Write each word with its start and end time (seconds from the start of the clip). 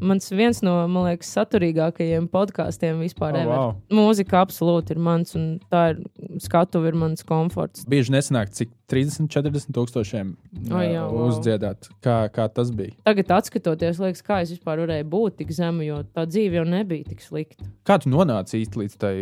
mans 0.00 0.30
viens 0.32 0.60
no, 0.64 0.74
man 0.90 1.08
liekas, 1.08 1.30
saturīgākajiem 1.36 2.28
podkāstiem 2.32 3.00
vispār. 3.02 3.38
Oh, 3.40 3.48
wow. 3.50 3.72
Mūzika 3.94 4.42
absolūti 4.44 4.94
ir 4.94 5.02
mans, 5.02 5.34
un 5.38 5.46
tā 5.72 5.82
ir 5.92 6.02
skatuve, 6.42 6.92
ir 6.92 6.98
mans 6.98 7.24
komforts. 7.26 7.86
Bieži 7.88 8.14
nesanāk, 8.14 8.52
cik 8.56 8.72
30, 8.88 9.28
40 9.32 9.74
tūkstošiem 9.76 10.30
O, 10.68 10.80
jā, 10.82 11.02
uh, 11.04 11.12
wow. 11.12 11.28
uzdziedāt. 11.28 11.90
Kā, 12.04 12.20
kā 12.32 12.48
tas 12.52 12.72
bija? 12.74 12.96
Tagad, 13.06 13.34
skatoties, 13.48 14.00
liekas, 14.02 14.24
kā 14.24 14.40
es 14.44 14.54
vispār 14.54 14.82
varēju 14.84 15.08
būt 15.12 15.38
tik 15.42 15.52
zemu, 15.54 15.84
jo 15.86 16.00
tā 16.14 16.24
dzīve 16.28 16.60
jau 16.60 16.64
nebija 16.68 17.08
tik 17.10 17.22
slikta. 17.24 17.68
Kā 17.88 17.98
tu 18.02 18.12
nonāci 18.12 18.62
īsti 18.62 18.82
līdz 18.82 18.96
tai 19.00 19.14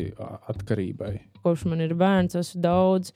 atkarībai? 0.53 1.13
Kopš 1.47 1.67
man 1.71 1.85
ir 1.85 1.95
bērns, 1.99 2.39
esmu 2.39 2.63
daudz 2.65 3.13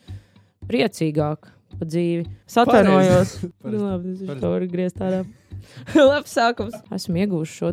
priecīgāk 0.71 1.51
par 1.79 1.89
dzīvi. 1.89 2.27
Es 2.47 2.59
atvainojos. 2.61 3.37
Pareizi. 3.41 3.53
Nu, 3.65 3.85
labi, 3.87 4.17
tas 4.27 4.45
ir 4.51 4.67
griezt 4.71 4.99
tādā. 5.01 5.23
Labs 6.11 6.35
sākums. 6.37 6.77
Esmu 6.95 7.23
iegūmis 7.25 7.53
šo 7.55 7.73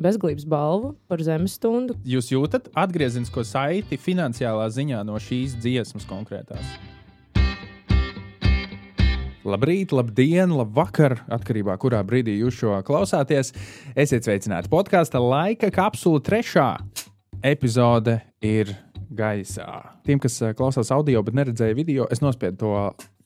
bezglības 0.00 0.46
balvu 0.48 0.94
par 1.10 1.22
zemes 1.24 1.58
stundu. 1.58 1.96
Jūs 2.08 2.32
jūtat 2.32 2.70
atgriezenisko 2.78 3.44
saiti 3.46 4.00
finansiālā 4.00 4.66
ziņā 4.72 5.04
no 5.06 5.20
šīs 5.20 5.56
dziesmas 5.60 6.08
konkrētās? 6.10 6.74
Labrīt, 9.44 9.92
labdien, 9.92 10.54
labvakar, 10.56 11.18
atkarībā 11.36 11.74
no 11.74 11.80
kurā 11.82 12.00
brīdī 12.06 12.38
jūs 12.38 12.62
šo 12.62 12.78
klausāties. 12.86 13.52
Esiet 13.92 14.24
sveicināti 14.24 14.72
podkāstā 14.72 15.20
Laika 15.20 15.68
kapsula 15.74 16.22
trešā 16.24 16.70
epizode 17.44 18.22
ir 18.40 18.72
gaisā. 19.12 19.68
Tiem, 20.06 20.20
kas 20.22 20.38
eh, 20.42 20.54
klausās 20.56 20.90
audio, 20.94 21.22
bet 21.24 21.36
neredzēja 21.36 21.76
video, 21.76 22.08
es 22.12 22.22
nospiedu 22.24 22.60
to 22.64 22.72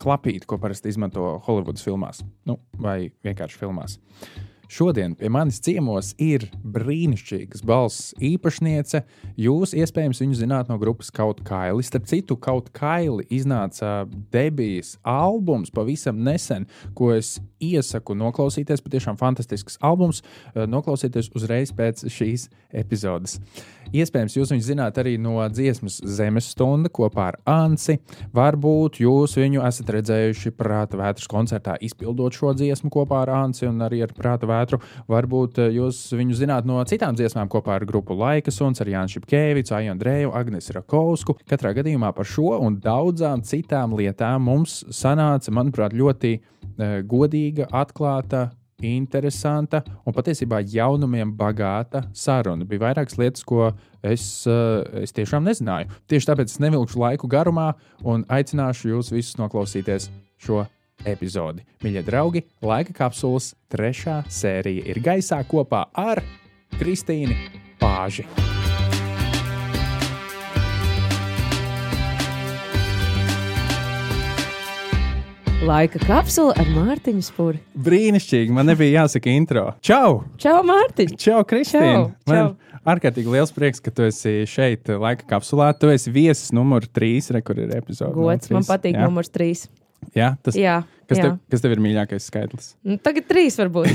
klapīti, 0.02 0.46
ko 0.46 0.60
parasti 0.62 0.92
izmanto 0.92 1.38
Holivudas 1.46 1.84
filmās, 1.86 2.22
nu, 2.48 2.58
vai 2.78 3.10
vienkārši 3.26 3.58
filmās. 3.60 3.98
Šodien 4.68 5.14
pie 5.16 5.30
manis 5.32 5.62
ciemos 5.64 6.10
ir 6.20 6.42
brīnišķīgas 6.60 7.62
balss 7.64 8.10
īpašniece. 8.20 9.00
Jūs 9.40 9.72
iespējams 9.72 10.20
viņu 10.20 10.36
zināt 10.36 10.68
no 10.68 10.76
grupas 10.76 11.08
Kaut 11.08 11.40
Kaili. 11.48 11.86
Starp 11.86 12.04
citu, 12.10 12.36
Kaut 12.36 12.68
Kaili 12.76 13.24
iznāca 13.32 14.02
debijas 14.28 14.98
albums 15.08 15.72
pavisam 15.72 16.20
nesen, 16.20 16.68
ko 16.92 17.14
es 17.16 17.38
iesaku 17.64 18.12
noklausīties. 18.20 18.84
Patiešām 18.84 19.16
fantastisks 19.16 19.80
albums. 19.80 20.20
Noklausieties 20.52 21.32
uzreiz 21.32 21.72
pēc 21.72 22.04
šīs 22.12 22.50
epizodes. 22.68 23.38
Iespējams, 23.94 24.36
jūs 24.36 24.50
viņu 24.52 24.64
zināt 24.66 24.98
arī 25.00 25.14
no 25.20 25.38
dziesmas 25.48 25.98
Zemes 26.04 26.50
stunda 26.52 26.90
kopā 26.92 27.30
ar 27.32 27.38
Anci. 27.48 27.98
Varbūt 28.36 29.00
jūs 29.00 29.36
viņu 29.38 29.62
esat 29.64 29.92
redzējuši 29.96 30.52
Prāta 30.58 30.98
vētras 31.00 31.28
koncertā, 31.30 31.78
izpildot 31.84 32.36
šo 32.36 32.52
dziesmu 32.58 32.90
kopā 32.92 33.22
ar 33.24 33.32
Anci 33.38 33.64
un 33.68 33.80
arī 33.84 34.02
ar 34.04 34.12
Prāta 34.16 34.48
vētru. 34.48 34.80
Varbūt 35.08 35.62
eh, 35.64 35.72
jūs 35.78 36.02
viņu 36.18 36.36
zināt 36.36 36.68
no 36.68 36.82
citām 36.88 37.16
dziesmām 37.16 37.48
kopā 37.52 37.78
ar 37.78 37.88
grupu 37.88 38.16
Laika 38.18 38.52
Suns, 38.54 38.82
ar 38.84 38.92
Jānu 38.92 39.14
Šepkevicu, 39.16 39.74
Aiju 39.78 39.94
Andreju, 39.94 40.34
Agnesi 40.36 40.76
Rakovsku. 40.76 41.38
Katrā 41.48 41.72
gadījumā 41.78 42.12
par 42.16 42.28
šo 42.28 42.58
un 42.60 42.76
daudzām 42.84 43.44
citām 43.46 43.96
lietām 43.96 44.44
mums 44.50 44.82
sanāca, 44.92 45.54
manuprāt, 45.54 45.96
ļoti 45.96 46.36
eh, 46.36 47.00
godīga, 47.08 47.70
atklāta 47.72 48.50
interesanta 48.82 49.82
un 50.06 50.14
patiesībā 50.14 50.60
jaunumiem 50.62 51.32
bagāta 51.36 52.04
saruna. 52.14 52.66
Bija 52.68 52.86
vairākas 52.88 53.18
lietas, 53.18 53.44
ko 53.44 53.72
es, 54.02 54.46
eh, 54.46 55.02
es 55.02 55.12
tiešām 55.12 55.44
nezināju. 55.44 55.90
Tieši 56.08 56.30
tāpēc 56.30 56.54
es 56.54 56.58
nevilkšu 56.58 56.98
laiku 56.98 57.28
garumā 57.28 57.74
un 58.04 58.24
aicināšu 58.24 58.94
jūs 58.94 59.12
visus 59.12 59.36
noklausīties 59.36 60.10
šo 60.38 60.66
epizodi. 61.04 61.64
Mīļie 61.82 62.04
draugi, 62.04 62.44
laika 62.62 62.92
kapsulas 62.92 63.54
trešā 63.70 64.24
sērija 64.28 64.86
ir 64.86 65.02
gaisā 65.02 65.42
kopā 65.46 65.86
ar 65.94 66.22
Kristīnu 66.78 67.34
Pāži. 67.78 68.26
Laika 75.66 75.98
kapsula 76.06 76.52
ar 76.60 76.68
Mārtiņu 76.70 77.22
Spuri. 77.26 77.58
Brīnišķīgi, 77.82 78.52
man 78.54 78.68
nebija 78.70 79.02
jāsaka 79.02 79.30
intro. 79.34 79.64
Čau! 79.84 80.20
Čau, 80.38 80.60
Mārtiņ! 80.66 81.16
Čau, 81.18 81.40
Kristīna! 81.48 82.12
Čau, 82.28 82.52
Man 82.86 82.92
ārkārtīgi 82.94 83.32
liels 83.34 83.50
prieks, 83.52 83.82
ka 83.82 83.90
tu 83.92 84.04
esi 84.06 84.44
šeit, 84.48 84.86
laika 85.02 85.26
kapsulā. 85.28 85.72
Tu 85.76 85.90
esi 85.92 86.12
viesis 86.14 86.52
numur 86.54 86.86
trīs, 86.86 87.26
re, 87.34 87.42
kur 87.44 87.58
ir 87.58 87.72
epizode. 87.74 88.14
Gods, 88.14 88.52
man 88.54 88.66
patīk 88.68 88.94
Jā, 88.94 89.08
numurs 89.08 89.32
trīs. 89.34 89.64
jā, 90.14 90.30
tas, 90.46 90.56
Jā, 90.56 90.76
kas, 91.10 91.18
jā. 91.18 91.24
tev, 91.26 91.34
kas 91.50 91.64
tev 91.64 91.74
ir 91.74 91.82
mīļākais 91.88 92.28
skaitlis? 92.30 92.70
Nu, 92.86 93.00
tagad 93.02 93.26
trīs 93.28 93.58
varbūt. 93.58 93.90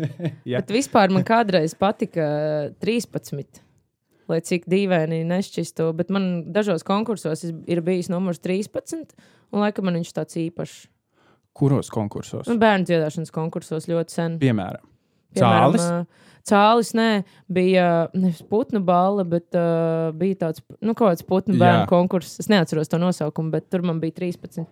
Jā. 0.46 0.60
Bet 0.62 0.70
vispār 0.70 1.10
man 1.10 1.26
kādreiz 1.26 1.74
patika 1.74 2.22
uh, 2.70 2.70
13. 2.86 3.60
Lai 4.30 4.38
cik 4.46 4.68
dīvaini 4.70 5.24
nešķistu, 5.26 5.88
bet 5.98 6.14
man 6.14 6.30
dažos 6.54 6.86
konkursos 6.86 7.42
ir 7.50 7.82
bijis 7.82 8.06
numurs 8.12 8.38
13, 8.38 9.10
un 9.50 9.64
laikam 9.66 9.90
man 9.90 9.98
viņš 9.98 10.14
tāds 10.14 10.38
īpašs. 10.38 10.84
Kuros 11.60 11.90
konkursos? 11.92 12.48
Nu, 12.48 12.56
bērnu 12.60 12.88
dziedāšanas 12.88 13.32
konkursos 13.34 13.86
ļoti 13.90 14.16
sen. 14.16 14.38
Piemēram, 14.40 14.82
Piemēram, 15.36 15.76
Cālis? 15.76 16.18
Cālis, 16.50 16.90
nē, 16.96 17.08
bija 17.52 17.86
nevis 18.16 18.40
putnu 18.48 18.80
balva, 18.82 19.26
bet 19.28 19.52
uh, 19.60 20.08
bija 20.16 20.38
tāds, 20.46 20.62
nu, 20.80 20.94
kaut 20.96 21.10
kāds 21.12 21.26
putnu 21.28 21.54
Jā. 21.58 21.60
bērnu 21.60 21.90
konkurss. 21.90 22.38
Es 22.40 22.48
neatceros 22.50 22.88
to 22.90 22.98
nosaukumu, 23.02 23.52
bet 23.52 23.68
tur 23.70 23.84
man 23.86 24.00
bija 24.02 24.16
13. 24.22 24.64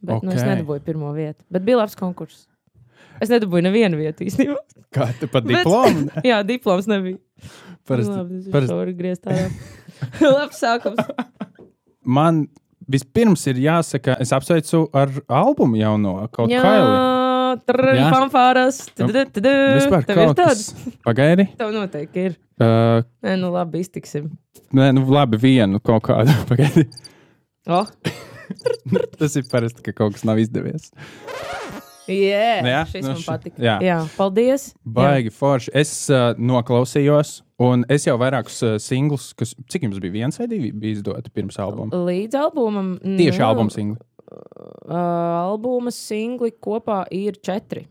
Bet 0.00 0.24
nu, 0.26 0.32
es 0.34 0.42
nedabūju 0.42 0.82
pirmo 0.84 1.12
vietu. 1.14 1.44
Bet 1.52 1.62
bija 1.66 1.78
labs 1.84 1.94
konkurss. 1.98 2.46
Es 3.22 3.30
nedabūju 3.30 3.62
nevienu 3.68 3.98
vietu 4.00 4.26
īstenībā. 4.26 4.58
kā 4.96 5.06
tu 5.20 5.28
pat 5.30 5.46
Bet- 5.46 5.60
diplomu? 5.62 6.08
Jā, 6.30 6.40
diploms 6.48 6.90
nebija. 6.90 7.20
Parasti, 7.88 8.10
nu, 8.12 8.22
labi, 8.24 8.40
tas 8.42 8.52
parasti- 8.54 8.82
ir 8.82 8.92
griezt 8.98 9.24
tādā. 9.24 9.46
labs 10.26 10.58
sākums. 10.60 11.00
man 12.04 12.48
vispirms 12.90 13.46
ir 13.50 13.60
jāsaka, 13.62 14.16
es 14.22 14.32
apsveicu 14.36 14.84
ar 14.96 15.12
albumu 15.40 15.78
jauno 15.80 16.16
kaut 16.34 16.50
Jā, 16.52 16.62
kā. 16.64 16.74
Jā. 17.96 18.08
fanfāras. 18.14 18.82
Tudud. 18.98 19.40
Vispār 19.42 20.04
kaut 20.06 20.36
kas. 20.38 20.68
Pagaidi. 21.06 21.48
Tev 21.58 21.72
noteikti 21.74 22.28
ir. 22.30 22.36
Uh, 22.60 23.00
Nē, 23.24 23.36
nu 23.40 23.48
labi, 23.54 23.80
iztiksim. 23.84 24.28
nē, 24.76 24.90
nu 24.98 25.06
labi, 25.08 25.38
vienu 25.40 25.80
kaut 25.82 26.04
kādu. 26.10 26.34
Pagaidi. 26.50 26.86
Oh, 27.70 27.86
Tas 29.20 29.36
ir 29.38 29.44
parasti, 29.50 29.82
ka 29.86 29.92
kaut 29.94 30.16
kas 30.16 30.24
nav 30.26 30.38
izdevies. 30.42 30.90
yeah. 32.10 32.64
Jā, 32.66 32.80
Šis 32.90 33.04
nu 33.06 33.12
man 33.14 33.22
patika. 33.26 33.62
jā. 33.62 33.76
jā, 33.84 33.98
paldies. 34.16 34.70
Baigi 34.84 35.30
forši. 35.34 35.70
Es 35.78 35.92
uh, 36.10 36.32
noklausījos, 36.38 37.40
un 37.60 37.84
es 37.92 38.06
jau 38.08 38.16
vairākus 38.20 38.58
uh, 38.66 38.76
singlus, 38.82 39.30
kas, 39.38 39.54
cik 39.70 39.86
jums 39.86 40.00
bija 40.02 40.16
viens 40.18 40.40
vai 40.40 40.48
divi, 40.50 40.72
bija 40.72 40.98
izdoti 40.98 41.32
pirms 41.34 41.60
albuma. 41.60 42.02
Līdz 42.08 42.38
albumam. 42.40 42.94
Tieši 43.04 43.38
nu, 43.42 43.46
albuma 43.46 43.74
singli. 43.74 44.00
Uh, 44.30 44.96
albuma 44.96 45.92
singli 45.94 46.52
kopā 46.62 47.02
ir 47.14 47.38
četri. 47.44 47.86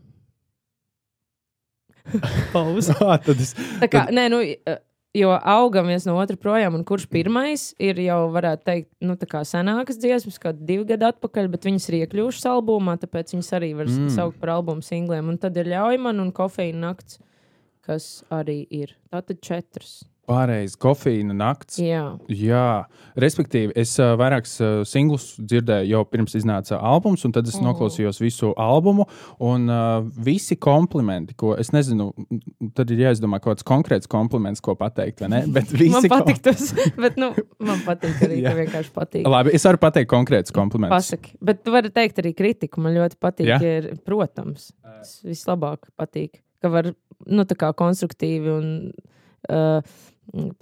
Pauze. 2.54 2.94
Ah, 3.04 3.18
tad 3.22 3.40
es, 3.40 3.54
Tā 3.80 3.88
kā, 3.90 4.06
nē, 4.14 4.26
nu, 4.32 4.40
uh, 4.42 4.78
jo 5.16 5.32
augam 5.34 5.88
viens 5.90 6.06
no 6.06 6.14
otra 6.20 6.38
projām, 6.38 6.76
un 6.78 6.84
kurš 6.86 7.06
pirmais 7.10 7.70
ir 7.82 7.98
jau, 8.04 8.20
varētu 8.34 8.66
teikt, 8.66 8.90
nu, 9.04 9.16
tā 9.18 9.26
kā 9.30 9.42
senākas 9.46 9.98
dziesmas, 10.00 10.38
kā 10.42 10.52
divi 10.54 10.86
gadi 10.92 11.08
atpakaļ, 11.10 11.50
bet 11.50 11.66
viņas 11.66 11.88
ir 11.90 11.98
iekļuvušas 12.02 12.46
albumā, 12.52 12.96
tāpēc 13.02 13.34
viņas 13.34 13.50
arī 13.58 13.72
var 13.78 13.90
Mm. 13.90 14.06
mm. 14.06 14.14
saukt 14.14 14.38
par 14.40 14.54
albumu 14.56 14.86
singliem. 14.86 15.28
Un 15.28 15.38
tad 15.38 15.56
ir 15.58 15.70
ļauj 15.72 15.98
man 15.98 16.22
un 16.22 16.32
kofeīna 16.32 16.88
nakts, 16.90 17.18
kas 17.86 18.22
arī 18.32 18.62
ir. 18.70 18.96
Tātad 19.12 19.42
četras. 19.44 20.00
Pareizi, 20.30 20.76
kofīna 20.78 21.34
nakts. 21.34 21.78
Jā. 21.82 22.04
Jā, 22.30 22.84
respektīvi, 23.18 23.72
es 23.80 23.96
uh, 23.98 24.12
vairākus 24.20 24.52
uh, 24.62 24.68
singlus 24.86 25.32
dzirdēju 25.40 25.90
jau 25.90 26.02
pirms 26.06 26.36
iznāca 26.38 26.78
albums, 26.78 27.24
un 27.26 27.34
tad 27.34 27.48
es 27.50 27.56
oh. 27.58 27.64
noklausījos 27.64 28.20
visu 28.22 28.52
albumu. 28.60 29.08
Un 29.42 29.66
uh, 29.66 30.04
visi 30.28 30.54
komplimenti, 30.60 31.34
ko 31.40 31.56
es 31.58 31.72
nezinu, 31.74 32.12
tad 32.78 32.92
ir 32.94 33.02
jāizdomā 33.08 33.40
kaut 33.42 33.58
kāds 33.58 33.66
konkrēts 33.66 34.10
kompliments, 34.10 34.62
ko 34.62 34.76
pateikt? 34.78 35.24
Bet 35.56 35.74
Man 35.80 36.06
patīk 36.12 36.38
tas, 36.44 36.70
bet 37.00 37.16
nu, 37.18 37.32
man 37.64 37.80
patīk 37.82 38.20
arī, 38.24 38.38
ka 38.44 38.52
vienkārši 38.60 38.92
patīk. 38.94 39.26
Labi, 39.26 39.54
es 39.56 39.64
varu 39.66 39.80
pateikt 39.82 40.10
konkrētus 40.12 40.54
komplimentus. 40.54 40.94
Pasaki, 40.94 41.34
bet 41.42 41.64
tu 41.64 41.74
vari 41.74 41.90
teikt 41.94 42.20
arī 42.22 42.32
kritiku. 42.36 42.82
Man 42.84 42.94
ļoti 42.94 43.18
patīk, 43.20 43.50
ja 43.50 43.58
ir, 43.80 43.90
protams, 44.06 44.70
tas 44.84 45.16
vislabāk 45.26 45.90
patīk, 45.98 46.38
ka 46.62 46.70
var 46.72 46.92
nu, 47.26 47.44
tā 47.44 47.56
kā 47.58 47.72
konstruktīvi 47.76 48.52
un 48.54 48.70
uh, 49.50 49.82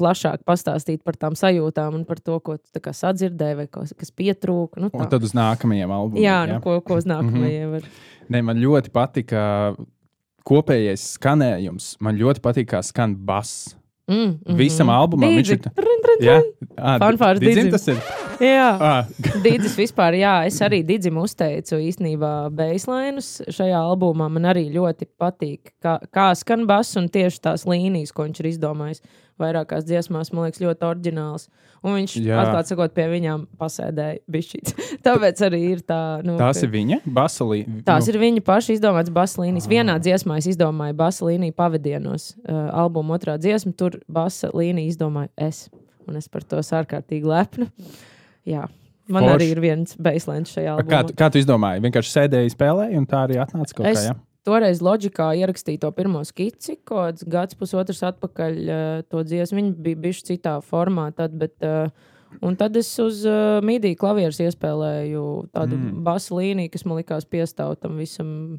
plašāk 0.01 0.45
pastāstīt 0.49 1.03
par 1.05 1.17
tām 1.21 1.37
sajūtām 1.37 1.99
un 2.01 2.05
par 2.09 2.21
to, 2.25 2.39
ko 2.41 2.57
tu 2.57 2.81
sadzirdēji 2.81 3.59
vai 3.59 3.67
kas, 3.69 3.93
kas 3.99 4.11
pietrūka. 4.17 4.81
Nu, 4.81 4.89
Un 4.93 5.05
tā. 5.05 5.11
tad 5.13 5.27
uz 5.29 5.35
nākamajiem 5.37 5.93
albumiem. 5.93 6.25
Jā, 6.25 6.39
nu, 6.49 6.61
ko, 6.65 6.81
ko 6.81 6.97
uz 6.97 7.05
Mhm. 7.05 7.13
nākamajiem 7.15 7.71
var. 7.77 7.83
Ne, 8.29 8.43
man 8.43 8.57
ļoti 8.57 8.91
patika 8.93 9.77
kopējais 10.49 11.19
skanējums. 11.19 11.97
Man 12.01 12.17
ļoti 12.17 12.41
patīk, 12.41 12.71
kā 12.73 12.83
skan 12.85 13.15
bass. 13.17 13.75
Mm, 14.09 14.39
mm 14.41 14.57
Visam 14.57 14.89
albumam 14.89 15.35
viņš 15.37 15.51
ir. 15.53 15.61
Jā, 16.25 16.39
Didzim 17.43 17.69
didzim. 17.69 17.75
tas 17.75 17.89
ir. 17.93 17.99
Jā, 18.39 18.69
Ah, 18.81 19.07
Dīdzis 19.45 19.75
vispār, 19.79 20.15
jā, 20.21 20.35
es 20.47 20.59
arī 20.63 20.81
Dīdzim 20.87 21.19
uzteicu 21.21 21.81
īstenībā 21.83 22.33
beislainus 22.55 23.43
šajā 23.51 23.81
albumā. 23.91 24.31
Man 24.33 24.47
arī 24.49 24.69
ļoti 24.73 25.09
patīk, 25.19 25.75
kā, 25.83 25.99
kā 26.15 26.31
skan 26.39 26.65
bass 26.71 26.97
un 27.01 27.11
tieši 27.13 27.43
tās 27.49 27.67
līnijas, 27.69 28.15
ko 28.15 28.29
viņš 28.29 28.41
ir 28.45 28.51
izdomājis. 28.53 29.03
Vairākās 29.39 29.85
dziesmās, 29.87 30.33
man 30.35 30.49
liekas, 30.49 30.61
ļoti 30.65 30.87
oriģināls. 30.89 31.49
Un 31.87 31.95
viņš, 31.95 32.15
Jā. 32.27 32.41
atklāt 32.43 32.67
sakot, 32.73 32.91
pie 32.97 33.05
viņām 33.13 33.45
pasēdēja 33.61 34.19
bišķīts. 34.35 34.75
Tāpēc 35.07 35.43
arī 35.47 35.61
ir 35.77 35.83
tā, 35.87 35.99
nu, 36.27 36.35
tās 36.41 36.59
ka- 36.59 36.67
ir 36.67 36.73
viņa 36.73 36.99
basalī. 37.07 37.61
Tās 37.87 38.09
nu. 38.09 38.15
ir 38.15 38.19
viņa 38.25 38.43
paša 38.49 38.75
izdomātas 38.75 39.13
basa 39.15 39.43
līnijas. 39.45 39.69
Vienā 39.71 39.95
dziesmā 40.03 40.39
es 40.43 40.49
izdomāju 40.51 40.97
basa 40.99 41.25
līniju 41.29 41.55
pavadienos. 41.55 42.33
Uh, 42.43 42.67
albuma 42.83 43.15
otrā 43.19 43.37
dziesma, 43.39 43.71
tur 43.79 44.01
basa 44.11 44.51
līniju 44.51 44.91
izdomāju 44.91 45.31
es. 45.39 45.69
Un 46.09 46.17
es 46.19 46.27
par 46.27 46.43
to 46.43 46.59
esmu 46.59 46.81
ārkārtīgi 46.83 47.29
lepna. 47.29 47.71
Jā. 48.49 48.67
Man. 49.09 49.23
Forši. 49.25 49.35
arī 49.39 49.47
ir 49.55 49.61
viens 49.63 49.95
beislēns 49.97 50.51
šajā 50.53 50.73
Kā, 50.75 50.83
albumā. 50.83 50.99
tu- 51.09 51.15
kā 51.17 51.31
tu 51.33 51.39
izdomāji? 51.41 51.81
Vienkārši 51.87 52.11
sēdēji, 52.13 52.51
spēlēji, 52.53 52.99
un 53.01 53.07
tā 53.09 53.23
arī 53.25 53.39
atnāca 53.41 53.73
kaut 53.79 53.87
Es 53.89 54.03
kā. 54.03 54.03
Ja? 54.11 54.15
Toreiz 54.49 54.81
Loģikā 54.85 55.31
ierakstīju 55.43 55.85
to 55.85 55.91
pirmo 55.97 56.25
skici, 56.25 56.79
kaut 56.89 57.03
kāds 57.03 57.27
gads, 57.29 57.59
pusotrs 57.61 58.01
atpakaļ. 58.09 58.57
Uh, 58.65 59.03
to 59.13 59.21
dziesmu 59.29 59.61
viņa 59.61 59.75
bija 59.85 60.01
bijusi 60.09 60.31
citā 60.33 60.57
formā. 60.65 61.11
Tad, 61.17 61.37
bet, 61.39 61.55
uh, 61.67 61.93
un 62.45 62.57
tad 62.61 62.77
es 62.81 62.91
uz 63.05 63.23
uh, 63.29 63.61
mīdiju 63.65 64.01
klavierus 64.01 64.41
iespēlēju 64.49 65.23
tādu 65.53 65.79
Mm. 65.79 66.03
basu 66.09 66.41
līniju, 66.41 66.73
kas 66.75 66.85
man 66.89 66.99
likās 67.03 67.29
piestāv 67.29 67.77
tam 67.81 67.97
visam, 68.01 68.59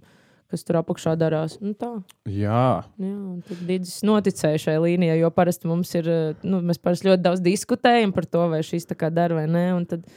kas 0.50 0.64
tur 0.66 0.80
apakšā 0.80 1.14
darās. 1.20 1.60
Nu, 1.62 1.76
tā. 1.78 1.92
Jā, 2.26 2.84
Jā, 2.98 3.14
un 3.14 3.44
tad 3.46 3.60
Digis 3.68 4.00
noticēja 4.08 4.58
šai 4.64 4.78
līnijai, 4.82 5.20
jo 5.22 5.30
parasti 5.30 5.70
mums 5.70 5.92
ir, 6.00 6.10
nu, 6.42 6.62
mēs 6.66 6.82
parasti 6.82 7.10
ļoti 7.12 7.22
daudz 7.28 7.44
diskutējam 7.46 8.14
par 8.16 8.26
to, 8.26 8.48
vai 8.50 8.64
šis 8.66 8.90
tā 8.90 8.98
kā 8.98 9.12
dara 9.14 9.38
vai 9.38 9.46
nē. 9.52 9.66
Un 9.78 9.86
tad 9.90 10.08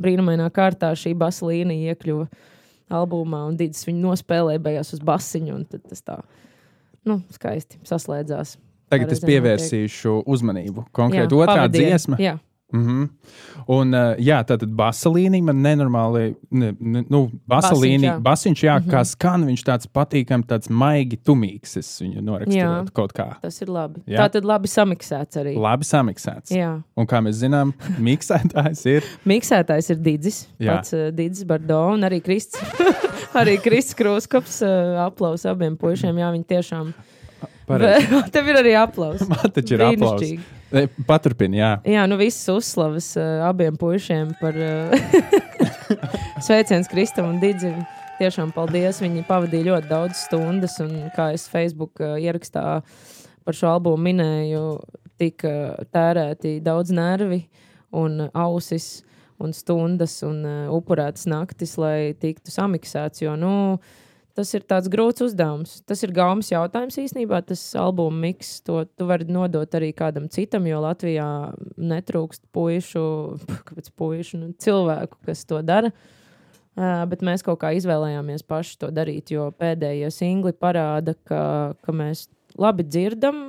brīnumainā 0.00 0.46
kārtā 0.54 0.92
šī 0.96 1.16
basa 1.18 1.48
līnija 1.50 1.94
iekļuva 1.94 2.28
albumā, 2.94 3.44
un 3.48 3.56
Digis 3.58 3.86
viņu 3.88 4.02
nospēlēja 4.08 4.62
beigās 4.62 4.92
uz 4.96 5.02
basiņu, 5.04 5.54
un 5.54 5.64
tad 5.70 5.84
tas 5.90 6.04
tā, 6.06 6.18
nu, 7.08 7.20
skaisti 7.34 7.80
saslēdzās. 7.88 8.56
tagad 8.90 9.14
es 9.14 9.24
pievērsīšu 9.24 10.20
uzmanību. 10.26 10.88
Konkrēti, 10.96 11.38
otrā 11.38 11.68
dziesma. 11.70 12.18
Jā, 12.20 12.36
Mm 12.72 12.86
-hmm. 12.86 13.08
Un, 13.66 13.94
uh, 13.94 14.14
jā, 14.18 14.40
tā 14.46 14.56
tad 14.58 14.70
basa 14.74 15.10
līnija 15.10 15.42
man 15.42 15.60
nenormāli, 15.62 16.34
ne, 16.50 16.72
ne, 16.80 17.04
nu, 17.08 17.30
basa 17.46 17.74
Basiņš, 17.74 18.02
jā. 18.02 18.20
basiņš, 18.20 18.62
jā, 18.64 18.78
mm. 18.78 18.84
-hmm. 18.84 18.90
kā 18.90 19.04
skan, 19.04 19.44
viņš 19.46 19.64
tāds 19.64 19.86
patīkams, 19.86 20.46
tāds 20.46 20.70
maigi 20.70 21.16
tumīgs, 21.16 21.76
es 21.76 22.00
viņu 22.02 22.22
norakstīju 22.22 22.64
Jā. 22.64 22.84
kaut 22.92 23.12
kā. 23.12 23.28
tas 23.42 23.62
ir 23.62 23.68
labi. 23.68 24.00
Jā. 24.06 24.18
Tā 24.18 24.28
tad 24.32 24.44
labi 24.44 24.68
samiksēts 24.68 25.36
arī. 25.36 25.56
Labi 25.56 25.84
samiksēts. 25.84 26.50
Jā. 26.50 26.82
Un 26.96 27.06
kā 27.06 27.20
mēs 27.20 27.38
zinām, 27.42 27.72
miksētājs 28.08 28.86
ir. 28.86 29.02
Miksētājs 29.24 29.90
ir 29.90 29.96
Digis, 29.96 30.48
pats 30.58 30.92
uh, 30.92 31.10
Digis 31.14 31.44
Bardo 31.44 31.92
un 31.94 32.00
arī 32.02 32.20
Krists. 32.20 32.58
arī 33.40 33.58
Krists 33.62 33.94
Krūskops 33.94 34.62
uh, 34.62 35.04
aplaus 35.06 35.46
abiem 35.46 35.76
puišiem. 35.76 36.18
Jā, 36.18 36.30
viņi 36.32 36.44
tiešām. 36.44 36.94
Tev 38.34 38.48
ir 38.48 38.56
arī 38.64 38.74
aplausi. 38.78 39.28
Man 39.30 39.52
taču 39.54 39.74
ir 39.74 39.86
aplausos. 39.92 40.58
Brīnišķīgi. 40.70 41.04
Paturpini, 41.06 41.58
jā. 41.58 41.70
Jā, 41.88 42.04
nu 42.06 42.18
visas 42.20 42.46
uzslavas 42.52 43.12
uh, 43.18 43.42
abiem 43.48 43.74
puišiem 43.78 44.34
par 44.40 44.54
uh, 44.66 44.92
sveicienu 46.42 46.86
Kristam 46.90 47.30
un 47.32 47.40
Digim. 47.42 47.82
Tiešām 48.20 48.52
paldies. 48.54 49.00
Viņi 49.02 49.24
pavadīja 49.26 49.70
ļoti 49.72 49.90
daudz 49.90 50.24
stundas, 50.26 50.76
un 50.84 51.10
kā 51.16 51.30
es 51.34 51.48
Facebook 51.50 52.02
uh, 52.02 52.14
ierakstā 52.20 52.80
par 53.44 53.56
šo 53.56 53.70
albumu 53.72 54.02
minēju, 54.10 54.64
tika 55.20 55.52
tērēti 55.90 56.58
daudz 56.62 56.92
nervi 56.94 57.42
un 57.96 58.28
ausis 58.30 59.00
un 59.40 59.54
stundas 59.56 60.20
un 60.26 60.44
uh, 60.44 60.60
upurētas 60.76 61.26
naktis, 61.30 61.74
lai 61.80 62.12
tiktu 62.20 62.52
samiksēts. 62.54 63.24
Jo, 63.24 63.34
nu, 63.40 63.80
tas 64.40 64.50
ir 64.56 64.64
tāds 64.64 64.88
grūts 64.90 65.22
uzdevums. 65.26 65.78
Tas 65.88 66.00
ir 66.06 66.14
gaumas 66.16 66.48
jautājums 66.48 66.96
īstenībā. 67.02 67.42
Tas 67.46 67.62
albuma 67.78 68.24
miks, 68.24 68.56
to 68.64 68.82
tu 68.96 69.08
vari 69.08 69.28
nodot 69.28 69.76
arī 69.76 69.92
kādam 69.96 70.30
citam, 70.32 70.64
jo 70.68 70.80
Latvijā 70.80 71.28
netrūkst 71.76 72.46
puišu, 72.56 73.04
puišu 74.00 74.40
nu, 74.40 74.50
cilvēku, 74.56 75.20
kas 75.28 75.44
to 75.48 75.60
dara. 75.66 75.92
Uh, 76.80 77.02
bet 77.10 77.24
mēs 77.26 77.42
kaut 77.44 77.58
kā 77.60 77.74
izvēlējāmies 77.76 78.46
paši 78.48 78.76
to 78.80 78.88
darīt, 78.94 79.32
jo 79.34 79.48
pēdējie 79.60 80.08
singli 80.14 80.54
parāda, 80.56 81.16
ka, 81.28 81.42
ka 81.84 81.92
mēs 81.92 82.28
labi 82.56 82.86
dzirdam. 82.86 83.42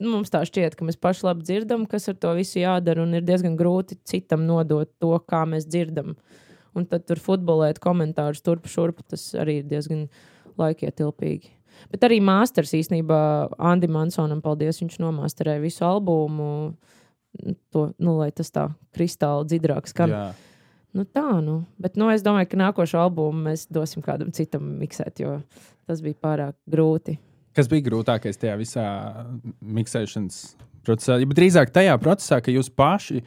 Mums 0.00 0.30
tā 0.32 0.44
šķiet, 0.46 0.76
ka 0.78 0.86
mēs 0.86 1.00
paši 1.00 1.26
labi 1.26 1.44
dzirdam, 1.44 1.88
kas 1.88 2.06
ar 2.12 2.16
to 2.20 2.30
visu 2.38 2.60
jādara, 2.60 3.02
un 3.04 3.16
ir 3.16 3.24
diezgan 3.26 3.56
grūti 3.58 3.98
citam 4.06 4.46
nodot 4.48 4.92
to, 5.02 5.16
kā 5.28 5.42
mēs 5.48 5.66
dzirdam. 5.68 6.14
Un 6.74 6.86
tad 6.90 7.04
tur 7.08 7.20
futbolēt 7.22 7.78
komentārus 7.82 8.42
turp 8.42 8.66
šurp, 8.70 9.02
tas 9.10 9.28
arī 9.38 9.60
ir 9.60 9.68
diezgan 9.70 10.08
laikietilpīgi. 10.58 11.52
Bet 11.90 12.06
arī 12.06 12.20
mākslinieks 12.22 12.74
īstenībā 12.78 13.20
Andim 13.58 13.94
Mansonam, 13.94 14.42
paldies, 14.42 14.80
viņš 14.82 14.98
nomāsterēja 15.02 15.62
visu 15.62 15.84
albumu. 15.86 16.48
To, 17.74 17.88
nu, 17.98 18.18
lai 18.20 18.30
tas 18.30 18.52
tā 18.54 18.68
kristāli 18.94 19.48
dzirdāk 19.50 19.88
skan. 19.90 20.12
jā. 20.14 20.26
Nu, 20.94 21.02
tā, 21.02 21.40
nu. 21.42 21.64
Bet 21.82 21.96
nu, 21.98 22.06
es 22.14 22.22
domāju, 22.22 22.52
ka 22.52 22.60
nākošo 22.60 23.00
albumu 23.02 23.48
mēs 23.48 23.66
dosim 23.74 24.02
kādam 24.04 24.30
citam 24.34 24.76
miksēt, 24.78 25.18
jo 25.24 25.40
tas 25.88 26.02
bija 26.04 26.14
pārāk 26.22 26.54
grūti. 26.70 27.16
Kas 27.54 27.66
bija 27.70 27.86
grūtākais 27.88 28.38
tajā 28.38 28.54
visā 28.60 28.84
miksēšanas 29.58 30.38
procesā? 30.86 31.18
Ja 31.18 31.26
drīzāk 31.26 31.74
tajā 31.74 31.96
procesā, 32.02 32.38
ka 32.42 32.54
jūs 32.54 32.70
paši 32.70 33.24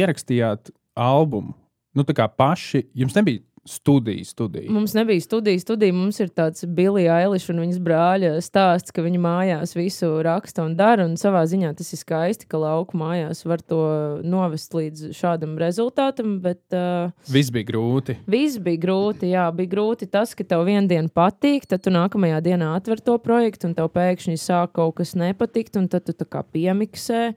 ierakstījāt 0.00 0.72
albumu. 0.96 1.52
Nu, 1.96 2.06
tā 2.06 2.14
kā 2.14 2.28
paši, 2.30 2.84
jums 2.94 3.16
nebija 3.16 3.42
studija, 3.64 4.24
studija. 4.24 4.70
Mums 4.72 4.94
nebija 4.94 5.20
studijas, 5.20 5.62
studija. 5.62 5.92
Mums 5.92 6.20
ir 6.20 6.28
tāds 6.28 6.64
Bilija 6.66 7.18
Eiliša 7.20 7.52
un 7.52 7.60
viņas 7.64 7.80
brāļa 7.84 8.30
stāsts, 8.44 8.92
ka 8.94 9.02
viņa 9.04 9.20
mājās 9.20 9.74
visu 9.76 10.08
raksta 10.24 10.64
un 10.64 10.76
dara. 10.78 11.04
Un 11.08 11.16
savā 11.20 11.42
ziņā 11.48 11.72
tas 11.76 11.92
ir 11.92 12.00
skaisti, 12.00 12.48
ka 12.50 12.60
lauku 12.60 12.98
mājās 13.00 13.44
var 13.44 13.62
to 13.62 13.82
novest 14.24 14.74
līdz 14.74 15.10
šādam 15.16 15.58
rezultātam. 15.60 16.38
Bet 16.44 16.62
uh, 16.76 17.12
Viss 17.30 17.52
bija 17.54 17.68
grūti. 17.72 18.16
Viss 18.30 18.60
bija 18.62 18.80
grūti, 18.86 19.34
jā, 19.34 19.46
bija 19.54 19.74
grūti 19.76 20.08
tas, 20.10 20.34
ka 20.34 20.46
tev 20.46 20.64
vienā 20.68 20.86
dienā 20.90 21.12
patīk, 21.14 21.68
tad 21.68 21.84
tu 21.84 21.92
nākamajā 21.94 22.40
dienā 22.46 22.72
atver 22.78 23.02
to 23.04 23.18
projektu, 23.22 23.70
un 23.70 23.76
tev 23.76 23.92
pēkšņi 23.94 24.40
sāk 24.40 24.74
kaut 24.78 24.96
kas 25.02 25.14
nepatikt, 25.18 25.76
un 25.80 25.88
tad 25.92 26.08
tu 26.08 26.16
tā 26.16 26.28
kā 26.28 26.44
piemiksē. 26.46 27.30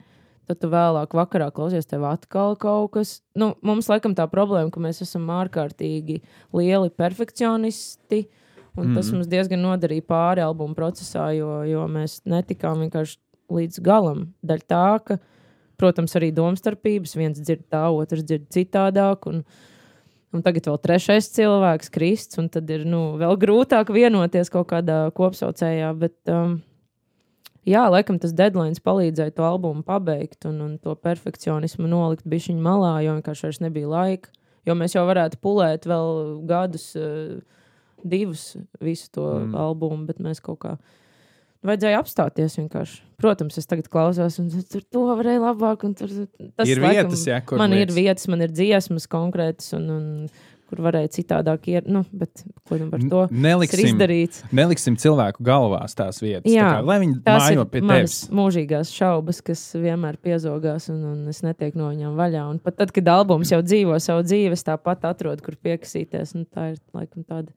Tad 0.46 0.60
tu 0.60 0.68
vēlāk 0.68 1.14
vakarā 1.16 1.48
klausies, 1.54 1.86
tev 1.88 2.04
atkal 2.04 2.56
kaut 2.60 2.90
kas. 2.92 3.22
Nu, 3.34 3.54
mums 3.64 3.88
laikam 3.88 4.12
tā 4.14 4.26
problēma, 4.28 4.70
ka 4.70 4.80
mēs 4.80 5.00
esam 5.00 5.30
ārkārtīgi 5.32 6.18
lieli 6.52 6.90
perfekcionisti. 6.92 8.26
Un 8.76 8.94
tas 8.94 9.06
Mhm. 9.06 9.14
mums 9.14 9.28
diezgan 9.30 9.62
nodarīja 9.62 10.02
pāri 10.02 10.42
albuma 10.42 10.74
procesā, 10.74 11.30
jo, 11.36 11.62
jo 11.62 11.86
mēs 11.88 12.20
netikām 12.26 12.82
vienkārši 12.82 13.16
līdz 13.50 13.80
galam. 13.80 14.34
Daļai 14.44 14.66
tā, 14.66 15.04
ka, 15.04 15.18
protams, 15.78 16.14
arī 16.16 16.32
domstarpības, 16.34 17.14
viens 17.14 17.38
dzird 17.38 17.68
tā, 17.70 17.86
otrs 17.94 18.24
dzird 18.24 18.48
citādāk. 18.50 19.26
Un, 19.26 19.44
Un 20.34 20.42
tagad 20.42 20.64
vēl 20.66 20.78
trešais 20.82 21.28
cilvēks, 21.30 21.92
Krists, 21.94 22.38
un 22.38 22.48
tad 22.48 22.68
ir 22.68 22.84
nu, 22.84 23.14
vēl 23.16 23.36
grūtāk 23.38 23.86
vienoties 23.94 24.50
kaut 24.50 24.66
kādā 24.66 25.12
kopsaucējā. 25.14 25.96
Bet, 25.96 26.16
um, 26.26 26.56
jā, 27.66 27.82
laikam 27.90 28.18
tas 28.22 28.32
deadline 28.36 28.76
palīdzēja 28.84 29.34
to 29.36 29.44
albumu 29.46 29.82
pabeigt 29.86 30.46
un, 30.48 30.60
un 30.64 30.78
to 30.78 30.94
perfekcionismu 30.94 31.88
nolikt 31.90 32.26
bišķiņu 32.28 32.62
malā, 32.64 32.94
jo 33.06 33.16
vienkārši 33.18 33.48
vairs 33.48 33.60
nebija 33.64 33.90
laika. 33.90 34.32
Jo 34.64 34.72
mēs 34.78 34.94
jau 34.96 35.04
varētu 35.04 35.36
pulēt 35.44 35.84
vēl 35.84 36.40
gadus, 36.48 36.90
uh, 36.96 37.40
divus 38.04 38.54
visu 38.80 39.10
to 39.12 39.24
Mm. 39.40 39.54
albumu, 39.56 40.06
bet 40.06 40.18
mēs 40.20 40.40
kaut 40.44 40.58
kā. 40.64 40.76
Vajadzēja 41.64 42.00
apstāties 42.02 42.58
vienkārši. 42.60 42.98
Protams, 43.16 43.56
es 43.56 43.64
tagad 43.66 43.86
klausos, 43.88 44.36
un 44.38 44.50
tur 44.68 44.82
to 44.82 45.04
varēja 45.16 45.40
labāk. 45.40 45.80
Tur, 45.96 46.10
tas, 46.56 46.68
ir 46.68 46.80
laikam, 46.82 47.08
vietas, 47.08 47.22
ja, 47.26 47.40
kur 47.40 47.56
man 47.58 47.72
lietas. 47.72 47.96
ir 47.96 48.02
vietas, 48.02 48.28
man 48.28 48.44
ir 48.44 48.52
dziesmas 48.52 49.06
konkrētas, 49.08 49.72
un, 49.78 49.88
un 49.88 50.28
kur 50.68 50.80
varēja 50.84 51.08
citādāk 51.18 51.68
iet. 51.68 51.86
Nu, 51.86 52.04
bet, 52.12 52.44
ko 52.68 52.78
nu 52.80 52.88
par 52.90 53.00
to? 53.10 53.24
Neliksim, 53.30 53.86
izdarīts. 53.92 54.44
neliksim 54.52 54.96
cilvēku 54.96 55.44
galvās 55.44 55.94
tās 55.94 56.20
vietas. 56.22 56.50
Jā, 56.50 56.64
tā 56.64 56.76
kā, 56.78 56.84
lai 56.86 56.98
viņi 57.04 57.18
mājo 57.24 57.64
pie 57.70 57.80
tevis. 57.86 58.28
mūžīgās 58.30 58.92
šaubas, 58.94 59.42
kas 59.42 59.64
vienmēr 59.74 60.16
piezogās, 60.16 60.88
un, 60.92 61.02
un 61.12 61.28
es 61.28 61.42
netieku 61.42 61.78
no 61.78 61.90
viņām 61.92 62.14
vaļā. 62.16 62.46
Un 62.50 62.58
pat 62.58 62.76
tad, 62.76 62.92
kad 62.92 63.08
albums 63.08 63.50
jau 63.52 63.60
dzīvo 63.62 63.98
savu 64.00 64.22
dzīvi, 64.22 64.52
es 64.52 64.64
tāpat 64.64 65.04
atrodu, 65.04 65.42
kur 65.42 65.56
piekasīties. 65.56 66.34
un 66.34 66.46
Tā 66.54 66.72
ir 66.72 66.80
laikam 66.94 67.24
tāda 67.24 67.50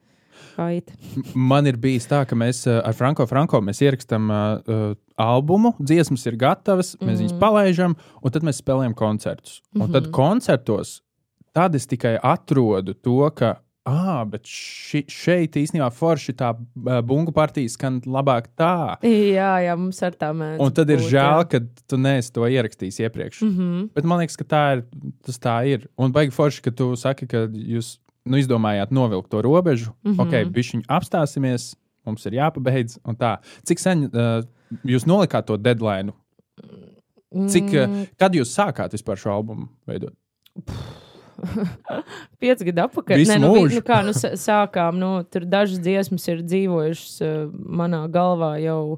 kaita. 0.56 0.94
Man 1.34 1.66
ir 1.66 1.78
bijis 1.82 2.06
tā, 2.10 2.24
ka 2.30 2.36
mēs 2.38 2.64
uh, 2.70 2.80
ar 2.86 2.94
Franko 2.94 3.26
Franko 3.30 3.62
mēs 3.62 3.82
ierakstām 3.82 4.30
uh, 4.30 4.38
uh, 4.70 4.96
albumu, 5.18 5.74
dziesmas 5.82 6.26
ir 6.30 6.38
gatavas, 6.38 6.96
mēs 7.02 7.18
mm. 7.18 7.22
viņus 7.24 7.34
Mhm. 7.34 7.42
palaidām, 7.42 7.96
un 8.22 8.32
tad 8.32 8.44
mēs 8.46 8.62
spēlējam 8.62 8.94
koncertus. 8.98 9.62
Mm 9.74 9.82
-hmm. 9.82 9.84
Un 9.84 9.92
tad 9.94 10.04
Mhm. 10.04 10.12
koncertos 10.12 11.02
tad 11.58 11.78
es 11.78 11.90
tikai 11.90 12.18
atrodu 12.22 12.94
to, 12.94 13.22
ka 13.38 13.56
ah, 13.88 14.24
bet 14.28 14.48
ši, 14.48 15.04
šeit 15.12 15.56
īstenībā 15.60 15.88
forši 15.96 16.36
tā 16.38 16.52
bungu 17.08 17.32
partija 17.36 17.72
skan 17.72 18.00
labāk 18.04 18.50
tā. 18.60 18.98
Jā, 19.08 19.54
jā, 19.64 19.76
mums 19.80 20.02
ar 20.04 20.18
tā 20.20 20.34
mēdz. 20.36 20.60
Un 20.64 20.76
tad 20.76 20.92
ir 20.92 21.02
būt, 21.02 21.12
žēl, 21.14 21.38
jā. 21.44 21.48
ka 21.54 21.88
tu 21.88 22.00
neesi 22.02 22.34
to 22.36 22.48
ierakstījis 22.48 23.00
iepriekš. 23.06 23.42
Mm. 23.46 23.54
-hmm. 23.56 23.88
Bet 23.96 24.10
man 24.10 24.22
liekas, 24.24 24.38
ka 24.40 24.48
tā 24.56 24.64
ir. 24.78 24.84
Tas 25.26 25.40
tā 25.40 25.56
ir. 25.72 25.88
Un 25.98 26.12
baigi 26.12 26.36
forši, 26.36 26.62
ka 26.68 26.72
tu 26.72 26.96
saki, 26.96 27.28
ka 27.28 27.48
jūs 27.48 27.98
nu, 28.28 28.38
izdomājāt 28.38 28.92
novilkt 28.92 29.32
to 29.32 29.42
robežu. 29.42 29.94
Mm. 30.04 30.14
-hmm. 30.14 30.22
Ok, 30.22 30.54
bišķiņi 30.54 30.84
apstāsimies, 30.88 31.76
mums 32.06 32.26
ir 32.26 32.34
jāpabeidz. 32.34 33.00
un 33.06 33.16
tā. 33.16 33.38
Cik 33.64 33.80
sen 33.80 34.04
uh, 34.04 34.44
jūs 34.84 35.08
nolikāt 35.08 35.46
to 35.46 35.58
deadline? 35.58 36.12
Cik, 37.32 37.64
uh, 37.64 38.06
kad 38.18 38.34
jūs 38.34 38.52
sākāt 38.52 38.92
vispār 38.92 39.16
šo 39.16 39.32
albumu 39.32 39.68
veidot? 39.88 40.14
Pieci 42.42 42.68
gadi 42.68 42.84
atpakaļ. 42.84 43.22
Visu 43.22 43.34
Nē, 43.34 43.38
nu, 43.44 43.54
mūžu. 43.56 43.80
nu, 43.80 43.86
kā 43.86 44.02
nu, 44.06 44.14
sākām, 44.16 44.98
nu, 45.02 45.12
tur 45.30 45.46
dažas 45.50 45.82
dziesmas 45.84 46.28
ir 46.32 46.44
dzīvojušas 46.46 47.16
uh, 47.26 47.38
manā 47.54 48.04
galvā 48.12 48.56
jau 48.62 48.98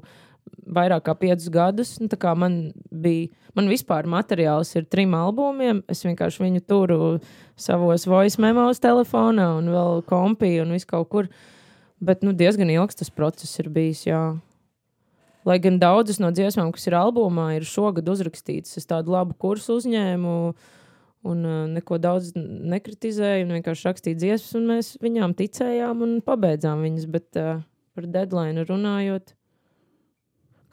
vairāk 0.70 1.04
kā 1.06 1.14
piecus 1.18 1.48
gadus. 1.52 1.94
Nu, 2.00 2.08
man 2.38 2.58
bija, 2.90 3.30
man 3.58 3.70
vispār 3.70 4.08
materiāls 4.10 4.72
ir 4.78 4.88
trim 4.90 5.14
albumiem. 5.16 5.82
Es 5.90 6.04
vienkārši 6.06 6.44
viņu 6.44 6.64
turu 6.68 7.00
savos 7.60 8.06
voice 8.08 8.40
memos 8.40 8.82
telefonā 8.82 9.52
un 9.58 9.72
vēl 9.72 10.04
kompī 10.08 10.56
un 10.62 10.76
vis 10.76 10.88
kaut 10.88 11.10
kur. 11.12 11.30
Bet 12.00 12.24
nu, 12.24 12.32
diezgan 12.32 12.70
ilgs 12.72 12.96
tas 12.96 13.12
process 13.12 13.58
ir 13.60 13.68
bijis. 13.72 14.06
Jā. 14.08 14.22
Lai 15.48 15.56
gan 15.60 15.78
daudzas 15.80 16.20
no 16.20 16.28
dziesmām, 16.32 16.72
kas 16.72 16.86
ir 16.88 16.96
albumā, 16.96 17.54
ir 17.56 17.64
šogad 17.64 18.08
uzrakstītas, 18.12 18.76
es 18.76 18.88
tādu 18.88 19.14
labu 19.14 19.36
kursu 19.40 19.78
uzņēmu 19.80 20.34
un 21.26 21.44
uh, 21.44 21.58
neko 21.68 21.98
daudz 22.00 22.32
n- 22.36 22.70
nekritizēju, 22.72 23.44
un 23.46 23.54
vienkārši 23.58 23.88
rakstīju 23.90 24.20
dziesmas, 24.22 24.54
un 24.56 24.70
mēs 24.70 24.94
viņām 25.04 25.36
ticējām 25.38 26.06
un 26.06 26.16
pabeidzām 26.24 26.82
viņas. 26.86 27.06
Bet 27.12 27.40
uh, 27.40 27.60
par 27.96 28.08
deadline 28.08 28.64
runājot, 28.68 29.34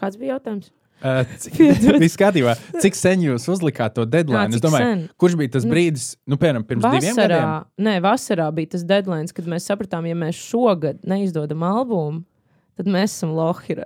kāds 0.01 0.19
bija 0.19 0.37
jautājums? 0.37 0.71
Uh, 0.97 1.21
cik, 1.37 1.59
viss 2.01 2.17
kārtībā. 2.17 2.55
Cik 2.81 2.95
sen 2.97 3.21
jūs 3.21 3.43
uzlikāt 3.53 3.93
to 3.93 4.01
deadline? 4.09 4.47
cik 4.49 4.57
es 4.57 4.63
domāju, 4.63 4.85
sen? 4.87 5.03
kurš 5.21 5.35
bija 5.37 5.51
tas 5.53 5.67
Nu, 5.67 5.69
brīdis, 5.75 6.05
nu, 6.25 6.39
piemēram, 6.41 6.63
pirms 6.65 6.87
diviem 6.87 7.03
gadiem? 7.03 7.19
Vasarā, 7.19 7.51
nē, 7.85 7.93
vasarā 8.01 8.47
bija 8.57 8.71
tas 8.71 8.85
deadline, 8.89 9.29
kad 9.29 9.45
mēs 9.53 9.67
sapratām, 9.69 10.07
ja 10.09 10.17
mēs 10.17 10.39
šogad 10.41 11.05
neizdodam 11.05 11.61
albumu, 11.69 12.23
tad 12.81 12.89
mēs 12.89 13.13
esam 13.13 13.35
lohi. 13.37 13.77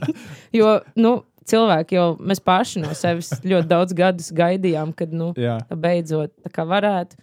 jo 0.58 0.72
nu, 0.98 1.12
cilvēki 1.46 1.98
jau 1.98 2.10
mēs 2.20 2.42
paši 2.44 2.84
no 2.84 2.92
sevis 2.98 3.32
ļoti 3.44 3.70
daudz 3.70 3.96
gadus 3.96 4.32
gaidījām, 4.36 4.94
kad 4.96 5.12
nu, 5.14 5.32
Jā. 5.38 5.58
tā 5.68 5.78
beidzot 5.78 6.34
tā 6.44 6.52
kā 6.52 6.66
varētu. 6.68 7.18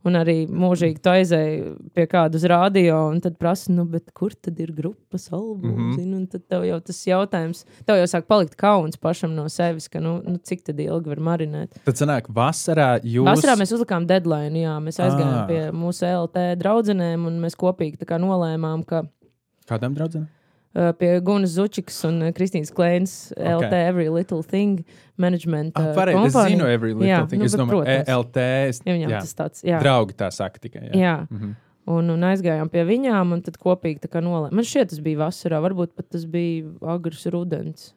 Un 0.00 0.14
arī 0.16 0.46
mūžīgi 0.48 0.96
tu 1.04 1.10
aizēji 1.12 1.74
pie 1.92 2.06
kāda 2.08 2.38
uz 2.38 2.44
rādio, 2.48 2.94
un 3.10 3.18
tad 3.20 3.34
prasa, 3.36 3.68
nu, 3.68 3.84
kur 4.16 4.32
tad 4.32 4.56
ir 4.64 4.70
grupas 4.72 5.26
albums? 5.28 5.74
Mm. 5.76 5.98
-hmm. 5.98 6.14
Un 6.16 6.26
tad 6.26 6.46
tev 6.48 6.64
jau 6.64 6.78
tas 6.80 7.00
jautājums, 7.06 7.66
tev 7.84 7.98
jau 8.00 8.06
sāk 8.08 8.24
palikt 8.24 8.56
kauns 8.56 8.96
pašam 8.96 9.34
no 9.34 9.44
sevis, 9.48 9.88
ka, 9.92 10.00
nu, 10.00 10.22
nu 10.24 10.38
cik 10.38 10.64
tad 10.64 10.80
ilgi 10.80 11.08
var 11.08 11.20
marinēt. 11.20 11.76
Tad 11.84 12.00
sanāk, 12.00 12.32
vasarā 12.32 12.96
jūs. 13.04 13.28
Vasarā 13.28 13.58
mēs 13.60 13.74
uzlikām 13.76 14.06
deadline, 14.06 14.56
jā, 14.56 14.80
mēs 14.80 14.96
aizgājām 15.04 15.42
Ah. 15.42 15.46
pie 15.46 15.70
mūsu 15.70 16.08
LT 16.08 16.56
draudzenēm, 16.56 17.26
un 17.26 17.40
mēs 17.40 17.54
kopīgi 17.54 18.00
tā 18.00 18.06
kā 18.08 18.16
nolēmām, 18.18 18.86
ka 18.86 19.04
Kādam 19.68 19.94
draugam? 19.94 20.26
Uh, 20.74 20.92
pie 20.98 21.20
Gunas 21.20 21.50
Zučikas 21.56 21.98
un 22.08 22.20
uh, 22.22 22.32
Kristīnas 22.36 22.72
Klēnas 22.74 23.14
LT 23.36 23.72
Every 23.88 24.08
Little 24.08 24.42
Thing 24.42 24.84
management 25.20 25.72
Ah, 25.76 25.90
uh, 25.90 25.94
pareizi, 25.96 26.26
es 26.30 26.36
zinu, 26.36 26.66
every 26.68 26.92
little 26.94 27.08
Jā, 27.08 27.22
thing. 27.28 27.40
nu, 27.42 27.44
es 27.50 27.54
domāju, 27.58 27.82
protams. 27.84 28.08
ELT. 28.08 28.36
Es, 28.70 28.82
Ja 28.86 28.94
viņam 28.96 29.10
jā. 29.16 29.20
tas 29.20 29.34
tāds, 29.34 29.64
jā. 29.66 29.80
Draugi 29.82 30.14
tā 30.16 30.30
saka 30.32 30.58
tikai. 30.62 30.88
Jā. 30.90 30.94
jā. 31.00 31.16
Mhm. 31.30 31.56
Un, 31.90 32.10
un 32.12 32.20
aizgājām 32.22 32.68
pie 32.70 32.84
viņām, 32.86 33.32
un 33.34 33.40
tad 33.42 33.56
kopīgi 33.58 34.00
nolēmām. 34.22 34.52
Man 34.54 34.64
šķiet, 34.68 34.90
tas 34.92 35.00
bija 35.02 35.18
vasarā, 35.24 35.58
varbūt 35.64 35.96
pat 35.96 36.10
tas 36.12 36.24
bija 36.28 36.68
agrs 36.86 37.24
rudens. 37.32 37.94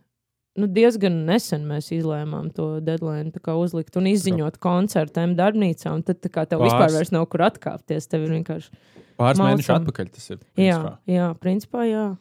Nu, 0.57 0.67
diezgan 0.69 1.25
nesen 1.25 1.63
mēs 1.65 1.87
izlēmām 1.93 2.51
to 2.53 2.79
deadline 2.79 3.31
uzlikt 3.57 3.95
un 3.97 4.05
izziņot 4.05 4.59
koncertiem 4.61 5.35
darbnīcā. 5.35 5.93
Tad 6.05 6.21
kā 6.29 6.45
tev 6.47 6.59
Pāris- 6.61 6.73
vispār 6.73 6.91
vairs 6.93 7.11
nav 7.11 7.25
kur 7.29 7.39
atkāpties. 7.41 8.07
Tev 8.07 8.23
ir 8.27 8.35
vienkārši. 8.37 8.69
Pāris 9.17 9.41
mēnešus 9.41 9.73
atpakaļ 9.79 10.11
tas 10.13 10.29
ir. 10.29 10.37
Jā, 10.57 10.77
principā. 10.77 10.97
jā, 11.09 11.27
principā 11.41 11.85
jā. 11.89 12.17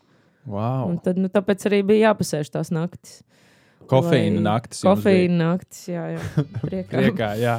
Wow. 0.47 0.89
Un 0.91 0.97
tad, 1.03 1.19
nu, 1.23 1.29
tāpēc 1.31 1.69
arī 1.71 1.83
bija 1.87 2.11
jāpasēž 2.11 2.51
tās 2.55 2.73
naktis. 2.75 3.21
Kofeīna 3.91 4.39
lai- 4.41 4.47
naktis. 4.47 4.81
Kofeīna 4.87 5.39
naktis, 5.53 5.85
jā, 5.93 6.07
jā. 6.17 6.23
Priekā. 6.65 6.97
Priekā, 6.99 7.31
jā. 7.39 7.59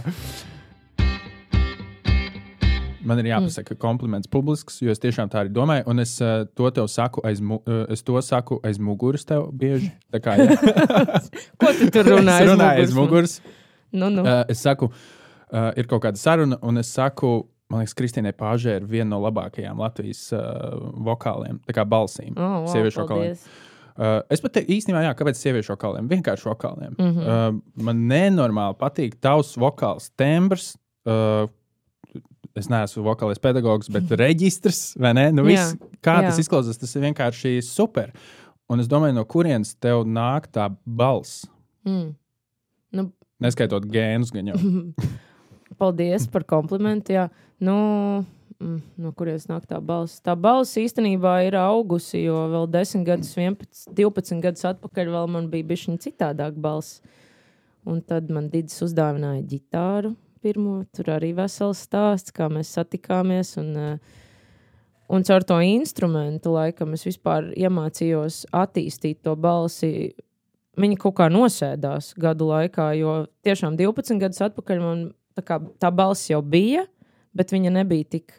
Man 3.04 3.20
ir 3.20 3.28
jāpasaka 3.34 3.76
kompliments 3.76 4.30
publisks, 4.32 4.78
jo 4.80 4.92
es 4.94 5.02
tiešām 5.04 5.28
tā 5.32 5.42
arī 5.42 5.52
domāju, 5.52 5.84
un 5.92 6.00
es 6.00 6.14
uh, 6.24 6.46
to 6.56 6.70
tev 6.72 6.86
saku 6.88 7.20
aiz, 7.28 7.42
mu, 7.44 7.58
uh, 7.68 7.82
es 7.92 8.00
to 8.08 8.16
saku 8.24 8.62
aiz 8.64 8.80
muguras 8.80 9.26
tev 9.28 9.50
bieži. 9.60 9.90
Kā. 10.24 10.38
Ko 11.60 11.74
tu 11.80 11.90
tur 11.92 12.08
runā? 12.14 12.38
es 12.40 12.48
runāju 12.48 12.86
aiz 12.86 12.94
muguras. 13.00 13.34
Nu, 13.92 14.08
nu. 14.08 14.24
Uh, 14.24 14.46
es 14.48 14.64
saku, 14.64 14.88
uh, 14.88 15.72
ir 15.76 15.90
kaut 15.92 16.06
kāda 16.06 16.18
saruna, 16.22 16.56
un 16.64 16.80
es 16.80 16.94
saku, 16.96 17.34
man 17.72 17.84
liekas, 17.84 17.96
Kristīnai 17.98 18.34
Pāžē 18.38 18.78
ir 18.80 18.88
viena 18.90 19.14
no 19.14 19.22
labākajām 19.24 19.80
Latvijas 19.82 20.26
uh, 20.36 20.76
vokāliem, 21.06 21.62
tā 21.68 21.76
kā 21.78 21.86
balsīm. 21.88 22.34
oh, 22.36 22.64
wow, 22.64 22.68
sieviešu 22.72 23.08
paldies. 23.10 23.48
Uh, 23.94 24.22
es 24.34 24.42
pat 24.42 24.56
teiktu, 24.58 24.74
īstenībā, 24.74 25.04
jā, 25.06 25.16
kāpēc 25.18 25.38
sieviešu 25.38 25.76
vokāliem? 25.76 26.08
Vienkārši 26.10 26.48
vokāliem. 26.50 26.96
Mm. 26.98 27.10
-hmm. 27.10 27.26
uh, 27.58 27.84
man 27.90 28.06
nenormāli 28.10 28.78
patīk 28.80 29.20
tavs 29.22 29.54
vokāls 29.58 30.10
tembrs. 30.18 30.74
Uh, 31.06 31.46
es 32.58 32.70
neesmu 32.70 33.04
vokālais 33.06 33.42
pedagogs, 33.42 33.90
bet 33.90 34.12
reģistrs, 34.26 34.96
vai 34.98 35.14
ne? 35.14 35.32
Nu, 35.32 35.46
viss, 35.46 35.76
kā 36.02 36.22
jā. 36.22 36.30
tas 36.30 36.40
izklausās, 36.42 36.80
tas 36.82 36.96
ir 36.96 37.06
vienkārši 37.10 37.62
super. 37.62 38.14
Un 38.70 38.80
es 38.80 38.90
domāju, 38.90 39.14
no 39.14 39.26
kurienes 39.26 39.76
tev 39.76 40.08
nāk 40.08 40.50
tā 40.54 40.70
balss? 40.86 41.46
Mm. 41.86 42.16
Nu, 42.94 43.12
Neskaitot 43.44 43.86
gēnus, 43.86 44.32
gan 44.34 44.54
jau. 44.54 44.58
paldies 45.78 46.28
par 46.32 46.46
komplimentu. 46.48 47.18
Jā. 47.18 47.28
Nu, 47.64 47.78
mm, 48.60 48.80
no 49.00 49.12
kurienes 49.16 49.46
nāk 49.48 49.68
tā 49.70 49.78
balss? 49.80 50.20
Tā 50.26 50.36
balss 50.36 50.80
īstenībā 50.80 51.38
ir 51.48 51.56
augusi, 51.60 52.26
jo 52.26 52.42
vēl 52.52 52.68
10 52.74 53.06
gadus, 53.08 53.32
11, 53.40 53.86
12 53.96 54.44
gadus 54.44 54.66
atpakaļ 54.74 55.14
man 55.32 55.48
bija 55.52 55.70
bišķiņa 55.72 56.04
citādāk 56.04 56.58
balss. 56.60 57.00
Un 57.88 58.02
tad 58.04 58.30
man 58.32 58.50
Digis 58.52 58.80
uzdāvināja 58.84 59.44
ģitāru 59.48 60.14
pirmo. 60.44 60.84
Tur 60.96 61.14
arī 61.16 61.32
vesels 61.36 61.82
stāsts, 61.88 62.34
kā 62.36 62.50
mēs 62.52 62.72
satikāmies. 62.76 63.56
Un, 63.62 63.72
eh, 63.78 63.98
un 65.10 65.24
caur 65.24 65.44
to 65.44 65.60
instrumentu 65.64 66.52
laikam 66.52 66.94
es 66.94 67.04
vispār 67.08 67.54
iemācījos 67.56 68.46
attīstīt 68.52 69.24
to 69.24 69.36
balsi. 69.36 70.14
Viņa 70.80 70.98
kaut 70.98 71.16
kā 71.16 71.30
nosēdās 71.30 72.14
gadu 72.18 72.48
laikā, 72.50 72.98
jo 72.98 73.28
tiešām 73.46 73.78
12 73.78 74.20
gadus 74.20 74.42
atpakaļ 74.42 74.80
man 74.82 75.14
tā, 75.38 75.44
kā, 75.46 75.60
tā 75.80 75.92
balss 75.94 76.30
jau 76.32 76.42
bija, 76.42 76.88
bet 77.38 77.54
viņa 77.54 77.74
nebija 77.80 78.10
tik, 78.18 78.36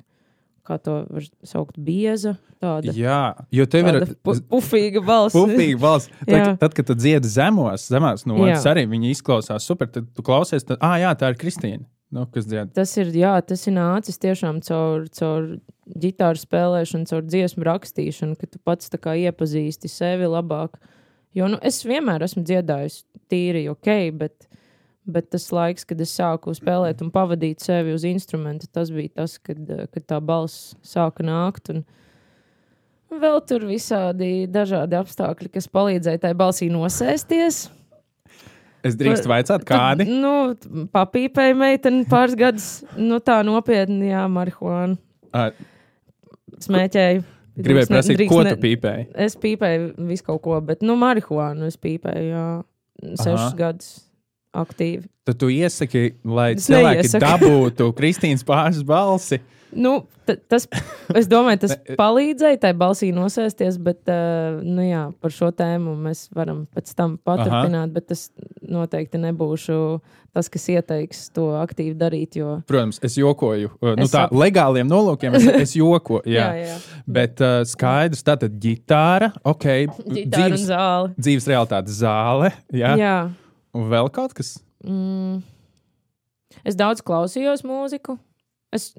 kā 0.64 0.78
to 0.80 1.02
var 1.10 1.26
saukt, 1.46 1.78
bieza. 1.78 2.36
Tāda, 2.62 2.94
Jā, 2.96 3.34
jo 3.52 3.66
tev 3.68 3.90
ir 3.90 3.98
pu 4.24 4.36
pufīga 4.48 5.02
balss. 5.04 5.36
Pufīga 5.36 5.80
balss. 5.82 6.12
Tad, 6.30 6.54
tad, 6.62 6.76
kad 6.76 6.88
tu 6.88 6.96
dziedi 6.96 7.28
zemos, 7.28 7.88
zemās 7.92 8.24
Jā. 8.24 8.60
arī 8.72 8.86
viņi 8.88 9.12
izklausās 9.12 9.66
super. 9.68 9.90
Tad 9.92 10.08
tu 10.16 10.24
klausies, 10.24 10.64
tad, 10.64 10.80
ah, 10.80 10.96
jā, 11.02 11.12
tā 11.18 11.34
ir 11.34 11.40
Kristīna. 11.40 11.84
Nu? 12.14 12.28
Tas 12.30 12.92
ir, 13.00 13.10
jā, 13.18 13.34
tas 13.42 13.64
ir 13.66 13.74
nācis 13.74 14.20
tiešām 14.22 14.60
caur, 14.62 15.08
caur 15.18 15.48
ģitāru 15.98 16.38
spēlēšanu, 16.38 17.08
caur 17.10 17.24
dziesmu 17.26 17.66
rakstīšanu, 17.66 18.36
ka 18.38 18.46
tu 18.46 18.60
pats 18.62 18.92
iepazīsti 18.94 19.90
sevi 19.90 20.28
labāk. 20.30 20.78
Jo 21.34 21.48
nu, 21.50 21.58
es 21.58 21.82
vienmēr 21.82 22.22
esmu 22.22 22.44
dziedājis 22.46 23.02
tīri 23.32 23.66
ok, 23.72 23.90
bet, 24.20 24.46
bet 25.06 25.30
tas 25.30 25.50
laiks, 25.52 25.84
kad 25.88 26.00
es 26.00 26.12
sāku 26.16 26.54
spēlēt 26.56 27.02
un 27.04 27.10
pavadīt 27.14 27.60
sevi 27.64 27.92
uz 27.94 28.04
instrumenta, 28.08 28.66
tas 28.72 28.90
bija 28.94 29.08
tas, 29.22 29.36
kad, 29.38 29.58
eh, 29.70 29.86
kad 29.92 30.06
tā 30.06 30.20
balss 30.24 30.74
sāka 30.82 31.24
nākt. 31.26 31.70
Un, 31.74 31.84
Vēl 33.14 33.36
tur 33.46 33.62
visādi 33.68 34.48
dažādi 34.50 34.96
apstākļi, 34.98 35.52
kas 35.54 35.68
palīdzēja 35.70 36.18
tai 36.24 36.32
balsī 36.34 36.66
nosēsties. 36.72 37.68
Es 38.82 38.96
drīkstu 38.98 39.30
vaicāt, 39.30 39.62
kādi? 39.68 40.06
Tad, 40.08 40.08
nu, 40.08 40.86
papīpēja 40.90 41.54
meitene 41.54 42.02
pāris 42.10 42.34
gadus, 42.34 42.66
nu 42.98 43.20
tā 43.22 43.36
nopietni, 43.46 44.10
jā, 44.10 44.24
marihuānu 44.26 44.98
Ā, 45.32 45.44
smēķēju. 46.66 47.22
Gribēju 47.54 47.86
Drīkst 47.86 47.90
ne- 47.92 47.96
prasīt, 47.96 48.18
drīkst 48.18 48.34
ko 48.34 48.42
ne- 48.42 48.56
tu 48.56 48.60
pīpēji? 48.64 49.06
Es 49.14 49.36
pīpēju 49.36 50.06
visu 50.10 50.26
kaut 50.26 50.42
ko, 50.42 50.60
bet, 50.60 50.82
nu, 50.82 50.96
marihuānu 50.96 51.70
es 51.70 51.76
pīpēju, 51.76 52.26
jā, 52.34 52.64
sešus 53.14 53.46
Aha. 53.46 53.56
gadus 53.56 53.92
aktīvi. 54.54 55.04
Tad 55.24 55.38
tu 55.40 55.48
iesaki, 55.52 56.14
lai 56.24 56.52
Es 56.54 56.66
cilvēki 56.68 57.02
neiesaku. 57.02 57.24
dabūtu 57.24 57.90
Kristīnas 57.96 58.44
pāris 58.44 58.82
balsi. 58.84 59.38
nu, 59.74 60.04
ta- 60.26 60.36
tas, 60.48 60.68
es 61.18 61.26
domāju, 61.26 61.64
tas 61.64 61.72
palīdzēja 61.98 62.60
tai 62.62 62.70
balsī 62.78 63.08
nosēsties, 63.16 63.78
bet 63.82 64.06
uh, 64.12 64.60
nu, 64.62 64.84
jā, 64.86 65.06
par 65.20 65.32
šo 65.34 65.48
tēmu 65.50 65.96
mēs 66.04 66.28
varam 66.36 66.66
pēc 66.76 66.92
tam 66.94 67.16
paturpināt. 67.26 67.90
Bet 67.96 68.12
es 68.14 68.28
noteikti 68.62 69.18
nebūšu 69.18 69.78
tas, 70.34 70.48
kas 70.50 70.68
ieteiks 70.70 71.24
to 71.34 71.48
aktīvi 71.58 71.94
darīt. 71.98 72.36
Jo, 72.38 72.60
Protams, 72.70 73.00
es 73.06 73.16
jokoju. 73.18 73.72
Uh, 73.80 73.94
Nu, 73.96 74.04
Es 74.06 74.12
tā 74.14 74.24
saprotu. 74.28 74.40
legāliem 74.44 74.88
nolūkiem 74.92 75.34
es, 75.40 75.46
es 75.64 75.74
jokoju. 75.80 76.22
Jā. 76.36 76.46
jā, 76.54 76.66
jā. 76.68 76.78
Bet 77.06 77.40
uh, 77.42 77.62
skaidrs, 77.66 78.22
tā 78.26 78.36
tad 78.44 78.54
ģitāra, 78.62 79.32
ok. 79.42 79.66
Ģitāra 79.66 80.04
un 80.04 80.30
dzīves, 80.36 80.68
zāle. 80.70 81.14
dzīves 81.18 81.48
realitāte 81.50 81.90
zāle. 81.98 82.52
Jā. 82.70 82.94
Jā. 83.00 83.16
Un 83.74 83.90
vēl 83.90 84.10
kaut 84.14 84.34
kas. 84.38 84.56
Mm. 84.86 85.42
Es 86.62 86.76
daudz 86.78 87.02
klausījos 87.02 87.64
mūziku. 87.66 88.18
Es, 88.74 88.92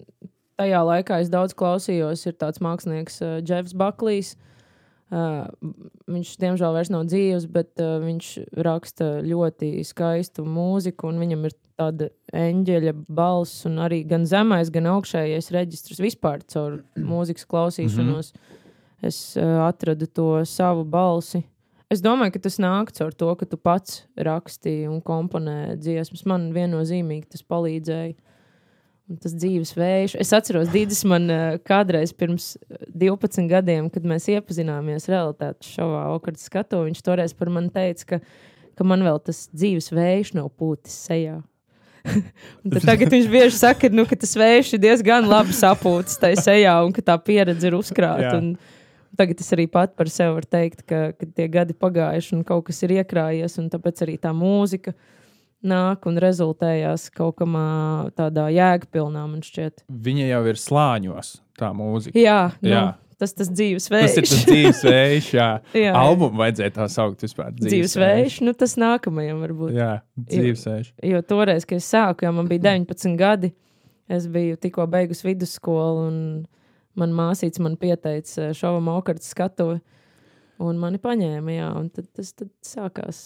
tajā 0.60 0.82
laikā 0.88 1.22
es 1.24 1.32
daudz 1.32 1.55
klausījos. 1.58 2.25
Ir 2.27 2.36
tāds 2.39 2.62
mākslinieks, 2.63 3.22
uh, 3.24 3.38
Jeffs 3.46 3.75
Baklijs. 3.77 4.36
Uh, 5.13 5.46
viņš, 6.10 6.32
diemžēl, 6.41 6.74
vairs 6.74 6.89
nav 6.91 7.05
dzīves, 7.08 7.46
bet 7.53 7.77
uh, 7.79 8.00
viņš 8.01 8.29
raksta 8.65 9.20
ļoti 9.24 9.77
skaistu 9.86 10.44
mūziku, 10.50 11.12
un 11.12 11.22
viņam 11.22 11.46
ir 11.46 11.53
tāda 11.77 12.10
eņģeļa 12.36 12.96
balss, 13.13 13.67
un 13.70 13.77
arī 13.86 14.01
gan 14.10 14.25
zemais, 14.27 14.72
gan 14.74 14.89
augšējais 14.96 15.51
reģistrs 15.53 16.01
vispār 16.01 16.41
caur 16.50 16.82
mūzikas 16.98 17.46
klausīšanos. 17.51 18.34
Mm 18.34 18.39
-hmm. 18.41 18.62
Es 19.05 19.38
uh, 19.38 19.67
atradu 19.67 20.08
to 20.08 20.46
savu 20.46 20.84
balsi. 20.84 21.44
Es 21.94 22.01
domāju, 22.01 22.34
ka 22.36 22.42
tas 22.48 22.58
nāk 22.62 22.89
caur 22.98 23.13
to, 23.13 23.30
ka 23.38 23.46
tu 23.50 23.60
pats 23.62 24.04
rakstīji 24.18 24.88
un 24.89 25.01
komponēji 25.06 25.77
dziesmas. 25.84 26.25
Man 26.30 26.50
viennozīmīgi 26.56 27.36
tas 27.36 27.46
palīdzēja. 27.46 28.15
Un 29.06 29.20
tas 29.22 29.36
dzīves 29.38 29.75
vējš. 29.77 30.15
Es 30.18 30.32
atceros, 30.34 30.72
Dīdis 30.74 31.04
man 31.06 31.30
uh, 31.30 31.42
kādreiz 31.62 32.10
pirms 32.18 32.56
12 32.89 33.46
gadiem, 33.51 33.92
kad 33.94 34.08
mēs 34.10 34.25
iepazināmies 34.34 35.06
realitātes 35.12 35.75
šovā, 35.75 36.08
Okards 36.15 36.48
skatu, 36.50 36.82
viņš 36.88 37.04
toreiz 37.06 37.36
par 37.38 37.51
mani 37.54 37.70
teica, 37.75 38.15
ka, 38.15 38.20
ka 38.74 38.88
man 38.89 39.06
vēl 39.06 39.22
tas 39.22 39.44
dzīves 39.54 39.92
vējš 39.94 40.34
nav 40.39 40.50
pūtis 40.58 40.98
sejā. 41.06 41.38
Tagad 42.89 43.13
viņš 43.13 43.30
bieži 43.30 43.60
saka, 43.60 43.94
nu, 43.94 44.08
ka 44.10 44.18
tas 44.18 44.34
vējš 44.42 44.74
ir 44.74 44.82
diezgan 44.88 45.30
labi 45.30 45.54
sapūtis 45.54 46.18
tajā 46.22 46.42
sejā 46.42 46.75
un 46.86 46.94
ka 46.96 47.06
tā 47.06 47.20
pieredze 47.22 47.70
ir 47.70 47.77
uzkrāta. 47.77 48.39
Tagad 49.15 49.41
es 49.41 49.51
arī 49.55 49.65
pat 49.72 49.95
par 49.95 50.10
sevi 50.12 50.36
varu 50.38 50.50
teikt, 50.51 50.84
ka, 50.89 51.01
ka 51.15 51.27
tie 51.38 51.48
gadi 51.51 51.75
pagājuši 51.77 52.34
un 52.38 52.43
kaut 52.48 52.65
kas 52.69 52.81
ir 52.86 52.98
iekrājies, 52.98 53.57
un 53.62 53.69
tāpēc 53.74 54.03
arī 54.05 54.17
tā 54.22 54.34
mūzika 54.36 54.95
nāk 55.65 56.05
un 56.10 56.19
rezultējās 56.22 57.07
kaut 57.15 57.39
kamā 57.39 57.65
tādā 58.17 58.50
jēgpilnā, 58.53 59.24
man 59.31 59.41
šķiet. 59.45 59.86
Viņa 59.89 60.27
jau 60.29 60.43
ir 60.51 60.62
slāņos, 60.62 61.31
tā 61.60 61.72
mūzika. 61.75 62.19
Jā, 62.22 62.39
nu, 62.62 62.69
Jā. 62.69 62.84
tas 63.22 63.34
tas 63.34 63.50
dzīves 63.50 63.89
vējš. 63.89 64.05
Tas 64.05 64.17
ir 64.19 64.27
tas 64.29 64.45
dzīves 64.51 64.81
vējš, 64.86 65.29
jā. 65.39 65.50
Jā. 65.86 65.93
Albumu 65.98 66.43
vajadzēja 66.43 66.75
tā 66.77 66.88
saukt 66.91 67.25
vispār. 67.25 67.53
dzīves 67.57 67.95
vējš, 68.01 68.39
nu 68.45 68.53
tas 68.57 68.75
nākamajam 68.81 69.41
varbūt. 69.48 69.77
Jā, 69.79 69.91
dzīves 70.19 70.65
vējš. 70.69 70.91
Jo 71.13 71.24
toreiz, 71.25 71.65
kad 71.65 71.81
es 71.81 71.89
sāku, 71.89 72.27
jau 72.27 72.34
man 72.36 72.51
bija 72.51 72.67
19 72.67 73.17
gadi, 73.19 73.53
es 74.12 74.27
biju 74.29 74.60
tikko 74.62 74.86
beigusi 74.91 75.31
vidusskolu, 75.31 76.10
un 76.12 76.19
man 77.00 77.16
māsīca 77.16 77.64
man 77.66 77.78
pieteica 77.82 78.52
šovam 78.58 78.90
aukartas 78.94 79.32
skatuvi, 79.36 79.82
un 80.64 80.80
mani 80.80 81.02
paņēma, 81.02 81.58
jā, 81.58 81.70
un 81.80 81.90
tad 81.94 82.08
tas 82.16 82.32
tad 82.34 82.52
sākās 82.66 83.25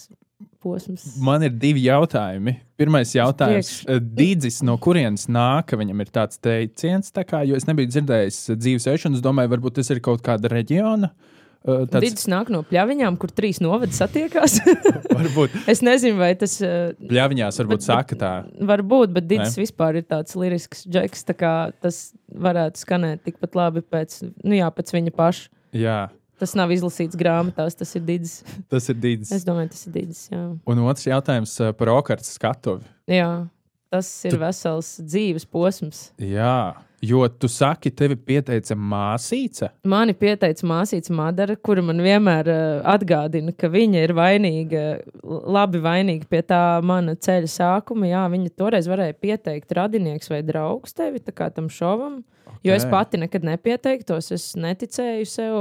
posms. 0.60 1.04
Man 1.22 1.44
ir 1.44 1.52
divi 1.60 1.84
jautājumi. 1.86 2.56
Pirmais 2.80 3.12
jautājums. 3.14 3.72
eh, 3.88 4.00
Dīdzis, 4.00 4.62
no 4.66 4.76
kurienes 4.78 5.26
nāk, 5.32 5.74
viņam 5.76 6.00
ir 6.04 6.12
tāds 6.14 6.40
teiciens, 6.42 7.12
tā 7.12 7.24
kā, 7.28 7.42
jo 7.48 7.58
es 7.58 7.68
nebiju 7.68 7.92
dzirdējis 7.92 8.40
eh, 8.50 8.56
dzīves 8.60 8.88
es 9.18 9.24
domāju, 9.24 9.52
varbūt 9.56 9.80
tas 9.80 9.90
ir 9.90 10.00
kaut 10.04 10.24
kāda 10.26 10.50
reģiona. 10.52 11.10
eh, 11.12 11.39
Tāds, 11.60 12.00
Dīdis 12.00 12.28
nāk 12.32 12.48
no 12.48 12.62
pļaviņām, 12.64 13.18
kur 13.20 13.28
trīs 13.36 13.58
novadi 13.60 13.92
satiekās. 13.92 14.54
varbūt 15.18 15.56
es 15.68 15.82
nezinu, 15.84 16.16
vai 16.16 16.30
tas 16.40 16.54
uh, 16.64 16.94
pļaviņās, 16.96 17.58
varbūt 17.60 17.82
Bet- 17.82 17.88
saka 17.88 18.16
tā. 18.16 18.30
var 18.70 18.80
būt, 18.80 19.12
bet 19.12 19.28
Ne? 19.58 19.64
vispār 19.66 19.98
ir 20.00 20.06
tāds 20.08 20.36
lirisks 20.40 20.86
džeks, 20.88 21.26
tā 21.28 21.36
kā 21.36 21.52
tas 21.84 22.14
varētu 22.32 22.80
skanēt 22.80 23.26
tikpat 23.28 23.58
labi 23.60 23.84
pēc, 23.84 24.22
nu 24.40 24.56
jā, 24.56 24.70
pēc 24.72 24.94
viņa 24.96 25.12
paša. 25.18 25.52
Jā, 25.76 25.98
Tas 26.40 26.54
nav 26.56 26.70
izlasīts 26.72 27.18
grāmatās, 27.20 27.74
tas 27.76 27.90
ir 27.98 28.02
Dīdis. 28.08 28.38
tas 28.72 28.86
ir 28.88 28.96
Dīdzis. 28.96 29.34
Es 29.36 29.44
domāju, 29.44 29.74
tas 29.74 29.82
ir 29.86 29.98
jā. 30.32 30.44
Un 30.64 30.78
otrs 30.88 31.04
jautājums 31.04 31.52
eh, 31.60 31.74
par 31.76 31.90
okartas 31.92 32.32
skatuvi. 32.38 32.86
Jā, 33.12 33.28
tas 33.92 34.08
ir 34.24 34.38
vesels 34.40 34.94
dzīves 35.04 35.44
posms. 35.44 36.06
Jā, 36.16 36.72
jo 37.02 37.28
tu 37.28 37.48
saki, 37.48 37.90
tevi 37.96 38.16
pieteica 38.16 38.76
māsīca. 38.76 39.70
Mani 39.88 40.14
pieteica 40.18 40.66
māsīca 40.68 41.14
Madara, 41.16 41.56
kura 41.56 41.84
man 41.84 42.02
vienmēr 42.04 42.50
uh, 42.52 42.64
atgādina, 42.92 43.54
ka 43.56 43.70
viņa 43.72 44.04
ir 44.04 44.14
vainīga, 44.16 44.84
labi 45.24 45.80
vainīga 45.84 46.28
pie 46.30 46.42
tā 46.46 46.62
mana 46.86 47.16
ceļa 47.16 47.50
sākuma. 47.50 48.10
Jā, 48.10 48.26
viņa 48.32 48.52
toreiz 48.60 48.90
varēja 48.90 49.16
pieteikt 49.20 49.72
radinieks 49.76 50.30
vai 50.32 50.42
draugs 50.46 50.96
tevi 50.96 51.22
tā 51.24 51.50
tam 51.54 51.70
šovam. 51.72 52.20
Jo 52.66 52.74
es 52.76 52.84
pati 52.84 53.16
nekad 53.16 53.44
nepieteiktos, 53.46 54.32
es 54.34 54.50
neticēju 54.58 55.28
sev, 55.28 55.54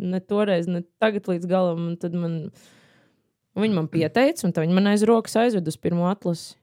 ne 0.00 0.20
toreiz, 0.24 0.68
ne 0.70 0.80
tagad 1.02 1.28
līdz 1.28 1.48
galam. 1.50 1.90
Tad 2.00 2.16
man, 2.16 2.38
viņa 3.58 3.76
man 3.76 3.90
pieteica, 3.92 4.46
un 4.46 4.54
tad 4.56 4.64
viņa 4.64 4.78
man 4.78 4.88
aiz 4.94 5.04
rokas 5.08 5.36
aizved 5.42 5.68
uz 5.68 5.76
pirmo 5.76 6.08
atlasi. 6.08 6.54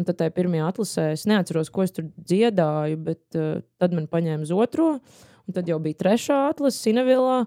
Un 0.00 0.06
tad 0.08 0.16
tajā 0.16 0.32
pirmajā 0.32 0.68
atlasē 0.72 1.08
es 1.12 1.26
neatceros, 1.28 1.68
ko 1.72 1.84
es 1.84 1.92
tur 1.92 2.06
dziedāju, 2.16 3.00
bet 3.04 3.36
uh, 3.36 3.60
tad 3.80 3.92
man 3.96 4.06
paņēma 4.08 4.46
uz 4.46 4.52
otro, 4.56 4.94
un 5.44 5.56
tad 5.56 5.68
jau 5.68 5.76
bija 5.82 5.98
trešā 6.00 6.38
atlase 6.54 6.80
Sinavilā. 6.80 7.42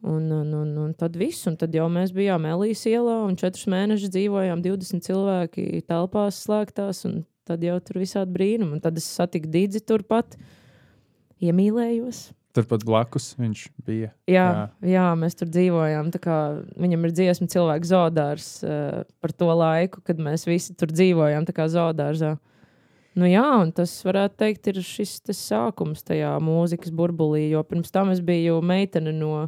Un, 0.00 0.30
un, 0.32 0.52
un, 0.56 0.68
un 0.80 0.92
tad 0.96 1.18
viss, 1.20 1.44
un 1.50 1.58
tad 1.60 1.74
jau 1.76 1.84
mēs 1.92 2.14
bijām 2.16 2.46
Elīzes 2.48 2.86
ielā, 2.88 3.18
un 3.26 3.34
četrus 3.36 3.66
mēnešus 3.68 4.12
dzīvojām 4.14 4.62
20 4.64 5.04
cilvēki 5.04 5.82
telpās 5.90 6.38
slēgtās, 6.46 7.02
un 7.10 7.18
tad 7.44 7.66
jau 7.66 7.76
tur 7.84 8.00
visādi 8.00 8.32
brīnumi. 8.32 8.78
Un 8.78 8.84
tad 8.84 8.96
es 8.96 9.10
satiku 9.10 9.50
Dīdzi 9.52 9.82
turpat, 9.84 10.38
iemīlējos. 11.44 12.30
Turpat 12.56 12.82
blakus 12.82 13.28
viņš 13.38 13.64
bija. 13.86 14.10
Jā, 14.26 14.46
jā. 14.50 14.62
jā, 14.90 15.06
mēs 15.18 15.36
tur 15.38 15.50
dzīvojām. 15.54 16.08
Viņam 16.82 17.06
ir 17.06 17.12
dziesma, 17.14 17.46
cilvēks 17.52 17.90
zodārs 17.92 18.48
uh, 18.66 19.02
par 19.22 19.34
to 19.38 19.50
laiku, 19.54 20.02
kad 20.06 20.18
mēs 20.18 20.48
visi 20.48 20.74
tur 20.74 20.90
dzīvojām, 20.90 21.46
tā 21.46 21.54
kā 21.54 21.68
zodārzā. 21.70 22.34
Nu, 23.18 23.26
jā, 23.26 23.44
un 23.62 23.70
tas 23.74 23.92
varētu 24.06 24.38
teikt, 24.42 24.70
ir 24.70 24.80
šis 24.86 25.20
sākums 25.34 26.02
tajā 26.06 26.32
mūzikas 26.42 26.90
burbulī. 26.94 27.48
Jo 27.50 27.62
pirms 27.66 27.90
tam 27.94 28.10
es 28.14 28.22
biju 28.22 28.60
meitene 28.66 29.14
no, 29.14 29.46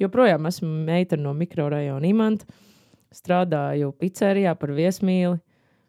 joprojām 0.00 0.48
esmu 0.48 0.68
meitene 0.88 1.24
no 1.24 1.34
mikrorajona 1.36 2.08
Imanta. 2.08 2.48
Strādāju 3.12 3.94
pizzerijā 3.96 4.52
par 4.60 4.72
viesmīli. 4.76 5.38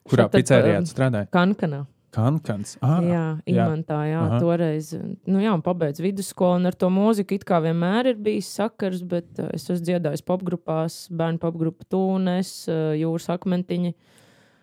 Kurā 0.08 0.26
Šeit 0.26 0.32
tad, 0.32 0.40
pizzērijā 0.42 0.80
um, 0.80 0.88
tu 0.88 0.94
strādāji? 0.96 1.32
Kankanā. 1.36 1.82
Kankans. 2.12 2.76
Ah, 2.82 3.00
Jā, 3.06 3.24
jā. 3.46 3.66
imantā, 3.68 4.00
jā, 4.10 4.20
Aha. 4.26 4.40
toreiz. 4.42 4.92
Nu, 5.30 5.40
jā, 5.44 5.54
un 5.54 5.62
pabeidz 5.66 6.02
vidusskolu, 6.02 6.58
un 6.58 6.66
ar 6.72 6.74
to 6.78 6.90
mūziku 6.90 7.38
it 7.38 7.46
kā 7.46 7.60
vienmēr 7.62 8.14
ir 8.14 8.16
bijis 8.18 8.50
sakars, 8.58 9.04
bet 9.06 9.28
uh, 9.38 9.52
es 9.54 9.68
esmu 9.70 9.78
dziedājis 9.86 10.26
popgrupās, 10.26 11.04
bērnu 11.14 11.38
popgrupu 11.44 11.86
Tūnes, 11.90 12.54
uh, 12.72 12.96
Jūras 12.98 13.30
akmentiņi. 13.38 13.94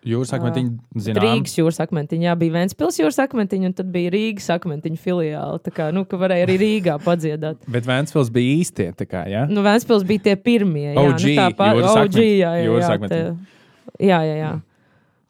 Jūs 0.07 0.29
sakat, 0.29 0.55
viņi 0.55 1.01
zinām. 1.03 1.23
Rīgas 1.25 1.55
jūras 1.57 1.79
akmentiņi, 1.83 2.27
jā, 2.29 2.35
bija 2.39 2.53
Ventspils 2.53 2.99
jūras 3.01 3.17
akmentiņi, 3.25 3.65
un 3.67 3.73
tad 3.75 3.89
bija 3.91 4.11
Rīgas 4.13 4.45
akmentiņu 4.53 4.99
filiāli. 5.01 5.59
Tā 5.65 5.73
kā, 5.73 5.87
nu, 5.91 6.05
ka 6.07 6.19
varēja 6.21 6.45
arī 6.47 6.55
Rīgā 6.61 6.95
padziedāt. 7.03 7.65
Bet 7.67 7.87
Vēnspils 7.89 8.29
bija 8.31 8.53
īstie, 8.61 8.87
tā 8.95 9.07
kā, 9.09 9.25
jā? 9.27 9.47
Nu, 9.49 9.65
Ventspils 9.65 10.05
bija 10.07 10.29
tie 10.29 10.35
pirmie. 10.39 10.93
Jā, 10.93 11.01
OG, 11.01 11.25
nu, 11.25 11.33
tāpat, 11.41 11.79
jūras 11.81 11.99
OG, 12.05 12.19
jā, 12.21 12.53
jā, 12.61 12.67
jūras 12.69 12.87
jā, 12.93 13.09
te- 13.09 14.05
jā, 14.07 14.21
jā, 14.29 14.37
jā. 14.37 14.53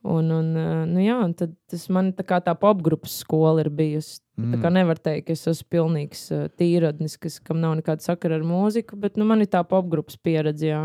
Un, 0.08 0.30
un, 0.32 0.50
uh, 0.56 0.84
nu, 0.88 1.02
jā, 1.04 1.18
un 1.26 1.34
tas 1.36 1.84
man 1.92 2.14
tā 2.16 2.24
kā 2.28 2.38
tā 2.46 2.54
popgrupas 2.56 3.18
skola 3.26 3.66
ir 3.66 3.70
bijusi. 3.76 4.22
Mm. 4.40 4.54
Tā 4.54 4.60
kā 4.64 4.72
nevar 4.72 5.00
teikt, 5.02 5.26
ka 5.28 5.36
es 5.36 5.44
esmu 5.52 5.68
pilnīgs 5.74 6.22
uh, 6.32 6.46
tīradnis, 6.60 7.18
kas, 7.20 7.40
kam 7.44 7.60
nav 7.64 7.76
nekāda 7.80 8.06
sakara 8.06 8.38
ar 8.40 8.46
mūziku, 8.48 8.96
bet 9.02 9.18
nu, 9.20 9.26
man 9.28 9.42
ir 9.44 9.50
tā 9.52 9.64
popgrupas 9.68 10.16
pieredze. 10.22 10.70
Jā, 10.70 10.84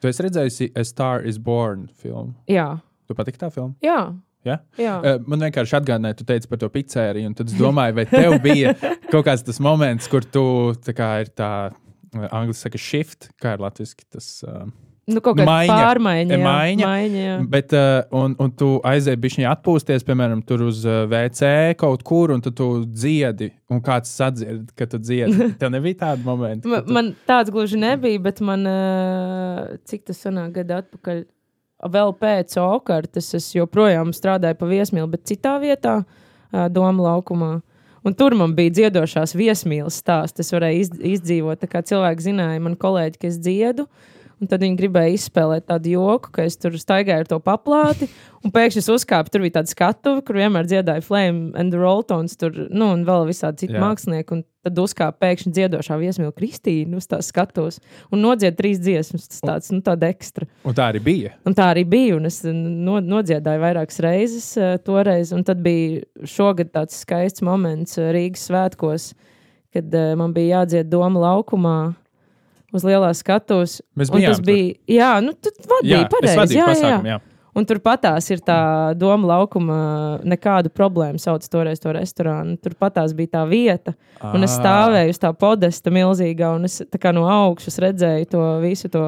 Tu 0.00 0.10
esi 0.10 0.22
redzējusi 0.26 0.66
A 0.76 0.84
Star 0.84 1.24
is 1.26 1.38
Born 1.40 1.88
filmu. 2.02 2.34
jā. 2.48 2.68
Tu 3.08 3.16
patīk 3.18 3.40
tā 3.40 3.48
filma? 3.50 3.74
jā. 3.82 4.00
Jā? 4.46 4.54
jā. 4.80 4.92
Uh, 5.04 5.18
Man 5.28 5.42
vienkārši 5.44 5.74
atgādināja, 5.80 6.16
tu 6.20 6.24
teici 6.28 6.48
par 6.48 6.60
to 6.62 6.68
pizzēriju, 6.72 7.28
un 7.28 7.34
tad 7.36 7.50
es 7.50 7.56
domāju, 7.58 7.96
vai 7.98 8.06
tev 8.08 8.38
bija 8.44 8.70
kaut 9.12 9.26
kāds 9.26 9.42
tas 9.44 9.58
moments, 9.60 10.06
kur 10.08 10.24
tu 10.24 10.44
tā 10.84 10.94
kā 10.96 11.08
ir 11.24 11.28
tā, 11.36 11.50
angļu 12.14 12.54
saka, 12.56 12.80
shift, 12.80 13.28
kā 13.40 13.56
ir 13.56 13.64
latviski 13.66 14.06
tas. 14.08 14.30
Uh, 14.46 14.68
Nu, 15.10 15.20
kaut 15.24 15.36
kāda 15.38 15.46
Maiņa. 15.48 15.76
pārmaiņa. 15.80 16.36
Jā, 16.36 16.44
Maiņa. 16.44 16.86
maiņa 16.90 17.22
jā. 17.24 17.34
Bet, 17.50 17.72
uh, 17.74 18.02
un, 18.20 18.36
un 18.38 18.52
tu 18.56 18.68
aizēji 18.86 19.20
bišķiņā 19.24 19.50
atpūsties, 19.56 20.04
piemēram, 20.06 20.42
tur 20.46 20.62
uz 20.68 20.84
uh, 20.86 21.02
WC 21.10 21.50
kaut 21.80 22.04
kur, 22.06 22.30
un 22.36 22.40
tu, 22.44 22.52
tu 22.54 22.68
dziedi, 22.86 23.50
un 23.70 23.82
kāds 23.84 24.12
sadzird, 24.20 24.70
ka 24.78 24.86
tu 24.90 25.00
dziedi. 25.02 25.50
Tev 25.60 25.72
nebija 25.74 25.98
tāda 26.06 26.24
momenta. 26.26 26.68
Ma- 26.70 26.80
ka 26.82 26.86
tu- 26.88 26.96
Man 26.98 27.12
tāds 27.28 27.50
gluži 27.54 27.80
nebija, 27.82 28.22
bet 28.30 28.40
man, 28.44 28.66
uh, 28.70 29.76
cik 29.90 30.06
tas 30.10 30.20
sanāk 30.26 30.52
gadu 30.60 30.78
atpakaļ, 30.82 31.24
vēl 31.90 32.14
pēc 32.20 32.54
okartas 32.60 33.32
es 33.38 33.50
joprojām 33.56 34.10
strādāju 34.16 34.58
pa 34.60 34.66
viesmīlu, 34.68 35.08
bet 35.14 35.24
citā 35.30 35.56
vietā, 35.62 36.00
uh, 36.04 36.68
Doma 36.68 37.08
laukumā. 37.10 37.58
Un 38.04 38.14
tur 38.16 38.32
man 38.32 38.54
bija 38.56 38.72
dziedošās 38.72 39.34
viesmīlas 39.36 39.98
stāsts. 40.00 40.40
Es 40.40 40.48
varēju 40.54 40.78
iz, 40.80 40.88
izdzīvot, 41.18 41.58
tā 41.60 41.68
kā 41.68 41.82
cilvēki 41.84 42.24
zināja, 42.30 42.60
man 42.64 42.72
kolēģi, 42.80 43.18
ka 43.20 43.28
es 43.28 43.36
dziedu. 43.44 43.84
Un 44.40 44.48
tad 44.48 44.62
viņi 44.64 44.78
gribēja 44.78 45.12
izspēlēt 45.18 45.66
tādu 45.68 45.90
joku, 45.92 46.30
ka 46.32 46.46
es 46.48 46.54
tur 46.56 46.72
staigāju 46.80 47.26
ar 47.26 47.28
to 47.28 47.36
paplāti. 47.44 48.06
Un 48.40 48.52
pēkšņi 48.54 48.80
es 48.80 48.86
uzkāpu, 48.88 49.28
tur 49.28 49.42
bija 49.44 49.58
tāda 49.58 49.68
skatuve, 49.68 50.22
kur 50.24 50.38
vienmēr 50.40 50.64
dziedāja 50.64 51.04
Flame 51.04 51.50
and 51.60 51.74
the 51.74 51.80
Roltons, 51.80 52.38
tur, 52.40 52.56
nu, 52.72 52.88
un 52.94 53.02
vēl 53.04 53.26
visādi 53.28 53.66
citi 53.66 53.76
Jā. 53.76 53.82
mākslinieki. 53.84 54.38
Un 54.38 54.46
tad 54.64 54.80
uzkāpa 54.80 55.26
pēkšņi 55.26 55.52
dziedošā 55.58 56.00
viesmīla 56.00 56.32
Kristīna 56.36 56.96
uz 56.96 57.08
tās 57.10 57.28
skatuves 57.28 57.82
un 58.08 58.24
nodzied 58.24 58.56
trīs 58.56 58.80
dziesmas. 58.80 59.28
Tas 59.28 59.44
tāds, 59.44 59.70
nu, 59.76 59.82
tāda 59.84 60.08
ekstra. 60.08 60.48
Un 60.64 60.76
tā 60.76 60.88
arī 60.88 61.04
bija. 61.04 61.36
Un 61.44 61.56
tā 61.56 61.68
arī 61.74 61.84
bija. 61.88 62.16
Un 62.16 62.32
es 62.32 62.40
no, 62.48 62.96
nodziedāju 63.04 63.60
vairākas 63.60 64.00
reizes 64.04 64.50
uh, 64.56 64.78
toreiz. 64.80 65.34
Un 65.36 65.44
tad 65.44 65.60
bija 65.64 66.00
šogad 66.24 66.72
tāds 66.72 66.96
skaists 67.04 67.44
moments 67.44 68.00
uh, 68.00 68.08
Rīgas 68.16 68.48
svētkos, 68.48 69.12
kad 69.76 69.92
uh, 69.92 70.14
man 70.16 70.32
bija 70.32 70.62
jādzied 70.62 70.88
Doma 70.88 71.28
laukumā. 71.28 71.80
Uz 72.76 72.86
lielās 72.86 73.24
skatuves. 73.24 73.80
Mēs 73.98 74.12
bijām 74.14 74.38
tur. 74.38 74.46
bija. 74.46 74.78
Jā, 74.86 75.10
nu, 75.24 75.34
tu 75.34 75.50
vadīji 75.58 75.96
Jā, 75.96 76.06
pareizi. 76.12 76.54
Jā, 76.54 76.62
jā. 76.62 76.70
pasākumu, 76.70 77.12
jā. 77.14 77.20
Un 77.50 77.66
turpatās 77.66 78.28
ir 78.30 78.42
tā 78.46 78.60
doma 78.98 79.32
laukuma, 79.32 79.76
nekādu 80.22 80.70
problēmu 80.70 81.18
sauc 81.18 81.42
toreiz 81.50 81.82
to 81.82 81.90
restorānu. 81.96 82.54
Turpatās 82.62 83.14
bija 83.16 83.34
tā 83.40 83.42
vieta, 83.50 83.96
un 84.22 84.46
es 84.46 84.54
Ā. 84.54 84.60
stāvēju 84.60 85.16
uz 85.16 85.18
tā 85.18 85.32
podesta 85.34 85.90
milzīgā, 85.94 86.52
un 86.54 86.70
es 86.70 86.78
tā 86.86 87.00
kā 87.02 87.10
no 87.16 87.26
augšas 87.26 87.80
redzēju 87.82 88.30
to 88.30 88.44
visu 88.62 88.92
to, 88.94 89.04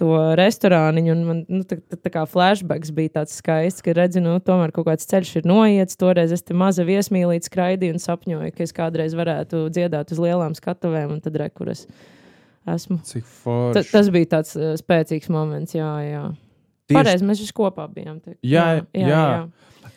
to 0.00 0.16
restorāniņu, 0.40 1.12
un 1.12 1.24
man 1.28 1.44
nu, 1.52 1.62
tā, 1.68 1.82
tā, 1.92 2.14
kā 2.16 2.24
flashbacks 2.24 2.94
bija 2.96 3.18
tāds 3.20 3.36
skaists, 3.42 3.84
ka 3.84 3.92
redzi, 3.98 4.24
nu, 4.24 4.38
tomēr 4.40 4.72
kaut 4.72 4.88
kāds 4.88 5.08
ceļš 5.12 5.42
ir 5.42 5.52
noiets. 5.52 6.00
Toreiz 6.00 6.32
es 6.32 6.46
te 6.48 6.56
maza 6.56 6.88
viesmīlīte 6.88 7.52
skraidīju 7.52 7.98
un 7.98 8.06
sapņoju, 8.08 8.54
ka 8.56 8.64
es 8.64 8.72
kādreiz 8.72 9.18
varētu 9.18 9.66
dziedāt 9.68 10.16
uz 10.16 10.24
lielām 10.24 10.56
skatuvēm, 10.56 11.18
un 11.18 11.20
tad 11.20 11.36
rekuras 11.44 11.84
esmu. 12.74 12.98
Cik 13.04 13.24
Ta, 13.24 13.30
forši. 13.44 13.90
tas 13.92 14.10
bija 14.14 14.26
tāds 14.36 14.56
uh, 14.58 14.74
spēcīgs 14.80 15.28
moments, 15.34 15.74
jā, 15.76 15.88
jā. 16.04 16.24
Tieši- 16.88 16.96
Pareizi, 17.02 17.24
mēs 17.28 17.40
visi 17.44 17.52
kopā 17.56 17.84
bijām. 17.92 18.20
Te. 18.24 18.36
Jā, 18.42 18.84
jā. 18.96 19.24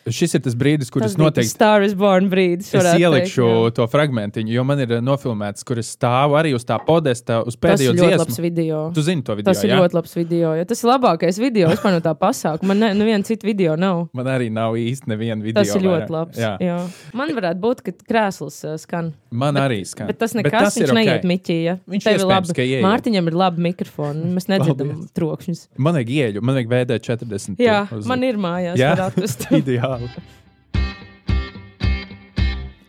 Šis 0.10 0.34
ir 0.34 0.42
tas 0.42 0.56
brīdis, 0.58 0.90
kur 0.90 1.04
Tas 1.04 1.12
es 1.12 1.16
tas 1.16 1.22
noteikti 1.22 1.50
Star 1.52 1.84
is 1.86 1.94
Born 1.94 2.30
brīdis. 2.32 2.72
Es 2.74 2.88
ielikšu 2.98 3.46
teikt, 3.46 3.76
to 3.78 3.86
fragmentiņu, 3.92 4.50
jo 4.56 4.64
man 4.66 4.80
ir 4.82 4.96
uh, 4.98 5.02
nofilmēts, 5.06 5.62
kur 5.68 5.78
es 5.78 5.92
stāvu 5.94 6.34
arī 6.40 6.56
uz 6.58 6.66
tā 6.66 6.80
podesta, 6.82 7.42
uz 7.46 7.54
Tas 7.54 7.62
pēdējo 7.80 7.92
ir 7.94 8.00
ļoti 8.00 8.18
labs 8.18 8.32
dziesmu. 8.34 8.44
video. 8.48 8.80
Tu 8.96 9.04
zini 9.06 9.22
to 9.28 9.36
video, 9.38 9.52
Tas 9.52 9.62
ir 9.64 9.70
jā? 9.70 9.78
ļoti 9.78 9.98
labs 10.00 10.16
video. 10.18 10.54
Jo 10.58 10.66
tas 10.72 10.82
ir 10.84 10.90
labākais 10.90 11.40
video 11.44 11.70
vispār 11.70 11.94
no 11.94 12.00
tā 12.02 12.16
pasākuma. 12.18 12.72
Man 12.72 12.80
ne- 12.80 12.94
neviena 12.98 13.24
cita 13.28 13.46
video 13.46 13.76
nav. 13.76 14.08
Man 14.18 14.26
arī 14.26 14.50
nav 14.52 14.74
īsti 14.80 15.12
neviena 15.14 15.42
video. 15.44 15.62
Tas 15.62 15.76
ir 15.76 15.86
ļoti 15.86 16.10
labs. 16.10 16.38
Jā. 16.42 16.56
Jā. 16.64 16.80
Man 17.14 17.36
varētu 17.38 17.62
būt, 17.62 17.84
ka 17.86 17.92
krēsls 18.10 18.58
uh, 18.66 18.78
skan. 18.82 19.14
Man 19.30 19.54
Bet- 19.54 19.64
arī 19.70 19.80
skan. 19.86 20.08
Bet 20.08 20.18
tas 20.18 20.34
nekas, 20.34 20.52
tas 20.52 20.78
viņš 20.82 20.88
ir 20.88 20.96
neiet 20.98 21.24
miķī. 21.30 21.60
Ja? 21.64 21.78
Viņš 21.88 22.04
Tev 22.10 22.20
ir 22.20 22.26
labi. 22.26 22.68
Mārtiņam 22.88 23.28
ir 23.28 23.38
labi 23.38 23.62
mikrofoni. 23.70 24.34
Mēs 24.34 24.48
nedzirdam 24.50 25.06
trokšņus. 25.14 25.68
Man 25.78 25.94
vajag 26.00 26.10
ieeju, 26.18 26.42
man 26.42 26.56
vajag 26.58 26.72
VD 26.74 27.00
40. 27.06 27.62
Jā, 27.62 27.86
man 28.10 28.24
ir 28.24 28.42
mājās. 28.42 28.78
Jā? 28.82 28.96
var 28.96 29.12
atrast. 29.12 29.46
Ideāli. 29.62 29.91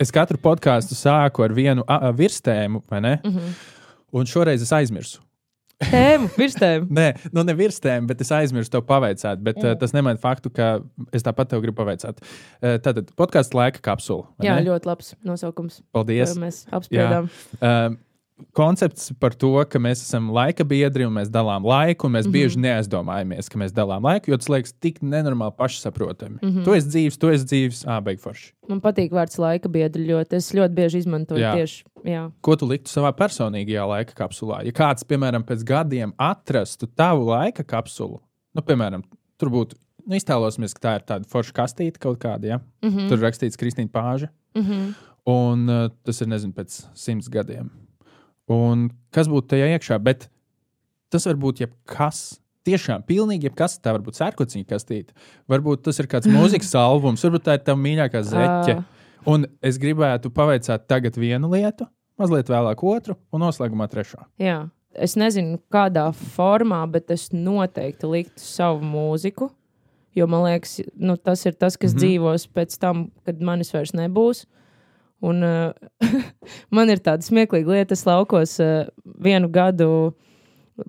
Es 0.03 0.11
katru 0.11 0.39
podkāstu 0.43 0.97
sāku 0.99 1.45
ar 1.45 1.53
vienu 1.55 1.85
virstēmu, 2.19 2.83
vai 2.91 3.01
ne? 3.01 3.21
Mm. 3.23 3.37
-hmm. 3.37 3.61
Un 4.13 4.27
šoreiz 4.27 4.63
es 4.63 4.73
aizmirsu. 4.73 5.23
Tēmu, 5.83 6.29
virstēmu. 6.39 6.89
Nē, 6.99 7.09
nu 7.35 7.45
ne 7.47 7.55
virstēm, 7.59 8.07
bet 8.07 8.21
es 8.21 8.31
aizmirsu 8.35 8.71
to 8.71 8.83
pavaicāt. 8.87 9.41
Bet 9.43 9.59
mm. 9.59 9.73
uh, 9.73 9.79
tas 9.81 9.95
nemaina 9.97 10.21
faktu, 10.21 10.51
ka 10.55 10.81
es 11.15 11.25
tāpat 11.27 11.51
tev 11.53 11.63
gribu 11.65 11.81
pavaicāt. 11.81 12.23
Uh, 12.23 12.79
tātad 12.83 13.11
podkāstu 13.19 13.59
laika 13.59 13.83
kapsula. 13.83 14.29
Jā, 14.45 14.59
ne? 14.59 14.69
ļoti 14.71 14.91
labs 14.91 15.15
nosaukums. 15.27 15.81
Paldies. 15.93 16.37
Mēs 16.39 16.65
apspriedām. 16.71 17.31
Uh, 17.59 17.97
koncepts 18.57 19.13
par 19.21 19.35
to, 19.39 19.51
ka 19.69 19.81
mēs 19.83 20.03
esam 20.05 20.31
laika 20.35 20.65
biedri 20.69 21.07
un 21.07 21.15
mēs 21.17 21.31
dalām 21.33 21.65
laiku, 21.67 22.07
un 22.07 22.15
mēs 22.17 22.27
mm 22.27 22.31
-hmm. 22.31 22.33
bieži 22.33 22.63
neaizdomājamies, 22.65 23.49
ka 23.51 23.59
mēs 23.59 23.75
dalām 23.77 24.05
laiku, 24.09 24.31
jo 24.31 24.37
tas 24.37 24.49
liekas 24.49 24.73
tik 24.81 25.01
nenormāli 25.03 25.57
pašsaprotami. 25.57 26.39
Mm 26.43 26.49
-hmm. 26.49 26.65
Tu 26.65 26.75
esi 26.75 26.89
dzīves, 26.89 27.19
tu 27.19 27.29
esi 27.29 27.45
dzīves, 27.45 27.85
ah, 27.87 28.01
beig 28.01 28.21
forši. 28.21 28.53
Man 28.69 28.81
patīk 28.81 29.11
vārds 29.11 29.39
laika 29.39 29.69
biedri 29.69 30.07
ļoti. 30.07 30.37
Es 30.37 30.53
ļoti 30.55 30.75
bieži 30.75 30.99
izmantoju 30.99 31.41
Jā. 31.41 31.55
tieši. 31.55 31.85
Jā. 32.05 32.31
Ko 32.41 32.57
tu 32.57 32.67
liktu 32.67 32.91
savā 32.91 33.13
personīgajā 33.13 33.89
laika 33.89 34.13
kapsulā? 34.15 34.65
Ja 34.65 34.73
kāds, 34.73 35.05
piemēram, 35.05 35.45
pēc 35.45 35.65
gadiem 35.65 36.13
atrastu 36.19 36.87
tavu 36.87 37.27
laika 37.27 37.65
kapsulu, 37.65 38.21
nu, 38.55 38.63
piemēram, 38.63 39.03
tur 39.39 39.49
būtu, 39.51 39.77
nu, 40.07 40.17
iztēlosimies, 40.17 40.75
ka 40.75 40.89
tā 40.89 40.95
ir 40.95 41.03
tāda 41.07 41.29
forša 41.29 41.53
kastīte 41.53 41.99
kaut 41.99 42.19
kāda, 42.19 42.47
ja? 42.47 42.61
mm 42.83 42.91
-hmm. 42.91 43.09
tur 43.09 43.19
rakstīts 43.19 43.57
Kristīna 43.57 43.91
Pāža, 43.91 44.29
Mm 44.55 44.63
-hmm. 44.63 44.95
un 45.25 45.69
uh, 45.69 45.91
tas 46.05 46.21
ir, 46.21 46.29
nezinu, 46.29 46.53
pēc 46.53 46.87
simts 46.95 47.29
gadiem. 47.29 47.71
Un 48.51 48.89
kas 49.15 49.31
būtu 49.31 49.55
tajā 49.55 49.69
iekšā? 49.77 49.99
Bet 50.03 50.29
tas 51.13 51.27
var 51.29 51.39
būt 51.41 51.63
jebkas. 51.67 52.23
Tiešām, 52.63 53.03
pilnīgi 53.07 53.49
jebkas. 53.49 53.77
Tā 53.83 53.95
var 53.95 54.05
būt 54.07 54.21
sērkociņa 54.21 54.67
kastīte. 54.71 55.17
Varbūt 55.51 55.83
tas 55.89 55.99
ir 55.99 56.07
kāds 56.11 56.31
mūzikas 56.37 56.75
albums, 56.79 57.25
varbūt 57.27 57.49
tā 57.49 57.57
ir 57.59 57.65
tā 57.67 57.75
mīļākā 57.79 58.23
zeķe. 58.27 58.77
Un 59.31 59.47
es 59.63 59.79
gribētu 59.83 60.31
pavaicāt 60.35 60.87
tagad 60.91 61.19
vienu 61.19 61.51
lietu, 61.53 61.87
mazliet 62.19 62.51
vēlāk 62.51 62.83
otru, 62.87 63.17
un 63.35 63.45
noslēgumā 63.45 63.87
trešo. 63.91 64.25
Jā. 64.43 64.65
Es 64.93 65.15
nezinu, 65.17 65.57
kādā 65.73 66.05
formā, 66.35 66.83
bet 66.93 67.09
es 67.15 67.31
noteikti 67.33 68.11
liktu 68.13 68.43
savu 68.45 68.85
mūziku. 68.85 69.49
Jo 70.13 70.27
man 70.29 70.45
liekas, 70.45 70.83
nu, 71.01 71.17
tas 71.17 71.47
ir 71.49 71.55
tas, 71.57 71.79
kas 71.81 71.95
mm. 71.95 71.97
-hmm. 71.97 72.03
dzīvos 72.03 72.49
pēc 72.53 72.77
tam, 72.79 73.07
kad 73.25 73.41
manis 73.41 73.73
vairs 73.73 73.95
nebūs. 73.97 74.45
Un, 75.23 75.45
uh, 75.47 76.11
man 76.77 76.91
ir 76.91 77.03
tāda 77.05 77.23
smieklīga 77.23 77.77
lieta, 77.77 77.95
es 77.95 78.07
laukos 78.09 78.59
uh, 78.63 78.91
vienu 79.23 79.51
gadu 79.53 79.93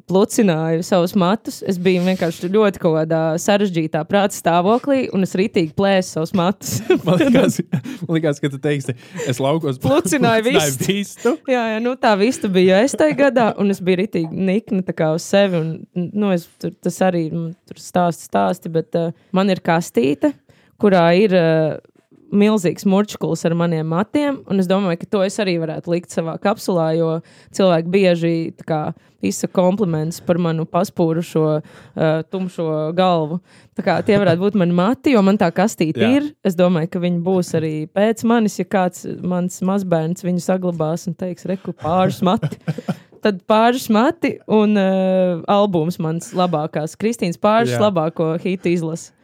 plucināju 0.07 0.83
savus 0.85 1.13
matus. 1.19 1.59
Es 1.67 1.77
biju 1.81 2.03
vienkārši 2.05 2.49
ļoti 2.51 2.81
kaut 2.81 2.95
kādā 2.97 3.21
sarežģītā 3.41 4.03
prāta 4.07 4.35
stāvoklī, 4.35 5.05
un 5.13 5.25
es 5.25 5.35
ritīgi 5.37 5.73
plēsu 5.77 6.17
savus 6.17 6.33
matus. 6.37 6.77
Man 7.05 7.19
liekas, 7.19 7.59
man 7.73 8.17
liekas 8.17 8.41
ka 8.41 8.51
tu 8.53 8.59
teiksi, 8.63 8.95
es 9.27 9.41
laukos 9.43 9.79
Plucināju 9.83 10.47
vistu. 10.47 10.87
vistu. 10.89 11.35
Jā, 11.53 11.65
jā, 11.73 11.79
nu 11.83 11.95
tā 11.99 12.13
vista 12.19 12.49
bija 12.51 12.79
es 12.85 12.95
tajā 12.97 13.17
gadā, 13.25 13.47
un 13.59 13.73
es 13.73 13.81
biju 13.83 14.01
rītīgi 14.03 14.45
nikna 14.49 14.83
tā 14.87 14.95
kā 14.95 15.11
uz 15.15 15.25
sevi. 15.27 15.59
Un, 15.59 16.09
nu, 16.13 16.31
es, 16.35 16.47
tur, 16.61 16.73
tas 16.83 16.99
arī 17.05 17.25
tur 17.67 17.81
stāsti, 17.81 18.29
stāsti, 18.29 18.71
bet 18.73 18.99
uh, 18.99 19.11
man 19.35 19.51
ir 19.51 19.61
kastīte, 19.63 20.33
kurā 20.81 21.09
ir 21.19 21.35
uh, 21.37 21.75
milzīgs 22.33 22.85
murčkulis 22.89 23.45
ar 23.47 23.55
maniem 23.57 23.87
matiem, 23.93 24.41
un 24.49 24.61
es 24.61 24.69
domāju, 24.69 25.03
ka 25.03 25.09
to 25.15 25.23
es 25.25 25.37
arī 25.41 25.55
varētu 25.61 25.93
likt 25.93 26.13
savā 26.13 26.35
kapsulā, 26.41 26.91
jo 26.97 27.17
cilvēki 27.55 27.93
bieži 27.93 28.35
kā 28.67 28.85
izsaka 29.23 29.55
komplimentus 29.55 30.19
par 30.25 30.39
manu 30.41 30.65
paspūrušo, 30.67 31.45
uh, 31.61 32.09
tumšo 32.33 32.67
galvu. 32.97 33.39
Tā 33.77 33.85
kā 33.85 33.95
tie 34.05 34.17
varētu 34.19 34.43
būt 34.43 34.57
mani 34.59 34.75
mati, 34.75 35.13
jo 35.15 35.21
man 35.25 35.39
tā 35.39 35.47
kastīte 35.55 36.03
ir. 36.03 36.27
Es 36.43 36.57
domāju, 36.59 36.91
ka 36.91 37.03
viņi 37.03 37.23
būs 37.23 37.53
arī 37.59 37.73
pēc 37.87 38.25
manis, 38.27 38.59
ja 38.59 38.67
kāds 38.67 39.07
mans 39.23 39.61
mazbērns 39.63 40.25
viņu 40.27 40.43
saglabās 40.43 41.07
un 41.07 41.17
teiks, 41.17 41.47
reku 41.49 41.75
pāris 41.79 42.19
mati. 42.25 42.59
Tad 43.23 43.39
pāris 43.47 43.87
mati 43.93 44.35
un 44.51 44.75
uh, 44.75 45.39
albums 45.47 45.95
mans 46.03 46.33
labākās. 46.35 46.97
Kristīnas 46.99 47.39
pāris 47.39 47.71
Jā. 47.71 47.79
labāko 47.85 48.33
hitu 48.43 48.73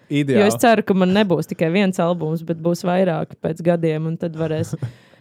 izlasa. 0.09 0.17
Jo 0.17 0.23
Ideāli. 0.25 0.47
es 0.49 0.57
ceru, 0.61 0.85
ka 0.85 0.97
man 0.97 1.13
nebūs 1.15 1.49
tikai 1.49 1.69
viens 1.73 2.01
albums, 2.03 2.43
bet 2.45 2.59
būs 2.63 2.83
vairāk 2.87 3.37
pēc 3.43 3.63
gadiem, 3.65 4.09
un 4.11 4.17
tad 4.19 4.37
varēs. 4.39 4.75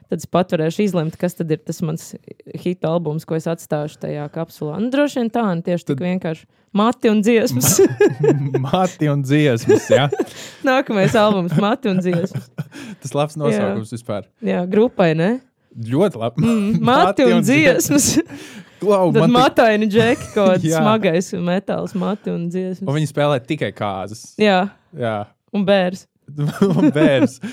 Tad 0.09 0.23
es 0.23 0.29
pat 0.31 0.53
varēšu 0.55 0.87
izlemt, 0.87 1.19
kas 1.21 1.37
tad 1.37 1.51
ir 1.53 1.61
tas 1.61 1.83
mans 1.85 2.15
hita 2.57 2.89
albums, 2.89 3.27
ko 3.29 3.37
es 3.37 3.45
atstāšu 3.51 3.99
tajā 4.01 4.25
kapsulā. 4.33 4.79
Nu, 4.81 4.89
droši 4.93 5.21
vien 5.21 5.29
tā, 5.35 5.43
un 5.53 5.61
tieši 5.67 5.85
tad... 5.85 5.99
tik 5.99 6.07
vienkārši 6.07 6.47
mati 6.73 7.11
un 7.13 7.21
dziesmas. 7.23 7.81
Mati 8.73 9.09
un 9.09 9.23
dziesmas. 9.23 9.89
Jā. 9.93 10.09
Nākamais 10.69 11.17
albums- 11.19 11.57
mati 11.65 11.93
un 11.93 12.01
dziesmas. 12.01 12.49
Tas 13.03 13.15
labs 13.17 13.37
nosaukums 13.41 13.93
vispār. 13.95 14.29
Jā, 14.45 14.65
grupai, 14.71 15.13
ne? 15.19 15.31
Ļoti 15.77 16.21
labi. 16.21 16.45
Mm, 16.45 16.81
mati 16.91 17.29
un 17.29 17.45
dziesmas. 17.45 18.11
Klau, 18.81 19.13
Tad 19.13 19.21
man 19.21 19.31
tik- 19.31 19.37
mataini 19.39 19.87
džeki, 19.91 20.29
kaut 20.35 20.51
kāds 20.55 20.65
Jā. 20.69 20.79
smagais 20.83 21.33
metāls, 21.43 21.95
mati 21.99 22.31
un 22.31 22.43
Un 22.45 22.49
dziesmas. 22.51 22.95
viņi 22.95 23.11
spēlē 23.13 23.41
tikai 23.47 23.73
kāzas. 23.73 24.35
Jā, 24.39 24.71
Jā, 24.97 25.27
un 25.53 25.65
bērs. 25.67 26.07
un 26.79 26.91
bērns. 26.95 27.41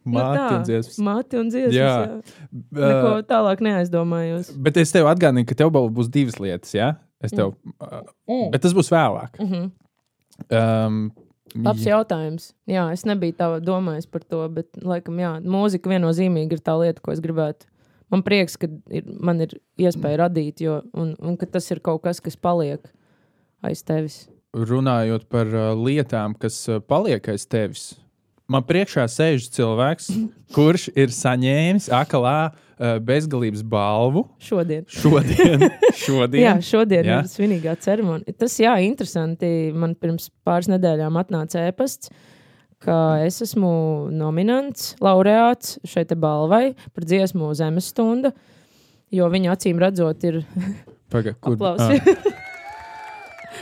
Nu 0.00 0.14
Mati 0.16 0.38
tā, 0.38 0.44
un 0.56 0.62
dziesmas. 0.64 0.98
Mati 1.04 1.36
un 1.36 1.48
dziesmas. 1.52 1.74
Jā. 1.76 1.88
Jā. 2.08 2.60
Neko 2.72 3.08
Uh, 3.18 3.22
tālāk 3.28 3.60
neaizdomājos. 3.60 4.48
bet 4.56 4.78
es 4.80 4.90
tev 4.92 5.04
atgādinu, 5.10 5.44
ka 5.46 5.54
tev 5.54 5.68
būs 5.70 6.08
divas 6.10 6.38
lietas. 6.40 6.72
Ja? 6.74 6.94
Es 7.22 7.30
tev, 7.36 7.52
uh, 7.84 8.00
Mm. 8.26 8.50
bet 8.50 8.62
tas 8.62 8.72
būs 8.72 8.88
vēlāk. 8.90 9.36
Mm 9.38 9.46
-hmm. 9.52 9.70
Um, 10.50 11.12
Labs 11.64 11.84
jautājums. 11.84 12.52
Jā, 12.66 12.92
es 12.94 13.04
nebiju 13.04 13.34
tā 13.36 13.60
domājis 13.60 14.06
par 14.10 14.22
to, 14.22 14.48
bet, 14.48 14.68
laikam, 14.82 15.16
jā, 15.18 15.34
mūzika 15.42 15.90
viennozīmīgi 15.90 16.52
ir 16.52 16.60
tā 16.64 16.78
lieta, 16.80 17.00
ko 17.02 17.12
es 17.12 17.20
gribētu. 17.20 17.66
Man 18.10 18.24
prieks, 18.26 18.56
ka 18.58 18.66
ir, 18.90 19.04
man 19.22 19.38
ir 19.44 19.52
iespēja 19.78 20.24
radīt, 20.24 20.60
jo, 20.64 20.80
un, 20.98 21.12
un 21.22 21.36
ka 21.38 21.46
tas 21.46 21.68
ir 21.70 21.78
kaut 21.84 22.02
kas, 22.02 22.18
kas 22.20 22.34
paliek 22.36 22.82
aiz 23.62 23.82
tevis. 23.86 24.24
runājot 24.56 25.28
par 25.30 25.46
uh, 25.54 25.72
lietām, 25.78 26.34
kas 26.34 26.56
uh, 26.68 26.80
paliek 26.82 27.28
aiz 27.30 27.44
tevis, 27.46 27.84
man 28.50 28.64
priekšā 28.66 29.04
sēž 29.06 29.46
cilvēks, 29.54 30.08
kurš 30.56 30.88
ir 30.98 31.12
saņēmis 31.14 31.86
akalā 31.94 32.50
uh, 32.50 32.96
bezgalības 32.98 33.62
balvu 33.62 34.24
Šodien. 34.42 34.82
šodien. 34.90 35.68
šodien. 36.04 36.42
Jā, 36.42 36.56
šodien 36.66 37.06
Jā. 37.12 37.20
ir 37.22 37.30
svinīgā 37.30 37.76
ceremonija. 37.78 38.34
Tas, 38.42 38.58
jā, 38.58 38.74
interesanti. 38.82 39.70
Man 39.70 39.94
pirms 39.94 40.32
pāris 40.42 40.66
nedēļām 40.72 41.14
atnāca 41.22 41.62
ēpasts, 41.70 42.10
ka 42.80 42.98
es 43.24 43.40
esmu 43.44 44.08
nominants, 44.14 44.94
laureāts 45.04 45.78
šai 45.88 46.06
balvai 46.16 46.74
par 46.94 47.04
dziesmu 47.04 47.52
Zemes 47.58 47.90
stunda, 47.92 48.32
jo 49.12 49.26
viņa 49.30 49.56
acīm 49.56 49.80
redzot 49.82 50.24
ir 50.24 50.42
Paga, 51.12 51.34
kur, 51.34 51.58
aplausi. 51.58 52.00
ah, 52.00 52.48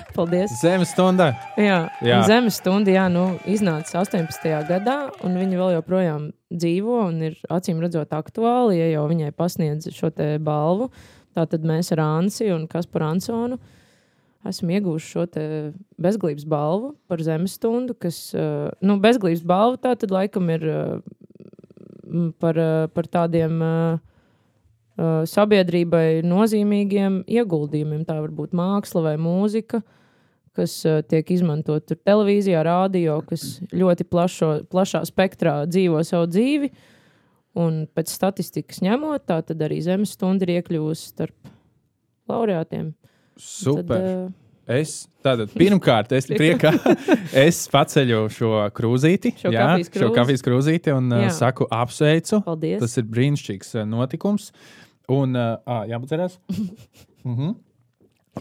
Paldies! 0.14 0.52
Zemes 0.60 0.92
stundā. 0.92 1.32
Jā, 1.58 1.78
Jā. 2.04 2.20
Zemes 2.28 2.58
stunda 2.60 2.92
jā, 2.92 3.06
nu, 3.12 3.38
iznāca 3.48 4.02
18. 4.04 4.48
gadā, 4.68 4.98
un 5.26 5.38
viņa 5.38 5.58
vēl 5.60 5.74
joprojām 5.78 6.28
dzīvo 6.52 6.98
un 7.08 7.22
ir 7.30 7.38
acīm 7.52 7.80
redzot 7.82 8.12
aktuāli, 8.14 8.78
ja 8.78 8.90
jau 8.92 9.06
viņai 9.10 9.32
pasniedz 9.36 9.90
šo 9.94 10.12
balvu. 10.44 10.90
Tātad 11.38 11.66
mēs 11.66 11.92
ar 11.94 12.02
Ansi 12.02 12.48
un 12.54 12.66
Kasparu 12.70 13.06
Ansonu 13.12 13.58
esam 14.46 14.70
ieguvuši 14.70 15.08
šo 15.10 15.24
bezglības 15.98 16.46
balvu 16.48 16.92
par 17.10 17.22
zemes 17.24 17.56
stundu, 17.58 17.96
kas, 17.98 18.28
uh, 18.36 18.68
nu, 18.84 18.98
bezglības 19.02 19.42
balva 19.42 19.80
tā 19.82 19.96
tad 19.98 20.14
laikam 20.14 20.50
ir 20.54 20.66
m, 20.68 22.30
par, 22.38 22.58
uh, 22.58 22.86
par 22.92 23.10
tādiem 23.10 23.62
sabiedrībai 24.98 26.24
nozīmīgiem 26.26 27.20
ieguldījumiem. 27.30 28.02
Tā 28.02 28.18
var 28.18 28.32
būt 28.34 28.54
māksla 28.58 29.04
vai 29.04 29.14
mūzika, 29.20 29.78
kas 30.58 30.80
tiek 31.06 31.28
izmantot 31.30 31.92
televīzijā, 32.02 32.64
rādio, 32.66 33.20
kas 33.28 33.60
ļoti 33.70 34.06
plašo, 34.10 34.50
plašā 34.70 35.04
spektrā 35.06 35.60
dzīvo 35.70 36.02
savu 36.02 36.26
dzīvi. 36.32 36.72
Un 37.58 37.84
pēc 37.94 38.10
statistikas 38.10 38.82
ņemot, 38.82 39.24
tā 39.26 39.40
tad 39.46 39.62
arī 39.62 39.80
zemes 39.86 40.16
stunda 40.18 40.46
ir 40.46 40.58
iekļuvusi 40.58 41.12
starp 41.14 41.54
laureātiem. 42.30 42.90
Super. 43.38 43.96
Tad, 43.96 44.28
uh, 44.28 44.36
Es 44.68 45.06
tātad 45.24 45.48
pirmkārt, 45.56 46.10
es 46.12 46.26
priekā, 46.28 46.74
es 47.46 47.62
paceļu 47.72 48.18
šo 48.34 48.50
krūzīti, 48.76 49.32
Šo 49.40 49.48
jā, 49.54 49.62
kafijas 49.64 49.88
šo 49.88 49.94
krūzi. 49.94 50.16
kafijas 50.18 50.44
krūzīti 50.44 50.92
un 50.92 51.06
uh, 51.08 51.22
Jā. 51.24 51.30
saku 51.38 51.64
apsveicu. 51.72 52.42
paldies! 52.44 52.82
Tas 52.82 52.98
ir 53.00 53.06
brīnišķīgs 53.08 53.72
uh, 53.78 53.86
notikums. 53.88 54.50
Un, 55.08 55.32
uh, 55.40 55.56
jāpacerās. 55.88 56.36
Mhm. 57.28 57.48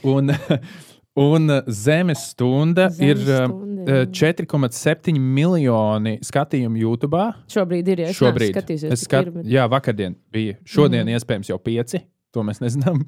Un, 0.08 0.30
un 1.32 1.50
uh, 1.50 1.62
zemes 1.68 2.28
stunda 2.30 2.86
Zemes 2.94 3.08
ir 3.08 3.24
uh, 3.24 3.48
stunda, 3.50 3.88
uh, 3.88 4.04
jā. 4.06 4.36
4,7 4.46 5.18
miljoni 5.18 6.14
skatījumu 6.24 6.84
YouTube. 6.84 7.24
Šobrīd 7.52 7.90
ir 7.96 8.04
ja 8.04 8.12
es 8.12 8.20
Šobrīd. 8.20 8.52
neesmu 8.52 8.62
skatījusies, 8.62 8.94
Es 8.94 9.08
skat... 9.08 9.32
Jā, 9.50 9.66
vakardien 9.72 10.16
bija. 10.32 10.60
Šodien 10.68 11.08
mm. 11.08 11.18
iespējams 11.18 11.50
jau 11.52 11.58
pieci. 11.58 12.04
To 12.36 12.44
mēs 12.48 12.62
nezinām. 12.66 13.06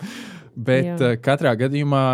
Bet 0.56 0.94
Jā. 0.94 0.98
uh, 1.00 1.18
katrā 1.24 1.56
gadījumā 1.60 2.06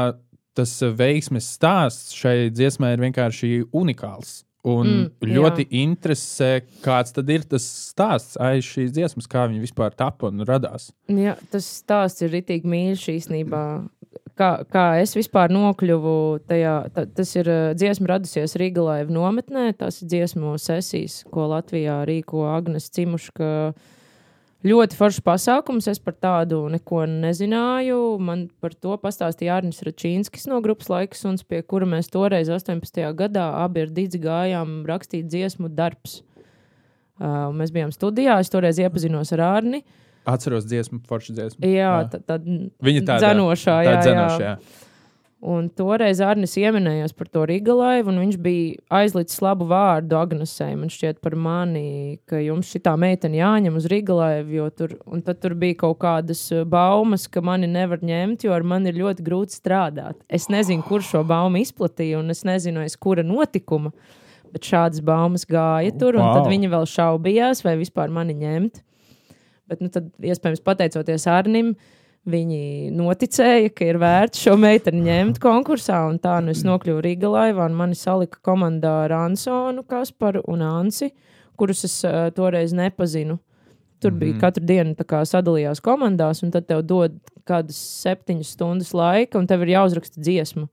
tas 0.55 0.77
uh, 0.85 0.93
veiksmes 0.95 1.47
stāsts 1.57 2.15
šai 2.15 2.49
dziesmai 2.53 2.95
ir 2.95 3.05
vienkārši 3.05 3.53
unikāls. 3.75 4.41
Un 4.65 4.87
Mm, 4.89 5.27
ļoti 5.29 5.67
interesē, 5.77 6.63
kāds 6.81 7.13
tad 7.13 7.29
ir 7.29 7.43
tas 7.45 7.61
stāsts 7.61 8.33
aiz 8.41 8.65
šīs 8.65 8.95
dziesmas, 8.95 9.27
kā 9.29 9.43
viņa 9.45 9.61
vispār 9.61 9.93
tapa 9.93 10.31
un 10.31 10.41
radās. 10.47 10.87
Jā, 11.05 11.35
tas 11.53 11.67
stāsts 11.83 12.25
ir 12.25 12.33
rītīgi 12.33 12.65
mīļš 12.71 13.03
īstenībā. 13.13 13.61
Kā, 14.35 14.49
kā 14.67 14.85
es 14.99 15.13
vispār 15.15 15.53
nokļuvu 15.53 16.15
tajā, 16.49 16.73
ta, 16.95 17.05
tas 17.05 17.35
ir 17.37 17.47
uh, 17.51 17.75
dziesma 17.77 18.15
radusies 18.15 18.57
Rīgā 18.59 18.83
Laiva 18.83 19.13
nometnē. 19.13 19.67
Tas 19.77 20.01
ir 20.01 20.09
dziesmu 20.11 20.55
sesijas, 20.59 21.21
ko 21.29 21.45
Latvijā 21.53 22.01
rīko 22.09 22.47
Agnes 22.49 22.89
Cimuška. 22.89 23.75
Ļoti 24.65 24.97
foršs 24.97 25.21
pasākums. 25.21 25.85
Es 25.91 25.99
par 26.01 26.15
tādu 26.17 26.63
neko 26.73 27.03
nezināju. 27.09 27.99
Man 28.17 28.47
par 28.63 28.73
to 28.73 28.95
pastāstīja 29.01 29.59
Arnis 29.59 29.83
Račīnskis 29.85 30.47
no 30.49 30.57
grupas 30.65 30.89
Laiks, 30.89 31.21
un 31.29 31.37
pie 31.45 31.59
kura 31.61 31.85
mēs 31.89 32.09
toreiz, 32.13 32.49
18. 32.49 33.03
gadā, 33.19 33.45
abi 33.61 33.83
ar 33.85 33.91
Dīdzi 33.93 34.21
gājām 34.23 34.79
rakstīt 34.89 35.29
dziesmu 35.29 35.69
darbs. 35.69 36.23
Uh, 37.15 37.53
mēs 37.55 37.69
bijām 37.75 37.93
studijā. 37.93 38.39
Es 38.41 38.49
toreiz 38.51 38.81
iepazinos 38.81 39.31
ar 39.37 39.45
Arni. 39.45 39.83
Atceros 40.25 40.65
dziesmu, 40.65 41.03
foršu 41.05 41.35
dziesmu. 41.37 41.61
Jā, 41.61 41.91
Jā. 42.01 42.09
tā, 42.09 42.19
tā 42.25 42.39
Viņa 42.41 43.05
tāda 43.05 43.29
dzenošā, 43.29 43.75
tā 43.85 43.91
jā, 43.91 44.01
dzenošā, 44.01 44.41
jā. 44.41 44.55
jā. 44.57 44.84
Un 45.45 45.67
toreiz 45.77 46.17
Arnis 46.25 46.55
ieminējās 46.57 47.11
par 47.13 47.27
to 47.29 47.43
Rīgalaivu, 47.45 48.09
un 48.09 48.17
viņš 48.23 48.37
bija 48.41 48.79
aizlicis 48.97 49.43
labu 49.45 49.67
vārdu 49.69 50.17
Agnesei. 50.17 50.73
Man 50.73 50.89
šķiet 50.89 51.19
par 51.21 51.35
mani, 51.37 52.17
ka 52.25 52.39
jums 52.41 52.71
šī 52.73 52.81
meitene 52.97 53.37
jāņem 53.37 53.77
uz 53.77 53.85
Rīgalaivu, 53.91 54.55
jo 54.57 54.65
tur, 54.73 54.95
tur 55.37 55.55
bija 55.61 55.77
kaut 55.83 55.99
kādas 56.01 56.41
uh, 56.49 56.63
baumas, 56.65 57.27
ka 57.29 57.43
mani 57.45 57.69
nevar 57.69 58.01
ņemt, 58.01 58.47
jo 58.47 58.55
ar 58.57 58.65
mani 58.65 58.89
ir 58.89 58.97
ļoti 59.03 59.25
grūti 59.27 59.59
strādāt. 59.59 60.17
Es 60.33 60.49
nezinu, 60.49 60.81
kur 60.87 61.05
šo 61.05 61.21
baumu 61.27 61.61
izplatīja, 61.61 62.23
un 62.23 62.33
es 62.33 62.41
nezinu, 62.47 62.81
aiz 62.81 62.97
kura 62.97 63.21
notikuma, 63.21 63.93
bet 64.49 64.65
šādas 64.65 65.03
baumas 65.05 65.45
gāja 65.45 65.93
tur, 65.93 66.17
un 66.17 66.25
Wow. 66.25 66.39
tad 66.39 66.49
viņi 66.49 66.73
vēl 66.73 66.89
šaubījās, 66.89 67.61
vai 67.67 67.77
vispār 67.77 68.09
mani 68.09 68.33
ņemt. 68.41 68.81
Bet, 69.69 69.81
nu, 69.81 69.89
tad, 69.93 70.09
iespējams, 70.21 70.61
pateicoties 70.65 71.29
Arnim, 71.29 71.75
viņi 72.25 72.91
noticēja, 72.95 73.71
ka 73.75 73.85
ir 73.85 73.99
vērts 74.01 74.41
šo 74.45 74.55
meiteni 74.57 75.03
ņemt 75.05 75.39
konkursā. 75.43 76.01
Un 76.09 76.19
tā 76.19 76.39
nu 76.43 76.53
es 76.55 76.63
nokļuvu 76.65 77.03
Rīgā 77.05 77.31
laivā, 77.31 77.67
un 77.69 77.77
mani 77.77 77.97
salika 77.97 78.41
komandā 78.45 79.05
ar 79.05 79.15
Ansonu, 79.25 79.85
Kasparu 79.87 80.41
un 80.51 80.61
Ansi, 80.65 81.11
kurus 81.57 81.85
es 81.87 81.99
uh, 82.03 82.29
toreiz 82.35 82.73
nepazinu. 82.73 83.39
Tur 84.01 84.11
bija 84.11 84.33
Mhm. 84.33 84.39
katru 84.41 84.65
dienu 84.65 84.95
sadalījās 84.95 85.81
komandās, 85.81 86.43
un 86.43 86.51
tad 86.51 86.67
tev 86.67 86.83
dod 86.83 87.15
kādas 87.47 87.77
septiņas 88.03 88.51
stundas 88.57 88.91
laika, 88.93 89.39
un 89.39 89.47
tev 89.47 89.61
ir 89.61 89.77
jāuzraksta 89.77 90.19
dziesma 90.19 90.67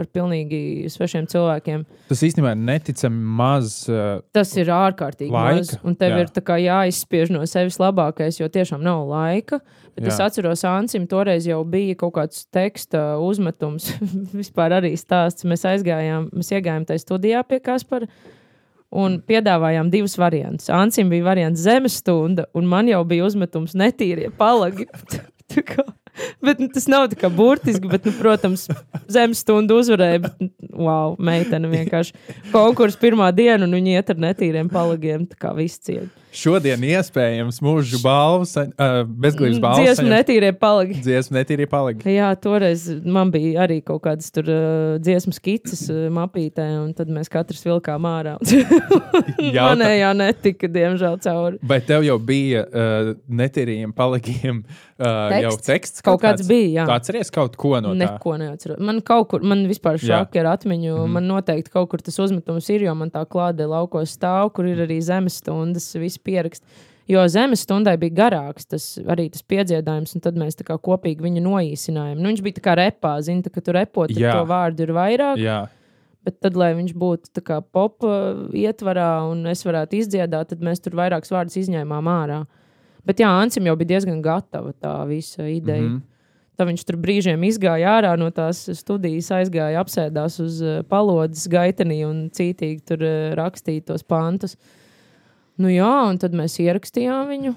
ar 0.00 0.08
pilnīgi 0.10 0.90
svešiem 0.90 1.28
cilvēkiem. 1.30 1.84
Tas 2.08 2.22
īstenībā 2.26 2.54
ir 2.54 2.62
neticami 2.66 3.20
maz. 3.38 3.76
Uh, 3.86 4.18
Tas 4.34 4.50
ir 4.58 4.70
ārkārtīgi 4.74 5.30
Laika, 5.32 5.60
maz. 5.60 5.72
Un 5.86 5.96
tev 5.98 6.16
jā. 6.16 6.24
ir 6.26 6.62
jāizspiež 6.64 7.32
no 7.34 7.44
sevis 7.50 7.78
labākais, 7.82 8.40
jo 8.40 8.48
tiešām 8.50 8.82
nav 8.84 9.04
laika. 9.10 9.60
Bet 9.94 10.08
es 10.10 10.18
Jā. 10.18 10.26
atceros, 10.26 10.64
Ansim, 10.66 11.06
toreiz 11.10 11.46
jau 11.46 11.60
bija 11.68 11.94
kaut 11.98 12.16
kāds 12.16 12.44
teksta 12.50 13.14
uzmetums. 13.22 13.92
Vispār 14.40 14.74
arī 14.80 14.94
stāsts. 14.98 15.46
Mēs 15.46 15.62
aizgājām, 15.70 16.32
mēs 16.34 16.50
iegājām 16.50 16.88
tajā 16.88 17.04
studijā 17.04 17.44
pie 17.46 17.60
Kaspara. 17.62 18.10
Un 18.94 19.20
piedāvājām 19.26 19.90
divus 19.90 20.14
variantus. 20.18 20.70
Ansim 20.70 21.10
bija 21.10 21.26
variants 21.26 21.62
zemes 21.62 21.98
stunda, 22.02 22.46
un 22.54 22.66
man 22.70 22.90
jau 22.90 23.02
bija 23.06 23.26
uzmetums 23.26 23.74
netīrie 23.78 24.30
palagi. 24.38 24.86
Bet 26.44 26.60
nu, 26.62 26.68
tas 26.72 26.86
nav 26.90 27.08
tā 27.12 27.18
kā 27.18 27.30
burtiski, 27.32 27.88
bet, 27.90 28.06
nu, 28.06 28.14
protams, 28.18 28.66
zemes 29.10 29.42
stunda 29.44 29.78
uzvarēja. 29.78 30.24
Bet, 30.26 30.42
nu, 30.42 30.50
wow, 30.86 31.16
meitene 31.18 31.70
vienkārši 31.72 32.14
konkurss 32.52 33.00
pirmā 33.00 33.30
diena, 33.34 33.64
un 33.66 33.74
viņi 33.74 33.96
iet 33.98 34.12
ar 34.14 34.22
netīriem 34.28 34.70
palagiem. 34.72 35.26
Tā 35.30 35.40
kā 35.46 35.54
viss 35.58 35.82
cieņa. 35.86 36.23
Šodien 36.34 36.82
iespējams 36.88 37.60
mūžu 37.64 38.00
balvas, 38.02 38.52
uh, 38.58 39.02
bezglītības 39.06 39.60
balvas. 39.62 39.84
Dziesmu 39.84 40.10
netīrie 40.10 40.50
palagi. 40.58 40.96
Dziesmu 41.04 41.36
netīri 41.38 41.68
palika. 41.70 42.10
Jā, 42.10 42.32
toreiz 42.42 42.88
man 43.04 43.30
bija 43.34 43.64
arī 43.68 43.78
kaut 43.86 44.02
kādas 44.06 44.32
tur 44.34 44.48
uh, 44.50 44.96
dziesmu 45.02 45.34
skices 45.36 45.86
uh, 45.92 46.08
mapītē, 46.14 46.66
un 46.82 46.90
tad 46.98 47.12
mēs 47.14 47.30
katrs 47.32 47.62
vilkām 47.66 48.08
ārā. 48.10 48.36
Jautā- 48.42 49.66
Manējā 49.74 50.10
netika, 50.18 50.68
diemžēl, 50.74 51.18
cauri. 51.24 51.60
Vai 51.62 51.78
tev 51.84 52.04
jau 52.06 52.18
bija 52.22 52.64
uh, 52.66 53.12
netīriem 53.28 53.92
palikiem 53.96 54.62
uh, 54.64 55.06
jau 55.38 55.54
Teksts? 55.54 55.66
teksts? 55.68 56.04
Kaut 56.06 56.22
kāds 56.22 56.44
bija, 56.48 56.70
jā. 56.80 56.86
Tu 56.88 56.94
atceries 56.98 57.32
kaut 57.34 57.56
ko 57.60 57.74
no 57.84 57.94
tā? 57.94 58.00
Neko 58.04 58.36
neatceros. 58.40 58.80
Man 58.84 59.00
kaut 59.06 59.28
kur, 59.32 59.44
man 59.46 59.64
vispār 59.70 59.98
Jā. 60.00 60.22
šoki 60.24 60.42
ar 60.42 60.50
atmiņu. 60.56 60.96
Mm. 61.04 61.14
Man 61.18 61.28
noteikti 61.30 61.72
kaut 61.74 61.90
kur 61.92 62.02
tas 62.04 62.18
uzmetums 62.22 62.68
ir, 62.74 62.84
jo 62.88 62.94
man 62.98 63.12
tā 63.14 63.22
klāde 63.30 63.66
laukos 63.70 64.14
stāv, 64.18 64.50
kur 64.56 64.68
ir 64.70 64.82
arī 64.86 64.98
zemes 65.04 65.38
stundas, 65.42 65.90
viss 66.00 66.20
pierakst. 66.24 66.64
Jo 67.08 67.20
zemes 67.28 67.60
stundai 67.66 67.98
bija 68.00 68.16
garāks 68.16 68.64
tas, 68.64 68.84
arī 69.12 69.26
tas 69.32 69.44
piedziedājums, 69.44 70.14
un 70.16 70.24
tad 70.24 70.38
mēs 70.40 70.56
kā 70.64 70.78
kopīgi 70.80 71.20
viņu 71.26 71.42
noīsinājām. 71.44 72.16
Nu, 72.16 72.30
viņš 72.30 72.44
bija 72.46 72.58
tā 72.58 72.64
kā 72.64 72.76
repā, 72.80 73.18
zina, 73.20 73.44
ka 73.52 73.60
tur 73.60 73.76
repot, 73.76 74.08
tad 74.08 74.24
to 74.24 74.44
vārdu 74.48 74.86
ir 74.86 74.94
vairāk. 74.96 75.42
Jā, 75.42 75.58
Bet 76.24 76.38
tad, 76.40 76.56
lai 76.56 76.70
viņš 76.72 76.94
būtu 76.96 77.42
kā 77.44 77.58
pop 77.60 78.04
uh, 78.06 78.46
ietvarā 78.56 79.26
un 79.28 79.44
es 79.50 79.60
varētu 79.66 79.98
izdziedāt, 79.98 80.48
tad 80.54 80.62
mēs 80.64 80.80
tur 80.80 80.96
vairākus 80.96 81.32
vārdus 81.34 81.58
izņēmām 81.60 82.08
ārā. 82.08 82.40
Bet 83.04 83.20
jā, 83.20 83.28
Ansim 83.28 83.68
jau 83.68 83.74
bija 83.76 83.92
diezgan 83.92 84.22
gatava 84.24 84.72
tā 84.72 84.94
visa 85.10 85.44
ideja. 85.44 85.82
Mm. 85.82 85.98
-hmm. 85.98 86.10
Tad 86.56 86.68
viņš 86.70 86.84
tur 86.86 86.96
brīžiem 87.02 87.44
izgāja 87.44 87.98
ārā 87.98 88.14
no 88.16 88.30
tās 88.30 88.62
studijas, 88.78 89.28
aizgāja, 89.34 89.82
apsēdās 89.82 90.38
uz 90.40 90.62
uh, 90.62 90.80
palodzes 90.88 91.48
gaitenī 91.50 92.04
un 92.06 92.30
cītīgi 92.30 92.80
tur 92.88 93.04
uh, 93.04 93.34
rakstīja 93.36 93.84
tos 93.92 94.02
pantus. 94.02 94.56
Nu 95.60 95.70
jā, 95.70 95.92
un 96.10 96.18
tad 96.18 96.34
mēs 96.34 96.58
ierakstījām 96.62 97.30
viņu. 97.30 97.54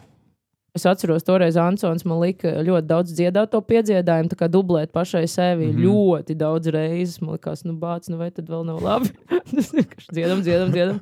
Es 0.78 0.86
atceros, 0.86 1.26
toreiz 1.26 1.56
Ansons 1.58 2.06
man 2.06 2.20
lika 2.22 2.52
ļoti 2.62 2.86
daudz 2.86 3.14
dziedāt 3.18 3.50
to 3.50 3.62
piedziedājumu, 3.66 4.30
tā 4.30 4.38
kā 4.38 4.50
dublēt 4.52 4.92
pašai 4.94 5.24
sevi 5.26 5.72
mm. 5.72 5.72
-hmm. 5.72 5.86
ļoti 5.86 6.36
daudz 6.38 6.70
reizes. 6.74 7.22
Man 7.22 7.38
liekas, 7.38 7.64
nu, 7.66 7.74
bāc, 7.82 8.10
nu 8.12 8.20
vai 8.20 8.30
tad 8.32 8.50
vēl 8.50 8.66
nav 8.68 8.84
labi. 8.84 9.10
Tas 9.56 9.72
vienkārši 9.74 10.14
dziedam, 10.14 10.44
dziedam, 10.46 10.72
dziedam. 10.72 11.00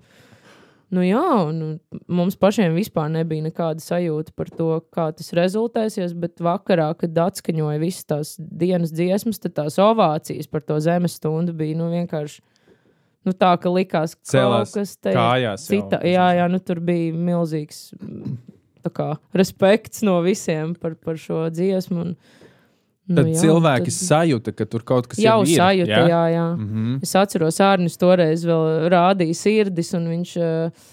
Nu, 0.95 1.01
jā, 1.01 1.25
un 1.49 1.79
mums 2.08 2.38
pašiem 2.39 2.75
vispār 2.77 3.10
nebija 3.12 3.43
nekāda 3.43 3.81
sajūta 3.84 4.31
par 4.38 4.49
to, 4.53 4.69
kā 4.93 5.10
tas 5.17 5.34
rezultēsies. 5.34 6.13
Bet 6.13 6.39
vakarā, 6.39 6.93
kad 6.95 7.17
atskaņoja 7.17 7.81
visas 7.81 8.05
tās 8.05 8.36
dienas 8.39 8.93
dziesmas, 8.93 9.41
tad 9.41 9.58
tās 9.60 9.79
ovācijas 9.81 10.47
par 10.47 10.62
to 10.62 10.79
zemes 10.79 11.17
stundu 11.19 11.53
bija 11.53 11.75
nu, 11.75 11.89
vienkārši 11.91 12.41
nu, 13.25 13.33
tā, 13.33 13.51
ka 13.61 13.71
likās, 13.73 14.15
ka 14.15 14.31
Cēlās 14.35 14.73
kaut 14.73 14.81
kas 14.81 14.95
te 14.97 15.13
kājās 15.15 15.67
jau. 15.67 15.75
cita. 15.75 16.01
Jā, 16.07 16.29
jā, 16.39 16.47
nu, 16.51 16.61
tur 16.63 16.81
bija 16.85 17.13
milzīgs 17.13 17.88
kā, 18.93 19.15
respekts 19.33 20.03
no 20.05 20.19
visiem 20.25 20.75
par, 20.77 20.97
par 21.01 21.17
šo 21.21 21.45
dziesmu. 21.53 22.01
Un, 22.01 22.15
nu, 23.05 23.17
Tad 23.17 23.31
jā, 23.31 23.39
cilvēki 23.43 23.89
tas 23.91 24.01
sajūta, 24.09 24.53
ka 24.57 24.67
tur 24.69 24.85
kaut 24.88 25.09
kas 25.11 25.21
jau 25.21 25.39
ir. 25.45 25.55
sajūta, 25.57 25.93
jā, 25.93 26.09
jā. 26.11 26.25
jā. 26.35 26.47
Mm 26.55 26.67
-hmm. 26.69 26.99
Es 27.03 27.15
atceros, 27.15 27.61
Arnēs 27.61 27.97
toreiz 27.97 28.45
vēl 28.45 28.89
rādīja 28.93 29.35
sirdis, 29.41 29.93
un 29.97 30.07
viņš 30.13 30.35
uh, 30.38 30.85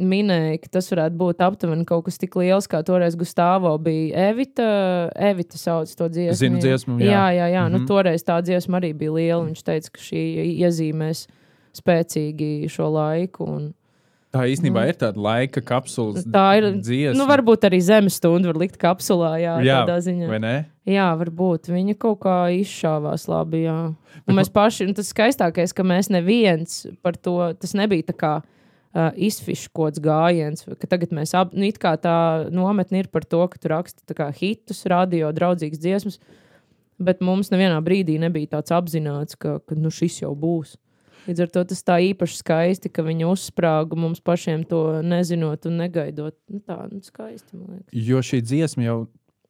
minēja, 0.00 0.58
ka 0.62 0.68
tas 0.78 0.88
varētu 0.92 1.16
būt 1.20 1.42
aptuveni 1.44 1.84
kaut 1.88 2.04
kas 2.06 2.18
tik 2.18 2.34
liels, 2.40 2.66
kā 2.70 2.80
toreiz 2.86 3.16
Gustavo 3.18 3.72
bija 3.82 4.30
Evita. 4.30 4.68
Evita 5.16 5.58
sauc 5.60 5.90
to 5.96 6.08
dziesmu. 6.08 6.38
Zinu 6.40 6.58
dziesmu, 6.62 6.98
jā. 7.00 7.10
Jā, 7.10 7.26
jā, 7.38 7.46
jā. 7.56 7.64
Mhm. 7.68 7.72
Nu, 7.76 7.86
toreiz 7.90 8.24
tā 8.24 8.40
dziesma 8.42 8.80
arī 8.80 8.92
bija 8.96 9.12
liela. 9.18 9.44
Viņš 9.48 9.62
teica, 9.66 9.90
ka 9.92 10.00
šī 10.00 10.22
iezīmēs 10.64 11.26
spēcīgi 11.76 12.68
šo 12.70 12.88
laiku. 12.94 13.46
Un, 13.46 13.68
Tā 14.30 14.44
īstenībā 14.46 14.84
Nu. 14.84 14.88
ir 14.92 14.94
tāda 14.94 15.18
laika 15.18 15.58
kapsulas 15.60 16.22
tā 16.24 16.58
ir. 16.58 16.62
dziesma. 16.78 17.18
Nu, 17.18 17.26
varbūt 17.26 17.64
arī 17.66 17.80
zemes 17.82 18.14
stundu 18.14 18.46
var 18.46 18.60
likt 18.62 18.76
kapsulā, 18.78 19.32
jā, 19.42 19.56
Jā, 19.66 19.80
tādā 19.82 19.96
ziņā. 20.06 20.28
vai 20.30 20.38
ne? 20.38 20.66
Jā, 20.86 21.08
varbūt 21.18 21.66
viņa 21.66 21.98
kaut 21.98 22.20
kā 22.20 22.46
izšāvās 22.54 23.26
labi. 23.26 23.64
Jā. 23.66 23.92
Un 24.28 24.34
mēs 24.38 24.48
paši, 24.48 24.86
un 24.86 24.94
tas 24.94 25.10
skaistākais, 25.12 25.74
ka 25.74 25.82
mēs 25.82 26.10
neviens 26.14 26.86
par 27.02 27.14
to, 27.18 27.52
tas 27.58 27.74
nebija 27.74 28.04
tā 28.06 28.14
kā 28.14 28.42
uh, 28.94 29.10
izfiškots 29.14 30.02
gājiens, 30.02 30.66
tagad 30.88 31.14
mēs 31.16 31.34
ap, 31.38 31.54
nu, 31.54 31.68
kā 31.80 31.94
tā 32.00 32.16
nometne 32.54 33.04
ir 33.04 33.10
par 33.12 33.26
to, 33.28 33.42
ka 33.50 33.60
tu 33.60 33.72
raksti 33.72 34.16
kā 34.16 34.30
hitus, 34.36 34.84
radio, 34.90 35.30
draudzīgas 35.36 35.82
dziesmas, 35.82 36.20
bet 37.00 37.22
mums 37.24 37.52
nevienā 37.52 37.80
brīdī 37.84 38.18
nebija 38.20 38.56
tāds 38.58 38.74
apzināts, 38.76 39.38
ka, 39.40 39.58
ka 39.64 39.78
nu, 39.78 39.92
šis 39.94 40.22
jau 40.24 40.34
būs. 40.38 40.76
Līdz 41.28 41.42
ar 41.44 41.50
to 41.52 41.62
tas 41.68 41.82
tā 41.84 41.98
īpaši 42.10 42.38
skaisti, 42.40 42.90
ka 42.92 43.04
viņi 43.04 43.26
uzsprāga 43.28 43.96
mums 43.98 44.22
pašiem 44.24 44.64
to 44.68 45.00
nezinot 45.04 45.66
un 45.68 45.76
negaidot. 45.82 46.34
Nu, 46.48 46.62
tā 46.64 46.78
nu, 46.88 47.02
skaisti, 47.04 47.58
man 47.58 47.76
liekas. 47.76 48.06
Jo 48.08 48.22
šī 48.24 48.40
dziesma 48.44 48.86
jau, 48.86 48.96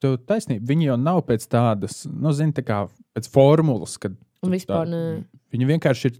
tev 0.02 0.16
taisnība, 0.26 0.66
viņa 0.72 0.88
jau 0.88 0.98
nav 1.00 1.22
pēc 1.28 1.46
tādas, 1.50 2.02
nu, 2.10 2.34
zini, 2.36 2.56
tā 2.56 2.64
kā 2.66 2.80
pēc 3.14 3.30
formulas, 3.30 3.96
kad 4.02 4.18
vispār 4.42 4.82
tā- 4.82 4.90
ne. 4.90 5.22
viņa 5.54 5.70
vienkārši 5.70 6.10
ir 6.10 6.18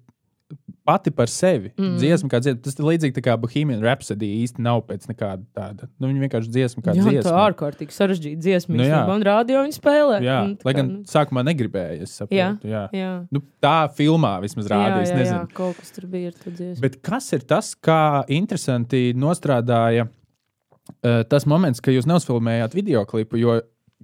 pati 0.85 1.11
par 1.15 1.31
sevi. 1.31 1.71
Mm. 1.79 1.97
Dziesma 2.01 2.31
kā 2.33 2.41
dziesma, 2.43 2.61
tas 2.65 2.77
ir 2.79 2.87
līdzīgi 2.87 3.23
kā 3.25 3.37
Bohemian 3.41 3.83
Rhapsody 3.85 4.29
īsti 4.43 4.63
nav 4.65 4.83
pēc 4.89 5.07
nekāda 5.11 5.45
tāda. 5.57 5.89
Nu, 6.01 6.09
viņa 6.11 6.25
vienkārši 6.25 6.53
dziesma 6.55 6.85
kā 6.85 6.95
Jā, 6.97 7.05
tā 7.05 7.15
dziesma. 7.15 7.35
ārkārtīgi 7.47 7.97
sarežģīta 7.97 8.43
dziesma. 8.47 8.77
Nu, 8.81 8.87
jā. 8.89 9.01
Un 9.15 9.25
rādio 9.27 9.65
viņa 9.67 9.77
spēlē. 9.77 10.21
Jā, 10.25 10.39
Un 10.47 10.55
tā 10.61 10.69
lai 10.69 10.75
kā, 10.75 10.79
gan 10.81 10.91
nu, 10.93 11.01
sākumā 11.11 11.45
negribēja, 11.51 12.07
es 12.07 12.17
saprotu. 12.19 12.39
Jā. 12.41 12.51
Jā. 12.65 12.85
Jā, 12.97 13.11
Nu, 13.31 13.43
tā 13.63 13.77
filmā 13.97 14.33
vismaz 14.45 14.71
rādīja, 14.73 15.11
jā, 15.11 15.19
jā, 15.21 15.29
jā, 15.35 15.43
kaut 15.57 15.79
kas 15.81 15.93
tur 15.97 16.09
bija 16.11 16.33
ar 16.33 16.39
to 16.41 16.55
dziesmu. 16.55 16.81
Bet 16.85 17.01
kas 17.07 17.31
ir 17.37 17.45
tas, 17.47 17.73
kā 17.77 18.01
interesanti 18.33 19.11
nostrādāja 19.19 20.09
uh, 20.09 21.23
tas 21.31 21.47
moments, 21.47 21.83
ka 21.85 21.95
jūs 21.95 22.09
neuzfilmējāt 22.11 22.75
video 22.79 23.05
klipu, 23.09 23.39
jo 23.41 23.61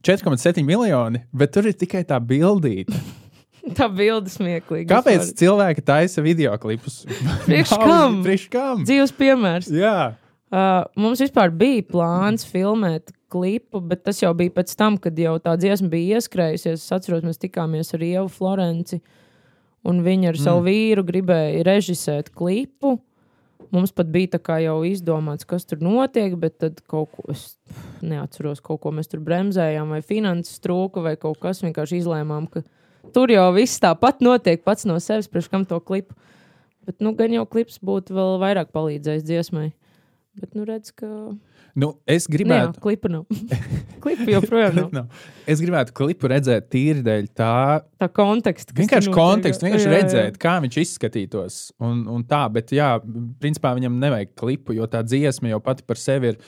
4,7 0.07 0.63
miljoni, 0.67 1.25
bet 1.35 1.55
tur 1.57 1.67
ir 1.67 1.77
tikai 1.79 2.05
tā 2.07 2.21
bildīte. 2.23 2.95
Tā 3.79 3.89
bilde 3.91 4.31
smieklīga. 4.31 4.89
Kāpēc 4.95 5.25
vispār. 5.25 5.41
cilvēki 5.43 5.87
taisa 5.87 6.23
video 6.25 6.55
klipus? 6.63 7.03
Priekš 7.49 7.75
kam? 7.83 8.23
Priekš 8.27 8.47
kam? 8.53 8.87
Dzīves 8.87 9.15
piemērs. 9.17 9.73
Jā, 9.75 10.15
Uh, 10.47 10.85
mums 10.95 11.19
vispār 11.19 11.51
bija 11.51 11.83
plāns 11.91 12.45
filmēt 12.47 13.11
klipu, 13.35 13.81
bet 13.83 14.05
tas 14.07 14.21
jau 14.23 14.31
bija 14.39 14.53
pēc 14.55 14.71
tam, 14.79 14.95
kad 15.03 15.17
jau 15.19 15.33
tā 15.43 15.57
dziesma 15.59 15.91
bija 15.91 16.21
ieskrējusies. 16.21 16.85
Es 16.85 16.95
atceros, 16.95 17.25
mēs 17.27 17.43
tikāmies 17.43 17.91
ar 17.97 18.05
Ievu 18.07 18.31
Florenci, 18.31 19.01
un 19.83 20.05
viņa 20.07 20.31
ar 20.31 20.39
mm. 20.39 20.45
savu 20.45 20.63
vīru 20.69 21.03
gribēja 21.09 21.65
režisēt 21.67 22.31
klipu. 22.31 22.95
Mums 23.75 23.91
pat 23.91 24.07
bija 24.15 24.37
tā 24.37 24.41
kā 24.47 24.61
jau 24.63 24.77
izdomāts, 24.87 25.49
kas 25.51 25.67
tur 25.67 25.83
notiek, 25.83 26.37
bet 26.39 26.61
tad 26.63 26.79
kaut 26.87 27.11
ko 27.17 27.27
es 27.35 27.57
neatceros, 28.07 28.63
kaut 28.63 28.85
ko 28.85 28.95
mēs 28.95 29.11
tur 29.11 29.25
bremzējām, 29.27 29.91
vai 29.97 29.99
finanses 30.07 30.63
trūka, 30.63 31.03
vai 31.03 31.17
kaut 31.19 31.43
kas. 31.43 31.65
Vienkārši 31.67 32.05
izlēmām, 32.05 32.47
ka 32.53 32.63
tur 33.15 33.33
jau 33.33 33.49
viss 33.57 33.81
tāpat 33.83 34.23
notiek 34.25 34.63
pats 34.67 34.87
no 34.89 34.99
sevis, 35.03 35.29
priekš 35.31 35.51
kam 35.53 35.67
to 35.69 35.79
klipu. 35.81 36.17
Bet, 36.87 37.01
nu, 37.03 37.13
gan 37.19 37.33
jau 37.35 37.43
klips 37.51 37.81
būtu 37.83 38.15
vēl 38.15 38.37
vairāk 38.43 38.71
palīdzējis 38.75 39.27
dziesmai. 39.27 39.71
Bet, 40.39 40.53
nu, 40.55 40.67
redz, 40.69 40.93
ka. 40.95 41.09
Nu, 41.77 41.91
es 42.09 42.27
gribētu. 42.31 42.81
klipa 42.83 43.11
nav. 43.13 43.25
klipa 44.05 44.27
joprojām 44.33 44.77
nav. 44.81 44.91
Nav. 44.97 45.23
Es 45.47 45.61
gribētu 45.63 45.95
klipu 45.97 46.31
redzēt 46.33 46.69
tīri 46.73 47.03
dēļ 47.07 47.27
tā. 47.37 47.51
Tā 48.01 48.09
konteksta. 48.17 48.75
Vienkārši 48.77 49.13
kontekstu, 49.15 49.67
vienkārši 49.69 49.87
Jā, 49.87 49.93
jā. 49.93 50.01
redzēt, 50.03 50.39
kā 50.43 50.57
viņš 50.65 50.79
izskatītos. 50.83 51.59
Un, 51.85 52.05
un 52.11 52.25
tā, 52.27 52.45
bet, 52.55 52.73
jā, 52.75 52.95
principā 53.43 53.75
viņam 53.79 54.01
nevajag 54.03 54.33
klipu, 54.39 54.75
jo 54.79 54.89
tā 54.91 55.05
dziesma 55.07 55.53
jau 55.55 55.61
pati 55.63 55.85
par 55.87 56.01
sevi 56.01 56.33
ir 56.35 56.41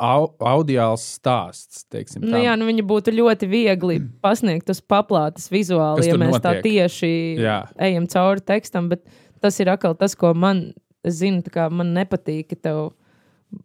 au, 0.00 0.30
audiāls 0.40 1.04
stāsts. 1.18 1.84
Teiksim, 1.92 2.24
Nu, 2.24 2.36
tā. 2.38 2.42
jā, 2.46 2.54
nu 2.60 2.68
viņa 2.70 2.86
būtu 2.88 3.12
ļoti 3.14 3.50
viegli 3.50 3.98
pasniegt 4.24 4.70
uz 4.72 4.80
paplātes 4.80 5.50
vizuāli, 5.52 6.08
ja 6.08 6.16
mēs 6.20 6.40
tā 6.40 6.56
notiek. 6.56 6.64
tieši 6.70 7.12
Jā. 7.42 7.58
ejam 7.90 8.08
cauri 8.10 8.44
tekstam. 8.44 8.88
Bet 8.92 9.04
tas 9.44 9.58
ir 9.60 9.68
atkal 9.74 9.96
tas, 10.00 10.16
ko 10.16 10.32
man, 10.34 10.70
tā 11.04 11.52
kā 11.52 11.68
man 11.70 11.92
nepatīk, 11.96 12.56
tev 12.64 12.94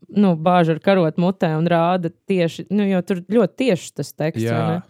nu, 0.10 0.36
bāž 0.36 0.74
ar 0.76 0.80
karot 0.84 1.18
mutē 1.22 1.52
un 1.58 1.68
rāda 1.70 2.12
tieši, 2.30 2.68
nu, 2.74 2.86
jo 2.90 3.02
tur 3.06 3.22
ļoti 3.30 3.56
tieši 3.64 3.94
tas 4.00 4.14
teksts. 4.14 4.46
Jā. 4.48 4.82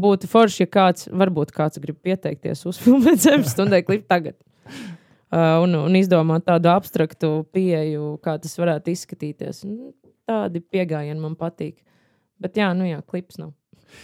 Būtu 0.00 0.28
forši, 0.30 0.62
ja 0.64 0.70
kāds, 0.70 1.08
varbūt 1.12 1.50
kāds 1.52 1.80
grib 1.82 1.98
pieteikties 2.02 2.64
uz 2.70 2.78
filmu 2.82 3.16
zemes 3.20 3.52
stundai 3.56 3.82
klipu 3.86 4.08
tagad. 4.10 4.38
Uh, 5.30 5.60
un, 5.62 5.70
un 5.78 5.94
izdomāt 5.94 6.42
tādu 6.42 6.66
abstraktu 6.72 7.28
pieeju, 7.54 8.16
kā 8.18 8.32
tas 8.42 8.56
varētu 8.58 8.90
izskatīties. 8.90 9.60
Nu, 9.62 9.92
Tādi 10.26 10.58
pieejami 10.58 11.14
man 11.22 11.36
patīk. 11.38 11.76
Bet, 12.42 12.58
jā, 12.58 12.72
nu 12.74 12.82
jā, 12.88 12.98
klips 13.06 13.38
nav. 13.38 13.52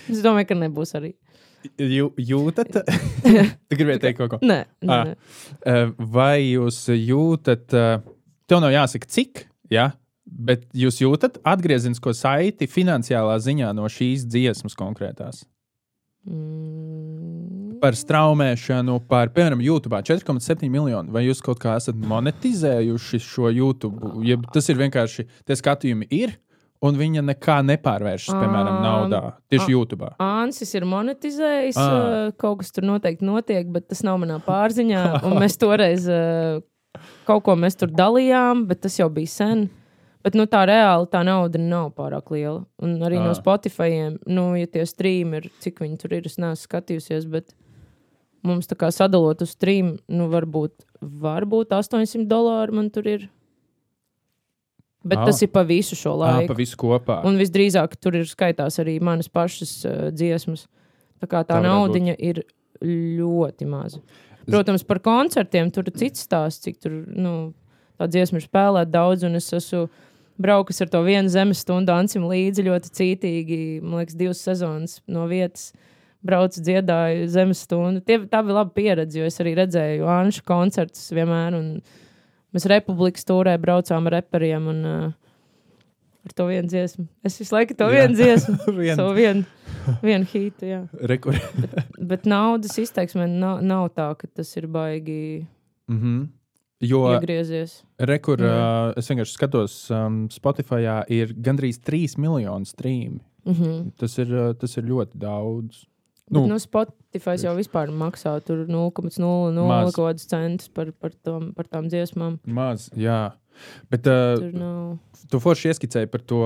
Es 0.06 0.20
domāju, 0.22 0.46
ka 0.52 0.58
nebūs 0.60 0.94
arī. 0.94 1.10
Jū, 1.82 2.12
jūtat? 2.30 2.78
tu 3.66 3.74
gribēji 3.80 4.04
teikt 4.04 4.20
kaut 4.20 4.36
ko? 4.36 4.38
Nē, 4.38 4.60
nē, 4.86 5.00
Ah. 5.00 5.10
nē. 5.10 5.16
Eh, 5.66 5.90
Vai 6.14 6.36
jūs 6.44 6.78
jūtat, 6.94 7.74
eh, 7.74 8.06
tev 8.46 8.62
nav 8.62 8.70
jāsaka, 8.76 9.10
cik, 9.10 9.48
ja? 9.74 9.88
Bet 10.26 10.66
jūs 10.76 11.00
jūtat 11.00 11.38
atgriezenisko 11.46 12.12
saiti 12.16 12.68
finansiālā 12.70 13.38
ziņā 13.42 13.72
no 13.76 13.88
šīs 13.90 14.26
dziesmas 14.26 14.76
konkrētās? 14.78 15.44
Mm, 16.26 17.76
Par 17.76 17.94
straumēšanu, 17.94 18.96
par, 19.06 19.30
piemēram, 19.36 19.60
YouTube 19.60 19.98
4,7 20.08 20.70
miljonu. 20.72 21.12
Vai 21.12 21.26
jūs 21.26 21.42
kaut 21.44 21.60
kā 21.62 21.76
esat 21.76 21.98
monetizējuši 22.00 23.20
šo 23.22 23.52
YouTube? 23.52 24.14
Ja 24.26 24.38
tas 24.52 24.70
ir 24.72 24.80
vienkārši, 24.80 25.26
tie 25.46 25.56
skatījumi 25.60 26.08
ir, 26.16 26.32
un 26.84 26.96
viņa 26.96 27.22
nekā 27.28 27.58
nepārvēršas, 27.68 28.32
piemēram, 28.32 28.80
naudā. 28.84 29.20
Tieši 29.52 29.74
YouTube. 29.74 30.08
Ansis 30.22 30.72
ir 30.76 30.88
monetizējis, 30.88 31.78
uh, 31.78 32.32
kaut 32.40 32.62
kas 32.62 32.72
tur 32.74 32.88
noteikti 32.88 33.28
notiek, 33.28 33.68
bet 33.72 33.90
tas 33.92 34.02
nav 34.06 34.18
manā 34.24 34.40
pārziņā. 34.44 35.04
Un 35.28 35.36
mēs 35.42 35.58
toreiz 35.62 36.08
kaut 37.28 37.44
ko 37.44 37.56
mēs 37.60 37.76
tur 37.76 37.92
dalījām, 37.92 38.64
bet 38.70 38.86
tas 38.86 38.96
jau 38.98 39.10
bija 39.12 39.32
sen. 39.32 39.66
Bet 40.26 40.34
nu, 40.34 40.42
tā 40.50 40.64
reāli 40.66 41.06
tā 41.12 41.20
nauda 41.22 41.60
nav 41.62 41.92
pārāk 41.94 42.32
liela. 42.34 42.64
Un 42.82 42.96
arī 43.06 43.20
no 43.22 43.30
Ah. 43.30 43.38
Spotify, 43.38 43.92
nu, 44.26 44.48
ja 44.58 44.66
tie 44.66 44.82
streami 44.88 45.38
ir, 45.38 45.50
cik 45.62 45.78
viņi 45.84 45.98
tur 46.02 46.16
ir, 46.16 46.26
es 46.26 46.34
neesmu 46.42 46.66
skatījusies. 46.66 47.28
Bet 47.30 47.54
mums 48.42 48.66
tā 48.66 48.74
kā 48.74 48.90
sadalot 48.90 49.40
uz 49.46 49.52
stream, 49.54 49.98
nu, 50.10 50.26
varbūt, 50.32 50.82
varbūt 51.00 51.70
800 51.76 52.26
dolāri 52.26 52.72
man 52.74 52.90
tur 52.90 53.06
ir. 53.06 53.28
Bet 55.06 55.18
Ah. 55.22 55.26
tas 55.30 55.40
ir 55.42 55.48
pa 55.54 55.62
visu 55.62 55.94
šo 55.94 56.16
Ah, 56.20 56.38
laiku. 56.40 56.48
pa 56.48 56.54
visu 56.58 56.76
kopā. 56.76 57.24
Un 57.24 57.38
visdrīzāk 57.38 57.94
tur 58.00 58.16
ir 58.16 58.24
skaitās 58.26 58.80
arī 58.82 59.00
manas 59.00 59.28
pašas 59.28 59.84
uh, 59.86 60.10
dziesmas. 60.10 60.66
Tā 61.22 61.28
kā 61.28 61.44
tā, 61.46 61.54
Tā 61.54 61.62
naudiņa 61.62 62.16
ir 62.18 62.42
ļoti 62.82 63.66
maza. 63.68 64.00
Protams, 64.46 64.82
par 64.86 64.98
koncertiem 64.98 65.70
tur 65.72 65.84
ir 65.86 65.92
cits 65.92 66.26
stāsts, 66.26 66.62
cik 66.66 66.80
tur 66.80 66.90
nu, 67.06 67.54
tā 67.98 68.06
dziesma 68.10 68.38
ir 68.42 68.46
spēlēta 68.48 68.90
daudz, 68.90 69.22
un 69.24 69.34
es 69.36 69.48
esmu 69.52 69.88
braucis 70.38 70.80
ar 70.84 70.88
to 70.92 71.02
vienu 71.06 71.28
zemes 71.32 71.62
stundu 71.64 71.92
Ancim 71.94 72.24
līdzi 72.28 72.64
ļoti 72.66 72.92
cītīgi. 72.98 73.60
Man 73.82 74.00
liekas, 74.02 74.16
divas 74.18 74.42
sezonas 74.44 75.00
no 75.06 75.26
vietas. 75.30 75.72
Braucu, 76.26 76.60
dziedāju 76.64 77.28
zemes 77.30 77.60
stundu. 77.66 78.00
Tie, 78.02 78.18
tā 78.26 78.40
bija 78.42 78.56
laba 78.58 78.72
pieredze, 78.74 79.20
jo 79.20 79.26
es 79.28 79.36
arī 79.40 79.52
redzēju 79.58 80.08
Anšu 80.10 80.42
koncertus 80.48 81.12
vienmēr. 81.14 81.54
Un 81.54 81.68
mēs 82.56 82.66
Republikas 82.72 83.22
stūrē 83.22 83.54
braucām 83.62 84.08
ar 84.10 84.16
reperiem 84.18 84.66
un 84.72 84.80
uh, 84.90 85.12
ar 86.26 86.34
to 86.34 86.46
vienu 86.48 86.66
dziesmu. 86.72 87.06
Es 87.24 87.38
visu 87.38 87.54
laiku 87.54 87.76
to 87.78 87.86
Jā. 87.86 87.92
vienu 88.00 88.18
dziesmu, 88.18 88.56
Vien- 88.80 88.98
savu 88.98 89.14
vienu, 89.14 89.44
vienu 90.02 90.26
hītu. 90.32 90.72
Rekur... 91.12 91.38
Bet 92.10 92.26
naudas 92.26 92.74
izteiksmē 92.82 93.28
nav, 93.30 93.62
nav 93.62 93.90
tā, 93.94 94.08
ka 94.18 94.26
tas 94.26 94.50
ir 94.56 94.66
baigi. 94.66 95.46
mm 95.86 96.00
-hmm. 96.00 96.26
Jo 96.84 97.06
iegriezies. 97.14 97.78
rekur, 97.98 98.42
uh, 98.44 98.92
es 99.00 99.08
vienkārši 99.08 99.32
skatos, 99.38 99.76
um, 99.94 100.26
Spotify 100.28 100.82
ir 101.08 101.32
gandrīz 101.32 101.80
3 101.80 102.18
miljoni 102.20 102.68
streami. 102.68 103.20
Mhm. 103.46 103.92
Tas 103.96 104.18
ir, 104.18 104.32
uh, 104.34 104.52
tas 104.54 104.76
ir 104.76 104.84
ļoti 104.84 105.16
daudz. 105.22 105.86
Nu, 106.28 106.40
Nu, 106.42 106.46
nu, 106.50 106.58
Spotify 106.58 107.36
jau 107.38 107.54
vispār 107.54 107.86
maksā 107.94 108.34
tur 108.44 108.64
0,00 108.66 109.54
Maz. 109.54 109.94
kaut 109.94 110.08
kādus 110.10 110.26
centus 110.26 110.68
par, 110.68 110.90
par, 110.90 111.12
tom, 111.22 111.52
par 111.54 111.68
tām 111.70 111.86
dziesmām. 111.86 112.40
Maz, 112.44 112.90
jā. 112.98 113.30
Bet 113.88 114.06
uh, 114.10 114.42
nav. 114.52 114.98
tu 115.30 115.38
forši 115.40 115.70
ieskicēji 115.70 116.10
par 116.12 116.20
to 116.28 116.40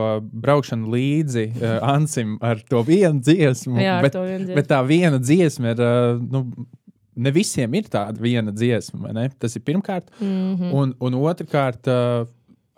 braukšanu 0.44 0.92
līdzi 0.92 1.46
uh, 1.56 1.78
Ansim 1.96 2.36
ar 2.44 2.60
to 2.70 2.84
vienu 2.86 3.18
dziesmu. 3.24 3.80
Jā, 3.80 3.96
bet, 4.04 4.14
to 4.14 4.22
vien 4.28 4.44
dziesmu. 4.44 4.58
bet 4.60 4.68
tā 4.70 4.78
viena 4.86 5.18
dziesma 5.18 5.72
ir. 5.74 5.80
Uh, 5.80 6.20
nu, 6.20 6.44
ne 7.16 7.32
visiem 7.34 7.74
ir 7.78 7.88
tāda 7.90 8.20
viena 8.22 8.52
dziesma? 8.54 9.12
Tas 9.38 9.56
ir 9.56 9.64
pirmkārt. 9.66 10.10
Mhm. 10.20 10.70
Un, 10.76 10.94
un 11.00 11.18
otrkārt, 11.20 11.88
uh, 11.90 12.28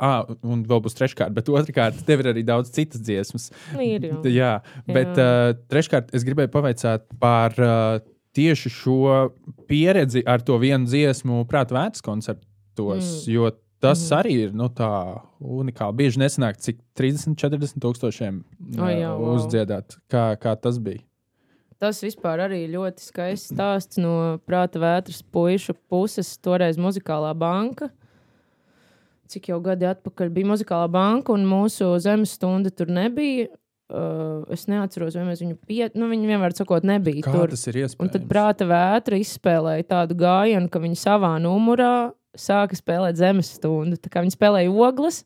ah, 0.03 0.23
un 0.43 0.65
vēl 0.69 0.83
būs 0.85 0.97
treškārt, 0.99 1.35
bet 1.37 1.51
otrkārt, 1.53 2.01
tev 2.07 2.25
ir 2.25 2.33
arī 2.33 2.45
daudz 2.47 2.73
citas 2.75 3.03
dziesmas. 3.05 3.51
Ir 3.79 4.09
jau. 4.09 4.23
Jā, 4.27 4.55
bet 4.89 5.13
uh, 5.17 5.53
treškārt, 5.73 6.15
es 6.17 6.27
gribēju 6.27 6.53
pavaicāt 6.55 7.07
par 7.23 7.57
uh, 7.61 8.01
tieši 8.37 8.73
šo 8.73 9.29
pieredzi 9.69 10.25
ar 10.27 10.45
to 10.45 10.57
vienu 10.61 10.89
dziesmu 10.89 11.45
prāta 11.51 11.77
vērts 11.77 12.05
koncertos, 12.05 13.27
mm. 13.27 13.33
jo 13.35 13.53
tas 13.83 14.01
mm. 14.01 14.09
-hmm. 14.09 14.19
arī 14.21 14.35
ir 14.47 14.53
nu, 14.55 14.69
tā 14.69 15.21
unikāli. 15.41 15.97
Bieži 15.97 16.21
nesanāk, 16.23 16.59
cik 16.59 16.79
30, 16.99 17.37
40 17.37 17.81
tūkstošiem 17.83 18.43
O, 18.79 18.87
jā, 18.89 19.11
wow. 19.11 19.35
uzdziedāt. 19.37 19.99
Kā, 20.09 20.37
kā 20.41 20.57
tas 20.57 20.79
bija? 20.79 21.03
Tas 21.83 21.99
vispār 22.05 22.45
arī 22.45 22.61
ļoti 22.71 23.03
skaists 23.03 23.51
stāsts 23.51 23.99
no 23.99 24.39
prāta 24.47 24.79
vētras 24.79 25.19
puišu 25.35 25.75
puses. 25.91 26.37
Toreiz 26.39 26.79
muzikālā 26.79 27.33
banka. 27.35 27.89
Cik 29.33 29.49
jau 29.51 29.59
gadi 29.65 29.89
atpakaļ 29.91 30.31
bija 30.31 30.51
muzikālā 30.53 30.87
banka, 30.93 31.35
un 31.35 31.49
mūsu 31.49 31.89
zemes 32.05 32.37
stunda 32.37 32.71
tur 32.71 32.93
nebija. 32.93 33.49
Uh, 33.93 34.47
es 34.55 34.65
neatceros, 34.71 35.19
vai 35.19 35.27
mēs 35.27 35.43
viņu 35.43 35.59
piet... 35.69 35.97
Nu, 35.99 36.07
viņi 36.09 36.31
vienmēr 36.31 36.55
sakot, 36.57 36.87
nebija 36.87 37.27
Kā 37.27 37.35
tur. 37.35 37.51
tas 37.53 37.67
ir 37.67 37.83
iespējams? 37.83 37.99
Un 38.01 38.13
tad 38.15 38.25
prāta 38.31 38.65
vētra 38.71 39.19
izspēlēja 39.21 39.85
tādu 39.91 40.17
gājienu, 40.23 40.71
ka 40.73 40.81
viņi 40.81 40.97
savā 40.97 41.35
numurā 41.43 42.13
sāka 42.39 42.79
spēlēt 42.79 43.19
zemes 43.21 43.51
stundu. 43.59 43.99
Tā 44.01 44.09
kā 44.15 44.23
viņi 44.25 44.33
spēlēja 44.33 44.73
ogles, 44.73 45.25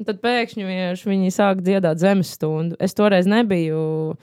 un 0.00 0.08
tad 0.08 0.18
pēkšņi 0.24 0.66
viņi 1.12 1.34
sāka 1.36 1.62
dziedāt 1.62 2.02
zemes 2.02 2.32
stundu. 2.34 2.80
Es 2.82 2.96
toreiz 2.98 3.28
nebiju 3.30 4.16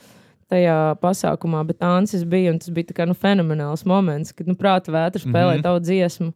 tajā 0.49 0.77
pasākumā, 1.03 1.63
bet 1.67 1.83
Ansis 1.85 2.25
bija, 2.27 2.53
un 2.53 2.59
tas 2.61 2.73
bija 2.73 2.89
tā 2.89 2.97
kā, 2.97 3.07
nu, 3.09 3.15
fenomenāls 3.17 3.85
moments, 3.89 4.33
kad 4.35 4.49
nu, 4.49 4.57
prāta 4.59 4.93
vētra 4.93 5.21
spēlēja 5.21 5.59
Mhm. 5.59 5.59
mm 5.59 5.59
-hmm. 5.59 5.63
tavu 5.63 5.79
dziesmu. 5.79 6.33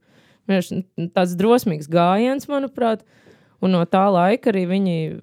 Vienkārši, 0.48 0.84
nu, 0.98 1.08
tāds 1.16 1.36
drosmīgs 1.40 1.88
gājiens, 1.90 2.48
manuprāt, 2.48 3.02
un 3.62 3.72
no 3.72 3.86
tā 3.86 4.06
laika 4.12 4.52
arī 4.52 4.68
viņi 4.68 5.22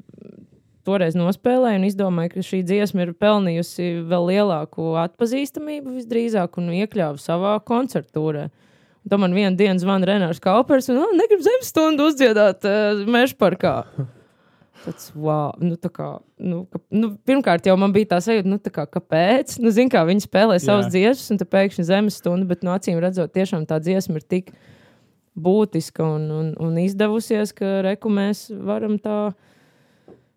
toreiz 0.85 1.15
nospēlēja 1.15 1.77
un 1.77 1.85
izdomāja, 1.85 2.33
ka 2.35 2.41
šī 2.41 2.63
dziesma 2.65 3.03
ir 3.03 3.13
pelnījusi 3.13 4.03
vēl 4.09 4.27
lielāku 4.33 4.95
atpazīstamību 4.97 5.97
visdrīzāk 5.99 6.59
un 6.59 6.71
iekļāva 6.71 7.19
savā 7.19 7.61
koncertūrē. 7.61 8.49
Un 9.01 9.09
Tad 9.11 9.21
man 9.21 9.33
vienā 9.33 9.57
dienā 9.57 9.81
zvanīja 9.81 10.07
Renārs 10.07 10.41
Kaupers 10.41 10.89
un 10.93 10.99
oh, 10.99 11.13
negribu 11.17 11.43
zemes 11.43 11.69
stundu 11.73 12.11
uzdziedāt 12.11 12.65
uh, 12.65 13.07
meža 13.09 13.37
parkā. 13.41 13.85
Tāds, 14.81 15.11
wow, 15.13 15.51
nu, 15.61 15.75
tā 15.77 15.91
kā, 15.93 16.07
nu, 16.41 16.63
ka, 16.73 16.79
nu, 16.95 17.11
pirmkārt, 17.29 17.67
jau 17.69 17.75
man 17.77 17.93
bija 17.93 18.15
tā 18.15 18.21
sajūta, 18.25 18.49
nu, 18.49 18.57
tā 18.63 18.73
kā, 18.73 18.87
kāpēc. 18.89 19.59
Nu, 19.61 19.73
zin, 19.77 19.91
kā 19.93 20.01
viņi 20.09 20.25
spēlē 20.25 20.57
savas 20.63 20.89
Jā. 20.89 20.93
dziesmas, 20.95 21.27
un 21.35 21.41
tad 21.43 21.51
pēkšņi 21.53 21.85
zemes 21.91 22.17
stunda, 22.23 22.49
bet 22.49 22.65
no 22.65 22.73
acīm 22.73 23.01
redzot, 23.03 23.35
tiešām 23.35 23.67
tā 23.69 23.77
dziesma 23.85 24.17
ir 24.23 24.25
tik 24.25 24.49
būtiska 25.37 26.07
un, 26.17 26.25
un, 26.33 26.51
un 26.65 26.81
izdevusies, 26.81 27.53
ka 27.57 27.81
reku 27.85 28.13
mēs 28.13 28.47
varam 28.57 28.97
tā. 29.03 29.19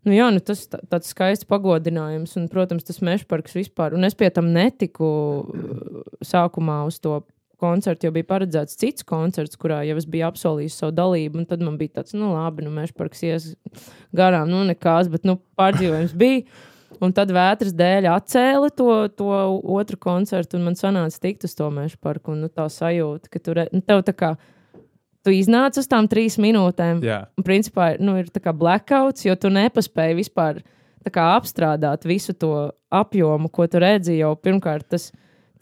Nu, 0.03 0.11
jā, 0.11 0.27
nu 0.35 0.43
tas 0.43 0.65
tā, 0.67 0.81
tāds 0.91 1.13
skaists 1.15 1.47
pagodinājums, 1.47 2.35
un, 2.35 2.49
protams, 2.51 2.83
tas 2.83 2.99
meža 2.99 3.23
parks 3.29 3.55
vispār. 3.55 3.95
Un 3.95 4.03
es 4.03 4.17
pie 4.19 4.27
tam 4.35 4.51
netiku 4.51 5.07
uh, 5.07 6.03
sākumā 6.19 6.81
uz 6.89 6.99
to 6.99 7.21
koncertu, 7.63 8.07
jo 8.07 8.13
bija 8.15 8.27
paredzēts 8.29 8.77
cits 8.79 9.07
koncerts, 9.07 9.57
kurā 9.59 9.79
jau 9.87 9.95
es 9.99 10.07
biju 10.09 10.27
absolvējis 10.27 10.77
savu 10.83 10.93
dalību. 10.99 11.41
un 11.41 11.47
Tad 11.49 11.63
man 11.63 11.79
bija 11.79 12.01
tāds, 12.01 12.17
nu, 12.17 12.33
labi, 12.35 12.67
nu, 12.67 12.73
meža 12.75 12.93
parks 12.99 13.23
ies 13.23 13.49
garām, 14.15 14.51
nu, 14.51 14.61
nekās, 14.67 15.09
bet, 15.13 15.25
nu, 15.29 15.39
pārdzīvojums 15.59 16.15
bija. 16.19 16.45
Un 17.03 17.13
tad 17.15 17.31
vētras 17.33 17.73
dēļ 17.75 18.07
atcēla 18.11 18.69
to, 18.77 18.89
to 19.17 19.29
otru 19.75 19.97
koncertu, 19.99 20.59
un 20.59 20.67
man 20.69 20.77
sanāca 20.79 21.23
tikt 21.23 21.47
uz 21.47 21.55
to 21.57 21.69
meža 21.73 21.97
parku. 22.01 22.35
Un, 22.35 22.45
nu, 22.45 22.51
tā 22.51 22.67
sajūta, 22.71 23.31
ka 23.33 23.41
tur 23.43 23.63
nu, 23.73 23.81
tev 23.83 24.03
tā 24.07 24.13
kā 24.15 24.33
tu 25.23 25.33
iznāc 25.33 25.79
uz 25.79 25.89
tām 25.89 26.07
trīs 26.11 26.37
minūtēm. 26.41 27.01
Jā, 27.03 27.23
Un, 27.39 27.47
principā, 27.47 27.93
nu, 28.03 28.15
ir 28.19 28.29
tā 28.33 28.43
kā 28.43 28.53
blackouts, 28.55 29.25
jo 29.27 29.35
tu 29.39 29.51
nepaspēji 29.53 30.19
vispār 30.19 30.61
kā 31.11 31.33
apstrādāt 31.35 32.05
visu 32.07 32.35
to 32.37 32.71
apjomu, 32.93 33.49
ko 33.51 33.67
tu 33.67 33.81
redzi. 33.83 34.19
Jau 34.21 34.33
pirmkārt, 34.39 34.87
tas 34.93 35.09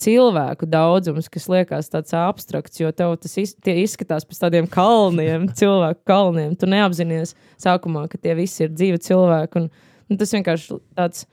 cilvēku 0.02 0.68
daudzums, 0.70 1.30
kas 1.32 1.48
liekas 1.52 1.92
tāds 1.92 2.16
abstrakts, 2.18 2.82
jo 2.82 2.92
tev 2.96 3.16
tas 3.22 3.38
iz, 3.42 3.56
izskatās 3.56 4.28
pēc 4.28 4.44
tādiem 4.46 4.70
kalniem, 4.72 5.50
cilvēku 5.60 6.04
kalniem. 6.10 6.56
Tu 6.60 6.70
neapzinājies 6.72 7.36
sākumā, 7.62 8.08
ka 8.12 8.22
tie 8.22 8.36
visi 8.38 8.66
ir 8.66 8.74
dzīvi 8.74 9.02
cilvēki. 9.08 9.64
Un, 9.64 9.70
nu, 10.12 10.22
tas 10.22 10.34
vienkārši 10.38 10.80
tāds. 10.98 11.28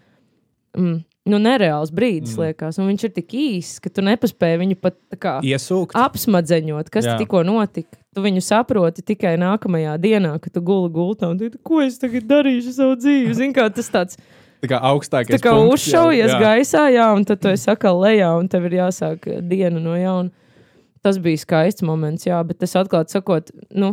Mm, 0.77 1.01
Nu, 1.29 1.37
nereāls 1.43 1.91
brīdis, 1.93 2.33
mm. 2.39 2.45
liekas, 2.47 2.79
un 2.81 2.89
viņš 2.89 3.03
ir 3.05 3.11
tik 3.19 3.35
īss, 3.37 3.81
ka 3.85 3.91
tu 3.93 4.01
nepaspēji 4.07 4.61
viņu 4.63 4.77
pat 4.81 4.97
kā 5.21 5.35
iesūkt. 5.45 5.97
apsmadzeņot, 5.99 6.89
kas 6.93 7.09
tikko 7.21 7.43
notika. 7.45 8.01
Tu 8.17 8.25
viņu 8.25 8.41
saproti 8.45 9.05
tikai 9.05 9.35
nākamajā 9.41 9.99
dienā, 10.01 10.33
kad 10.41 10.55
tu 10.57 10.63
guli 10.65 10.89
gultā 10.95 11.29
un 11.29 11.37
teici, 11.41 11.61
ko 11.61 11.83
es 11.85 12.01
tagad 12.01 12.25
darīšu 12.31 12.73
savu 12.79 12.97
dzīvi. 13.03 13.37
Zini, 13.37 13.53
kā 13.57 13.69
tas 13.75 13.93
tāds 13.93 14.17
Tā 14.63 14.73
kā 14.73 14.81
augstākais. 14.91 15.37
tā 15.37 15.39
kā 15.45 15.55
punkts 15.55 15.87
uzšaujies 15.87 16.33
jā. 16.33 16.39
gaisā, 16.43 16.89
jā, 16.91 17.07
un 17.15 17.25
tad 17.29 17.41
tu 17.43 17.51
esi 17.53 17.71
atkal 17.71 18.01
lejā, 18.03 18.33
un 18.41 18.49
tev 18.51 18.67
ir 18.67 18.81
jāsāk 18.81 19.29
diena 19.47 19.79
no 19.79 19.95
jauna. 19.95 20.31
Tas 21.03 21.21
bija 21.23 21.39
skaists 21.39 21.85
moments, 21.87 22.27
jā, 22.27 22.41
bet 22.47 22.63
es 22.67 22.75
atklāti 22.77 23.15
sakot, 23.15 23.53
nu, 23.71 23.93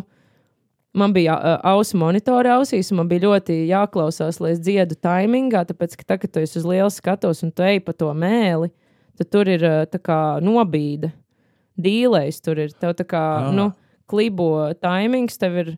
man 0.97 1.13
bija 1.13 1.35
uh, 1.37 1.59
ausu 1.75 1.99
monitori 2.01 2.49
ausīs, 2.49 2.89
un 2.91 3.03
man 3.03 3.11
bija 3.11 3.27
ļoti 3.27 3.59
jāklausās, 3.69 4.39
lai 4.41 4.55
es 4.55 4.63
dziedu 4.63 4.97
taimingā, 4.97 5.65
tāpēc, 5.69 5.93
ka 5.99 6.07
tagad, 6.07 6.25
kad 6.25 6.33
tu 6.33 6.43
esi 6.47 6.57
uz 6.61 6.65
liela 6.65 6.89
skatos 6.89 7.43
un 7.45 7.53
tu 7.53 7.65
ej 7.67 7.83
pa 7.85 7.93
to 7.93 8.09
mēli, 8.17 8.71
tad 9.19 9.29
tur 9.29 9.51
ir 9.51 9.65
uh, 9.67 9.83
tā 9.85 10.01
kā 10.01 10.19
nobīde, 10.41 11.11
dīlējs 11.77 12.41
tur 12.41 12.63
ir, 12.65 12.73
tev 12.73 12.95
tā 12.97 13.05
kā, 13.05 13.23
Ah. 13.45 13.51
nu, 13.53 13.69
klibo 14.09 14.73
taimings, 14.81 15.37
tev 15.37 15.57
ir, 15.61 15.77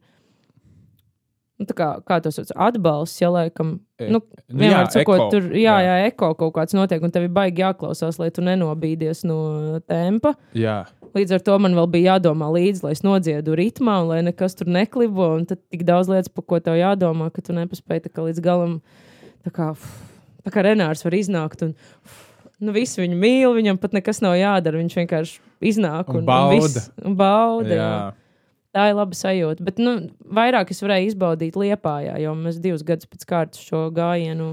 nu, 1.58 1.68
tā 1.70 1.76
kā, 1.78 1.90
kā 2.06 2.20
tas 2.24 2.38
sauc, 2.38 2.54
atbalsts, 2.70 3.22
ja 3.24 3.34
laikam, 3.34 3.80
E, 3.98 4.12
nu, 4.14 4.20
nu 4.22 4.60
vienmēr 4.62 4.84
jā, 4.84 4.90
sakot, 4.94 5.18
eko, 5.18 5.30
tur, 5.34 5.46
jā, 5.58 5.74
jā, 5.82 5.94
eko 6.06 6.28
kaut 6.38 6.52
kāds 6.54 6.76
notiek, 6.78 7.02
un 7.02 7.10
tev 7.10 7.24
ir 7.26 7.32
baigi 7.34 7.64
jāklausās, 7.64 8.20
lai 8.22 8.28
tu 8.30 8.44
nenobīdies 8.46 9.24
no 9.26 9.80
tempa. 9.90 10.36
jā. 10.54 10.84
Līdz 11.16 11.34
ar 11.34 11.42
to 11.42 11.56
man 11.64 11.74
vēl 11.74 11.88
bija 11.90 12.12
jādomā 12.12 12.50
līdzi, 12.54 12.84
lai 12.84 12.92
es 12.94 13.02
nodziedu 13.02 13.56
ritmā, 13.58 13.96
un 14.04 14.12
lai 14.12 14.20
nekas 14.28 14.54
tur 14.60 14.68
neklibo. 14.70 15.32
Un 15.40 15.48
tad 15.50 15.58
tik 15.72 15.82
daudz 15.88 16.12
lietas, 16.12 16.30
par 16.30 16.46
ko 16.46 16.60
tev 16.62 16.76
jādomā, 16.78 17.32
ka 17.34 17.42
tu 17.42 17.56
nepaspēji 17.58 18.04
tā 18.06 18.12
kā 18.14 18.26
līdz 18.28 18.42
galam. 18.46 18.76
Tā 19.48 19.54
kā, 19.56 19.72
tā 20.46 20.54
kā 20.54 20.66
Renārs 20.68 21.02
var 21.08 21.16
iznākt. 21.18 21.64
Un, 21.66 21.74
nu, 22.60 22.76
visi 22.76 23.02
viņu 23.02 23.18
mīl, 23.18 23.50
viņam 23.56 23.80
pat 23.82 23.96
nekas 23.98 24.22
nav 24.22 24.36
jādara. 24.38 24.78
Viņš 24.84 24.98
vienkārši 25.00 25.40
iznāk 25.72 26.12
Un 26.14 26.22
un, 26.22 26.28
bauda. 26.28 26.54
Un 26.54 26.62
viss, 26.68 26.92
un 27.02 27.18
bauda 27.18 27.74
jā. 27.74 27.82
jā. 27.82 28.27
Tā 28.78 28.92
ir 28.92 28.98
laba 29.00 29.18
sajūta. 29.18 29.64
Bet 29.66 29.80
nu, 29.82 29.96
vairāk 30.38 30.70
es 30.70 30.84
varēju 30.84 31.10
izbaudīt 31.10 31.56
Liepājā, 31.58 32.20
jo 32.22 32.36
mēs 32.38 32.60
divus 32.62 32.84
gadus 32.86 33.10
pēc 33.10 33.24
kārtas 33.26 33.64
šo 33.66 33.88
gājienu. 33.96 34.52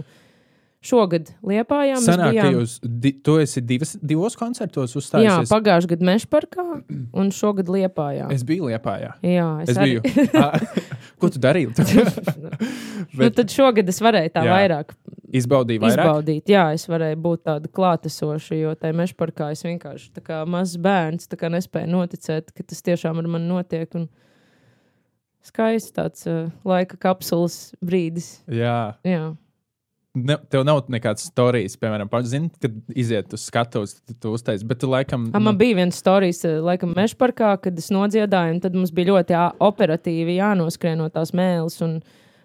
Šogad 0.85 1.31
Liepājā 1.41 1.95
Sanāk, 2.05 2.35
bijām. 2.37 2.57
jūs, 2.59 2.75
di, 2.85 3.15
tu 3.25 3.39
esi 3.41 3.63
divas, 3.65 3.95
divos 4.05 4.35
koncertos 4.37 4.93
Jā, 4.93 5.01
uzstājies. 5.01 5.49
pagājušajā 5.49 5.91
gadā 5.95 6.05
Mešparkā 6.11 6.65
un 7.17 7.31
šogad 7.33 7.71
Liepājā. 7.73 8.27
Es 8.35 8.43
biju 8.45 8.67
Liepājā. 8.69 9.15
Jā, 9.25 9.47
Es, 9.65 9.71
es 9.73 9.79
arī- 9.81 9.95
biju. 10.05 10.27
Ā, 10.37 10.51
Ko 11.19 11.31
tu 11.33 11.41
darīji? 11.41 11.73
nu, 13.15 13.23
Bet 13.23 13.37
tad 13.39 13.49
šogad 13.55 13.89
es 13.89 14.01
varēju 14.05 14.33
tā 14.35 14.43
Jā. 14.45 14.51
jā. 14.51 14.59
vairāk 14.59 14.93
izbaudīju 15.35 15.81
vairāk. 15.87 16.03
izbaudīt. 16.05 16.53
Jā, 16.53 16.65
es 16.77 16.85
varēju 16.91 17.17
būt 17.25 17.43
tāda 17.49 17.71
klātesoša, 17.73 18.59
jo 18.61 18.75
tajā 18.77 18.95
meža 19.01 19.17
parkā 19.19 19.49
es 19.55 19.65
vienkārši 19.65 20.11
tā 20.19 20.23
kā 20.27 20.43
mazs 20.47 20.77
bērns 20.85 21.27
kā 21.33 21.49
nespēju 21.51 21.89
noticēt, 21.95 22.53
ka 22.55 22.63
tas 22.63 22.83
tiešām 22.85 23.19
ar 23.25 23.31
mani 23.39 23.49
notiek. 23.49 23.89
Un 23.97 24.05
skaists 25.45 25.93
tāds 25.97 26.27
uh, 26.31 26.51
laika 26.69 26.97
kapsulas 27.01 27.73
brīdis. 27.85 28.29
Jā. 28.49 28.95
Jā. 29.05 29.33
Ne, 30.15 30.37
tev 30.47 30.63
nav 30.63 30.85
nekāds 30.95 31.25
stāstījis, 31.27 31.75
piemēram, 31.83 32.11
zini, 32.31 32.47
kad 32.63 32.75
iziet 32.95 33.33
uz 33.35 33.49
skatuves, 33.49 33.97
tad 33.99 34.21
tu 34.23 34.35
uztaisīji. 34.37 34.69
Bet 34.71 34.79
tu 34.85 34.91
laikam. 34.91 35.25
A, 35.35 35.41
man 35.43 35.59
bija 35.59 35.81
viens 35.81 35.99
stāstījis, 35.99 36.61
laikam, 36.63 36.93
meža 36.95 37.19
parkā, 37.19 37.51
kad 37.65 37.81
es 37.83 37.91
nodziedāju, 37.95 38.55
un 38.55 38.61
tad 38.63 38.77
mums 38.79 38.95
bija 38.95 39.11
ļoti 39.11 39.35
jā, 39.35 39.49
operatīvi 39.67 40.37
jānoskrien 40.39 41.03
no 41.03 41.09
tās 41.11 41.35
mēles. 41.35 41.81
un 41.83 41.99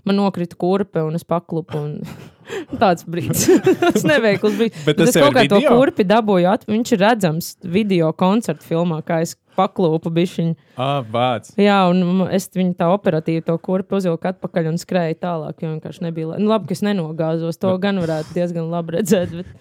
man 0.10 0.18
nokrita 0.20 0.58
kurpe 0.60 1.04
un 1.06 1.16
es 1.18 1.24
paklupu. 1.28 1.78
Un... 1.80 2.00
Tāds 2.82 3.06
brīdis. 3.06 3.44
tas 3.94 4.06
neveikls 4.10 4.56
bija. 4.58 4.74
Bet 4.88 4.98
Bet 4.98 5.12
es 5.12 5.18
kaut 5.20 5.36
kā 5.38 5.44
to 5.52 5.60
video? 5.62 5.76
kurpi 5.78 6.06
dabūju 6.10 6.48
atpakaļ. 6.50 6.74
Viņš 6.76 6.94
ir 6.96 7.02
redzams 7.04 7.50
video 7.78 8.10
koncertu 8.18 8.66
filmā, 8.66 9.00
kā 9.06 9.20
es 9.26 9.36
paklūpu 9.60 10.10
bišķiņu. 10.16 10.56
Ah, 10.80 11.00
vāc. 11.14 11.52
Jā, 11.60 11.78
un 11.92 12.26
es 12.34 12.48
viņu 12.56 12.74
tā 12.80 12.88
operatīvi 12.96 13.44
to 13.46 13.58
kurpi 13.62 13.98
uzvilku 14.00 14.30
atpakaļ 14.32 14.70
un 14.72 14.80
skrēju 14.82 15.20
tālāk, 15.22 15.62
jo 15.62 15.74
vienkārši 15.76 16.06
nebija. 16.08 16.32
la- 16.32 16.40
Nu, 16.42 16.50
labi, 16.54 16.70
ka 16.72 16.78
es 16.78 16.82
nenogāzos. 16.86 17.60
To 17.62 17.76
gan 17.78 18.00
varētu 18.02 18.34
diezgan 18.38 18.70
labi 18.72 18.98
redzēt. 18.98 19.36
Bet 19.44 19.54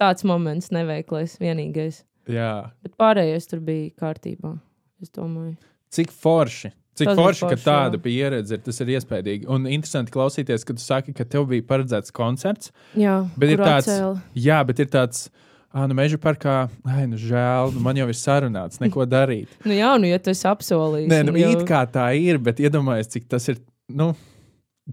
tāds 0.00 0.24
moments 0.26 0.70
neveiklais, 0.74 1.36
vienīgais. 1.42 2.02
Jā. 2.30 2.70
Bet 2.82 2.96
pārējais 2.98 3.46
tur 3.50 3.60
bija 3.60 3.90
kārtībā. 4.00 4.56
Es 5.02 5.10
domāju, 5.14 5.56
Cik 5.90 6.10
forši. 6.14 6.72
Cik 6.98 7.12
forši, 7.16 7.46
ka 7.52 7.56
tāda 7.56 7.96
jā. 7.96 8.02
pieredze 8.02 8.56
ir. 8.56 8.62
Tas 8.66 8.80
ir 8.82 8.90
iespējams. 8.96 9.46
Un 9.48 9.66
interesanti 9.70 10.12
klausīties, 10.12 10.64
ka 10.66 10.74
tu 10.76 10.82
saki, 10.82 11.14
ka 11.16 11.24
tev 11.24 11.46
bija 11.48 11.62
paredzēts 11.62 12.12
koncerts. 12.12 12.72
jā, 12.98 13.14
Bet 13.38 13.50
ir 13.54 13.58
tāds, 13.62 13.86
atcēla. 13.88 14.18
jā, 14.34 14.58
bet 14.66 14.80
ir 14.80 14.90
tāds, 14.92 15.28
ah, 15.72 15.86
nu, 15.86 15.94
meža 15.94 16.18
parkā, 16.20 16.68
ai, 16.84 17.06
nu, 17.06 17.16
žēl, 17.16 17.72
nu, 17.72 17.80
man 17.80 17.96
jau 17.96 18.08
ir 18.10 18.18
sarunāts, 18.18 18.80
neko 18.82 19.06
darīt. 19.06 19.48
Nu, 19.68 19.72
jā, 19.72 19.94
nu, 20.02 20.10
ja 20.10 20.18
tu 20.18 20.30
esi 20.34 20.44
apsolījis. 20.50 21.08
Nē, 21.08 21.22
nu, 21.30 21.36
jau- 21.38 21.52
it 21.60 21.64
kā 21.68 21.84
tā 21.88 22.10
ir, 22.18 22.38
bet 22.42 22.58
iedomājies, 22.60 23.08
cik 23.14 23.28
tas 23.30 23.48
ir. 23.48 23.62
Nu, 23.88 24.12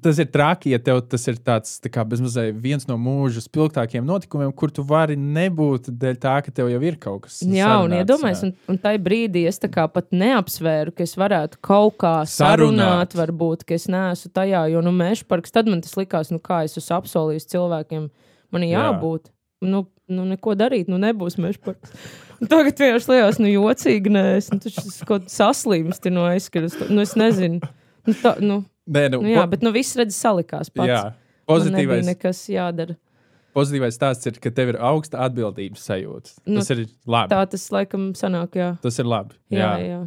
Tas 0.04 0.20
ir 0.20 0.28
traki, 0.30 0.72
ja 0.74 0.80
tev 0.84 1.00
tas 1.10 1.24
ir 1.30 1.38
tāds 1.41 1.78
tā 1.82 1.89
kā 1.93 2.04
viens 2.06 2.86
no 2.89 2.98
mūža 3.02 3.41
spilgtākiem 3.45 4.06
notikumiem, 4.06 4.52
kur 4.52 4.72
tu 4.74 4.84
vari 4.86 5.16
nebūt 5.18 5.89
dēļ 5.89 6.20
tā, 6.22 6.36
ka 6.45 6.54
tev 6.54 6.70
jau 6.72 6.82
ir 6.84 6.98
kaut 7.02 7.26
kas 7.26 7.39
tāds. 7.39 7.56
Jā, 7.56 7.72
un 7.86 7.95
iedomājieties, 7.98 8.43
un, 8.45 8.54
un 8.74 8.80
tajā 8.84 9.02
brīdī 9.06 9.45
es 9.50 9.62
tā 9.64 9.70
kā 9.72 9.88
pat 9.91 10.12
neapsvēru, 10.12 10.93
ka 10.98 11.06
es 11.08 11.16
varētu 11.18 11.62
kaut 11.66 11.98
kā 12.04 12.14
Sarunāt. 12.28 12.84
sarunāt, 12.84 13.18
varbūt, 13.18 13.66
ka 13.68 13.78
es 13.80 13.88
neesmu 13.91 14.34
tajā, 14.36 14.68
jo, 14.74 14.84
nu, 14.86 14.93
meža 14.95 15.26
parks, 15.30 15.56
tad 15.56 15.72
man 15.72 15.82
tas 15.86 15.98
likās, 15.98 16.34
nu, 16.36 16.41
kā 16.43 16.64
es 16.68 16.78
esmu 16.78 17.00
apsolījis 17.00 17.50
cilvēkiem, 17.56 18.08
man 18.54 18.68
ir 18.68 18.76
Jā. 18.76 18.88
jābūt. 18.89 19.32
Nu, 19.66 19.88
nu, 20.12 20.28
neko 20.30 20.54
darīt, 20.60 20.91
nu, 20.91 21.00
nebūs 21.02 21.39
meža 21.41 21.64
parks. 21.64 21.95
Un 22.38 22.50
Tagad 22.52 22.78
vienkārši 22.78 23.10
liekas, 23.16 23.39
nu, 23.41 23.50
jocīgi, 23.50 24.12
nē, 24.14 24.26
es 24.38 24.52
nu, 24.54 24.60
kaut 25.10 25.26
kā 25.26 25.34
saslimsti 25.34 26.12
no 26.14 26.28
aizskaras. 26.30 26.78
Nu, 26.86 27.02
es 27.02 27.16
nezinu. 27.18 27.66
Nu, 28.06 28.14
tā, 28.14 28.36
nu, 28.43 28.62
Nē, 28.88 29.08
nu, 29.12 29.22
nu, 29.22 29.30
jā, 29.34 29.44
bet 29.52 29.64
nu, 29.66 29.72
viss 29.76 29.96
redz 30.00 30.16
salikās 30.16 30.70
pats. 30.74 30.88
jā. 30.90 31.02
Man 31.48 31.58
Pozitīvais, 31.62 32.04
nekas 32.08 32.40
jādara. 32.52 32.96
pozitīvais 33.56 33.96
stāsts 33.96 34.28
ir, 34.28 34.36
ka 34.44 34.52
tev 34.52 34.74
ir 34.74 34.78
augsta 34.84 35.22
atbildības 35.26 35.84
sajūta. 35.88 36.34
Nu, 36.46 36.60
Tas 36.60 36.70
ir 36.76 36.82
labi. 37.08 37.32
Tā 37.32 37.42
tas 37.50 37.64
laikam 37.72 38.10
sanāk, 38.20 38.56
jā. 38.60 38.74
Tas 38.84 39.00
ir 39.00 39.08
labi. 39.08 39.36
Jā, 39.50 39.60
Jā, 39.80 39.88
jā. 39.88 40.00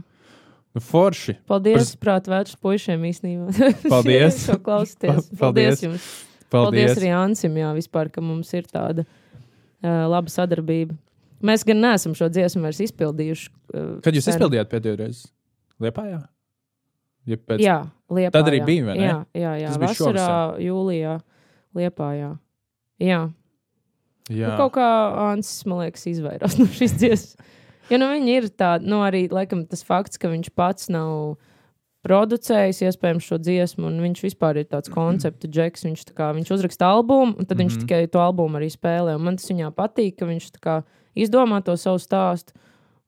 Nu, 0.76 0.80
forši. 0.84 1.34
Paldies, 1.50 1.94
prāt, 1.98 2.28
vērts 2.30 2.54
puišiem 2.62 3.02
īstenībā. 3.08 3.70
Paldies. 3.94 4.44
Šo 4.46 4.58
klausieties. 4.62 5.30
Pa- 5.32 5.40
paldies. 5.40 5.40
Paldies 5.40 5.82
jums. 5.86 6.08
Paldies, 6.50 6.90
Paldies. 6.90 6.98
arī 7.00 7.10
Ansim, 7.16 7.56
jā, 7.58 7.70
vispār, 7.74 8.10
ka 8.12 8.20
mums 8.22 8.52
ir 8.54 8.68
tāda 8.70 9.02
uh, 9.06 10.06
laba 10.12 10.30
sadarbība. 10.30 10.94
Mēs 11.42 11.64
gan 11.66 11.80
neesam 11.80 12.12
šo 12.14 12.28
dziesmu 12.30 12.62
vairs 12.68 12.80
izpildījuši. 12.84 13.48
Uh, 13.72 13.96
Kad 14.04 14.14
jūs 14.18 14.28
sen. 14.28 14.36
izpildījāt 14.36 14.68
pēdējo 14.70 14.98
reizi? 15.00 15.26
Liepājā? 15.80 16.20
Ja 17.26 17.36
pēc... 17.36 17.60
Jā, 17.60 17.78
Liepājā. 18.10 18.30
Tad 18.32 18.48
arī 18.48 18.60
bija? 18.64 18.94
Jā, 18.96 19.16
jā, 19.36 19.52
jā. 19.60 19.68
Tas 19.68 19.78
bija 19.78 19.90
vasarā, 19.92 20.24
šovasar. 20.24 20.60
jūlijā, 20.64 21.18
Liepājā. 21.76 22.30
Jā. 23.00 23.20
Jā. 24.30 24.48
Nu, 24.52 24.56
kaut 24.56 24.72
kā 24.78 24.88
Ansis, 25.30 25.64
man 25.66 25.82
liekas, 25.84 26.06
izvairās 26.06 26.56
no 26.60 26.66
šīs 26.66 26.96
dziesmas. 26.96 27.36
Jo 27.90 27.98
nu, 27.98 28.06
viņi 28.12 28.34
ir 28.38 28.48
tādi, 28.54 28.86
nu, 28.86 29.00
arī 29.02 29.24
laikam, 29.30 29.64
tas 29.66 29.82
fakts, 29.82 30.18
ka 30.22 30.30
viņš 30.30 30.52
pats 30.54 30.88
nav 30.94 31.36
producējis 32.06 32.80
iespējams 32.86 33.26
šo 33.26 33.36
dziesmu, 33.42 33.88
un 33.90 33.98
viņš 34.00 34.22
vispār 34.24 34.62
ir 34.62 34.68
tāds 34.70 34.88
konceptu 34.92 35.50
džeks. 35.50 35.84
Viņš, 35.84 36.04
tā 36.08 36.14
kā, 36.16 36.30
viņš 36.36 36.52
uzraksta 36.54 36.88
albumu, 36.94 37.34
un 37.36 37.44
tad 37.44 37.56
mm 37.58 37.60
-hmm. 37.60 37.64
viņš 37.66 37.76
Mhm. 37.76 37.86
tikai 37.86 38.06
to 38.08 38.18
albumu 38.22 38.58
arī 38.58 38.70
spēlē. 38.72 39.14
Un 39.16 39.22
man 39.22 39.36
tas 39.36 39.50
viņā 39.50 39.70
patīk, 39.74 40.16
ka 40.18 40.26
viņš 40.26 40.46
tā 40.56 40.60
kā 40.60 40.82
izdomā 41.16 41.62
to 41.64 41.76
savu 41.76 41.98
stāstu. 41.98 42.52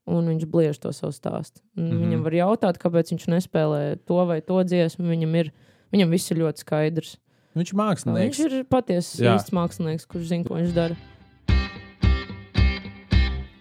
Un 0.06 0.26
viņš 0.26 0.46
bliež 0.50 0.80
to 0.82 0.90
savu 0.92 1.12
stāstu. 1.14 1.62
Mm. 1.76 1.90
-hmm. 1.90 2.00
Viņam 2.02 2.22
var 2.26 2.32
jautāt, 2.32 2.78
kāpēc 2.82 3.12
viņš 3.14 3.26
nespēlē 3.30 3.98
to 4.06 4.24
vai 4.26 4.40
to 4.40 4.58
dziesmu. 4.64 5.06
Viņam, 5.06 5.34
ir, 5.38 5.52
viņam 5.92 6.10
viss 6.10 6.30
ir 6.30 6.38
ļoti 6.38 6.58
skaidrs. 6.58 7.16
Viņš 7.54 7.72
ir 7.72 7.78
mākslinieks. 7.78 8.38
Viņš 8.38 8.52
ir 8.52 8.64
patiesi 8.64 9.22
īsts 9.22 9.52
mākslinieks, 9.52 10.06
kurš 10.06 10.26
zina, 10.28 10.44
ko 10.44 10.54
viņš 10.54 10.72
dara. 10.74 10.96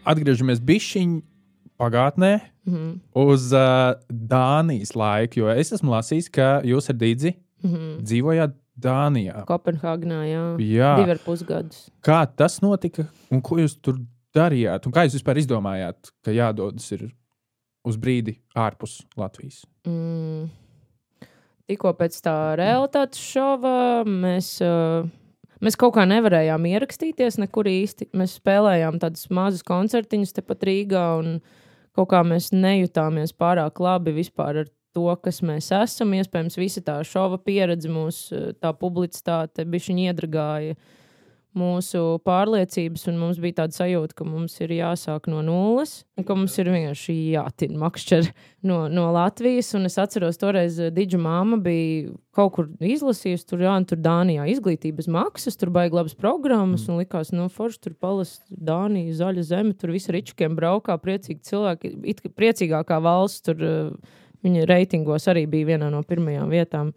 Atgriežamies 0.05 0.59
bišķiņā 0.59 1.21
pagātnē. 1.81 2.39
Mhm. 2.65 2.89
Uz 3.17 3.51
uh, 3.53 3.97
Dānijas 4.09 4.93
laiku, 4.95 5.41
jo 5.41 5.49
es 5.49 5.71
esmu 5.73 5.93
lasījis, 5.95 6.29
ka 6.33 6.61
jūs 6.65 6.89
ar 6.89 6.95
Dīdzi 6.95 7.35
Mhm. 7.63 8.01
dzīvojāt 8.05 8.53
Dānijā. 8.81 9.43
Kopenhāgenā, 9.45 10.21
jā. 10.25 10.43
Jā. 10.57 10.91
Divi 10.97 11.11
ar 11.11 11.19
pus 11.21 11.43
gadus. 11.45 11.89
Kā 12.01 12.25
tas 12.25 12.59
notika 12.61 13.05
un 13.29 13.41
ko 13.41 13.57
jūs 13.57 13.75
tur 13.81 13.99
darījāt? 14.36 14.88
Un 14.88 14.95
kā 14.95 15.05
jūs 15.05 15.19
vispār 15.19 15.41
izdomājāt, 15.41 16.11
ka 16.25 16.34
jādodas 16.36 16.89
uz 17.88 17.97
brīdi 18.01 18.38
ārpus 18.57 19.01
Latvijas? 19.19 19.63
Mm. 19.88 20.49
Tikko 21.71 21.93
pēc 21.95 22.17
tā 22.25 22.36
realitātes 22.59 23.21
šova 23.23 24.03
mēs, 24.03 24.57
uh, 24.65 25.07
mēs 25.63 25.77
kaut 25.79 25.95
kā 25.95 26.03
nevarējām 26.09 26.67
ierakstīties 26.73 27.39
nekur 27.39 27.69
īsti. 27.71 28.09
Mēs 28.17 28.36
spēlējām 28.41 28.99
tādus 29.01 29.29
mazus 29.32 29.63
koncertiņus 29.67 30.36
tepat 30.36 30.65
Rīgā, 30.67 31.05
un 31.21 31.39
kaut 31.95 32.11
kā 32.11 32.23
mēs 32.27 32.51
nejutāmies 32.51 33.32
pārāk 33.39 33.79
labi 33.84 34.15
vispār 34.19 34.63
ar 34.65 34.71
to, 34.95 35.07
kas 35.23 35.39
mēs 35.47 35.71
esam. 35.75 36.11
Iespējams, 36.17 36.59
visa 36.59 36.84
tā 36.84 36.97
šova 37.07 37.39
pieredze, 37.39 37.91
mūsu 37.91 38.51
tā 38.59 38.73
publicitāte, 38.75 39.63
bija 39.63 39.88
viņa 39.88 40.11
iedragāja 40.11 40.75
mūsu 41.57 42.21
pārliecības, 42.23 43.03
un 43.11 43.17
mums 43.19 43.39
bija 43.43 43.61
tāda 43.61 43.75
sajūta, 43.75 44.15
ka 44.15 44.27
mums 44.27 44.53
ir 44.63 44.71
jāsāk 44.77 45.27
no 45.31 45.41
nulles, 45.43 46.01
un 46.15 46.25
ka 46.27 46.37
mums 46.37 46.55
ir 46.61 46.69
vienkārši 46.71 47.15
jātina 47.33 47.81
makšķeri 47.81 48.31
no, 48.69 48.85
no 48.91 49.09
Latvijas. 49.11 49.73
Un 49.75 49.89
es 49.89 49.99
atceros, 49.99 50.39
toreiz 50.39 50.79
Digita 50.95 51.19
māma 51.19 51.59
bija 51.61 52.13
kaut 52.35 52.53
kur 52.55 52.71
izlasījusi, 52.79 53.47
tur, 53.49 53.65
jā, 53.67 53.75
tur 53.89 53.99
Dānijā 53.99 54.47
izglītības 54.53 55.11
maksas, 55.11 55.59
tur 55.59 55.73
baigi 55.75 55.99
labas 55.99 56.15
programmas, 56.15 56.87
un 56.87 57.01
likās, 57.01 57.33
nu, 57.35 57.49
forši 57.51 57.83
tur 57.87 57.99
palas 57.99 58.37
Dānija, 58.49 59.17
zaļa 59.19 59.45
zeme, 59.51 59.75
tur 59.75 59.91
visi 59.91 60.15
ričukiem 60.15 60.55
braukā, 60.55 60.95
priecīgi 61.03 61.43
cilvēki, 61.51 61.95
it 62.13 62.23
kā 62.23 62.31
priecīgākā 62.31 63.01
valsts, 63.03 63.43
tur 63.49 63.67
uh, 63.67 64.19
viņa 64.45 64.67
reitingos 64.69 65.27
arī 65.31 65.45
bija 65.49 65.73
viena 65.73 65.89
no 65.93 66.01
pirmajām 66.07 66.51
vietām 66.51 66.91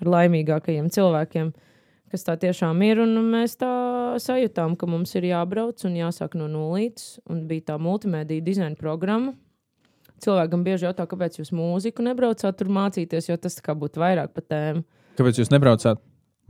ar 0.00 0.10
laimīgākajiem 0.16 0.90
cilvēkiem 0.94 1.52
kas 2.14 2.26
tā 2.26 2.36
tiešām 2.38 2.82
ir. 2.86 3.02
Un 3.02 3.18
mēs 3.32 3.58
tā 3.60 3.72
sajūtām, 4.22 4.78
ka 4.78 4.88
mums 4.90 5.14
ir 5.18 5.28
jābrauc 5.32 5.82
un 5.88 5.98
jāsāk 5.98 6.38
no 6.38 6.46
nulītes. 6.50 7.18
Un 7.30 7.44
bija 7.50 7.72
tā 7.72 7.80
multimediju 7.82 8.46
dizaina 8.46 8.78
programma. 8.78 9.34
Cilvēkam 10.24 10.62
bieži 10.64 10.86
jautā, 10.86 11.04
kāpēc 11.10 11.40
jūs 11.40 11.50
mūziku 11.52 12.04
nebraucāt 12.06 12.56
tur 12.56 12.70
mācīties, 12.72 13.28
jo 13.28 13.36
tas 13.36 13.58
būtu 13.60 14.00
vairāk 14.00 14.32
par 14.32 14.46
tēmu. 14.46 14.84
Kāpēc 15.18 15.40
jūs 15.42 15.50
nebraucāt 15.52 16.00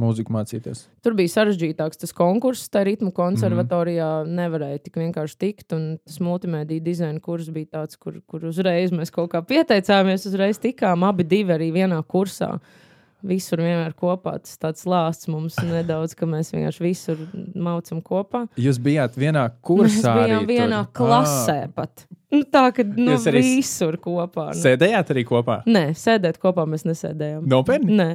mūziku 0.01 0.35
mācīties? 0.35 0.85
Tur 1.03 1.17
bija 1.19 1.33
sarežģītāks 1.33 2.01
tas 2.05 2.15
konkurss, 2.15 2.69
tā 2.71 2.85
ritmu 2.87 3.11
konservatorijā 3.17 4.11
mm 4.21 4.29
-hmm. 4.29 4.39
nevarēja 4.41 4.83
tik 4.85 5.01
vienkārši 5.01 5.39
tikt. 5.39 5.73
Un 5.73 5.99
tas 6.05 6.21
multimediju 6.21 6.85
dizaina 6.85 7.21
kurs 7.21 7.51
bija 7.51 7.67
tāds, 7.81 7.99
kur, 7.99 8.21
kur 8.27 8.45
uzreiz 8.45 8.93
mēs 8.93 9.11
kaut 9.11 9.33
kā 9.33 9.43
pieteicāmies, 9.43 10.29
uzreiz 10.29 10.61
tikām 10.61 11.09
abi 11.09 11.25
divi 11.25 11.53
arī 11.53 11.73
vienā 11.73 12.03
kursā. 12.03 12.61
Visur 13.25 13.63
vienmēr 13.65 13.95
kopā. 13.97 14.35
Tas 14.45 14.59
tāds 14.61 14.85
lāsts 14.89 15.29
mums 15.33 15.57
nedaudz, 15.65 16.13
ka 16.19 16.27
mēs 16.29 16.53
vienkārši 16.53 16.83
visur 16.85 17.23
maucam 17.57 18.03
kopā. 18.05 18.45
Jūs 18.61 18.81
bijāt 18.85 19.17
vienā 19.17 19.47
kursā. 19.65 20.13
Mēs 20.13 20.29
bijām 20.29 20.49
vienā 20.51 20.83
tur? 20.85 20.93
klasē 21.01 21.59
pat. 21.75 22.05
Nu, 22.35 22.43
tā, 22.51 22.67
ka 22.75 22.85
nu, 22.85 23.13
Jūs 23.15 23.29
arī 23.31 23.41
visur 23.47 23.97
kopā. 24.03 24.51
Ah, 24.51 24.55
Nu. 24.57 24.61
Sēdējāt 24.61 25.15
arī 25.15 25.23
kopā? 25.29 25.61
Nē, 25.71 25.87
sēdēt 25.97 26.41
kopā 26.43 26.67
mēs 26.69 26.85
nesēdējām. 26.89 27.47
Nopietni? 27.49 27.97
Nē. 27.97 28.11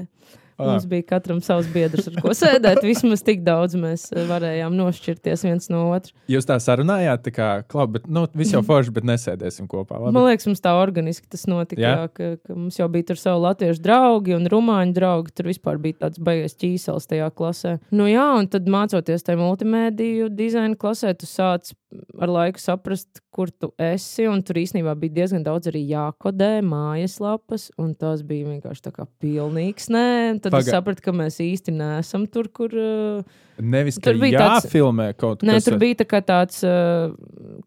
Ah. 0.60 0.74
Mums 0.74 0.86
bija 0.92 1.06
katram 1.14 1.40
savs 1.44 1.70
biedrs, 1.72 2.10
ar 2.12 2.20
ko 2.20 2.34
sēdēt. 2.36 2.82
Vismaz 2.84 3.24
tik 3.24 3.46
daudz 3.46 3.78
mēs 3.80 4.10
eh, 4.12 4.26
varējām 4.28 4.76
nošķirties 4.76 5.46
viens 5.48 5.70
no 5.72 5.86
otra. 5.94 6.12
Jūs 6.32 6.48
tā 6.50 6.58
sarunājāt, 6.60 7.24
tā 7.30 7.34
kā, 7.36 7.50
klab, 7.72 7.96
bet, 7.96 8.10
nu, 8.12 8.26
viss 8.36 8.52
jau 8.56 8.62
forši, 8.68 8.92
bet 8.98 9.08
nesēdēsim 9.08 9.70
kopā. 9.72 10.02
Labi? 10.02 10.18
Man 10.18 10.28
liekas, 10.28 10.50
mums 10.52 10.64
tā 10.66 10.76
organiski 10.76 11.32
tas 11.32 11.48
notika. 11.48 11.80
Jā? 11.80 11.96
Jā? 11.96 12.12
Ka, 12.12 12.32
ka 12.44 12.58
mums 12.58 12.80
jau 12.82 12.90
bija 12.92 13.12
tur 13.12 13.22
savi 13.22 13.44
latviešu 13.48 13.84
draugi 13.88 14.36
un 14.36 14.52
rumāņu 14.52 14.98
draugi. 15.00 15.36
Tur 15.40 15.52
vispār 15.54 15.80
bija 15.82 16.04
tāds 16.06 16.20
baigies 16.20 16.60
ķīsels 16.60 17.08
tajā 17.08 17.32
klasē. 17.40 17.78
Nu 17.96 18.10
jā, 18.12 18.28
un 18.36 18.52
tad 18.52 18.68
mācoties 18.68 19.24
tajā 19.24 19.40
multimediju 19.40 20.28
dizaina 20.36 20.76
klasē, 20.80 21.16
tu 21.16 21.30
sāc 21.30 21.72
ar 22.20 22.30
laiku 22.30 22.62
saprast, 22.62 23.22
kur 23.34 23.50
tu 23.50 23.72
esi. 23.82 24.28
Un 24.30 24.44
tur 24.46 24.60
īstenībā 24.62 24.94
bija 25.00 25.22
diezgan 25.22 25.46
daudz 25.46 25.70
arī 25.72 25.82
jākodē, 25.90 26.60
mājaslapas, 26.66 27.70
un 27.82 27.94
tas 27.98 28.22
bija 28.28 28.50
vienkārši 28.50 28.86
tā 28.86 28.94
kā 28.96 29.08
pilnīgs 29.22 29.90
nē. 29.94 30.10
Tad 30.50 30.56
Paga. 30.58 30.66
es 30.66 30.74
sapratu, 30.74 31.04
ka 31.06 31.14
mēs 31.14 31.38
īsti 31.44 31.74
neesam 31.76 32.26
tur, 32.32 32.48
kur. 32.50 32.74
Uh, 32.74 33.38
Nevis, 33.60 34.00
tur 34.02 34.18
bija 34.18 34.40
jāfilmē 34.40 35.10
tāds, 35.12 35.20
kaut 35.20 35.42
kas 35.44 35.50
tāds. 35.50 35.68
Tur 35.68 35.78
bija 35.82 35.98
tā 36.00 36.22
tāds 36.26 36.64
uh, 36.66 37.12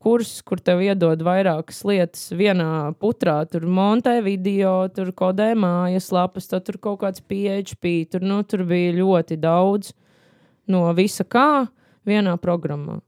kurs, 0.03 0.33
kur 0.49 0.59
tev 0.65 0.83
iedod 0.83 1.23
vairākas 1.23 1.83
lietas 1.87 2.27
vienā 2.35 2.91
putrā. 2.99 3.37
Tur 3.53 3.69
montē 3.71 4.17
video, 4.25 4.75
tur 4.91 5.13
kodē 5.15 5.53
mājaslapas, 5.55 6.51
tad 6.51 6.67
tur 6.67 6.81
kaut 6.83 7.03
kāds 7.05 7.23
PHP. 7.23 7.95
Tur, 8.11 8.27
nu, 8.27 8.41
tur 8.43 8.67
bija 8.67 8.97
ļoti 8.99 9.39
daudz 9.39 9.95
no 10.73 10.89
visa 10.99 11.29
kā 11.29 11.69
vienā 12.09 12.35
programmā. 12.43 12.99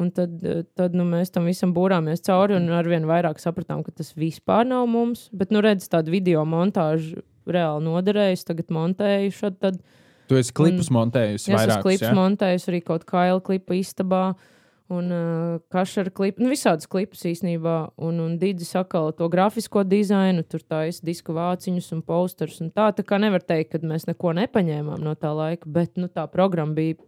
Un 0.00 0.08
tad, 0.16 0.38
eh, 0.44 0.62
tad 0.74 0.94
nu, 0.96 1.04
mēs 1.04 1.32
tam 1.32 1.44
visam 1.48 1.74
būrāmies 1.76 2.24
cauri 2.24 2.56
un 2.56 2.70
ar 2.72 2.88
vien 2.88 3.04
vairāk 3.08 3.40
sapratām, 3.42 3.82
ka 3.84 3.92
tas 3.92 4.14
vispār 4.16 4.64
nav 4.68 4.86
mums. 4.88 5.28
Bet, 5.32 5.52
nu, 5.52 5.60
redz, 5.60 5.88
tādu 5.92 6.14
video 6.14 6.46
montāžu 6.48 7.20
reāli 7.56 7.86
noderējusi, 7.86 8.46
tagad 8.52 8.70
montēju 8.74 9.34
šad, 9.36 9.58
tad. 9.62 9.82
Tu 10.30 10.38
esi 10.38 10.54
klipus 10.54 10.92
montējusi 10.94 11.50
vairākus, 11.50 11.76
es 11.76 11.84
klipus 11.84 12.06
ja? 12.06 12.14
montējusi 12.16 12.70
arī 12.70 12.80
kaut 12.86 13.06
kādu 13.08 13.42
klipu 13.50 13.78
istabā. 13.80 14.24
Un 14.90 15.06
uh, 15.14 15.60
kašara 15.70 16.10
klips, 16.10 16.42
nu, 16.42 16.48
visādas 16.50 16.88
klipus 16.90 17.20
īstenībā, 17.30 17.74
un, 18.02 18.16
un 18.24 18.32
Digis 18.40 18.72
atkal 18.74 19.12
to 19.14 19.28
grafisko 19.30 19.84
dizainu, 19.86 20.42
tur 20.42 20.64
taisa 20.66 21.06
disku 21.06 21.36
vāciņus 21.36 21.92
un 21.94 22.00
posterus. 22.02 22.58
Un 22.64 22.72
tā, 22.74 22.88
tā 22.96 23.04
kā 23.06 23.20
nevar 23.22 23.44
teikt, 23.46 23.76
ka 23.76 23.86
mēs 23.86 24.08
neko 24.08 24.32
nepaņēmām 24.40 24.98
no 25.06 25.14
tā 25.14 25.30
laika, 25.30 25.70
bet 25.70 25.94
nu, 25.94 26.10
tā 26.10 26.26
programma 26.32 26.74
bija, 26.74 26.98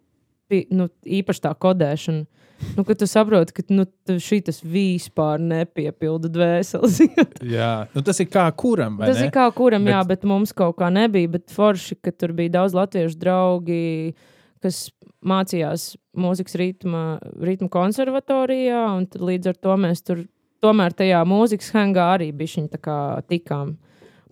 bija 0.52 0.78
nu, 0.82 0.88
īpaši 1.20 1.46
tā 1.48 1.56
kodēšana 1.58 2.42
nu, 2.76 2.84
ka 2.84 2.94
tu 2.94 3.06
saproti, 3.06 3.54
ka 3.56 3.62
nu, 3.74 3.86
šis 4.22 4.62
vispār 4.66 5.40
nepiepilda 5.42 6.30
dvēseles. 6.32 7.00
jā, 7.56 7.72
nu, 7.94 8.02
tas 8.06 8.20
ir 8.22 8.28
kā 8.32 8.46
kuram. 8.56 9.00
Tas 9.02 9.18
ne? 9.18 9.28
ir 9.28 9.34
kā 9.34 9.46
kuram, 9.54 9.86
bet... 9.86 9.94
jā, 9.94 10.02
bet 10.08 10.26
mums 10.28 10.54
kaut 10.56 10.78
kā 10.80 10.90
nebija. 10.92 11.30
Bet 11.36 11.52
forši, 11.54 11.98
ka 12.02 12.14
tur 12.14 12.34
bija 12.36 12.58
daudz 12.58 12.76
latviešu 12.76 13.18
draugi, 13.20 14.14
kas 14.62 14.86
mācījās 15.26 15.92
mūzikas 16.18 16.58
ritma, 16.58 17.04
ritma 17.42 17.70
konservatorijā, 17.72 18.84
un 18.98 19.06
līdz 19.06 19.52
ar 19.52 19.60
to 19.66 19.78
mēs 19.80 20.04
tur 20.06 20.24
tomēr 20.62 20.94
tajā 20.94 21.22
mūzikas 21.26 21.72
hangā 21.74 22.12
arī 22.16 22.30
bišķiņi 22.36 22.82
tikām 23.30 23.76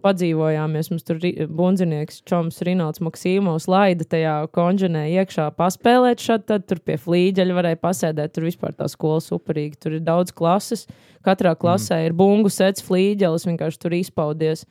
padzīvojāmies. 0.03 0.91
Mums 0.93 1.07
tur 1.07 1.21
bundzinieks 1.61 2.21
Čoms 2.29 2.61
Rinalds 2.67 3.03
Maksīmovs 3.05 3.69
laida 3.71 4.07
tajā 4.09 4.35
konģenē 4.57 5.07
iekšā 5.21 5.49
paspēlēt 5.59 6.23
šad, 6.25 6.47
tad 6.49 6.67
tur 6.71 6.83
pie 6.85 6.97
flīģeļa 7.01 7.57
varēja 7.57 7.81
pasēdēt. 7.81 8.35
Tur 8.35 8.49
vispār 8.49 8.77
tā 8.77 8.89
skola 8.91 9.21
superīga. 9.25 9.79
Tur 9.81 9.99
ir 9.99 10.05
daudz 10.07 10.35
klases. 10.37 10.87
Katrā 11.27 11.55
klasē 11.59 11.99
mm. 12.01 12.09
ir 12.09 12.17
bungu 12.17 12.53
sets 12.53 12.85
flīģelis, 12.87 13.47
vienkārši 13.49 13.83
tur 13.83 13.97
izpaudies. 13.99 14.65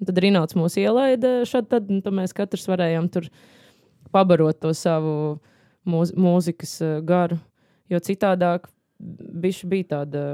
Un 0.00 0.08
tad 0.08 0.18
Rinalds 0.22 0.58
mūs 0.58 0.78
ielaida 0.82 1.42
šad, 1.48 1.70
tad, 1.70 1.90
un 1.92 2.02
tad 2.02 2.16
mēs 2.18 2.34
katrs 2.34 2.66
varējām 2.70 3.06
tur 3.14 3.28
pabarot 4.12 4.58
to 4.60 4.72
savu 4.74 5.38
mūz 5.88 6.14
mūzikas 6.18 6.74
uh, 6.82 6.98
garu. 7.06 7.38
Jo 7.90 8.00
citādāk 8.02 8.66
bija 8.98 9.88
tāda, 9.96 10.24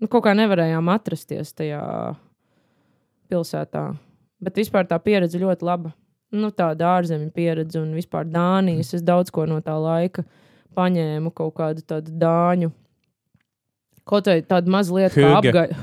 nu, 0.00 0.08
kaut 0.08 0.24
kā 0.26 0.34
nevarējām 0.36 0.88
atrasties 0.92 1.52
tajā 1.56 1.80
pilsētā. 3.30 3.88
Bet 4.44 4.58
vispār 4.60 4.88
tā 4.88 4.98
pieredze 5.02 5.40
ļoti 5.40 5.66
laba. 5.66 5.92
Nu, 6.34 6.50
tāda 6.50 6.96
ārzemju 6.98 7.30
pieredze 7.34 7.78
un 7.78 7.92
vispār 7.94 8.26
Dānijas. 8.26 8.92
Es 8.96 9.04
daudz 9.06 9.30
ko 9.34 9.46
no 9.46 9.60
tā 9.62 9.76
laika 9.78 10.24
paņēmu, 10.74 11.30
kaut 11.34 11.54
kādu 11.60 11.84
tādu 11.86 12.14
dāņu. 12.18 12.72
Kaut 14.04 14.26
vai 14.28 14.40
lietu, 14.92 15.22
kā 15.22 15.36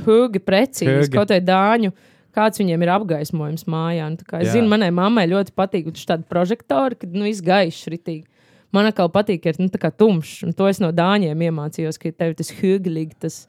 apgaismojums, 0.06 0.42
precīzi. 0.46 0.98
Hugi. 1.00 1.14
Kaut 1.16 1.32
vai 1.34 1.40
dāņu, 1.42 1.94
kāds 2.36 2.62
viņiem 2.62 2.84
ir 2.86 2.92
apgaismojums 2.94 3.66
mājā. 3.72 4.10
Nu, 4.14 4.28
es 4.44 4.52
Jā. 4.52 4.58
zinu, 4.60 4.70
manai 4.70 4.92
mammai 4.94 5.26
ļoti 5.32 5.56
patīk 5.58 5.90
tādi 6.12 6.28
prožektori, 6.30 7.00
kad 7.02 7.16
nu, 7.16 7.26
viss 7.30 7.42
gaišs 7.46 7.88
ritīgi. 7.96 8.28
Man 8.72 8.88
atkal 8.88 9.10
patīk, 9.12 9.42
ka 9.44 9.52
ir 9.52 9.64
nu, 9.64 9.72
tumšs, 9.72 10.46
un 10.48 10.54
to 10.56 10.70
es 10.70 10.80
no 10.84 10.92
dāņiem 10.96 11.48
iemācījos, 11.48 11.98
ka 12.00 12.14
tev 12.14 12.38
tas 12.40 12.54
huglīgi, 12.60 13.18
tas 13.26 13.42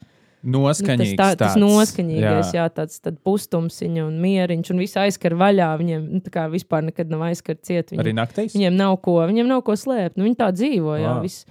Noskaņīgs. 0.43 1.13
Nu, 1.13 1.17
tas, 1.19 1.35
tā, 1.37 1.39
tas 1.39 1.53
noskaņīgais, 1.55 2.49
jā, 2.51 2.65
jā 2.65 2.71
tāds, 2.75 2.97
tāds 2.99 3.21
pustumsiņš 3.23 4.01
un 4.03 4.17
mieriņš, 4.19 4.71
un 4.73 4.81
viss 4.83 4.99
aizskar 4.99 5.37
vaļā. 5.39 5.69
Viņiem 5.79 6.07
nu, 6.17 6.19
kā 6.33 6.49
vispār 6.51 6.83
nekad 6.89 7.13
nav 7.13 7.23
aizskar 7.29 7.55
ciet. 7.63 7.93
Viņiem, 7.93 8.03
Arī 8.03 8.15
naktīs? 8.17 8.57
Viņiem 8.57 8.75
nav 8.75 8.97
ko, 9.05 9.21
viņiem 9.29 9.47
nav 9.47 9.63
ko 9.63 9.77
slēpt. 9.79 10.19
Nu, 10.19 10.27
viņi 10.27 10.39
tā 10.41 10.51
dzīvo, 10.51 10.97
jā. 10.99 11.15
Viss, 11.23 11.47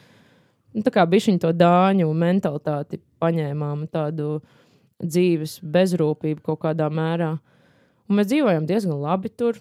nu, 0.76 0.84
tā 0.84 0.92
kā 0.92 1.06
bija 1.08 1.30
viņa 1.30 1.44
to 1.46 1.54
dāņu 1.56 2.12
mentalitāti 2.20 3.00
paņēmām, 3.22 3.88
tādu 3.96 4.36
dzīves 5.00 5.58
bezrūpību 5.64 6.44
kaut 6.44 6.60
kādā 6.68 6.92
mērā. 6.92 7.34
Un 8.10 8.20
mēs 8.20 8.28
dzīvojam 8.28 8.68
diezgan 8.68 9.00
labi 9.00 9.32
tur. 9.32 9.56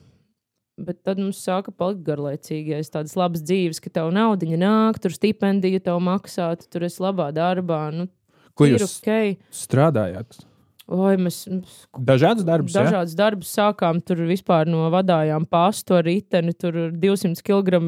Bet 0.81 1.03
tad 1.05 1.19
mums 1.21 1.39
sāka 1.43 1.69
palikt 1.75 2.01
garlaicīgais, 2.07 2.89
tādas 2.89 3.13
labas 3.19 3.43
dzīves, 3.45 3.79
ka 3.83 3.91
tev 3.93 4.07
naudiņa 4.15 4.57
nāk, 4.57 4.97
tur 5.03 5.13
stipendiju 5.13 5.81
tev 5.83 5.99
maksā, 6.01 6.55
tu 6.57 6.65
tur 6.71 6.87
esi 6.87 7.03
labā 7.03 7.27
darbā. 7.35 7.83
Nu, 7.93 8.07
Ko 8.61 8.69
jūs 8.69 9.01
okay. 9.01 9.35
strādājāt? 9.55 10.41
Oi, 10.91 11.13
mēs 11.21 11.45
dažādas 12.03 12.43
darbus, 12.43 12.73
dažādas 12.75 13.13
ja? 13.13 13.17
darbus 13.21 13.51
sākām. 13.55 14.01
Tur 14.03 14.25
vispār 14.27 14.67
no 14.67 14.89
vadājām 14.91 15.45
pastu 15.47 15.95
ar 15.95 16.03
riteni, 16.03 16.51
tur 16.51 16.89
200 16.99 17.39
kg 17.47 17.79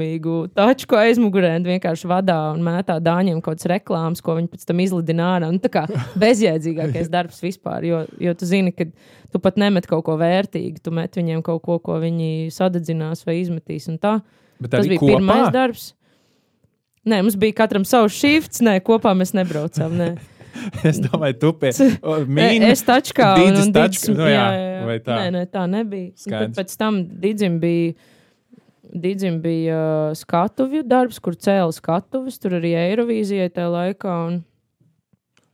taču 0.55 0.95
aizmugurē 0.95 1.57
vienkārši 1.65 2.07
vadā 2.07 2.38
un 2.53 2.63
mētā 2.63 2.95
dāņiem 3.03 3.41
kaut 3.41 3.57
kādas 3.57 3.67
reklāmas, 3.74 4.24
ko 4.24 4.38
viņi 4.38 4.51
pēc 4.53 4.63
tam 4.69 4.80
izlidina 4.86 5.34
ārā. 5.34 5.51
Nu, 5.51 5.59
tā 5.63 5.74
kā 5.74 5.84
bezjēdzīgākais 6.24 7.11
darbs 7.11 7.43
vispār, 7.43 7.84
jo, 7.89 8.03
jo 8.24 8.36
tu 8.39 8.47
zini, 8.47 8.71
ka 8.71 8.88
tu 9.34 9.41
pat 9.43 9.59
nemet 9.59 9.89
kaut 9.89 10.05
ko 10.07 10.15
vērtīgu, 10.21 10.80
tu 10.86 10.95
met 10.95 11.19
viņiem 11.19 11.43
kaut 11.43 11.65
ko, 11.65 11.82
ko 11.84 11.99
viņi 12.03 12.53
sadedzinās 12.55 13.28
vai 13.28 13.41
izmetīs. 13.41 13.89
Tas 13.99 14.88
bija 14.88 15.01
kopā? 15.01 15.11
pirmais 15.11 15.49
darbs. 15.51 15.91
Nē, 17.03 17.19
mums 17.19 17.36
bija 17.36 17.65
katram 17.65 17.84
savs 17.84 18.15
šifts, 18.15 18.63
nē, 18.63 18.78
kopā 18.86 19.11
mēs 19.17 19.36
nebraucām. 19.36 19.97
Nē. 19.99 20.13
es 20.89 21.01
domāju, 21.04 21.38
tu 21.41 21.51
pie 21.60 21.72
mīnus. 21.74 22.70
Es 22.72 22.86
taču 22.88 23.16
kā 23.18 23.34
tādu 23.39 23.68
taču, 23.76 24.16
nu, 24.16 24.26
jā, 24.30 24.47
jā, 24.54 24.64
jā. 24.70 24.82
Vai 24.89 24.97
tā? 25.04 25.20
Nē, 25.20 25.30
nē, 25.36 25.43
tā 25.51 25.68
nebija. 25.70 26.12
Tad 26.30 26.58
pēc 26.58 26.76
tam 26.80 27.04
Digim 27.24 27.60
bija. 27.64 27.93
Digim 28.93 29.39
bija 29.41 29.74
uh, 29.74 30.16
skatuvju 30.18 30.84
darbs, 30.86 31.18
kur 31.24 31.34
cēlīja 31.34 31.80
skatuves. 31.80 32.36
Tur 32.38 32.60
arī 32.60 32.76
Eirovīzijai 32.78 33.49
tajā 33.49 33.72
laikā. 33.74 34.18
Un, 34.28 34.36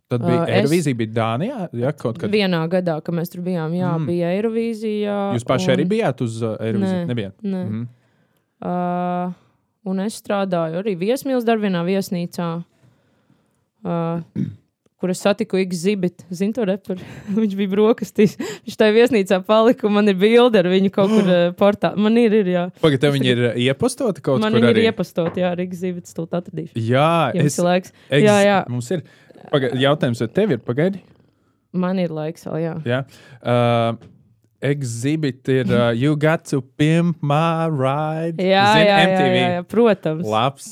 Tad 0.10 0.26
bija 0.26 0.42
uh, 0.42 0.50
Eirovīzija, 0.58 0.98
bija 0.98 1.14
Dānijā. 1.14 1.68
Jā, 1.80 1.94
kaut 1.96 2.18
kad. 2.20 2.34
Vienā 2.34 2.60
gadā, 2.72 2.98
kad 3.06 3.16
mēs 3.16 3.32
tur 3.32 3.44
bijām, 3.46 3.76
jā, 3.78 3.94
mm. 3.94 4.10
bija 4.10 4.34
Eirovīzija. 4.40 5.18
Jūs 5.38 5.46
paši 5.48 5.70
un... 5.70 5.76
arī 5.76 5.86
bijāt 5.94 6.24
uz 6.26 6.42
uh, 6.42 6.58
Eirovīziju? 6.66 7.04
Nē, 7.04 7.10
Nebijāt. 7.14 7.36
Nē. 7.46 7.64
Mm. 7.70 7.86
Uh, 8.60 9.38
un 9.88 10.02
es 10.04 10.18
strādāju 10.20 10.82
arī 10.82 10.98
viesmīlas 11.00 11.46
darbā, 11.48 11.86
viesnīcā. 11.88 12.50
Uh, 13.86 14.50
kur 15.00 15.14
es 15.14 15.22
satiku 15.24 15.60
X-Zibit. 15.62 16.26
Zinu, 16.34 16.54
to 16.58 16.66
reperu. 16.68 17.06
viņš 17.40 17.56
bija 17.60 17.72
brokastīs. 17.72 18.36
Viņš 18.68 18.80
tajā 18.80 18.96
viesnīcā 18.98 19.40
palika, 19.48 19.88
un 19.88 19.96
man 20.00 20.12
ir 20.12 20.18
bilde 20.20 20.60
ar 20.60 20.70
viņu 20.72 20.92
kaut 20.96 21.14
kur 21.14 21.30
uh, 21.30 21.46
portā. 21.62 21.94
Man 21.96 22.20
ir, 22.22 22.36
ir 22.42 22.52
jā. 22.54 22.66
Pagaid, 22.84 23.02
tev 23.04 23.16
viņi 23.16 23.32
ir 23.34 23.44
uh, 23.48 23.62
iepostoti 23.70 24.26
kaut 24.26 24.44
man 24.44 24.56
kur? 24.56 24.66
Man 24.66 24.76
ir 24.76 24.84
iepostoti, 24.90 25.44
jā, 25.46 25.54
ar 25.56 25.64
X-Zibit 25.64 26.12
stult 26.12 26.36
atradīšu. 26.38 26.76
Jā, 26.76 27.32
ja 27.36 27.48
es. 27.48 27.60
Laiks. 27.64 27.96
Ex, 28.10 28.28
jā, 28.28 28.38
jā. 28.46 28.60
Mums 28.72 28.92
ir. 28.96 29.08
Pagaid, 29.50 29.80
jautājums, 29.80 30.22
vai 30.24 30.30
tev 30.36 30.56
ir 30.58 30.64
pagaidi? 30.64 31.04
Man 31.80 32.00
ir 32.02 32.10
laiks 32.14 32.48
vēl, 32.48 32.62
jā. 32.64 32.76
jā. 32.90 33.04
Uh, 33.40 34.00
Exhibit 34.60 35.48
ir 35.54 35.70
uh, 35.72 35.92
You 36.02 36.18
Got 36.20 36.46
to 36.50 36.62
Pimp 36.62 37.22
My 37.22 37.70
Ride. 37.70 38.42
Jā, 38.42 38.66
Zin, 38.76 38.86
jā, 38.88 39.00
MTV. 39.06 39.36
jā, 39.36 39.50
jā, 39.56 39.66
protams. 39.70 40.28
Labs. 40.28 40.70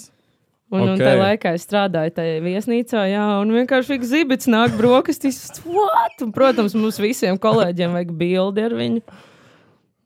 Un, 0.68 0.82
okay. 0.82 0.92
un 0.92 1.00
tajā 1.00 1.20
laikā 1.22 1.52
es 1.56 1.64
strādāju 1.64 2.12
tajā 2.18 2.40
viesnīcā, 2.44 3.06
jā, 3.08 3.24
un 3.40 3.54
vienkārši 3.56 3.94
bija 3.94 4.10
zibits, 4.10 4.50
nāk 4.52 4.74
brokastīs. 4.76 5.40
What? 5.64 6.18
Un, 6.26 6.34
protams, 6.36 6.76
mums 6.76 7.00
visiem 7.00 7.40
kolēģiem 7.40 7.96
vajag 7.96 8.12
bildi 8.20 8.66
ar 8.68 8.76
viņu. 8.76 9.00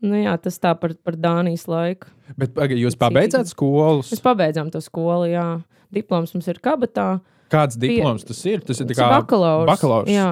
Nu, 0.05 0.19
jā, 0.21 0.35
tas 0.41 0.61
tā 0.61 0.75
par, 0.77 0.93
par 1.01 1.17
Dānijas 1.17 1.65
laiku. 1.69 2.09
Bet 2.37 2.53
paga, 2.53 2.77
jūs 2.77 2.97
pabeidzāt 2.97 3.49
skolu? 3.49 4.05
Mēs 4.05 4.21
pabeidzām 4.21 4.69
to 4.73 4.81
skolu, 4.85 5.27
jā. 5.33 5.47
Diploms 5.93 6.33
mums 6.37 6.47
ir 6.53 6.61
kabatā. 6.63 7.09
Kāds 7.51 7.77
diploms 7.81 8.23
tas 8.25 8.39
ir? 8.47 8.61
Tas 8.65 8.79
ir 8.81 8.89
tikai 8.89 9.09
bakalaurs. 9.11 9.67
bakalaurs. 9.69 10.13
Jā. 10.13 10.29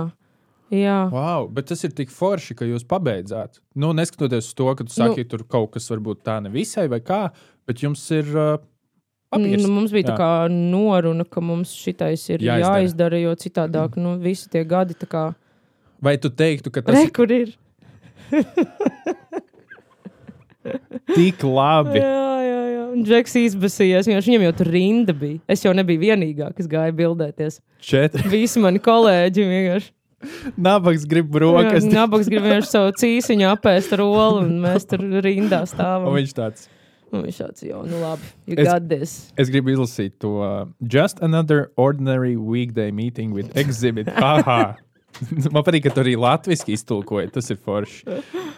Jā. 0.69 0.97
Wow, 1.09 1.47
bet 1.49 1.71
tas 1.71 1.81
ir 1.85 1.93
tik 1.97 2.13
forši, 2.13 2.53
ka 2.57 2.69
jūs 2.69 2.85
pabeidzāt. 2.85 3.57
Nu, 3.73 3.89
neskatoties 3.97 4.51
uz 4.51 4.57
to, 4.57 4.69
ka 4.77 4.85
tu 4.85 4.93
saki, 4.93 5.25
nu, 5.25 5.29
tur 5.31 5.43
kaut 5.49 5.73
kas 5.73 5.89
varbūt 5.89 6.21
tā 6.21 6.37
nevisai 6.45 6.85
vai 6.91 7.01
kā, 7.01 7.23
bet 7.65 7.81
jums 7.81 8.05
ir. 8.13 8.29
Uh, 8.29 8.59
Papīrs. 9.29 9.61
Nu, 9.61 9.69
mums 9.75 9.91
bija 9.93 10.07
jā. 10.07 10.09
tā 10.09 10.15
kā 10.17 10.29
noruna, 10.49 11.25
ka 11.25 11.41
mums 11.45 11.75
šitais 11.77 12.23
ir 12.31 12.41
jāizdara, 12.41 12.79
jāizdara 12.81 13.19
jo 13.21 13.33
citādāk 13.37 13.97
nu, 14.01 14.15
visi 14.21 14.49
tie 14.49 14.63
gadi. 14.65 14.97
Kā... 15.09 15.27
Vai 16.01 16.15
tu 16.21 16.31
teiktu, 16.33 16.71
ka 16.73 16.81
tas 16.85 16.97
Re, 16.97 17.11
kur 17.13 17.29
ir? 17.35 17.53
Tik 21.13 21.43
labi. 21.45 22.01
Jā, 22.01 22.33
jā, 22.45 22.63
jā. 22.73 22.81
Un 22.89 23.05
Džeks 23.05 23.37
izbasījās, 23.43 24.09
jo 24.09 24.17
viņam 24.25 24.47
jau 24.47 24.55
tur 24.63 24.71
rinda 24.73 25.13
bija. 25.13 25.37
Es 25.49 25.61
jau 25.65 25.75
nebiju 25.77 26.01
vienīgā, 26.07 26.49
kas 26.57 26.69
gāja 26.69 26.93
bildēties. 26.97 27.61
Četri. 27.85 28.25
Visi 28.33 28.61
mani 28.63 28.81
kolēģi 28.81 29.45
vienkārši. 29.45 29.93
Nabaks 30.59 31.05
grib 31.07 31.29
brokas. 31.31 31.85
Jā, 31.85 31.93
Nabaks 32.01 32.27
grib 32.27 32.43
vienkārši 32.43 32.73
savu 32.73 32.91
cīsiņu 32.99 33.47
apēst 33.53 33.93
ar 33.95 34.03
olu, 34.03 34.41
un 34.41 34.57
mēs 34.65 34.89
tur 34.89 35.05
rindā 35.23 35.61
Un 35.63 35.69
stāvam. 35.69 36.09
viņš 36.17 36.33
tāds. 36.35 36.67
Un 37.11 37.23
viņš 37.25 37.37
tāds, 37.41 37.63
jau, 37.65 37.79
nu 37.89 37.97
labi, 38.03 38.27
Es- 38.45 38.53
jūs 38.59 38.67
gadties. 38.69 39.13
Es 39.41 39.49
gribu 39.49 39.71
izlasīt 39.73 40.19
to. 40.21 40.35
Uh, 40.45 40.65
Just 40.81 41.19
another 41.25 41.71
ordinary 41.75 42.35
weekday 42.37 42.91
meeting 42.91 43.31
with 43.33 43.55
exhibit. 43.57 44.07
Aha! 44.33 44.75
Man 45.51 45.63
patīk, 45.65 45.87
ka 45.87 45.91
tu 45.95 46.03
arī 46.03 46.13
latviešu 46.21 46.69
iztulkoji. 46.75 47.31
Tas 47.33 47.49
ir 47.49 47.57
forši. 47.57 48.03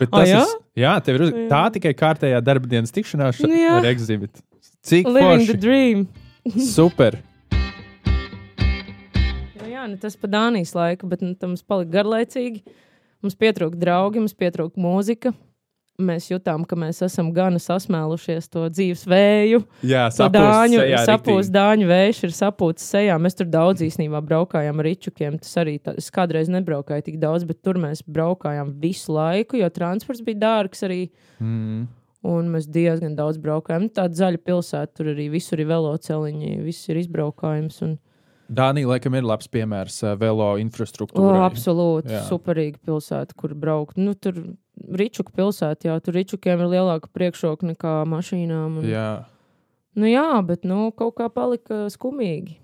Bet 0.02 0.10
Ah, 0.12 0.18
tas 0.20 0.30
jā? 0.30 0.42
ir. 0.44 0.58
Jā, 0.84 0.92
tev 1.06 1.16
ir 1.16 1.24
uz... 1.30 1.32
tā 1.50 1.62
tikai 1.78 1.94
kārtējā 1.96 2.42
darba 2.44 2.68
dienas 2.68 2.92
tikšanās 2.92 3.40
ša- 3.40 3.48
Nu 3.50 3.56
jā. 3.56 3.72
ar 3.80 3.88
exhibit. 3.90 4.44
Cik 4.84 5.08
Living 5.08 5.46
the 5.48 5.56
forši. 5.56 5.60
dream. 5.64 6.04
Super. 6.76 7.18
Nu, 9.62 9.68
jā, 9.70 9.84
nu, 9.90 9.96
tas 10.02 10.16
pa 10.20 10.28
Dānijas 10.32 10.74
laiku, 10.76 11.08
bet 11.10 11.22
nu, 11.24 11.34
tam 11.40 11.54
mums 11.56 11.64
palika 11.64 11.92
garlaicīgi. 12.02 12.64
Mums 13.22 13.36
pietrūka 13.38 13.78
draugi, 13.78 14.22
mums 14.24 14.34
pietrūka 14.38 14.82
mūzika. 14.82 15.32
Mēs 16.02 16.28
jutām, 16.32 16.66
ka 16.68 16.78
mēs 16.80 17.02
esam 17.06 17.32
gana 17.36 17.60
sasmēlušies 17.62 18.50
to 18.52 18.66
dzīves 18.74 19.06
vēju. 19.10 19.62
Jā, 19.88 20.08
sapūst 20.14 21.08
sapūst 21.08 21.54
dāņu 21.54 21.88
vējš, 21.90 22.24
ir 22.28 22.36
sapūts 22.36 22.90
sejā. 22.94 23.18
Mēs 23.22 23.38
tur 23.40 23.50
daudz 23.52 23.86
īstenībā 23.86 24.22
braukājām 24.26 24.82
ar 24.82 24.90
ričukiem. 24.90 25.40
Tas 25.42 25.56
arī 25.62 25.78
tā, 25.84 25.96
es 26.00 26.12
kādreiz 26.14 26.52
nebraukāju 26.52 27.08
tik 27.10 27.18
daudz, 27.22 27.48
bet 27.50 27.62
tur 27.66 27.80
mēs 27.82 28.04
braukājām 28.06 28.76
visu 28.82 29.16
laiku, 29.16 29.60
jo 29.62 29.72
transports 29.74 30.24
bija 30.26 30.42
dārgs 30.46 30.86
arī. 30.88 31.02
Mm. 31.40 31.90
Un 32.32 32.52
mēs 32.54 32.68
diezgan 32.70 33.16
daudz 33.18 33.40
braukājām. 33.42 33.88
Nu, 33.88 33.94
Tāda 33.98 34.14
zaļa 34.20 34.42
pilsēta, 34.46 34.94
tur 35.00 35.10
arī 35.16 35.32
visur 35.34 35.62
ir 35.62 35.72
veloceliņi, 35.72 36.56
viss 36.62 36.90
ir 36.92 37.00
izbraukājums. 37.02 37.82
Un, 37.88 37.98
Dānija, 38.52 38.90
laikam, 38.92 39.16
ir 39.16 39.26
labs 39.26 39.48
piemērs 39.50 40.02
uh, 40.04 40.18
velo 40.20 40.52
infrastruktūrai. 40.60 41.40
absolūti 41.48 42.20
superīga 42.28 42.82
pilsēta, 42.84 43.38
kur 43.40 43.56
braukt. 43.58 43.98
Nu, 43.98 44.14
tur 44.14 44.38
Ričuka 44.92 45.32
pilsēta, 45.36 45.88
jā, 45.90 46.00
tur 46.02 46.14
Ričukiem 46.18 46.60
ir 46.64 46.70
lielāka 46.72 47.08
priekšroka 47.14 47.68
nekā 47.74 48.02
mašīnām. 48.08 48.80
Un, 48.82 48.88
Jā. 48.90 49.26
Nu, 49.96 50.08
jā, 50.08 50.42
bet 50.48 50.64
nu, 50.64 50.92
kaut 50.96 51.16
kā 51.20 51.28
palika 51.30 51.86
skumīgi. 51.92 52.58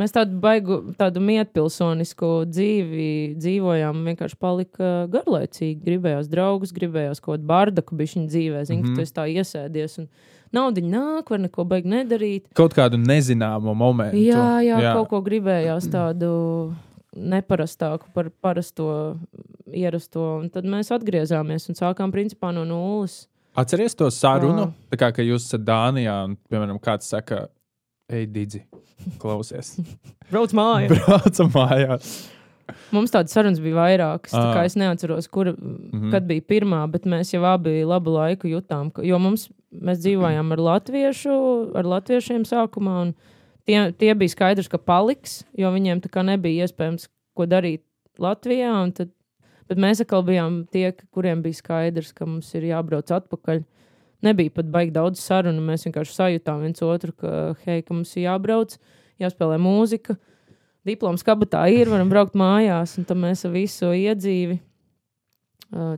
Mēs 0.00 0.12
tādu 0.16 0.38
baigu, 0.40 0.94
tādu 0.96 1.20
mietpilsonisku 1.20 2.44
dzīvi 2.48 3.08
dzīvojām, 3.36 3.98
vienkārši 4.08 4.36
palika 4.40 4.90
garlaicīgi. 5.12 5.80
Gribējās 5.84 6.28
draugus, 6.32 6.72
gribējās 6.72 7.20
kaut 7.20 7.34
kādu 7.38 7.48
bardaku 7.50 7.96
bišķiņu 7.98 8.28
dzīvē, 8.32 8.62
zinu, 8.64 8.80
mm 8.80 8.84
Mhm. 8.84 8.86
-hmm. 8.86 8.96
ka 8.96 9.00
tu 9.00 9.02
esi 9.02 9.12
tā 9.12 9.24
iesēdies 9.28 9.98
un 9.98 10.08
naudiņa 10.52 10.90
nāk, 10.94 11.30
var 11.30 11.38
neko 11.40 11.64
baigi 11.64 11.88
nedarīt. 11.88 12.44
Kaut 12.54 12.74
kādu 12.74 12.96
nezināmu 12.96 13.74
momentu. 13.74 14.16
Jā, 14.16 14.60
jā, 14.64 14.80
jā, 14.80 14.94
kaut 14.94 15.08
ko 15.08 15.20
gribējās 15.22 15.88
tādu 15.96 16.74
neparastāku 17.16 18.10
par 18.14 18.30
parasto, 18.42 19.16
ierasto. 19.66 20.40
Un 20.42 20.50
tad 20.52 20.68
mēs 20.68 20.92
atgriezāmies 20.94 21.68
un 21.70 21.78
sākām 21.78 22.12
principā 22.14 22.52
no 22.54 22.64
nulles. 22.68 23.24
Atceries 23.58 23.96
to 23.98 24.06
sarunu, 24.14 24.68
Jā. 24.68 24.90
tā 24.92 24.98
kā 25.00 25.08
ka 25.14 25.24
jūs 25.26 25.48
esat 25.48 25.64
Dānijā 25.66 26.14
un, 26.28 26.36
piemēram, 26.50 26.78
kāds 26.82 27.08
saka, 27.10 27.48
ej, 28.10 28.28
Digi, 28.30 28.62
klausies. 29.22 29.74
Brauc 30.30 30.54
mājās! 30.54 30.94
Braucam 31.08 31.50
mājās. 31.56 32.12
Mums 32.94 33.10
tādas 33.10 33.34
sarunas 33.34 33.58
bija 33.62 33.74
vairākas. 33.80 34.30
Tā 34.30 34.44
kā 34.54 34.62
es 34.68 34.76
neatceros, 34.78 35.26
kur, 35.28 35.52
mm. 35.56 35.90
-hmm. 35.90 36.10
kad 36.14 36.26
bija 36.28 36.46
pirmā, 36.46 36.84
bet 36.90 37.06
mēs 37.10 37.34
jau 37.34 37.42
abi 37.44 37.82
labu 37.84 38.14
laiku 38.14 38.46
jutām, 38.46 38.92
ka, 38.94 39.02
jo 39.02 39.18
mums, 39.18 39.48
mēs 39.74 39.98
dzīvojām 40.04 40.52
ar, 40.52 40.62
latviešu, 40.68 41.34
ar 41.74 41.90
latviešiem 41.94 42.46
sākumā, 42.46 42.96
un 43.02 43.14
tie, 43.68 43.78
tie 43.96 44.14
bija 44.18 44.34
skaidrs, 44.34 44.70
ka 44.70 44.78
paliks, 44.78 45.40
jo 45.58 45.72
viņiem 45.74 46.02
tā 46.04 46.12
kā 46.12 46.24
nebija 46.26 46.66
iespējams 46.68 47.08
ko 47.36 47.48
darīt 47.50 47.84
Latvijā. 48.20 48.72
Tad, 48.96 49.12
bet 49.70 49.80
mēs 49.80 50.02
atkal 50.04 50.24
bijām 50.26 50.62
tie, 50.72 50.90
kuriem 51.14 51.44
bija 51.44 51.60
skaidrs, 51.60 52.14
ka 52.16 52.28
mums 52.28 52.50
ir 52.58 52.70
jābrauc 52.70 53.12
atpakaļ. 53.20 53.62
Nebija 54.26 54.52
pat 54.52 54.68
baigi 54.68 54.92
daudz 54.92 55.22
sarunu. 55.22 55.62
Mēs 55.64 55.86
vienkārši 55.88 56.16
sajūtām 56.16 56.66
viens 56.66 56.82
otru, 56.84 57.14
ka, 57.16 57.36
hei, 57.64 57.80
ka 57.80 57.96
mums 57.96 58.12
ir 58.18 58.26
jābrauc, 58.26 58.76
jāspēlē 59.22 59.56
mūzika 59.60 60.18
diploms 60.86 61.24
kabatā 61.26 61.66
ir, 61.72 61.90
varam 61.92 62.10
braukt 62.12 62.36
mājās, 62.38 62.96
un 62.98 63.06
tad 63.08 63.20
mēs 63.20 63.44
visu 63.52 63.92
iedzīvi, 63.96 64.58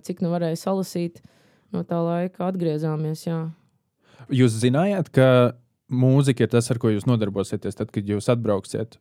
cik 0.06 0.22
nu 0.24 0.32
varēja 0.32 0.58
salasīt, 0.64 1.20
no 1.72 1.84
tā 1.86 2.00
laika 2.02 2.48
atgriezāmies. 2.50 3.26
Jā. 3.28 3.40
Jūs 4.32 4.58
zinājāt, 4.62 5.10
ka 5.14 5.26
mūzika 5.92 6.46
ir 6.46 6.52
tas, 6.52 6.70
ar 6.72 6.80
ko 6.82 6.90
jūs 6.92 7.06
nodarbosieties, 7.08 7.78
tad, 7.78 7.92
kad 7.94 8.08
jūs 8.08 8.30
atbrauksiet. 8.32 8.98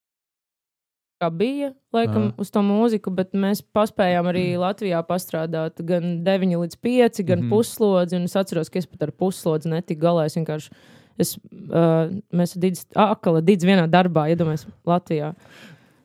Kā 1.22 1.30
bija, 1.30 1.70
laikam, 1.94 2.32
Aha. 2.32 2.42
uz 2.42 2.50
to 2.50 2.64
mūziku, 2.66 3.12
bet 3.14 3.36
mēs 3.38 3.60
paspējām 3.78 4.32
arī 4.32 4.46
Latvijā 4.58 5.04
pastrādāt 5.06 5.78
gan 5.86 6.24
9 6.26 6.56
līdz 6.64 6.80
5, 6.82 7.22
gan 7.28 7.44
mm. 7.44 7.52
puslodzi. 7.54 8.18
Un 8.18 8.26
es 8.26 8.34
atceros, 8.40 8.72
ka 8.74 8.82
es 8.82 8.90
pat 8.90 9.06
ar 9.06 9.12
puslodzi 9.14 9.70
netiku 9.70 10.02
galā. 10.08 10.26
Es 10.26 10.38
vienkārši, 10.40 10.74
es, 11.22 11.36
uh, 11.70 12.10
mēs 12.34 12.56
ar 12.58 13.12
Akala 13.12 13.44
Dīdzi 13.46 13.70
vienā 13.70 13.86
darbā 13.92 14.32
iedomājamies 14.34 14.66
Latvijā. 14.90 15.36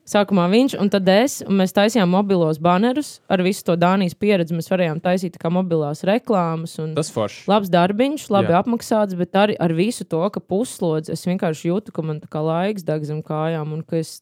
Sākumā 0.07 0.45
viņš, 0.47 0.77
un 0.79 0.87
tad 0.87 1.09
es, 1.11 1.41
un 1.43 1.57
mēs 1.59 1.73
taisījām 1.75 2.07
mobilos 2.15 2.61
banerus 2.63 3.17
ar 3.27 3.41
visu 3.43 3.65
to 3.67 3.75
Dānijas 3.75 4.15
pieredzi. 4.15 4.55
Mēs 4.55 4.69
varējām 4.71 5.01
taisīt 5.03 5.35
kā 5.41 5.51
mobilās 5.51 6.05
reklāmas. 6.07 6.77
Tas 6.95 7.11
forši. 7.11 7.41
labs 7.51 7.71
darbiņš, 7.73 8.29
labi 8.31 8.55
Jā. 8.55 8.61
Apmaksāts, 8.61 9.17
bet 9.19 9.35
arī 9.35 9.57
ar 9.59 9.75
visu 9.75 10.07
to, 10.07 10.21
ka 10.31 10.39
puslodzi 10.39 11.11
es 11.11 11.27
vienkārši 11.27 11.73
jūtu, 11.73 11.91
ka 11.91 12.05
man 12.07 12.21
tā 12.23 12.31
kā 12.31 12.39
laiks 12.39 12.87
deg 12.87 13.03
zem 13.09 13.19
kājām, 13.25 13.75
un 13.75 13.83
ka 13.83 13.99
es, 13.99 14.21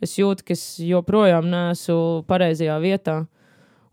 es 0.00 0.16
jūtu, 0.16 0.46
ka 0.48 0.56
es 0.56 0.64
joprojām 0.88 1.52
neesmu 1.52 2.24
pareizajā 2.30 2.80
vietā. 2.80 3.18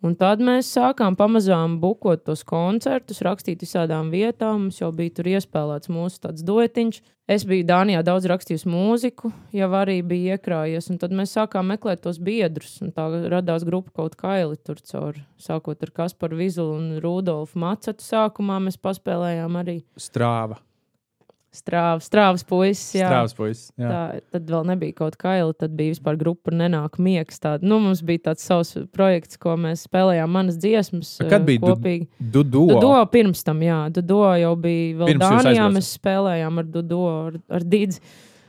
Un 0.05 0.13
tad 0.13 0.41
mēs 0.45 0.67
sākām 0.75 1.15
pamazām 1.17 1.79
bukot 1.81 2.21
tos 2.27 2.43
koncertus, 2.45 3.23
rakstīt 3.25 3.63
visādām 3.65 4.11
vietām. 4.13 4.67
Mums 4.67 4.77
jau 4.77 4.91
bija 4.93 5.15
tur 5.17 5.29
iespēlēts 5.31 5.89
mūsu 5.89 6.21
tāds 6.27 6.45
duetiņš. 6.45 6.99
Es 7.27 7.43
biju 7.49 7.65
Dānijā 7.67 8.03
daudz 8.05 8.27
rakstījusi 8.29 8.69
mūziku, 8.71 9.33
jau 9.57 9.71
arī 9.79 9.97
bija 10.05 10.37
iekrājies. 10.37 10.91
Un 10.93 11.01
tad 11.01 11.15
mēs 11.17 11.33
sākām 11.35 11.73
meklēt 11.73 12.05
tos 12.05 12.21
biedrus. 12.23 12.77
Tā 12.95 13.07
radās 13.33 13.65
grupa 13.67 13.95
kaut 14.03 14.15
kāda 14.21 14.53
tur 14.61 14.79
caur. 14.85 15.17
Sākot 15.41 15.81
ar 15.81 15.95
Kasparu 15.97 16.39
Vizulu 16.39 16.77
un 16.77 16.87
Rudolfu 17.03 17.59
Macetu 17.65 18.05
sākumā 18.05 18.61
mēs 18.69 18.77
paspēlējām 18.77 19.59
arī 19.65 19.81
Strāva. 19.97 20.61
Strāvas, 21.59 22.05
strāvas 22.09 22.43
puisis. 22.47 22.93
jā. 22.99 23.07
Strāvas 23.09 23.33
puisis. 23.37 23.65
jā. 23.79 23.89
Tā, 23.89 24.21
tad 24.35 24.51
vēl 24.53 24.67
nebija 24.69 24.95
kaut 25.01 25.17
kāda, 25.19 25.49
tad 25.65 25.73
bija 25.77 25.95
vispār 25.95 26.19
grupa 26.21 26.53
Nenāk 26.55 26.99
miegs. 27.03 27.39
Tāda. 27.43 27.65
Nu, 27.67 27.79
mums 27.83 28.03
bija 28.05 28.29
tāds 28.29 28.45
savs 28.47 28.75
projekts, 28.95 29.39
ko 29.41 29.55
mēs 29.59 29.87
spēlējām, 29.89 30.31
manas 30.31 30.57
dziesmas. 30.61 31.15
Kad 31.29 31.45
bija 31.47 31.63
kopīgi? 31.65 32.07
Dudo. 32.19 32.65
Dudo 32.71 32.93
pirms 33.13 33.43
tam, 33.47 33.61
jā. 33.65 33.81
Dudo 33.93 34.21
jau 34.39 34.53
bija 34.55 35.01
vēl 35.01 35.13
Pirms 35.13 35.25
Dānijā. 35.25 35.67
Mēs 35.77 35.91
spēlējām 35.97 36.63
ar 36.63 36.71
Dudo, 36.77 37.01
ar, 37.27 37.39
ar 37.59 37.67
Dīdzi. 37.75 38.01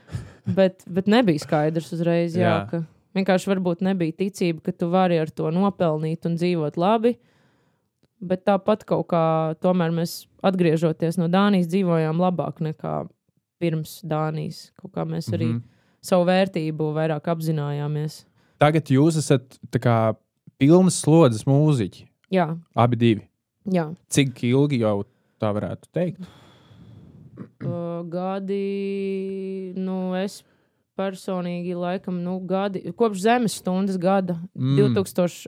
Bet, 0.59 0.81
bet 0.89 1.05
nebija 1.13 1.43
skaidrs 1.43 1.91
uzreiz, 1.93 2.33
jā, 2.33 2.41
Jā. 2.41 2.53
jā. 2.57 2.69
ka 2.71 3.19
vienkārši 3.19 3.51
varbūt 3.51 3.83
nebija 3.85 4.15
ticība, 4.17 4.63
ka 4.65 4.73
tu 4.73 4.87
vari 4.89 5.19
ar 5.21 5.29
to 5.29 5.51
nopelnīt 5.53 6.25
un 6.25 6.39
dzīvot 6.41 6.79
labi. 6.81 7.19
Bet 8.19 8.43
tāpat 8.49 8.83
kaut 8.89 9.07
kā, 9.13 9.55
tomēr 9.63 9.93
mēs 9.95 10.25
atgriežoties 10.43 11.21
no 11.21 11.29
Dānijas, 11.31 11.69
dzīvojām 11.71 12.19
labāk 12.19 12.59
nekā 12.65 13.05
pirms 13.63 14.01
Dānijas. 14.07 14.73
Kaut 14.81 14.93
kā 14.97 15.05
mēs 15.07 15.31
arī 15.31 15.53
mm. 15.53 15.59
-hmm. 15.59 16.03
savu 16.03 16.27
vērtību 16.27 16.91
vairāk 16.97 17.31
apzinājāmies. 17.31 18.25
Tagad 18.59 18.91
jūs 18.91 19.19
esat 19.19 19.59
kā 19.71 20.17
pilnas 20.59 20.99
slodzes 21.01 21.47
mūziķi. 21.47 22.09
Jā, 22.31 22.57
Abi 22.75 22.97
divi. 22.97 23.29
jā. 23.65 23.95
Cik 24.11 24.43
ilgi 24.45 24.81
jau 24.83 25.05
tā 25.41 25.53
varētu 25.55 25.89
teikt? 25.93 26.21
Uh, 27.63 28.03
gadi, 28.11 29.73
nu, 29.77 30.15
es 30.19 30.43
personīgi, 30.99 31.77
laikam, 31.79 32.19
nu, 32.25 32.35
gadi, 32.51 32.83
kopš 32.99 33.23
zemes 33.25 33.55
stundas 33.63 33.97
gada, 34.03 34.35
Mm. 34.59 34.75
mm. 34.75 34.95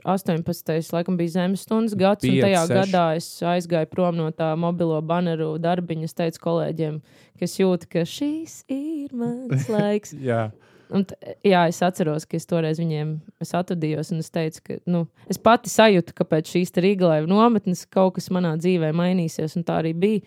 2018. 0.07 0.93
laikam 0.95 1.17
bija 1.19 1.35
zemes 1.35 1.65
stundas 1.67 1.95
gads, 1.99 2.23
Pieci, 2.23 2.39
un 2.39 2.45
tajā 2.47 2.63
seši. 2.65 2.77
gadā 2.79 3.05
es 3.19 3.27
aizgāju 3.43 3.89
prom 3.91 4.15
no 4.17 4.29
tā 4.31 4.53
mobilo 4.57 5.01
baneru 5.01 5.53
darbiņa. 5.61 6.07
Es 6.09 6.13
teicu 6.17 6.39
kolēģiem, 6.47 6.99
ka 7.37 7.45
es 7.47 7.57
jūtu, 7.59 7.89
ka 7.91 8.05
šis 8.07 8.61
ir 8.71 9.13
mans 9.13 9.67
laiks. 9.75 10.13
Jā. 10.17 10.49
Un, 10.91 11.05
jā, 11.47 11.61
es 11.71 11.77
atceros, 11.87 12.25
ka 12.27 12.35
es 12.35 12.45
toreiz 12.49 12.79
viņiem 12.81 13.13
es 13.39 13.53
atvadījos, 13.55 14.09
un 14.11 14.19
es 14.19 14.27
teicu, 14.29 14.59
ka 14.65 14.75
nu, 14.91 15.05
es 15.31 15.37
pati 15.39 15.71
sajūtu, 15.71 16.11
ka 16.17 16.25
pēc 16.27 16.49
šīs 16.51 16.73
Rīgājas 16.83 17.29
nometnes 17.31 17.85
kaut 17.87 18.17
kas 18.17 18.27
manā 18.29 18.57
dzīvē 18.59 18.89
mainīsies, 18.91 19.55
un 19.55 19.63
tā 19.67 19.77
arī 19.83 19.93
bija. 19.95 20.21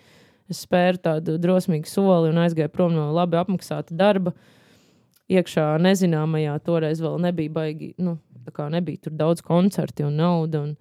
Es 0.48 0.58
spēru 0.66 0.98
tādu 1.00 1.38
drosmīgu 1.40 1.88
soli 1.88 2.28
un 2.28 2.36
aizgāju 2.42 2.68
prom 2.72 2.92
no 2.92 3.06
labi 3.16 3.36
apmaksāta 3.40 3.92
darba. 3.96 4.32
Iekšā 5.32 5.70
nezināmajā 5.80 6.58
toreiz 6.66 7.00
vēl 7.00 7.16
nebija 7.22 7.52
baigi, 7.52 7.94
nu, 8.02 8.18
nebija 8.70 9.06
tur 9.06 9.14
daudz 9.16 9.40
koncertu 9.44 10.08
un 10.08 10.18
naudas. 10.20 10.66
Un, 10.66 10.74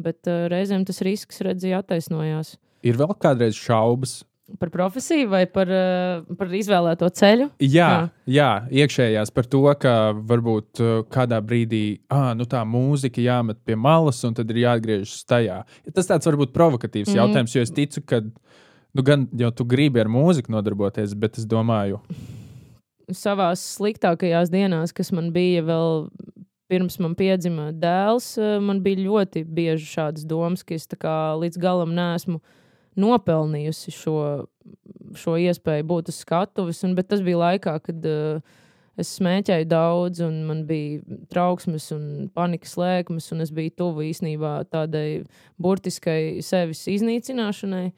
bet 0.00 0.28
uh, 0.30 0.46
reizēm 0.52 0.84
tas 0.88 1.02
risks, 1.04 1.42
redzēja, 1.44 1.82
attaisnojās. 1.82 2.56
Ir 2.86 2.98
vēl 2.98 3.16
kādreiz 3.22 3.58
šaubas. 3.58 4.22
Par 4.58 4.68
profesiju 4.72 5.30
vai 5.32 5.44
par, 5.48 5.70
uh, 5.70 6.34
par 6.36 6.50
izvēlēto 6.56 7.08
ceļu? 7.16 7.46
Jā, 7.62 7.88
jā. 7.88 8.00
jā, 8.34 8.48
iekšējās 8.82 9.32
par 9.32 9.48
to, 9.48 9.62
ka 9.80 9.94
varbūt 10.28 10.82
uh, 10.82 10.92
kādā 11.12 11.38
brīdī 11.44 12.02
ah, 12.12 12.32
nu 12.36 12.44
tā 12.50 12.64
mūzika 12.68 13.22
jāmet 13.22 13.62
pie 13.64 13.78
malas, 13.78 14.20
un 14.28 14.36
tad 14.36 14.50
ir 14.52 14.64
jāatgriežas 14.64 15.22
tajā. 15.30 15.62
Tas 15.94 16.10
tāds 16.10 16.28
varbūt 16.28 16.52
provokatīvs 16.56 17.14
mm. 17.14 17.20
jautājums, 17.22 17.56
jo 17.56 17.64
es 17.64 17.72
ticu, 17.72 18.04
ka 18.04 18.20
nu, 18.26 19.06
gan 19.06 19.28
jau 19.40 19.52
tu 19.56 19.68
gribi 19.68 20.02
ar 20.02 20.10
mūziku 20.12 20.52
nodarboties, 20.52 21.16
bet 21.16 21.40
es 21.40 21.48
domāju. 21.48 22.02
Savā 23.12 23.50
sliktākajās 23.58 24.50
dienās, 24.52 24.94
kas 24.96 25.12
man 25.12 25.30
bija 25.34 25.64
vēl 25.66 26.06
pirms 26.72 26.96
man 27.04 27.14
piedzima 27.18 27.68
dēls, 27.76 28.34
man 28.64 28.80
bija 28.84 29.04
ļoti 29.04 29.44
bieži 29.44 29.90
šādas 29.90 30.24
domas, 30.28 30.64
ka 30.64 30.76
es 30.78 30.88
līdz 30.88 31.60
galam 31.60 31.92
nesmu 31.96 32.40
nopelnījusi 32.96 33.92
šo, 33.92 34.16
šo 35.16 35.36
iespēju 35.40 35.88
būt 35.88 36.10
uz 36.12 36.20
skatuves. 36.24 36.82
Un, 36.86 36.96
bet 36.96 37.10
tas 37.12 37.24
bija 37.24 37.40
laikā, 37.40 37.76
kad 37.84 38.08
uh, 38.08 38.40
es 39.00 39.12
smēķēju 39.18 39.68
daudz, 39.68 40.20
un 40.24 40.42
man 40.48 40.64
bija 40.68 41.00
trauksmes 41.32 41.90
un 41.96 42.06
panikas 42.36 42.76
lēkmes, 42.80 43.30
un 43.32 43.44
es 43.44 43.52
biju 43.54 43.76
tuvu 43.82 44.06
īsnībā 44.10 44.58
tādai 44.72 45.24
burtiskai 45.60 46.42
sevis 46.44 46.84
iznīcināšanai. 46.92 47.90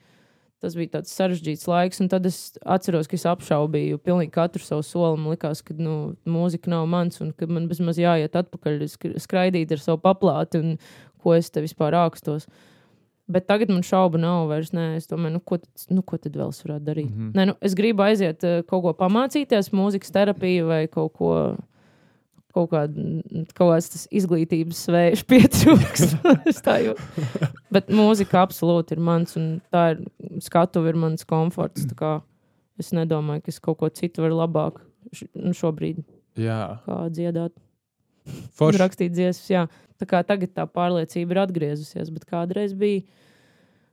Tas 0.64 0.72
bija 0.78 0.94
tāds 0.94 1.12
sarežģīts 1.12 1.66
laiks, 1.68 1.98
un 2.00 2.08
tad 2.08 2.24
es 2.24 2.38
atceros, 2.64 3.08
ka 3.10 3.18
es 3.18 3.26
apšaubīju 3.28 3.98
pilnīgi 4.00 4.32
katru 4.32 4.64
savu 4.64 4.84
soli. 4.86 5.18
Man 5.20 5.34
liekas, 5.34 5.60
ka 5.66 5.76
nu, 5.76 6.14
mūzika 6.24 6.72
nav 6.72 6.86
mans, 6.88 7.20
un 7.20 7.34
ka 7.36 7.48
man 7.50 7.66
bezmaz 7.68 8.00
jāiet 8.00 8.38
atpakaļ, 8.40 8.86
skraidīt 9.20 9.74
ar 9.76 9.82
savu 9.82 10.00
paplāti, 10.06 10.62
un 10.64 10.78
ko 11.20 11.34
es 11.36 11.52
te 11.52 11.60
vispār 11.60 11.96
ākstos. 12.00 12.48
Bet 13.28 13.44
tagad 13.48 13.68
man 13.72 13.84
šaubu 13.84 14.20
nav 14.20 14.48
vairs. 14.48 14.72
Nē, 14.76 14.94
es 14.96 15.08
domāju, 15.08 15.36
nu, 15.36 15.42
ko, 15.44 15.60
nu, 15.92 16.04
ko 16.04 16.20
tad 16.20 16.40
vēl 16.40 16.52
es 16.52 16.64
varētu 16.64 16.88
darīt? 16.88 17.10
Mm 17.10 17.20
-hmm. 17.20 17.36
Nē, 17.36 17.46
nu, 17.52 17.54
es 17.60 17.76
gribu 17.76 18.04
aiziet 18.04 18.44
uh, 18.44 18.62
kaut 18.64 18.82
ko 18.84 18.96
pamācīties, 19.04 19.72
mūzikas 19.72 20.12
terapiju 20.16 20.66
vai 20.72 20.86
kaut 20.88 21.12
ko. 21.12 21.30
Kaut, 22.54 22.68
kād, 22.70 22.94
kaut 23.58 23.72
kāds 23.72 24.04
izglītības 24.14 24.84
vējš 24.94 25.24
pietrūks. 25.30 26.14
Bet 27.74 27.90
mūzika 27.90 28.44
absolūti 28.44 28.94
ir 28.94 29.02
mans, 29.02 29.34
un 29.40 29.56
tā 29.74 29.88
ir 29.96 30.04
skatuve, 30.44 30.92
ir 30.92 31.00
mans 31.02 31.26
komforts. 31.26 31.88
Es 32.78 32.92
nedomāju, 32.94 33.42
ka 33.42 33.50
es 33.50 33.58
kaut 33.62 33.80
ko 33.82 33.90
citu 33.90 34.22
varu 34.22 34.38
labāk 34.38 34.78
nu, 35.34 35.54
šobrīd. 35.54 36.04
Jā. 36.38 36.78
Kā 36.86 37.04
dziedāt. 37.14 37.54
Forši. 38.56 38.80
Rakstīt 38.80 39.12
dziesmas, 39.14 39.50
jā. 39.50 39.66
Tā 40.00 40.08
kā 40.10 40.22
tagad 40.26 40.54
tā 40.56 40.64
pārliecība 40.70 41.34
ir 41.34 41.42
atgriezusies, 41.44 42.10
bet 42.14 42.24
kādreiz 42.30 42.74
bija 42.78 43.04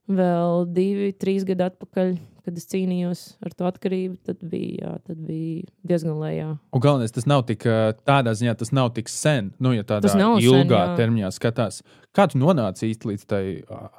vēl 0.09 0.65
divi, 0.73 1.11
trīs 1.17 1.45
gadi 1.47 1.65
atpakaļ, 1.67 2.13
kad 2.41 2.57
es 2.57 2.65
cīnījos 2.71 3.21
ar 3.45 3.53
to 3.53 3.67
atkarību, 3.69 4.17
tad 4.25 4.41
bija, 4.41 4.79
jā, 4.81 4.93
tad 5.05 5.21
bija 5.27 5.67
diezgan 5.87 6.17
lejā. 6.21 6.49
Un 6.73 6.83
galvenais, 6.83 7.13
tas 7.13 7.27
nav 7.29 7.45
tik 7.49 7.67
tādā 8.07 8.33
ziņā, 8.37 8.55
tas 8.57 8.73
nav 8.73 8.91
tik 8.97 9.11
sen, 9.13 9.53
nu, 9.61 9.75
ja 9.77 9.85
tādā 9.87 10.11
ilgā 10.41 10.83
sen, 10.89 10.97
termiņā 10.99 11.31
skatās. 11.37 11.81
Kā 12.17 12.27
tu 12.31 12.41
nonāci 12.41 12.89
īsti 12.89 13.11
līdz 13.11 13.27
tai 13.29 13.43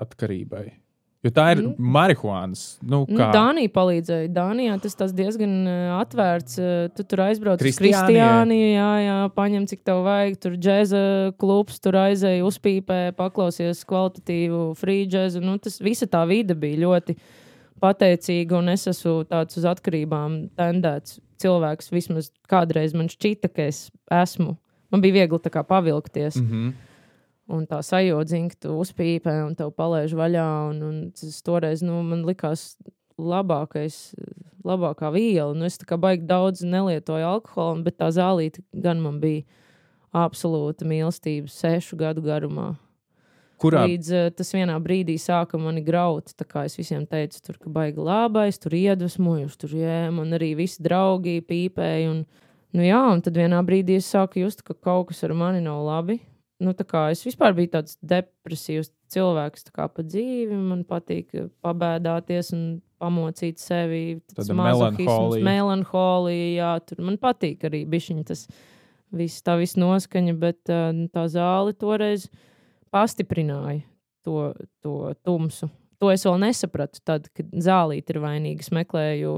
atkarībai? 0.03 0.67
Jo 1.23 1.31
tā 1.31 1.45
ir 1.55 1.61
mm. 1.63 1.91
marihuānas. 1.95 2.63
Nu, 2.83 3.05
nu, 3.07 3.19
Dānija 3.31 3.71
palīdzēja. 3.71 4.31
Dānijā 4.35 4.75
tas 4.83 5.13
diezgan 5.15 5.53
uh, 5.71 5.93
atvērts. 6.01 6.57
Uh, 6.59 6.89
tu 6.97 7.07
tur 7.07 7.23
aizbrauc 7.29 7.63
uz 7.63 7.79
Kristiāniju, 7.79 8.73
jā, 8.73 8.89
jā, 9.05 9.19
paņem 9.37 9.69
cik 9.71 9.85
tev 9.87 10.03
vajag. 10.09 10.41
Tur 10.43 10.57
džēza 10.59 11.05
klubs, 11.39 11.79
tur 11.85 12.01
aizēja 12.03 12.43
uzpīpē, 12.49 12.99
paklausies 13.19 13.85
kvalitatīvu 13.87 14.65
free 14.81 15.07
džēzu. 15.07 15.45
Nu, 15.47 15.55
tas 15.63 15.79
visa 15.85 16.11
tā 16.11 16.25
vide 16.27 16.59
bija 16.59 16.83
ļoti 16.89 17.15
pateicīga, 17.83 18.59
un 18.59 18.75
es 18.75 18.91
esmu 18.91 19.21
tāds 19.31 19.63
uz 19.63 19.69
atkarībām 19.71 20.41
tendēts 20.59 21.21
cilvēks. 21.43 21.95
Vismaz 21.95 22.33
kādreiz 22.51 22.99
man 22.99 23.11
šķita, 23.13 23.55
ka 23.55 23.71
es 23.71 23.87
esmu. 24.11 24.57
Man 24.91 25.07
bija 25.07 25.23
viegli 25.23 25.39
pavilkties. 25.39 26.43
Mm 26.43 26.51
-hmm. 26.51 26.73
Un 27.53 27.67
tā 27.69 27.83
sajūta, 27.85 28.39
ka 28.49 28.59
tu 28.65 28.75
uzpīpē 28.81 29.35
un 29.45 29.57
tev 29.59 29.75
palaiž 29.77 30.15
vaļā. 30.17 30.49
Un, 30.71 30.83
un 30.87 31.01
tas 31.17 31.43
toreiz 31.45 31.83
nu, 31.85 31.99
man 32.07 32.25
likās 32.25 32.71
labākais, 33.21 33.99
labākā 34.65 35.11
viela. 35.13 35.53
Nu, 35.57 35.67
es 35.69 35.77
tā 35.81 35.89
kā 35.91 35.99
baigi 36.01 36.25
daudz 36.29 36.65
nelietoju 36.65 37.27
alkoholu, 37.29 37.85
bet 37.87 37.99
tā 38.01 38.09
zālīte 38.15 38.65
gan 38.73 39.03
man 39.05 39.21
bija 39.23 39.45
absolūta 40.17 40.89
mīlestība 40.89 41.53
sešu 41.53 41.99
gadu 42.01 42.25
garumā. 42.25 42.73
Kurā? 43.63 43.85
Līdz 43.87 44.09
uh, 44.17 44.31
tas 44.35 44.49
vienā 44.57 44.75
brīdī 44.83 45.15
sāka 45.23 45.61
mani 45.61 45.85
graut. 45.87 46.33
Es 46.65 46.79
visiem 46.79 47.05
teicu, 47.07 47.39
tur 47.45 47.61
bija 47.61 47.77
baigi 47.77 48.03
labais, 48.03 48.59
tur 48.59 48.75
iedvesmojuši, 48.75 49.61
tur 49.61 49.77
jēma, 49.79 50.25
un 50.25 50.35
arī 50.41 50.55
visi 50.59 50.83
draugi 50.83 51.39
pīpēja. 51.47 52.11
Un, 52.11 52.25
nu 52.75 52.89
jā, 52.89 53.05
un 53.13 53.23
tad 53.23 53.39
vienā 53.39 53.61
brīdī 53.67 54.01
es 54.01 54.11
sāku 54.11 54.43
just, 54.43 54.65
ka 54.67 54.75
kaut 54.75 55.13
kas 55.13 55.23
ar 55.29 55.37
mani 55.37 55.63
nav 55.63 55.85
labi 55.87 56.19
nu, 56.63 56.75
es 57.11 57.25
vispār 57.27 57.55
biju 57.57 57.73
tāds 57.77 57.99
depresīvs 58.01 58.93
cilvēks 59.13 59.69
kā 59.75 59.89
pa 59.93 60.05
dzīvi. 60.07 60.57
Man 60.57 60.85
patīk 60.89 61.35
pabēdāties 61.65 62.53
un 62.57 62.65
pamocīt 63.03 63.61
sevi. 63.63 64.21
Tas 64.35 64.51
melanholija. 64.55 65.45
melanholija 65.47 66.49
jā, 66.57 66.73
tur 66.87 67.03
man 67.09 67.19
patīk 67.23 67.67
arī 67.69 67.85
bišķiņa 67.91 68.27
tas 68.31 68.47
viss, 69.13 69.43
tā 69.45 69.59
viss 69.61 69.79
noskaņa, 69.81 70.37
bet 70.41 70.73
nu, 70.97 71.09
tā 71.13 71.27
zāle 71.33 71.75
toreiz 71.77 72.29
pastiprināja 72.93 73.83
to, 74.25 74.53
to 74.85 75.13
tumsu. 75.27 75.69
To 76.03 76.11
es 76.11 76.25
vēl 76.27 76.41
nesapratu, 76.43 77.03
tad, 77.07 77.29
kad 77.37 77.51
zālīte 77.63 78.15
ir 78.15 78.23
vainīga. 78.23 78.65
Es 78.65 78.73
meklēju 78.75 79.37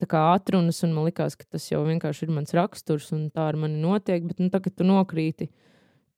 tā 0.00 0.08
kā 0.10 0.22
atrunas, 0.34 0.82
un 0.84 0.92
man 0.96 1.08
likās, 1.08 1.38
ka 1.38 1.46
tas 1.54 1.70
jau 1.70 1.80
vienkārši 1.86 2.26
ir 2.26 2.34
mans 2.36 2.52
raksturs, 2.56 3.12
un 3.16 3.30
tā 3.32 3.46
ar 3.52 3.58
mani 3.60 3.80
notiek. 3.80 4.24
Bet, 4.28 4.42
nu, 4.42 4.50
tā, 4.52 4.60
kad 4.64 4.76
tu 4.76 4.86
nokrīti 4.88 5.48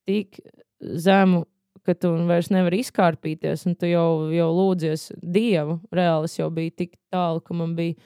tik 0.05 0.39
zemu, 0.79 1.45
ka 1.85 1.93
tu 1.93 2.11
vairs 2.25 2.49
nevari 2.49 2.81
izkārpīties, 2.81 3.65
un 3.69 3.75
tu 3.77 3.89
jau, 3.89 4.27
jau 4.33 4.49
lūdzies 4.53 5.11
Dievu. 5.21 5.79
Reāli 5.93 6.29
es 6.29 6.37
jau 6.39 6.49
biju 6.53 6.73
tik 6.81 6.95
tālu, 7.13 7.43
ka 7.45 7.57
man 7.57 7.75
bija 7.77 7.97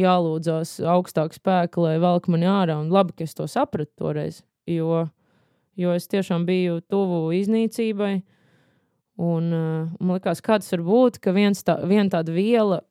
jālūdzās 0.00 0.76
augstāk 0.92 1.36
spēka, 1.36 1.80
lai 1.84 1.96
velk 2.02 2.26
mani 2.32 2.48
ārā. 2.50 2.80
Un 2.82 2.90
labi, 2.92 3.14
ka 3.16 3.26
es 3.28 3.36
to 3.36 3.46
sapratu 3.50 3.92
toreiz, 4.02 4.42
jo, 4.68 5.06
jo 5.78 5.94
es 5.94 6.10
tiešām 6.10 6.44
biju 6.48 6.80
tuvu 6.90 7.30
iznīcībai. 7.38 8.16
Un 9.22 9.48
uh, 9.54 9.94
man 9.96 10.18
liekas, 10.18 10.42
kā 10.44 10.58
tas 10.60 10.74
var 10.74 10.82
būt, 10.84 11.22
ka 11.24 11.32
viens 11.32 11.62
tā, 11.64 11.78
viena 11.88 12.10
tāda 12.18 12.34
viela 12.34 12.82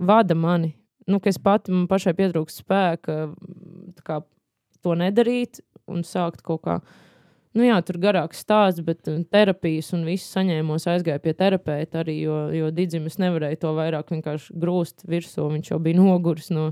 vada 0.00 0.34
mani. 0.34 0.72
Nu, 1.06 1.20
es 1.22 1.38
pati 1.38 1.70
man 1.70 1.84
pašai 1.86 2.16
pietrūkst 2.18 2.64
spēka 2.64 3.28
kā, 4.02 4.22
to 4.82 4.96
nedarīt 4.98 5.60
un 5.86 6.02
sākt 6.02 6.42
kaut 6.42 6.64
kā 6.64 6.80
uh, 6.80 6.96
Nu, 7.56 7.64
jā, 7.64 7.76
tur 7.88 7.96
garāks 8.02 8.42
stāsts, 8.44 8.82
bet 8.84 9.08
uh, 9.08 9.22
terapijas 9.32 9.94
un 9.96 10.04
viss 10.04 10.28
saņēmos, 10.34 10.84
aizgāju 10.92 11.22
pie 11.24 11.32
terapeita 11.38 12.02
arī, 12.02 12.18
jo, 12.26 12.40
jo 12.52 12.68
Digis 12.74 13.16
nevarēja 13.22 13.62
to 13.62 13.72
vairāk 13.78 14.12
vienkārši 14.12 14.56
grūst 14.60 15.06
virsū. 15.08 15.46
Viņš 15.54 15.72
jau 15.72 15.80
bija 15.80 15.96
noguris 15.96 16.52
no, 16.52 16.68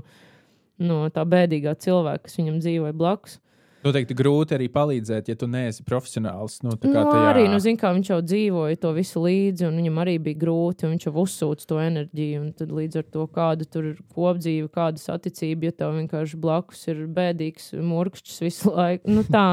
no 0.77 1.05
tā 1.13 1.25
bēdīgā 1.25 1.73
cilvēka, 1.81 2.27
kas 2.27 2.37
viņam 2.37 2.61
dzīvoja 2.61 2.97
blakus. 2.97 3.39
Noteikti 3.85 4.15
grūti 4.17 4.55
arī 4.55 4.65
palīdzēt, 4.73 5.27
ja 5.29 5.35
tu 5.37 5.45
neesi 5.49 5.83
profesionāls. 5.85 6.57
Nu, 6.65 6.73
nu, 6.73 6.79
tajā... 6.81 7.19
arī, 7.29 7.43
nu, 7.51 7.59
zin, 7.61 7.77
kā, 7.77 7.91
viņš 7.93 8.07
jau 8.09 8.17
dzīvoja 8.25 8.79
to 8.81 8.93
visu 8.97 9.21
līdzi, 9.21 9.67
un 9.67 9.77
viņam 9.77 9.99
arī 10.01 10.15
bija 10.25 10.39
grūti, 10.41 10.87
un 10.87 10.95
viņš 10.95 11.05
jau 11.05 11.13
uzsūca 11.21 11.69
to 11.69 11.81
enerģiju. 11.83 12.45
Tad 12.61 12.73
līdz 12.73 13.01
ar 13.01 13.09
to, 13.13 13.25
kāda 13.33 13.67
tur 13.69 13.91
ir 13.91 13.99
kopdzīve, 14.15 14.71
kāda 14.73 15.01
saticība, 15.01 15.69
ja 15.69 15.77
tev 15.81 15.93
vienkārši 15.99 16.41
blakus 16.41 16.81
ir 16.89 17.05
bēdīgs 17.13 17.75
murkšķis 17.77 18.41
visu 18.47 18.73
laiku. 18.73 19.13
Nu, 19.19 19.25
tā, 19.29 19.45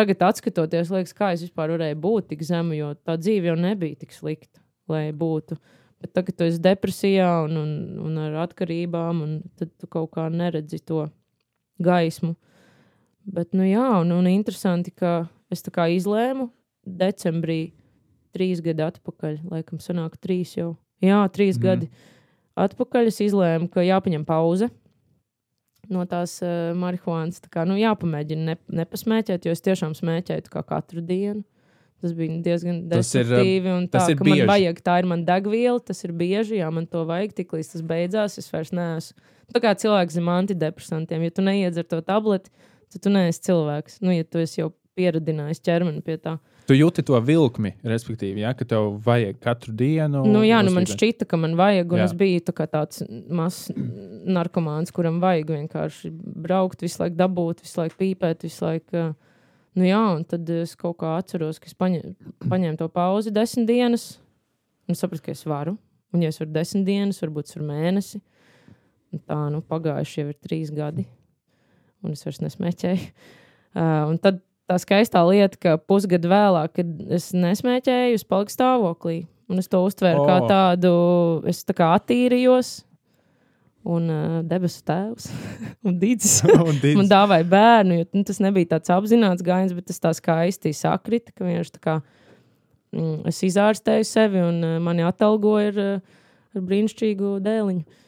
tagad, 0.00 0.40
skatoties, 0.40 0.90
liekas, 0.92 1.14
kā 1.16 1.30
es 1.34 1.44
vispār 1.44 1.74
varēju 1.76 1.98
būt 2.00 2.30
tik 2.32 2.44
zemu, 2.46 2.76
jo 2.78 2.90
tā 3.04 3.16
dzīve 3.20 3.52
jau 3.52 3.56
nebija 3.60 4.00
tik 4.00 4.14
slikta, 4.16 4.62
lai 4.90 5.10
būtu. 5.16 5.58
Bet 6.00 6.14
tagad 6.16 6.38
tu 6.38 6.46
esi 6.48 6.60
depresijā 6.64 7.28
un, 7.44 7.58
un, 7.60 7.72
un 8.08 8.20
ar 8.24 8.38
atkarībām, 8.46 9.20
un 9.24 9.34
tad 9.60 9.72
tu 9.76 9.88
kaut 9.90 10.14
kā 10.16 10.28
neredzi 10.32 10.80
to 10.80 11.04
gaismu. 11.84 12.34
Bet, 13.28 13.52
nu 13.52 13.66
jā, 13.68 13.86
un, 14.00 14.14
un 14.16 14.30
interesanti, 14.30 14.94
ka 14.96 15.28
es 15.52 15.60
tā 15.66 15.72
kā 15.74 15.90
izlēmu 15.92 16.48
decembrī, 16.88 17.74
trīs 18.32 18.62
gadi 18.64 18.86
atpakaļ, 18.86 19.42
laikam, 19.52 19.82
sanāk, 19.82 20.16
trīs 20.22 20.56
jau. 20.56 20.72
Jā, 21.04 21.20
trīs 21.32 21.58
mm. 21.58 21.64
gadi 21.66 21.90
atpakaļ 22.60 23.10
es 23.10 23.20
izlēmu, 23.24 23.68
ka 23.72 23.84
jāpaņem 23.84 24.24
pauze 24.28 24.70
no 25.92 26.04
tās 26.08 26.38
uh, 26.44 26.70
marihuānas. 26.78 27.40
Tā 27.44 27.50
kā 27.52 27.64
nu, 27.68 27.78
jāpamēģina 27.80 28.52
ne, 28.52 28.56
nepasmēķēt, 28.82 29.46
jo 29.46 29.54
es 29.56 29.64
tiešām 29.66 29.96
smēķēju 29.98 30.50
katru 30.54 31.04
dienu. 31.04 31.44
Tas 32.00 32.14
bija 32.16 32.38
diezgan 32.40 32.78
destruktīvi. 32.88 33.68
Tas 33.68 33.74
ir, 33.76 33.90
tā, 33.90 33.98
tas 33.98 34.12
ir 34.14 34.22
man 34.24 34.46
vajag, 34.48 34.78
tā 34.86 34.94
ir 35.02 35.08
mana 35.10 35.26
degviela, 35.28 35.82
tas 35.84 35.98
ir 36.06 36.14
bieži, 36.16 36.56
jā, 36.62 36.70
man 36.72 36.86
to 36.88 37.02
vajag. 37.08 37.34
Tiklīdz 37.36 37.74
tas 37.74 37.84
beidzās, 37.84 38.38
es 38.40 38.48
vairs 38.52 38.72
neesmu. 38.72 39.20
Tā 39.50 39.60
kā 39.60 39.74
cilvēks 39.76 40.16
zem 40.16 40.30
antidepresantiem, 40.32 41.26
ja 41.26 41.34
tu 41.34 41.44
neiedzer 41.44 41.84
to 41.90 41.98
tableti, 42.06 42.52
tad 42.92 43.04
tu 43.04 43.12
neesi 43.12 43.42
cilvēks. 43.50 43.98
Nu, 44.04 44.14
ja 44.14 44.24
tu 44.24 44.40
esi 44.40 44.62
jau 44.62 44.70
pieradinājis 44.96 45.60
ķermeni 45.66 46.00
pie 46.06 46.16
tā. 46.22 46.38
Tu 46.68 46.76
jūti 46.76 47.02
to 47.06 47.18
vilkli, 47.24 47.72
respektīvi, 47.86 48.42
ja, 48.44 48.52
ka 48.56 48.66
tev 48.68 48.92
vajag 49.04 49.38
katru 49.42 49.72
dienu. 49.76 50.22
Nu, 50.28 50.42
jā, 50.46 50.60
nu 50.66 50.72
man 50.74 50.86
šķita, 50.88 51.26
ka 51.30 51.38
man 51.40 51.56
vajag, 51.58 51.94
un 51.94 52.02
Jā. 52.02 52.06
es 52.08 52.14
biju 52.16 52.42
tā 52.46 52.66
tāds 52.70 53.02
mazs 53.08 53.70
narkomāns, 54.28 54.92
kuram 54.94 55.18
vajag 55.22 55.50
vienkārši 55.56 56.10
braukt, 56.44 56.84
visu 56.84 57.02
laiku 57.02 57.18
dabūt, 57.18 57.62
visu 57.64 57.82
laiku 57.82 57.98
pīpēt, 58.02 58.46
visu 58.46 58.66
laiku. 58.66 59.04
Nu, 59.78 59.86
jā, 59.86 60.02
un 60.16 60.26
tad 60.28 60.50
es 60.50 60.74
kaut 60.78 60.98
kā 61.02 61.14
atceros, 61.18 61.60
ka 61.62 61.70
es 61.70 61.76
paņēmu, 61.78 62.34
paņēmu 62.50 62.80
to 62.80 62.90
pauzi 62.92 63.32
desmit 63.34 63.68
dienas, 63.70 64.10
un 64.90 64.98
sapratu, 64.98 65.28
ka 65.28 65.34
es 65.34 65.46
varu. 65.46 65.76
Un, 66.10 66.24
ja 66.24 66.32
es 66.32 66.40
varu 66.42 66.50
desmit 66.54 66.86
dienas, 66.88 67.22
varbūt 67.22 67.50
es 67.50 67.56
varu 67.56 67.68
mēnesi. 67.70 68.20
Un 69.14 69.22
tā, 69.26 69.40
nu, 69.54 69.62
pagājuši 69.66 70.22
jau 70.22 70.30
ir 70.30 70.38
trīs 70.42 70.70
gadi, 70.74 71.06
un 72.02 72.14
es 72.14 72.22
vairs 72.26 72.42
nesmēķēju. 72.42 73.10
Uh, 73.70 74.10
un 74.10 74.16
tad 74.18 74.40
tā 74.70 74.78
skaistā 74.78 75.22
lieta, 75.26 75.58
ka 75.58 75.74
pusgadu 75.82 76.30
vēlāk, 76.30 76.76
kad 76.78 76.92
es 77.16 77.30
nesmēķēju, 77.34 78.20
es 78.20 78.26
paliku 78.26 78.54
stāvoklī. 78.54 79.24
Un 79.50 79.58
es 79.58 79.66
to 79.66 79.80
uztvēru 79.82 80.22
oh. 80.22 80.28
kā 80.28 80.36
tādu, 80.46 80.92
es 81.50 81.64
tā 81.66 81.74
kā 81.74 81.90
attīrījos. 81.96 82.84
Un 83.90 84.10
uh, 84.12 84.32
debesu 84.44 84.82
tēvs 84.84 85.30
un 85.88 85.94
dīdis 86.02 86.42
man 86.98 87.06
dāvāja 87.08 87.46
bērnu, 87.48 87.94
jo 87.96 88.08
nu, 88.12 88.24
tas 88.28 88.36
nebija 88.44 88.74
tāds 88.74 88.92
apzināts 88.92 89.44
gājiens, 89.46 89.72
bet 89.72 89.86
tas 89.88 90.02
tā 90.02 90.10
skaisti 90.18 90.74
sakrita, 90.76 91.32
ka 91.32 91.46
vienkārši 91.46 91.72
tā 91.78 91.80
kā 91.86 91.94
mm, 92.92 93.22
es 93.32 93.40
izārstēju 93.48 94.04
sevi 94.04 94.44
un 94.44 94.60
uh, 94.60 94.76
mani 94.84 95.06
atalgoja 95.08 95.72
ar, 95.72 95.80
ar 96.52 96.66
brīnišķīgu 96.68 97.32
dēliņu. 97.46 98.04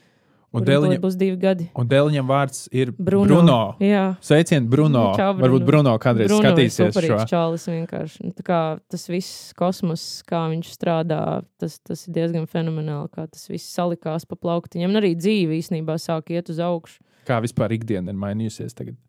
Un 0.52 0.60
kuram 0.60 0.68
dēliņa, 0.68 0.88
tūlīt 0.90 1.02
būs 1.02 1.14
divi 1.16 1.36
gadi. 1.40 1.66
un 1.80 1.86
dēliņam 1.88 2.26
vārds 2.28 2.66
ir 2.76 2.90
Bruno. 2.92 3.28
Bruno. 3.30 3.58
Jā. 3.80 4.02
Sveicien, 4.20 4.66
Bruno. 4.68 5.04
Čau, 5.16 5.30
Bruno. 5.32 5.46
Varbūt 5.46 5.64
Bruno 5.64 5.94
kādreiz 6.02 6.28
Bruno 6.28 6.50
skatīsies 6.50 6.98
šo. 7.06 7.20
čalis 7.30 7.64
vienkārši. 7.70 8.26
Nu, 8.26 8.32
tā 8.36 8.44
kā 8.44 8.58
tas 8.92 9.08
viss 9.08 9.54
kosmos, 9.56 10.04
kā 10.28 10.42
viņš 10.52 10.74
strādā, 10.76 11.22
tas, 11.56 11.78
tas 11.80 12.04
ir 12.04 12.18
diezgan 12.18 12.44
fenomenāli, 12.44 13.08
kā 13.16 13.24
tas 13.32 13.48
viss 13.48 13.72
salikās 13.72 14.28
pa 14.28 14.36
plauktiņiem. 14.36 14.92
Un 14.92 15.00
arī 15.00 15.14
dzīve 15.16 15.56
īstenībā 15.56 15.96
sāk 15.96 16.34
iet 16.36 16.52
uz 16.52 16.60
augšu. 16.60 17.00
Kā 17.24 17.40
vispār 17.40 17.72
ikdiena 17.78 18.12
ir 18.12 18.20
mainījusies 18.20 18.76
tagad? 18.76 19.00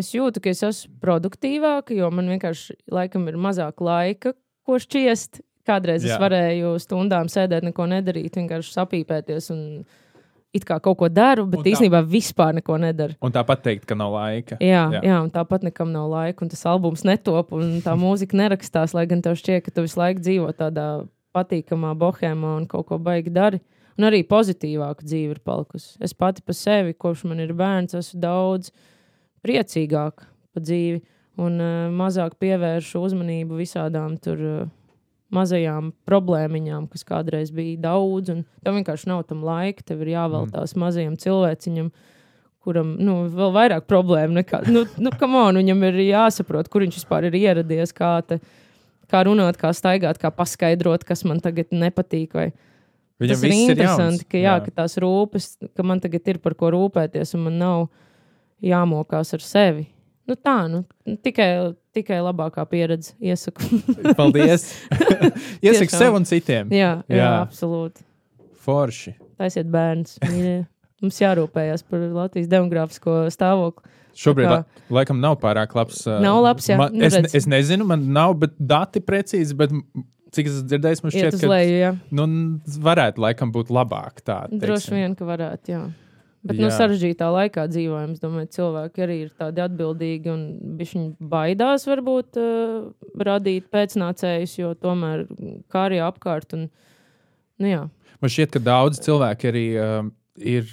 Es 0.00 0.12
jūtu, 0.12 0.40
ka 0.44 0.52
es 0.52 0.60
esmu 0.64 0.96
produktīvāka, 1.00 1.96
jo 1.96 2.08
man 2.12 2.28
vienkārši 2.32 2.76
laikam 2.92 3.26
ir 3.32 3.40
mazāk 3.40 3.80
laika, 3.84 4.34
ko 4.66 4.76
šķiest. 4.80 5.40
Kādreiz 5.68 6.02
Jā. 6.02 6.14
es 6.16 6.22
varēju 6.22 6.70
stundām 6.80 7.28
sēdēt, 7.28 7.66
neko 7.68 7.84
nedarīt, 7.90 8.38
vienkārši 8.40 8.72
sapīpēties 8.74 9.50
un 9.52 9.60
it 10.52 10.64
kā 10.66 10.80
kaut 10.82 10.98
ko 10.98 11.08
daru, 11.08 11.44
bet 11.46 11.60
tā- 11.60 11.72
īstenībā 11.72 12.00
vispār 12.10 12.54
neko 12.58 12.78
nedaru. 12.82 13.14
Un 13.22 13.30
tāpat 13.32 13.62
teikt, 13.62 13.86
ka 13.86 13.94
nav 13.94 14.12
laika. 14.12 14.56
Jā, 14.58 14.66
Jā. 14.90 14.98
jā. 14.98 15.02
jā, 15.06 15.18
un 15.22 15.30
tāpat 15.30 15.62
nekam 15.62 15.92
nav 15.92 16.08
laika, 16.10 16.42
un 16.42 16.48
tas 16.50 16.64
albums 16.66 17.04
netop, 17.06 17.52
un 17.52 17.80
tā 17.84 17.94
mūzika 17.98 18.34
nerakstās, 18.34 18.94
lai 18.94 19.06
gan 19.06 19.22
tev 19.22 19.36
šķiet, 19.38 19.62
ka 19.64 19.70
tu 19.70 19.82
visu 19.86 20.00
laiku 20.00 20.20
dzīvo 20.20 20.50
tādā 20.58 21.06
patīkamā 21.34 21.92
bohēmā 21.94 22.56
un 22.58 22.66
kaut 22.66 22.88
ko 22.88 22.98
baigi 22.98 23.30
dari. 23.30 23.60
Un 23.98 24.06
arī 24.08 24.22
pozitīvāka 24.26 25.04
dzīve 25.04 25.36
ir 25.36 25.40
palikusi. 25.44 25.96
Es 26.00 26.14
pati 26.14 26.40
par 26.42 26.54
sevi, 26.56 26.94
kopš 26.94 27.24
man 27.28 27.38
ir 27.44 27.52
bērns, 27.52 27.94
esmu 27.94 28.20
daudz 28.22 28.70
priecīgāka 29.46 30.26
par 30.54 30.62
dzīvi 30.64 31.00
un 31.40 31.60
uh, 31.60 31.88
mazāk 31.94 32.34
pievēršu 32.42 33.00
uzmanību 33.06 33.58
visādām 33.60 34.16
tur 34.20 34.40
uh, 34.40 34.66
mazajām 35.34 35.92
problēmiņām, 36.08 36.88
kas 36.90 37.06
kādreiz 37.06 37.52
bija 37.54 37.78
daudz. 37.88 38.32
un 38.34 38.44
Tev 38.64 38.78
vienkārši 38.78 39.10
nav 39.10 39.24
tam 39.28 39.44
laika, 39.46 39.84
tev 39.86 40.02
ir 40.04 40.14
jāveltās 40.16 40.74
mm. 40.74 40.82
mazajam 40.84 41.18
cilvēciņam 41.20 41.92
kuram 42.64 42.94
nu, 43.00 43.22
vēl 43.32 43.52
vairāk 43.54 43.86
problēmu 43.88 44.40
nekā. 44.40 44.62
Nu, 44.68 44.84
nu, 45.00 45.12
come 45.20 45.38
on, 45.40 45.60
viņam 45.62 45.84
ir 45.88 46.00
jāsaprot, 46.10 46.68
kur 46.68 46.84
viņš 46.84 46.98
vispār 47.00 47.30
ir 47.30 47.38
ieradies, 47.38 47.94
kā, 47.96 48.18
te, 48.26 48.40
kā 49.10 49.22
runāt, 49.26 49.58
kā 49.60 49.72
staigāt, 49.76 50.20
kā 50.20 50.32
paskaidrot, 50.34 51.06
kas 51.08 51.24
man 51.28 51.40
tagad 51.44 51.72
nepatīk. 51.72 52.36
Vai. 52.36 52.50
Viņam 53.20 53.36
Tas 53.36 53.46
ir 53.46 53.54
interesanti, 53.56 54.24
jauns. 54.24 54.28
ka, 54.32 54.40
jā, 54.40 54.58
ka 54.64 54.74
tās 54.82 54.96
rūpes, 55.00 55.48
ka 55.76 55.84
man 55.86 56.00
tagad 56.04 56.28
ir 56.32 56.40
par 56.44 56.56
ko 56.56 56.72
rūpēties, 56.72 57.34
un 57.36 57.48
man 57.48 57.58
nav 57.60 57.80
jāmokās 58.64 59.34
ar 59.36 59.44
sevi. 59.44 59.88
Nu, 60.30 60.36
tā, 60.38 60.56
nu, 60.70 60.84
tikai, 61.26 61.48
tikai 61.96 62.20
labākā 62.22 62.62
pieredze 62.70 63.16
iesaku. 63.18 63.66
Paldies! 64.18 64.68
Tiešām. 65.90 65.90
sev 65.90 66.18
un 66.20 66.26
citiem. 66.28 66.70
jā, 66.70 66.92
jā, 67.10 67.18
Jā. 67.24 67.30
absolūti. 67.42 68.04
Forši. 68.62 69.16
Taisiet 69.40 69.70
bērns. 69.72 70.18
Mums 71.00 71.16
jārūpējas 71.22 71.82
par 71.88 72.02
Latvijas 72.12 72.48
demogrāfisko 72.52 73.22
stāvokli. 73.32 73.88
Šobrīd 74.20 74.46
Tā 74.50 74.52
la, 74.52 74.84
laikam 74.92 75.20
nav 75.22 75.36
pārāk 75.40 75.72
labs. 75.78 76.02
uh, 76.06 76.18
Nav 76.20 76.40
labs, 76.44 76.66
jā. 76.68 76.76
Man, 76.76 76.92
Nu, 76.98 77.04
es, 77.06 77.14
redz. 77.16 77.34
es 77.38 77.46
nezinu, 77.48 77.86
man 77.88 78.02
nav 78.12 78.34
bet 78.42 78.56
dati 78.58 79.00
precīzi, 79.00 79.54
bet 79.56 79.72
cik 80.34 80.50
es 80.50 80.58
esmu 80.58 80.66
dzirdējis, 80.72 81.02
man 81.06 81.14
Iet 81.14 81.16
šķiet, 81.22 81.38
uz 81.38 81.44
ka 81.46 81.50
leju, 81.54 81.92
nu, 82.18 82.26
varētu 82.84 83.22
laikam 83.24 83.52
būt 83.54 83.70
labāk. 83.72 84.20
Tā, 84.26 84.42
Droši 84.50 84.92
vien, 84.98 85.14
ka 85.18 85.24
varētu, 85.30 85.72
jā. 85.72 85.80
Bet 86.40 86.56
jā. 86.56 86.64
no 86.64 86.68
Jā. 86.70 86.76
sarežģītā 86.78 87.26
laikā 87.34 87.66
dzīvojam. 87.68 88.14
Es 88.16 88.22
domāju, 88.22 88.48
cilvēki 88.56 89.02
arī 89.04 89.16
ir 89.26 89.32
tādi 89.36 89.60
atbildīgi 89.60 90.30
un 90.32 90.44
viņi 90.78 91.02
baidās 91.32 91.84
varbūt 91.88 92.38
uh, 92.40 92.86
radīt 93.28 93.66
pēcnācējus, 93.72 94.54
jo 94.62 94.70
tomēr 94.80 95.26
kā 95.72 95.88
arī 95.90 96.00
apkārt. 96.04 96.56
Un, 96.56 96.70
nu, 97.60 97.68
jā. 97.68 97.82
Man 98.20 98.32
šķiet, 98.32 98.54
ka 98.56 98.64
daudz 98.70 99.02
cilvēku 99.04 99.52
arī 99.52 99.66
um, 99.80 100.14
ir. 100.36 100.70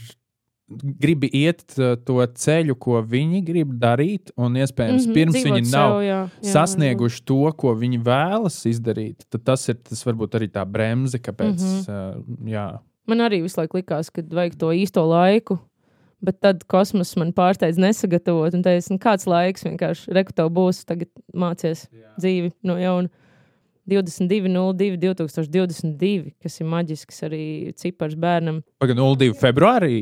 Gribi 0.67 1.29
iet 1.31 1.61
uh, 1.79 1.93
to 2.03 2.19
ceļu, 2.19 2.73
ko 2.75 2.99
viņi 2.99 3.37
grib 3.47 3.69
darīt, 3.79 4.33
un 4.35 4.57
iespējams, 4.59 5.05
mm 5.05 5.13
-hmm, 5.13 5.15
pirms 5.15 5.45
viņi 5.45 5.61
nav 5.69 5.93
sev, 5.93 6.01
jā, 6.03 6.17
jā, 6.27 6.49
sasnieguši 6.51 7.21
to, 7.23 7.37
ko 7.55 7.71
viņi 7.71 8.01
vēlas 8.03 8.57
izdarīt, 8.67 9.23
tad 9.31 9.45
tas 9.47 9.63
ir 9.71 9.77
tas 9.79 10.03
varbūt 10.03 10.35
arī 10.35 10.49
tā 10.51 10.65
bremze, 10.67 11.21
kāpēc. 11.23 11.55
Mm. 11.55 11.79
-hmm. 11.87 12.19
uh, 12.19 12.51
jā, 12.51 12.67
Man 13.07 13.23
arī 13.23 13.41
visu 13.45 13.61
laiku 13.61 13.79
likās, 13.79 14.09
ka 14.11 14.21
vajag 14.21 14.57
to 14.59 14.71
īsto 14.75 15.03
laiku. 15.07 15.59
Bet 16.19 16.39
tad 16.41 16.63
kosmos 16.65 17.11
man 17.15 17.29
pārsteidz 17.37 17.77
nesagatavot. 17.79 18.55
Un 18.57 18.63
teica, 18.65 18.89
nu, 18.89 18.97
kāds 18.99 19.27
laiks 19.29 19.63
vienkārši 19.67 20.15
rekrutē 20.17 20.47
būs, 20.49 20.79
tagad 20.89 21.11
mācies 21.37 21.85
dzīvi 22.17 22.51
no 22.65 22.75
jauna. 22.81 23.11
22, 23.87 24.49
02, 24.51 24.97
2022, 24.99 26.33
kas 26.43 26.57
ir 26.59 26.67
maģisks 26.67 27.21
arī 27.23 27.43
cipars 27.79 28.17
bērnam. 28.19 28.59
Pagaidām, 28.81 29.13
02. 29.15 29.29
februārī. 29.39 29.93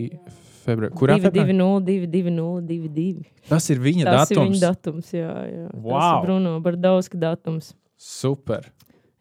Februārī. 0.65 0.89
Kurā 0.97 1.19
2, 1.19 1.27
februārī? 1.27 1.51
2, 1.53 1.57
0, 1.59 1.83
2, 1.85 2.07
2, 2.15 2.31
0, 2.33 2.63
2, 2.65 2.89
2. 2.95 3.27
Tas 3.51 3.67
ir 3.69 3.83
viņa 3.83 4.07
Tas 4.07 4.31
ir 4.31 4.39
datums. 4.39 4.55
viņa 4.55 4.61
datums. 4.63 5.11
Jā, 5.13 5.33
jā. 5.51 5.67
Tas 5.69 5.83
Wow. 5.85 6.07
ir 6.15 6.25
Bruno 6.25 6.55
Bardauska 6.65 7.19
datums. 7.21 7.73
Super. 7.97 8.71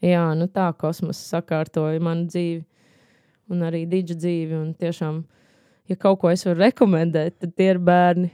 Jā, 0.01 0.25
nu 0.39 0.47
tā 0.49 0.71
kosmosa 0.77 1.41
sakārtoja 1.43 2.01
manu 2.01 2.25
dzīvi 2.33 2.65
un 3.53 3.67
arī 3.67 3.85
dīdžu 3.91 4.17
dzīvi. 4.21 4.57
Un 4.61 4.73
tiešām, 4.79 5.21
ja 5.91 5.99
kaut 6.01 6.23
ko 6.23 6.33
es 6.33 6.47
varu 6.47 6.65
rekomendēt, 6.65 7.39
tad 7.43 7.55
tie 7.59 7.75
ir 7.75 7.83
bērni. 7.83 8.33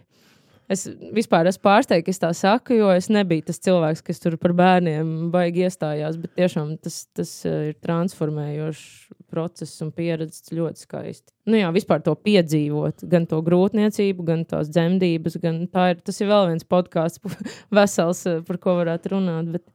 Es 0.71 0.85
vispār 0.87 1.49
esmu 1.51 1.65
pārsteigts, 1.65 2.07
ka 2.07 2.13
es 2.13 2.21
tā 2.23 2.29
saku, 2.37 2.77
jo 2.79 2.93
es 2.95 3.09
nebiju 3.11 3.43
tas 3.49 3.59
cilvēks, 3.65 4.05
kas 4.07 4.23
tur 4.23 4.37
par 4.39 4.53
bērniem 4.55 5.33
baigi 5.33 5.65
iestājās. 5.67 6.15
Bet 6.23 6.37
tiešām 6.39 6.77
tas, 6.85 7.01
tas 7.19 7.33
eh, 7.49 7.73
ir 7.73 7.81
transformējošs 7.83 8.85
process 9.31 9.83
un 9.83 9.91
pieredze 9.95 10.55
ļoti 10.55 10.87
skaisti. 10.87 11.35
Nu 11.51 11.59
jā, 11.59 11.73
vispār 11.75 12.05
to 12.07 12.15
piedzīvot, 12.15 13.03
gan 13.11 13.27
to 13.31 13.43
grūtniecību, 13.47 14.29
gan 14.31 14.47
tās 14.47 14.71
dzemdības. 14.71 15.41
Gan 15.43 15.65
tā 15.75 15.91
ir, 15.97 16.01
tas 16.07 16.23
ir 16.23 16.31
vēl 16.31 16.53
viens 16.53 16.71
podkāsts, 16.77 17.43
vesels, 17.81 18.23
eh, 18.31 18.39
par 18.47 18.63
ko 18.63 18.79
varētu 18.85 19.17
runāt. 19.17 19.51
Bet 19.59 19.67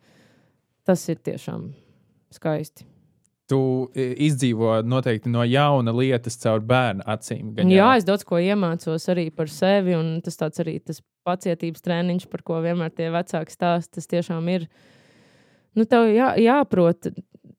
tas 0.88 1.04
ir 1.12 1.20
tiešām 1.20 1.74
skaisti. 2.40 2.88
Tu 3.46 3.60
e, 3.94 4.08
izdzīvo 4.26 4.80
noteikti 4.90 5.30
no 5.30 5.44
jauna 5.46 5.94
lietas 5.94 6.40
caur 6.42 6.64
bērnu 6.66 7.06
acīm. 7.06 7.52
gan 7.54 7.70
Jā, 7.70 7.92
jau. 7.92 8.00
es 8.00 8.08
daudz 8.08 8.26
ko 8.26 8.40
iemācos 8.42 9.06
arī 9.14 9.28
par 9.30 9.52
sevi, 9.54 9.94
un 9.94 10.18
tas 10.26 10.40
tāds 10.40 10.64
arī 10.64 10.80
tas 10.82 11.04
pacietības 11.28 11.86
treniņš, 11.86 12.26
par 12.32 12.42
ko 12.48 12.58
vienmēr 12.64 12.90
tie 12.96 13.12
vecāki 13.14 13.54
stāsta. 13.54 14.00
Tas 14.00 14.10
tiešām 14.10 14.50
ir. 14.50 14.66
Nu, 15.78 15.86
tev 15.86 16.08
jā, 16.10 16.32
jāprot, 16.42 17.12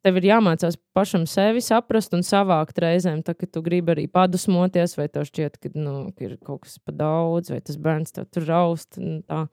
tev 0.06 0.20
ir 0.20 0.28
jāmācās 0.30 0.78
pašam 0.96 1.26
sevi 1.30 1.62
saprast 1.62 2.14
un 2.16 2.22
savākt 2.26 2.78
reizēm, 2.82 3.22
tā, 3.26 3.36
ka 3.38 3.46
tu 3.50 3.62
gribi 3.62 3.94
arī 3.94 4.06
padusmoties, 4.10 4.96
vai 4.98 5.08
tev 5.12 5.26
šķiet, 5.28 5.58
ka, 5.62 5.70
nu, 5.78 5.96
ir 6.22 6.36
kaut 6.46 6.64
kas 6.66 6.78
pa 6.82 6.94
daudz, 6.94 7.50
vai 7.54 7.60
tas 7.62 7.78
bērns 7.78 8.16
tev 8.16 8.26
tur 8.32 8.46
raust. 8.48 8.98
Tā. 8.98 9.44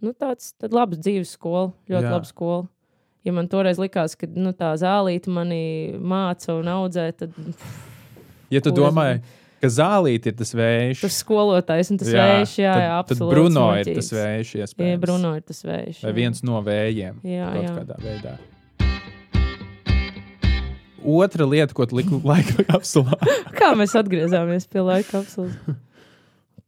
Nu, 0.00 0.14
tāds 0.14 0.52
tad 0.58 0.74
labs 0.76 1.00
dzīves 1.02 1.34
skola, 1.36 1.70
ļoti 1.90 2.06
Jā. 2.06 2.12
laba 2.14 2.28
skola. 2.28 2.68
Ja 3.24 3.34
man 3.36 3.48
toreiz 3.52 3.76
likās, 3.80 4.14
ka 4.16 4.24
nu, 4.32 4.54
tā 4.56 4.70
zālīte 4.80 5.28
mani 5.32 5.92
māca 6.00 6.54
un 6.56 6.70
audzē, 6.72 7.10
tad 7.20 7.34
Ja 8.50 8.62
tu 8.64 8.72
Kur 8.72 8.78
es 8.78 8.78
domā, 8.80 9.04
ka 9.60 9.68
zālīte 9.70 10.32
ir 10.32 10.38
tas 10.38 10.54
vējš, 10.56 11.02
tas 11.04 11.18
skolotājs 11.22 11.92
un 11.92 12.00
tas 12.00 12.08
vējš, 12.10 12.54
jā, 12.62 12.72
tad, 12.72 12.82
jā, 12.82 12.94
tad 12.94 13.02
absolūti. 13.04 13.34
Bruno 13.36 13.66
ir 13.78 13.90
tas 13.98 14.08
vējš, 14.16 14.54
Jā, 14.56 14.64
iespējams. 14.70 15.02
Bruno 15.04 15.34
ir 15.36 15.44
tas 15.46 15.60
vējš. 15.68 16.00
Vai 16.06 16.10
jā. 16.10 16.16
viens 16.16 16.40
no 16.48 16.62
vējiem 16.66 17.20
Jā, 17.28 17.50
kaut 17.52 17.68
jā. 17.68 17.74
kādā 17.76 18.00
veidā. 18.02 18.32
Otra 21.00 21.46
lieta, 21.48 21.76
ko 21.76 21.86
tu 21.88 21.96
liki 22.00 22.18
laika 22.32 22.64
kapsulā, 22.72 23.16
Kā 23.60 23.70
mēs 23.78 23.94
atgriezāmies 24.00 24.66
pie 24.68 24.82
laika 24.84 25.20
kapsulas? 25.20 25.54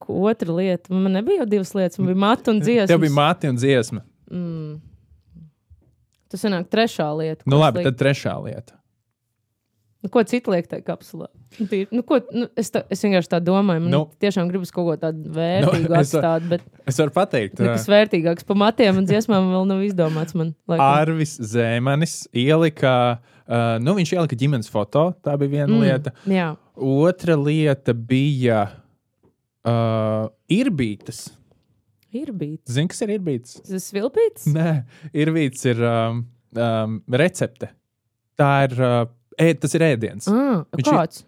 Otra 0.02 0.54
lieta, 0.56 0.92
man 0.92 1.14
nebija 1.16 1.42
jau 1.42 1.50
divas 1.56 1.74
lietas, 1.78 1.98
man 2.00 2.12
bija 2.12 2.22
matra 2.28 2.52
un 2.54 2.60
dziesma. 2.62 2.88
tev 2.90 3.02
bija 3.04 3.14
māte 3.16 3.48
un 3.50 3.58
dziesma. 3.60 4.00
Mm, 4.32 4.72
Tas 6.32 6.40
sanāk 6.46 6.70
trešā 6.72 7.08
lieta. 7.18 7.44
Nu, 7.44 7.58
labi, 7.60 7.82
lieku. 7.82 7.90
tad 7.92 8.00
trešā 8.00 8.38
lieta. 8.44 8.78
Nu, 10.02 10.10
ko 10.10 10.22
citu 10.26 10.50
liek 10.50 10.66
tajā 10.66 10.82
kapsulā? 10.82 11.28
Nu, 11.60 11.66
Nu, 11.92 12.02
ko, 12.02 12.16
nu, 12.34 12.48
es, 12.58 12.72
tā, 12.74 12.80
es 12.90 13.02
vienkārši 13.04 13.28
tā 13.30 13.38
domāju, 13.44 13.84
man 13.84 13.92
Nu. 13.92 13.98
nu, 14.00 14.16
tiešām 14.24 14.48
gribas 14.50 14.72
kaut 14.74 14.88
ko 14.88 14.94
tādu 14.98 15.30
vērtīgu 15.36 15.84
Nu, 15.84 15.92
nu, 15.92 16.00
es- 16.00 16.10
atstāt, 16.10 16.48
bet 16.48 16.64
Es 16.88 16.98
varu 16.98 17.12
pateikt, 17.14 17.60
nekas 17.62 17.84
vērtīgāks 17.86 18.46
par 18.48 18.56
matiem 18.58 18.98
un 18.98 19.06
dziesmām 19.06 19.52
vēl 19.52 19.68
nav 19.68 19.84
izdomāts 19.86 20.34
man. 20.34 20.54
laikam. 20.66 20.86
Arvis 21.04 21.36
Zēmanis 21.38 22.16
ielika, 22.34 23.20
uh, 23.46 23.78
nu, 23.84 23.94
viņš 24.00 24.14
ielika 24.16 24.40
ģimenes 24.42 24.72
foto. 24.72 25.12
Tā 25.22 25.36
bija 25.38 25.60
viena 25.60 25.70
mm. 25.70 25.84
lieta. 25.84 26.14
Jā, 26.26 26.56
Otra 26.74 27.36
lieta 27.36 27.92
bija 27.94 28.64
uh, 29.62 30.26
irbītas. 30.50 31.28
Ir 32.14 32.32
bijis. 32.36 32.60
Zini, 32.70 32.88
kas 32.92 33.02
ir 33.04 33.12
irbītas? 33.16 33.58
Tas 33.68 33.88
ir 33.92 34.00
vilpīts. 34.00 34.46
Nē, 34.52 34.70
irbītas 35.24 35.64
ir 35.72 35.82
um, 35.88 36.22
um, 36.56 36.96
recepte. 37.10 37.68
Tā 38.38 38.50
ir, 38.68 38.76
uh, 38.80 39.04
ē, 39.40 39.52
tas 39.62 39.74
ir 39.78 39.84
ēdiens. 39.92 40.28
Ah, 40.32 40.62
Viņš 40.76 40.86
ir- 40.88 40.96
kāds? 40.98 41.24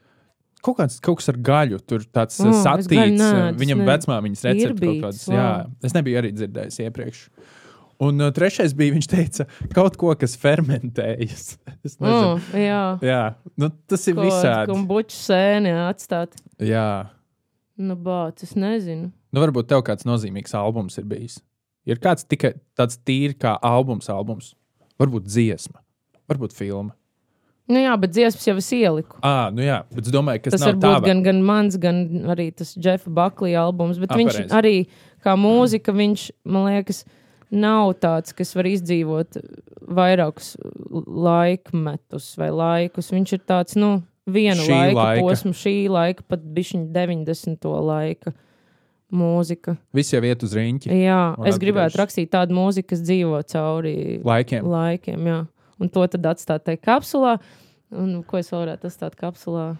Kaut, 0.65 0.79
kāds, 0.79 0.95
kaut 1.05 1.19
kas 1.21 1.29
ar 1.29 1.37
gaļu, 1.45 1.79
tur 1.85 2.01
tāds 2.09 2.39
Mm, 2.41 2.49
mm, 2.55 2.63
satīts. 2.65 2.89
neēdu, 2.97 3.27
uh, 3.53 3.59
Viņam 3.61 3.83
ne- 3.83 3.89
vecmāmiņas 3.91 4.45
recepte 4.49 4.93
kaut 5.03 5.19
wow. 5.29 5.35
Jā, 5.37 5.49
es 5.85 5.93
nebiju 5.93 6.21
arī 6.23 6.31
dzirdējis 6.33 6.79
iepriekš. 6.87 7.19
Un 8.01 8.19
uh, 8.25 8.31
trešais 8.35 8.73
bija, 8.75 8.95
viņš 8.97 9.07
teica, 9.13 9.45
kaut 9.77 9.97
ko, 10.01 10.15
kas 10.19 10.37
fermentējas. 10.41 11.59
Es 11.85 11.99
nezinu. 12.01 12.39
Mm, 12.41 12.57
jā, 12.65 12.81
Jā, 13.05 13.21
nu, 13.61 13.69
tas 13.87 14.09
ir 14.09 14.17
visādi. 14.17 14.73
kā 14.73 14.79
buču 14.89 15.19
sēni 15.21 15.75
atstāt. 15.85 16.33
Jā, 16.59 17.11
Nu, 17.77 17.97
bāc, 17.99 18.41
es 18.47 18.53
nezinu. 18.55 19.09
Nu, 19.35 19.43
varbūt 19.43 19.67
tev 19.73 19.83
kāds 19.87 20.07
nozīmīgs 20.07 20.55
albums 20.59 20.99
ir 21.03 21.07
bijis. 21.11 21.41
Ir 21.85 21.99
kāds 22.01 22.25
tikai 22.25 22.55
tāds 22.79 22.97
tīri 23.05 23.35
kā 23.37 23.57
albums, 23.61 24.07
albums. 24.13 24.53
Varbūt 25.01 25.27
dziesma, 25.27 25.83
varbūt 26.31 26.55
filma. 26.57 26.95
Nu, 27.69 27.79
jā, 27.81 27.95
bet 27.97 28.13
dziesmas 28.13 28.45
jau 28.47 28.55
es 28.61 28.67
ieliku. 28.77 29.17
Ah, 29.25 29.49
nu 29.53 29.65
jā, 29.65 29.79
bet 29.91 30.05
es 30.07 30.13
domāju, 30.13 30.43
ka 30.45 30.53
Tas 30.53 30.65
var 30.67 30.77
būt 30.77 31.07
gan, 31.09 31.23
gan 31.25 31.39
mans, 31.45 31.79
gan 31.81 32.03
arī 32.35 32.51
tas 32.57 32.75
Jeffa 32.77 33.09
Buckley 33.11 33.55
albums. 33.57 33.99
Bet 33.99 34.13
Ah, 34.13 34.19
viņš 34.21 34.37
pareizi. 34.37 34.53
arī 34.53 34.75
kā 35.25 35.33
mūzika, 35.41 35.95
viņš 35.97 36.25
man 36.45 36.67
liekas, 36.69 37.03
nav 37.51 37.95
tāds, 38.05 38.35
kas 38.37 38.53
var 38.55 38.69
izdzīvot 38.69 39.41
vairākus 39.97 40.55
laikmetus 41.25 42.35
vai 42.41 42.51
laikus. 42.53 43.11
Viņš 43.15 43.33
ir 43.37 43.43
tāds, 43.49 43.77
nu, 43.81 44.03
viena 44.29 44.61
Šī 44.61 44.73
laika, 44.73 44.97
laika. 44.99 45.25
posma, 45.27 45.53
šī 45.65 45.75
laika, 45.93 46.25
pat 46.29 46.45
bišķiņa 46.57 46.93
90. 46.95 47.69
laika 47.85 48.33
mūzika. 49.13 49.77
Viss 49.95 50.13
jau 50.15 50.21
iet 50.25 50.43
uz 50.43 50.55
riņķi 50.57 50.91
Jā, 51.03 51.35
es 51.47 51.59
gribētu 51.61 51.93
atgriežas. 51.95 52.01
rakstīt 52.01 52.31
tādu 52.33 52.55
mūziku, 52.57 52.89
kas 52.95 53.03
dzīvo 53.05 53.43
cauri 53.51 54.21
laikiem. 54.25 54.65
laikiem, 54.67 55.27
jā. 55.29 55.41
Un 55.81 55.89
to 55.91 56.07
tad 56.07 56.23
atstāt 56.35 56.65
tajā 56.65 56.81
kapsulā. 56.83 57.39
Un 57.95 58.23
ko 58.27 58.39
es 58.41 58.49
varētu 58.51 58.89
atstāt 58.89 59.15
kapsulā? 59.19 59.77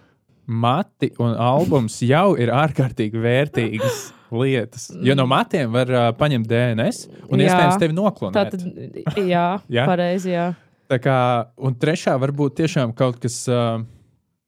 Mati 0.47 1.09
un 1.19 1.33
albums 1.41 1.97
jau 2.05 2.35
ir 2.37 2.51
ārkārtīgi 2.53 3.17
vērtīgas 3.19 4.13
lietas. 4.31 4.91
Jo 5.03 5.15
no 5.17 5.25
matiem 5.27 5.71
var 5.73 5.89
uh, 5.89 6.03
paņemt 6.15 6.45
DNS 6.47 7.07
un 7.31 7.39
Jā. 7.41 7.47
iespējams 7.49 7.79
tevi 7.81 7.95
noklonēt. 7.97 8.35
Tā 8.37 8.45
tad, 8.53 9.17
jā, 9.25 9.45
Jā? 9.73 9.85
pareizi, 9.89 10.31
jā. 10.35 10.51
Tā 10.91 10.99
kā, 11.01 11.17
un 11.57 11.73
trešā 11.81 12.13
var 12.21 12.29
būt 12.31 12.59
tiešām 12.61 12.93
kaut 12.93 13.17
kas 13.23 13.39
uh, 13.49 13.81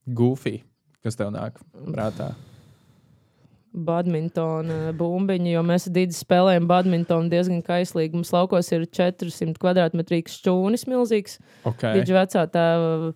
goofy, 0.06 0.60
kas 1.02 1.18
tev 1.18 1.32
nāk 1.34 1.58
prātā. 1.90 2.36
Badmintona 3.88 4.94
bumbiņa, 4.98 5.50
jo 5.54 5.66
mēs 5.68 5.90
Dīdzi 5.94 6.22
spēlējam 6.24 6.68
badmintonu 6.70 7.32
diezgan 7.32 7.64
kaislīgi. 7.66 8.18
Mums 8.18 8.34
laukos 8.36 8.72
ir 8.74 8.88
400 8.90 9.58
kvadrātmetrīgs 9.62 10.40
šķūnis 10.42 10.88
milzīgs. 10.90 11.38
Okay. 11.68 12.00
Dīdži 12.00 12.18
vecā 12.18 12.48
tēva 12.54 13.12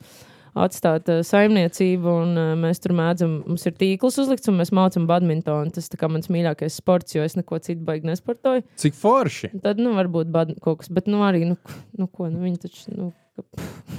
atstāt 0.57 1.07
uh, 1.11 1.21
saimniecību, 1.25 2.15
un 2.23 2.35
uh, 2.35 2.51
mēs 2.59 2.81
tur 2.83 2.93
mēdzam, 2.97 3.37
mums 3.47 3.65
ir 3.69 3.75
tīkls 3.79 4.19
uzlikts, 4.21 4.49
un 4.51 4.59
mēs 4.59 4.73
mācām 4.75 5.07
badmintonu. 5.09 5.71
Tas 5.75 5.87
kā 5.95 6.09
mans 6.11 6.31
mīļākais 6.33 6.81
sports, 6.81 7.15
jo 7.15 7.23
es 7.25 7.37
neko 7.39 7.61
citu 7.63 7.85
baigi 7.87 8.09
nesportoju. 8.11 8.65
Cik 8.81 8.97
forši! 8.99 9.53
Tad, 9.63 9.81
nu, 9.81 9.95
varbūt 9.97 10.31
bad, 10.33 10.53
kaut 10.63 10.83
kas, 10.83 10.91
bet, 10.93 11.07
nu, 11.11 11.23
arī, 11.27 11.45
nu, 11.53 11.59
nu 11.97 12.09
ko, 12.11 12.27
nu, 12.31 12.43
viņi 12.45 12.63
taču, 12.65 12.83
nu, 12.91 13.11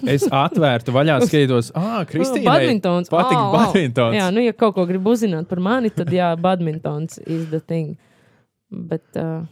Es 0.08 0.24
atvērtu 0.26 0.94
vaļā, 0.94 1.20
skatos, 1.28 1.70
ah, 1.78 2.00
Kristīna. 2.08 2.48
badmintons. 2.50 3.10
patīk 3.12 3.38
au. 3.38 3.50
badmintons. 3.54 4.16
Jā, 4.18 4.28
nu, 4.34 4.42
ja 4.42 4.54
kaut 4.56 4.74
ko 4.78 4.86
grib 4.88 5.06
uzzināt 5.06 5.46
par 5.50 5.62
mani, 5.62 5.92
tad, 5.94 6.10
jā, 6.14 6.32
badmintons 6.40 7.20
is 7.26 7.48
the 7.52 7.60
thing. 7.60 7.94
Bet 8.72 9.20
uh, 9.20 9.44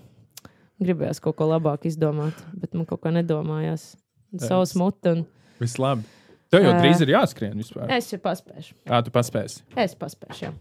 gribējās 0.82 1.20
kaut 1.22 1.36
ko 1.38 1.50
labāk 1.52 1.86
izdomāt, 1.90 2.38
bet 2.56 2.74
man 2.74 2.88
kaut 2.88 3.04
kā 3.04 3.12
nedomājās. 3.14 3.92
Savs 4.40 4.76
mute, 4.78 5.10
un 5.10 5.26
Viss 5.60 5.78
labi. 5.78 6.06
Tev 6.50 6.64
jau 6.66 6.74
drīz 6.80 7.02
ir 7.04 7.12
jāskrien 7.12 7.54
vispār. 7.60 7.90
es 7.94 8.08
jau 8.10 8.18
paspēšu. 8.22 8.74
Kā 8.88 9.02
tu 9.06 9.12
paspēsi? 9.14 9.60
Es 9.78 9.94
paspēšu, 9.98 10.48
jā. 10.48 10.54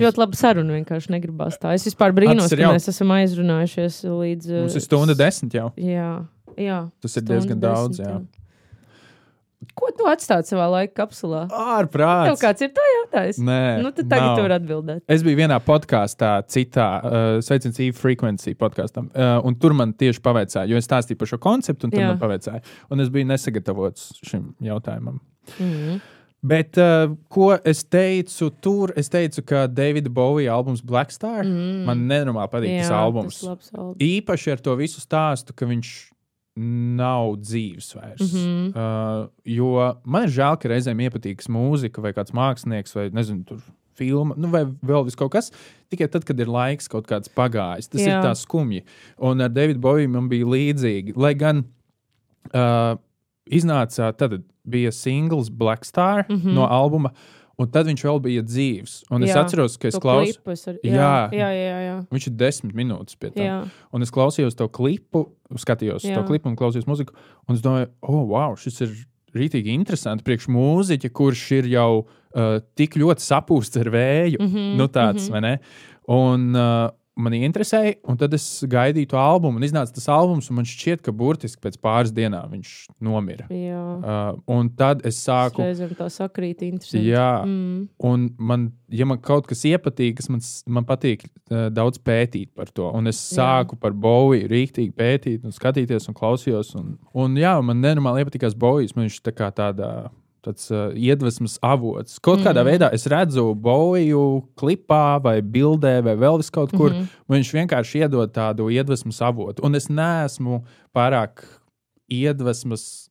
Ļoti 0.00 0.20
labi 0.22 0.38
saruna 0.38 0.76
vienkārši 0.76 1.10
negribās 1.10 1.58
tā. 1.60 1.74
Es 1.74 1.84
vispār 1.88 2.14
brīnos, 2.14 2.46
ka 2.52 2.56
jauki. 2.56 2.78
mēs 2.78 2.86
esam 2.92 3.10
aizrunājušies 3.16 3.96
līdz. 4.06 4.52
Mums 4.62 4.76
ir 4.78 4.84
stunda 4.84 5.16
desmit 5.18 5.56
jau. 5.58 5.66
Jā, 5.74 6.12
jā. 6.56 6.90
Tas 7.00 7.16
ir 7.16 7.22
diezgan 7.22 7.60
daudz. 7.60 7.98
Jā. 8.00 8.20
Ko 9.76 9.90
tu 9.92 10.06
atstāji 10.08 10.48
savā 10.48 10.66
laika 10.72 10.94
kapsulā? 11.02 11.42
Tev 11.50 11.58
Ārprāts! 11.76 12.40
kāds 12.40 12.62
ir 12.64 12.70
to 12.74 12.84
jautājis? 12.94 13.38
Nē, 13.44 13.58
Nu, 13.84 13.90
tad 13.92 14.08
tagad 14.08 14.24
nav. 14.30 14.36
tu 14.38 14.44
vari 14.46 14.54
atbildēt. 14.56 15.02
Es 15.12 15.22
biju 15.22 15.36
vienā 15.36 15.58
podkāstā, 15.60 16.30
citā, 16.48 16.86
uh, 17.04 17.40
Sveicins 17.44 17.78
Eve 17.78 17.92
Frequency 17.96 18.54
podkāstam, 18.56 19.10
uh, 19.12 19.40
un 19.44 19.54
tur 19.60 19.74
man 19.76 19.92
tieši 19.92 20.20
pavaicāja, 20.24 20.64
jo 20.68 20.76
es 20.80 20.88
stāstīju 20.88 21.18
par 21.20 21.28
šo 21.28 21.38
konceptu, 21.44 21.84
un 21.84 21.90
tur 21.92 22.00
Jā. 22.00 22.08
man 22.14 22.18
pavaicāja. 22.22 22.62
Un 22.90 23.00
es 23.04 23.10
biju 23.12 23.28
nesagatavots 23.28 24.08
šim 24.24 24.54
jautājumam. 24.64 25.20
Mm. 25.60 26.00
Bet, 26.42 26.78
uh, 26.80 27.12
ko 27.28 27.50
es 27.68 27.84
teicu 27.84 28.48
tur, 28.64 28.94
es 28.96 29.10
teicu, 29.12 29.44
ka 29.44 29.66
Davida 29.68 30.08
Bovija 30.08 30.54
albums 30.56 30.80
Black 30.80 31.12
Star 31.12 31.44
Mm. 31.44 31.84
man 31.84 32.06
nenormāli 32.08 32.48
patīk 32.50 32.78
tas 32.80 32.90
albums. 32.96 33.42
Tas 33.42 33.48
labs 33.50 33.70
albums. 33.76 34.00
Īpaši 34.00 34.52
ar 34.56 34.64
to 34.64 34.74
visu 34.80 35.04
stāstu, 35.04 35.52
ka 35.54 35.66
viņš 35.68 35.92
nav 37.00 37.34
dzīves 37.40 37.94
vairs. 37.96 38.32
Mm. 38.32 38.38
-hmm. 38.38 38.70
uh, 38.76 39.28
jo 39.44 39.74
man 40.04 40.26
ir 40.26 40.34
žēl, 40.36 40.58
ka 40.60 40.70
reizēm 40.72 41.02
iepatīkas 41.06 41.48
mūzika 41.48 42.02
vai 42.04 42.12
kāds 42.16 42.34
mākslinieks 42.36 42.96
vai 42.96 43.10
nezinu, 43.16 43.44
tur 43.48 43.62
filma, 44.00 44.36
nu, 44.38 44.50
vai 44.52 44.64
vēl 44.64 45.04
vis 45.08 45.18
kaut 45.18 45.32
kas. 45.34 45.50
Tikai 45.92 46.08
tad, 46.12 46.24
kad 46.28 46.40
ir 46.40 46.50
laiks 46.50 46.88
kaut 46.90 47.08
kāds 47.10 47.32
pagājis, 47.36 47.90
tas 47.90 48.00
Jā. 48.00 48.16
Ir 48.16 48.24
tā 48.24 48.34
skumji. 48.38 48.84
Un 49.18 49.44
ar 49.44 49.52
Davidu 49.52 49.82
Boviju 49.82 50.12
man 50.14 50.30
bija 50.30 50.48
līdzīgi. 50.48 51.16
Lai 51.20 51.34
gan 51.38 51.64
uh, 52.54 52.94
iznāca, 53.50 54.12
tad 54.16 54.40
bija 54.70 54.92
singls 54.94 55.50
Black 55.50 55.84
Star 55.84 56.24
mm. 56.28 56.36
-hmm. 56.36 56.54
no 56.54 56.66
albuma, 56.66 57.12
un 57.60 57.68
tad 57.72 57.88
viņš 57.90 58.04
vēl 58.06 58.20
bija 58.24 58.44
dzīves. 58.46 58.94
Un 59.12 59.26
es 59.26 59.34
Jā, 59.34 59.42
atceros, 59.44 59.76
ka 59.80 59.90
es 59.90 59.98
es 60.54 60.66
ar- 60.70 60.78
Jā. 60.82 61.12
Jā, 61.34 61.50
jā, 61.50 61.50
jā. 61.52 61.78
jā. 61.86 61.96
Viņš 62.14 62.28
ir 62.30 62.36
desmit 62.40 62.74
minūtes 62.78 63.18
pie 63.20 63.30
tā. 63.34 63.44
jā. 63.44 63.58
Un 63.92 64.06
es 64.06 64.12
klausījos 64.14 64.56
to 64.56 64.68
klipu, 64.68 65.26
skatījos 65.60 66.06
Jā. 66.08 66.16
to 66.16 66.24
klipu 66.30 66.48
un 66.48 66.56
klausījos 66.56 66.88
muziku. 66.88 67.16
Un 67.48 67.58
es 67.58 67.64
domāju, 67.64 67.90
oh, 68.02 68.24
wow, 68.32 68.56
šis 68.56 68.80
ir 68.86 68.96
rītīgi 69.36 69.74
interesants 69.74 70.24
priekš 70.26 70.48
mūziķa, 70.50 71.10
kurš 71.14 71.44
ir 71.60 71.68
jau 71.70 71.90
uh, 72.02 72.58
tik 72.78 72.96
ļoti 72.98 73.22
sapūsts 73.22 73.78
ar 73.80 73.92
vēju. 73.94 74.40
Mm 74.40 74.48
-hmm, 74.48 74.76
nu, 74.80 74.88
tāds, 74.88 75.28
mm 75.28 75.34
-hmm. 75.34 75.58
Un 76.10 76.56
uh, 76.56 76.90
man 77.22 77.34
interesēja, 77.36 77.94
un 78.08 78.16
tad 78.20 78.34
es 78.36 78.44
gaidīju 78.70 79.10
to 79.12 79.18
albumu, 79.20 79.60
un 79.60 79.66
iznāca 79.66 79.94
tas 79.96 80.08
albums, 80.12 80.48
un 80.50 80.56
man 80.60 80.68
šķiet, 80.68 81.02
ka 81.06 81.12
burtiski 81.16 81.60
pēc 81.62 81.78
pāris 81.82 82.12
dienām 82.16 82.50
viņš 82.56 82.72
nomira. 83.06 83.46
jā. 83.52 83.82
Uh, 84.00 84.40
un 84.56 84.70
tad 84.76 85.04
es 85.06 85.18
sāku. 85.24 85.62
Reizēm 85.64 85.94
tā 85.98 86.08
sakrīt, 86.12 86.62
interesanti. 86.66 87.06
Jā, 87.10 87.28
Mm. 87.44 87.88
un 88.04 88.28
man, 88.38 88.72
ja 88.88 89.04
man 89.06 89.18
kaut 89.18 89.46
kas 89.46 89.62
iepatīk, 89.64 90.16
kas 90.20 90.28
man, 90.28 90.40
man 90.66 90.84
patīk 90.84 91.24
uh, 91.26 91.68
daudz 91.70 91.98
pētīt 91.98 92.50
par 92.54 92.66
to. 92.74 92.90
Un 92.94 93.06
es 93.06 93.16
sāku 93.34 93.76
jā. 93.76 93.80
par 93.80 93.92
Boviju 93.92 94.48
rīktīgi 94.50 94.92
pētīt, 94.96 95.44
un 95.44 95.52
skatīties, 95.52 96.08
un 96.08 96.14
klausījos. 96.14 96.74
Un, 96.80 96.98
un 97.14 97.34
jā, 97.36 97.54
man 97.62 97.80
nenormāli 97.80 98.24
iepatikās 98.24 98.54
Bovijas. 98.56 98.96
Man 98.96 99.06
viņš 99.08 99.20
tā 99.22 99.32
kā 99.36 99.50
tādā. 99.54 100.10
Tāds 100.40 100.70
uh, 100.72 100.88
iedvesmas 100.96 101.58
avots. 101.60 102.18
Kaut 102.24 102.40
mm. 102.40 102.46
kādā 102.48 102.64
veidā 102.64 102.88
es 102.96 103.04
redzu 103.10 103.50
Boviju 103.54 104.40
klipā, 104.56 105.20
vai 105.22 105.40
bildē, 105.44 105.98
vai 106.06 106.16
vēl 106.16 106.40
kaut 106.52 106.72
kur. 106.72 106.90
Mm 106.90 107.00
-hmm. 107.00 107.06
Viņš 107.28 107.52
vienkārši 107.58 107.98
iedod 108.04 108.32
tādu 108.32 108.70
iedvesmas 108.70 109.20
avotu. 109.22 109.62
Un 109.62 109.74
es 109.74 109.88
neesmu 109.88 110.64
pārāk 110.94 111.44
iedvesmas 112.08 113.10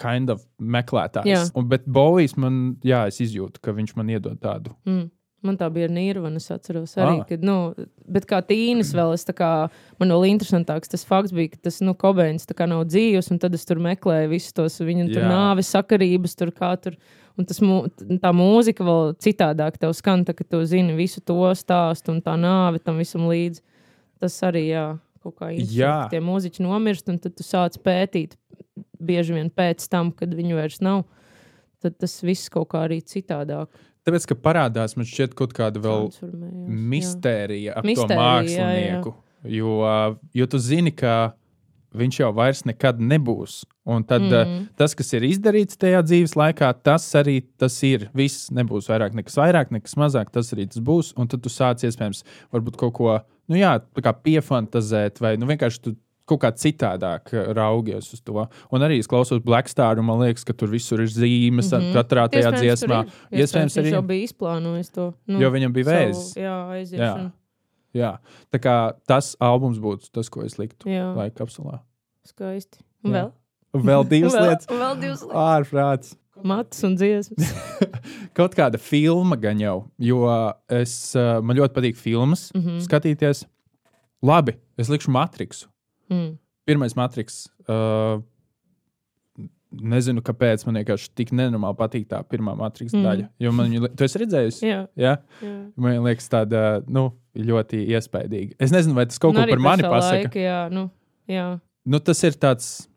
kind 0.00 0.30
of 0.30 0.44
meklētājs. 0.60 1.50
Un, 1.54 1.68
bet 1.68 1.84
Bovijs 1.86 2.36
man, 2.36 2.76
jā, 2.84 3.06
es 3.06 3.20
izjūtu, 3.20 3.60
ka 3.60 3.72
viņš 3.72 3.96
man 3.96 4.08
iedod 4.08 4.38
tādu. 4.40 4.74
Mm. 4.88 5.10
Man 5.42 5.56
tā 5.56 5.70
bija 5.72 5.88
nīrvana, 5.88 6.36
es 6.36 6.50
atceros. 6.52 6.92
Arī, 7.00 7.20
Ah. 7.20 7.24
kad, 7.24 7.42
nu, 7.42 7.74
bet 8.06 8.26
kā 8.28 8.42
tīnis 8.44 8.90
vēl, 8.92 9.14
es 9.14 9.24
tā 9.24 9.32
kā, 9.32 9.70
man 9.98 10.10
vēl 10.12 10.26
interesantāks 10.36 10.90
tas 10.92 11.02
fakts 11.08 11.32
bija, 11.32 11.52
ka 11.54 11.56
tas, 11.62 11.78
nu, 11.80 11.94
Kobeins 11.94 12.44
tā 12.44 12.52
kā 12.54 12.66
nav 12.68 12.84
dzīvs, 12.84 13.30
un 13.32 13.38
tad 13.38 13.54
es 13.54 13.64
tur 13.64 13.76
meklēju 13.80 14.28
visus 14.28 14.52
tos 14.52 14.76
viņa 14.84 15.06
tur 15.14 15.22
nāves 15.30 15.70
sakarības, 15.72 16.36
tur 16.36 16.50
kā 16.52 16.74
tur. 16.80 16.96
Un 17.38 17.46
tas, 17.46 17.58
mū- 17.60 17.88
tā 18.20 18.32
mūzika 18.36 18.84
vēl 18.84 19.14
citādāk 19.16 19.78
tev 19.80 19.94
skan, 19.96 20.26
tā, 20.26 20.34
ka 20.36 20.44
tu 20.44 20.60
zini 20.66 20.92
visu 20.94 21.22
to 21.24 21.32
stāstu 21.56 22.10
un 22.12 22.20
tā 22.20 22.36
nāve 22.36 22.82
tam 22.84 22.98
visam 22.98 23.22
līdzi. 23.22 23.62
Tas 24.20 24.36
arī, 24.42 24.66
jā, 24.74 24.98
kaut 25.22 25.36
kā 25.38 25.48
interesanti. 25.56 25.72
Tie 26.10 26.20
mūziķi 26.20 26.60
nomirst, 26.60 27.08
un 27.08 27.16
tad 27.18 27.34
tu 27.34 27.42
sāc 27.42 27.78
pētīt 27.80 28.36
bieži 29.00 29.32
vien 29.32 29.48
pēc 29.48 29.88
tam, 29.88 30.12
kad 30.12 30.28
viņu 30.28 30.54
vairs 30.60 30.80
nav. 30.82 31.04
Tad 31.80 31.96
tas 31.98 32.20
viss 32.20 32.50
kaut 32.52 32.68
kā 32.68 32.82
arī 32.86 33.00
citādāk 33.00 33.68
Tāpēc, 34.06 34.30
ka 34.30 34.36
parādās 34.40 34.96
man 34.96 35.08
šķiet 35.08 35.34
kaut 35.38 35.52
kāda 35.56 35.82
vēl 35.82 36.08
jā. 36.14 36.30
mistērija 36.66 37.76
ap 37.80 37.88
Mistērija, 37.88 38.08
to 38.08 38.16
jā, 38.16 38.22
mākslinieku. 38.22 39.12
Jo, 39.50 39.74
jo 40.36 40.46
tu 40.52 40.60
zini, 40.60 40.92
ka 40.92 41.34
viņš 41.96 42.20
jau 42.20 42.30
vairs 42.36 42.62
nekad 42.68 43.00
nebūs. 43.02 43.62
Un 43.90 44.04
tad 44.06 44.22
mm. 44.22 44.36
Mhm. 44.36 44.66
tas, 44.78 44.94
kas 44.94 45.10
ir 45.16 45.26
izdarīts 45.26 45.78
tajā 45.80 46.02
dzīves 46.06 46.36
laikā, 46.38 46.70
tas 46.86 47.06
arī 47.18 47.40
tas 47.58 47.74
ir. 47.86 48.08
Viss 48.16 48.50
nebūs 48.54 48.90
vairāk, 48.92 49.16
nekas 49.18 49.38
vairāk, 49.40 49.72
nekas 49.74 49.96
mazāk. 50.00 50.30
Tas 50.34 50.52
arī 50.54 50.68
tas 50.70 50.82
būs. 50.84 51.14
Un 51.18 51.30
tad 51.30 51.42
tu 51.44 51.52
sāc 51.52 51.82
iespējams 51.86 52.22
varbūt 52.54 52.78
kaut 52.80 52.94
ko 52.98 53.16
nu, 53.50 53.58
jā, 53.58 53.74
piefantazēt, 54.24 55.18
vai 55.22 55.34
nu, 55.40 55.48
vienkārši 55.50 55.82
tu 55.82 55.96
kaut 56.30 56.42
kā 56.44 56.52
citādāk 56.54 57.32
raugies 57.56 58.12
uz 58.14 58.22
to. 58.22 58.46
Un 58.70 58.86
arī 58.86 59.00
es 59.02 59.10
klausos 59.10 59.42
Blackstar, 59.44 59.98
un 60.00 60.06
man 60.08 60.22
liekas, 60.22 60.46
ka 60.46 60.54
tur 60.56 60.70
visur 60.72 61.02
ir 61.02 61.10
zīmes 61.10 61.72
mm. 61.72 61.80
-hmm. 61.80 61.98
katrā 61.98 62.28
tajā 62.30 62.54
dziesmā. 62.56 63.02
Iespējams, 63.30 63.76
viņš 63.76 63.84
arī- 63.84 63.94
jau 63.96 64.06
bija 64.06 64.30
izplānojis 64.30 64.94
to. 64.94 65.12
Nu, 65.26 65.40
Jo 65.40 65.50
viņam 65.50 65.72
bija 65.72 65.86
vēzis. 65.90 66.36
Jā, 66.36 66.56
aiziešana. 66.78 67.30
Jā, 67.96 68.18
tā 68.52 68.60
kā 68.62 68.74
tas 69.06 69.34
albums 69.42 69.78
būtu 69.82 70.12
tas, 70.14 70.28
ko 70.30 70.44
es 70.46 70.58
liktu 70.58 70.86
Jā, 70.86 71.02
jā 71.02 71.14
laika 71.16 71.42
kapsulā. 71.42 71.80
skaisti. 72.24 72.78
Un 73.04 73.12
Jā. 73.12 73.22
vēl? 73.22 73.30
Vēl 73.82 74.08
divas 74.08 74.34
vēl, 74.36 74.46
lietas. 74.46 74.66
Vēl 74.70 75.00
divas 75.00 75.22
lietas. 75.22 75.46
Ārprāts. 75.50 76.16
Matus 76.42 76.84
un 76.86 76.94
dziesmas. 76.96 77.50
Kaut 78.38 78.54
kāda 78.56 78.78
filma 78.80 79.36
gan 79.36 79.58
jau, 79.60 79.90
jo 79.98 80.22
es, 80.72 80.94
uh, 81.18 81.40
man 81.44 81.58
ļoti 81.58 81.74
patīk 81.76 81.98
filmas 82.00 82.48
mm. 82.54 82.60
-hmm. 82.62 82.80
skatīties. 82.86 83.44
Labi, 84.22 84.56
es 84.78 84.88
likšu 84.88 85.10
Matrixu. 85.10 85.68
Mm. 86.10 86.34
Pirmais 86.66 86.94
Matrix. 86.98 87.44
Uh, 87.68 88.20
nezinu, 89.70 90.22
kāpēc 90.26 90.64
man 90.66 90.80
vienkārši 90.80 91.10
tik 91.18 91.30
nenormāli 91.36 91.78
patīk 91.78 92.06
tā 92.10 92.20
pirmā 92.26 92.56
Matrix 92.58 92.92
Mm. 92.96 93.04
daļa. 93.06 93.28
Jo 93.38 93.52
man 93.54 93.70
viņa, 93.70 93.90
tu 93.96 94.04
esi 94.04 94.18
redzējusi? 94.24 94.62
Jā, 94.66 94.80
Jā, 94.98 95.12
jā. 95.42 95.54
man 95.76 96.00
liekas, 96.04 96.26
tāda 96.28 96.82
nu, 96.90 97.12
ļoti 97.38 97.84
iespaidīga. 97.94 98.56
Es 98.58 98.72
nezinu, 98.74 98.94
vai 98.98 99.06
tas 99.06 99.18
kaut 99.22 99.36
Un 99.36 99.44
ko 99.44 99.50
par 99.52 99.62
mani 99.62 99.82
pasaka. 99.86 100.24
Laika, 100.26 100.42
jā, 100.42 100.60
nu, 100.74 100.88
jā. 101.30 101.60
Nu, 101.86 102.00
tas 102.00 102.22
ir 102.26 102.32
tāds. 102.32 102.88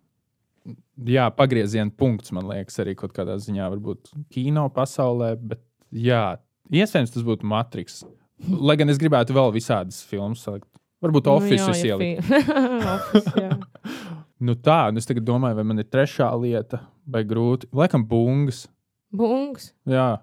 Jā, 1.04 1.26
pagrieziena 1.34 1.90
punkts, 1.92 2.32
man 2.32 2.46
liekas, 2.46 2.76
arī 2.80 2.94
kaut 2.96 3.14
kādā 3.14 3.34
ziņā, 3.42 3.66
varbūt 3.74 4.12
kino 4.32 4.68
pasaulē, 4.70 5.32
bet 5.42 5.60
jā, 5.92 6.38
iespējams, 6.70 7.12
tas 7.16 7.24
būtu 7.26 7.44
Matrix. 7.50 8.04
Lai 8.48 8.76
gan 8.78 8.90
es 8.90 8.98
gribētu 9.02 9.34
vēl 9.34 9.52
visādas 9.56 10.04
filmas 10.06 10.44
salikt. 10.46 10.68
Varbūt 11.04 11.30
Office 11.32 11.64
nu, 11.64 11.72
Office, 12.98 13.34
jā. 13.40 13.58
Nu 14.44 14.58
tā, 14.60 14.90
un 14.92 15.00
es 15.00 15.08
tagad 15.08 15.24
domāju, 15.28 15.56
vai 15.56 15.64
man 15.70 15.80
ir 15.80 15.88
trešā 15.88 16.28
lieta, 16.36 16.82
vai 17.08 17.22
grūti. 17.28 17.70
Laikam 17.76 18.04
bungas. 18.08 18.66
Bungs. 19.14 19.70
Jā, 19.88 20.18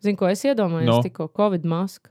Zini, 0.00 0.16
ko 0.16 0.28
es 0.30 0.40
iedomājos? 0.48 0.88
No. 0.88 1.00
Tikko 1.04 1.28
Covid 1.36 1.66
maska. 1.68 2.08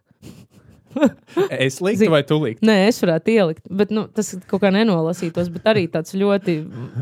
es 1.65 1.79
liktu, 1.81 2.03
Zini- 2.03 2.11
vai 2.13 2.21
tu 2.27 2.37
liktu? 2.41 2.65
Nē, 2.69 2.75
es 2.89 3.01
varētu 3.01 3.33
ielikt, 3.33 3.65
bet 3.81 3.91
nu, 3.93 4.05
tas 4.13 4.35
kaut 4.49 4.61
kā 4.61 4.71
nenolasītos. 4.73 5.49
Bet 5.53 5.67
arī 5.73 5.87
tāds 5.91 6.13
ļoti 6.17 6.59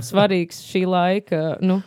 svarīgs 0.09 0.63
šī 0.71 0.87
laika. 0.89 1.43
Nu, 1.61 1.81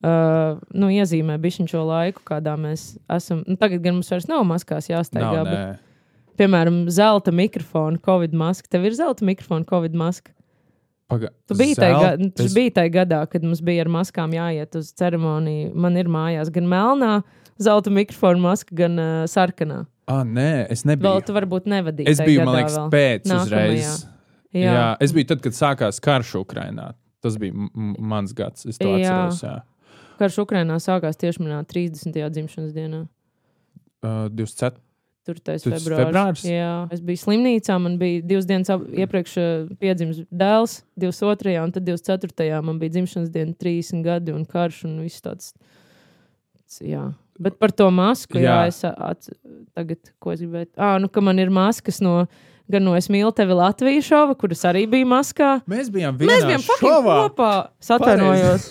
Uh, 0.00 0.54
nu, 0.72 0.86
iezīmē 0.88 1.34
bišķiņu 1.36 1.68
šo 1.74 1.82
laiku, 1.84 2.22
kādā 2.24 2.54
mēs 2.56 2.94
esam. 3.12 3.42
Nu, 3.44 3.58
tagad 3.60 3.82
gan 3.84 3.98
mums 3.98 4.08
vairs 4.08 4.24
nav 4.30 4.46
maskās 4.48 4.86
jāsteigā, 4.88 5.42
Nav, 5.42 5.50
bet. 5.50 5.82
Piemēram, 6.40 6.82
zelta 6.92 7.32
mikrofona, 7.34 8.00
covid 8.04 8.34
maska. 8.36 8.70
Tev 8.72 8.86
ir 8.88 8.96
zelta 8.98 9.26
mikrofona, 9.28 9.66
covid 9.68 9.94
maska. 10.00 10.32
Paga... 11.10 11.32
Tu 11.50 11.56
biji 11.58 11.74
tajā, 11.78 12.00
ga- 12.00 12.30
es- 12.46 12.54
biji 12.54 12.70
tajā 12.76 12.92
gadā, 13.00 13.20
kad 13.30 13.42
mums 13.46 13.60
bija 13.66 13.82
ar 13.84 13.90
maskām 13.90 14.34
jāiet 14.36 14.76
uz 14.78 14.92
ceremoniju. 14.98 15.72
Man 15.74 15.96
ir 15.98 16.10
mājās 16.12 16.52
gan 16.54 16.68
melnā 16.70 17.16
zelta 17.60 17.90
mikrofona 17.92 18.40
maska, 18.44 18.74
gan 18.78 18.94
uh, 19.02 19.24
sarkanā. 19.30 19.82
Ah, 20.10 20.22
nē, 20.26 20.66
es 20.74 20.84
nebiju. 20.86 21.06
Vēl 21.06 21.24
tu 21.26 21.34
varbūt 21.36 21.66
nevadīji. 21.70 22.08
Es 22.10 22.22
biju, 22.22 22.44
man 22.46 22.56
liekas, 22.60 22.78
vēl. 22.78 22.88
pēc 22.94 23.26
Nākamajā. 23.30 23.42
uzreiz. 23.46 24.06
Jā. 24.54 24.70
jā, 24.74 24.86
es 25.06 25.12
biju 25.14 25.28
tad, 25.30 25.42
kad 25.44 25.54
sākās 25.54 26.00
karš 26.02 26.32
Ukrajinā. 26.40 26.88
Tas 27.22 27.36
bija 27.38 27.52
mans 28.00 28.32
gads. 28.34 28.64
Es 28.66 28.78
to 28.80 28.88
Jā. 28.96 29.10
atceros. 29.28 29.42
Jā. 29.44 29.58
Karš 30.18 30.38
Ukrainā 30.42 30.78
sākās 30.82 31.18
tieši 31.20 31.42
manā 31.44 31.60
30. 31.68 32.16
dzimšanas 32.34 32.72
dienā. 32.74 33.02
Uh, 34.02 34.26
24. 34.32 34.78
4. 35.28 35.42
Tas 35.44 35.64
februāris. 35.66 36.06
februāris? 36.06 36.44
Jā, 36.48 36.70
es 36.94 37.00
biju 37.04 37.20
slimnīcā. 37.20 37.76
Man 37.82 37.98
bija 38.00 38.22
divas 38.24 38.46
dienas 38.48 38.70
ap- 38.72 38.86
iepriekš 38.88 39.34
uh, 39.40 39.72
piedzimis 39.82 40.22
dēls, 40.32 40.78
22. 41.00 41.56
un 41.64 41.74
tad 41.76 41.84
24. 41.88 42.60
man 42.66 42.78
bija 42.80 42.96
dzimšanas 42.96 43.32
diena, 43.34 43.52
30 43.60 44.04
gadi 44.06 44.32
un 44.34 44.46
karš 44.48 44.84
un 44.88 44.98
viss 45.04 45.20
tāds. 45.24 45.52
Jā. 46.80 47.10
Bet 47.40 47.56
par 47.58 47.72
to 47.72 47.88
masku, 47.94 48.36
jā, 48.38 48.52
Jā. 48.62 48.68
es 48.68 48.80
ats, 48.84 49.30
tagad, 49.74 49.98
ko 50.20 50.32
es 50.34 50.42
gribēju. 50.44 50.70
Ah, 50.76 50.98
nu, 51.00 51.08
ka 51.08 51.22
man 51.24 51.38
ir 51.40 51.48
maskas 51.50 52.00
no, 52.04 52.26
gan 52.70 52.84
no 52.84 52.92
Es 52.98 53.08
mīlu 53.10 53.32
tevi 53.34 53.56
Latvijas 53.56 54.04
šova, 54.06 54.36
kuras 54.38 54.60
arī 54.68 54.84
bija 54.90 55.08
maskā. 55.08 55.48
Mēs 55.70 55.88
bijām 55.92 56.18
vienā 56.20 56.36
Mēs 56.36 56.46
bijām 56.50 56.66
kopā. 56.82 57.50
Satvainojos. 57.82 58.68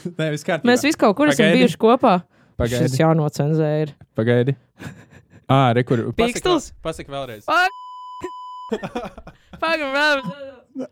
Mēs 0.63 0.85
visi 0.85 0.97
kaut 1.01 1.17
kur 1.17 1.33
esam 1.33 1.49
bijuši 1.57 1.81
kopā. 1.81 2.19
Pagaidi. 2.59 2.85
Šis 2.89 2.99
jānocenzē 3.01 3.69
ir. 3.85 3.95
Pagaidi. 4.19 4.55
Ah, 5.49 5.71
re, 5.73 5.83
kur. 5.83 5.97
Pīkstils? 6.17 6.71
Pasaka 6.85 7.09
vēlreiz. 7.11 7.45
Pagaidām, 9.59 9.93
vēl. 9.95 10.19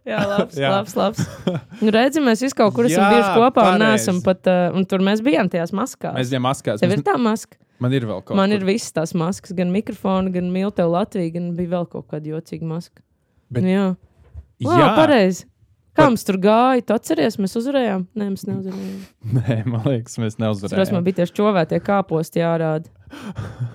Jā, 0.07 0.21
labs, 0.27 0.57
Jā. 0.57 0.69
Labs, 0.73 0.95
labs. 0.97 1.21
Nu, 1.79 1.91
redzi, 1.93 2.19
mēs 2.25 2.41
visi 2.43 2.55
kaut 2.57 2.73
kur 2.75 2.87
esam 2.89 3.03
Jā, 3.05 3.09
bijuši 3.13 3.35
kopā 3.37 3.61
un 3.63 3.77
pareizi. 3.77 3.83
neesam 3.85 4.21
pat, 4.25 4.49
uh, 4.49 4.73
un 4.75 4.87
tur 4.89 5.03
mēs 5.05 5.21
bijām 5.23 5.47
tajās 5.53 5.71
maskās. 5.77 6.15
Mēs 6.17 6.31
bijām 6.33 6.43
maskās. 6.47 6.81
Tev 6.81 6.95
ir 6.97 7.03
tā 7.05 7.13
maska. 7.21 7.59
Man 7.79 7.93
ir 7.93 8.07
vēl 8.09 8.23
kaut 8.25 8.35
Man 8.39 8.49
kur. 8.49 8.57
ir 8.57 8.65
visas 8.65 8.91
tās 8.95 9.13
maskas, 9.13 9.53
gan 9.55 9.69
mikrofona, 9.71 10.31
gan 10.33 10.49
mīlestības 10.51 10.89
Latvija, 10.95 11.33
gan 11.37 11.51
bija 11.59 11.69
vēl 11.75 11.85
kaut 11.93 12.07
kāda 12.09 12.33
jocīga 12.33 12.65
maska. 12.67 13.03
Bet- 13.53 13.63
Nu, 13.63 13.69
jā, 13.69 13.85
Jā, 14.57 14.73
Lā, 14.73 14.95
pareizi. 14.97 15.45
Kā 15.97 16.05
mums 16.05 16.23
tur 16.27 16.37
gāja? 16.41 16.83
Tu 16.85 16.93
atceries, 16.93 17.39
mēs 17.41 17.55
uzvarējām? 17.57 18.03
Nē, 18.17 18.27
mēs 18.29 18.43
neuzvarējām. 18.45 18.99
Nē, 19.37 19.55
man 19.65 19.87
liekas, 19.89 20.19
mēs 20.21 20.35
Tur 20.37 20.43
man 20.43 20.51
neuzvarējām. 20.51 21.05
bija 21.07 21.17
tieši 21.23 21.35
čovētie 21.39 21.79
kāposti 21.81 22.41
jārāda. 22.43 22.91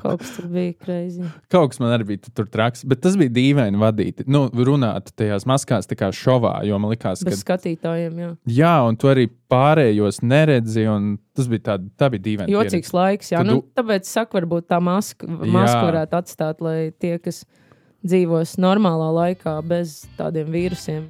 Kaut 0.02 0.20
kas 0.20 0.34
tur 0.36 0.46
bija 0.52 0.74
greizi. 0.84 1.24
Kaut 1.50 1.72
kas 1.72 1.80
man 1.82 1.94
arī 1.96 2.06
bija 2.12 2.30
tur 2.36 2.46
traks, 2.52 2.84
bet 2.86 3.00
tas 3.02 3.16
bija 3.18 3.32
dīvaini 3.32 3.80
vadīt. 3.80 4.22
Nu, 4.30 4.44
runāt 4.52 5.08
tajās 5.18 5.46
maskās, 5.48 5.88
tā 5.90 5.96
kā 5.98 6.10
šovā, 6.14 6.58
jo 6.68 6.78
man 6.82 6.92
likās, 6.92 7.24
ka. 7.24 7.32
Bez 7.32 7.40
skatītājiem, 7.42 8.20
jā. 8.22 8.28
Jā, 8.58 8.74
un 8.86 8.98
tu 9.00 9.10
arī 9.10 9.26
pārējos 9.52 10.20
neredzi, 10.22 10.84
un 10.92 11.16
tas 11.34 11.48
bija 11.50 11.64
tā, 11.70 11.78
tā 11.98 12.10
bija 12.12 12.26
dīvaini. 12.28 12.54
Jocīgs 12.54 12.92
laiks, 12.96 13.32
jā. 13.32 13.40
Kad 13.40 13.50
Nu, 13.50 13.58
tāpēc 13.80 14.06
saku, 14.06 14.38
varbūt 14.38 14.68
tā 14.70 14.78
maska, 14.84 15.26
maska 15.26 15.80
varētu 15.88 16.20
atstāt, 16.20 16.62
lai 16.62 16.92
tie, 17.02 17.16
kas 17.24 17.42
dzīvos 18.04 18.58
normālā 18.62 19.10
laikā 19.16 19.56
bez 19.66 20.02
tādiem 20.20 20.52
vīrusiem. 20.52 21.08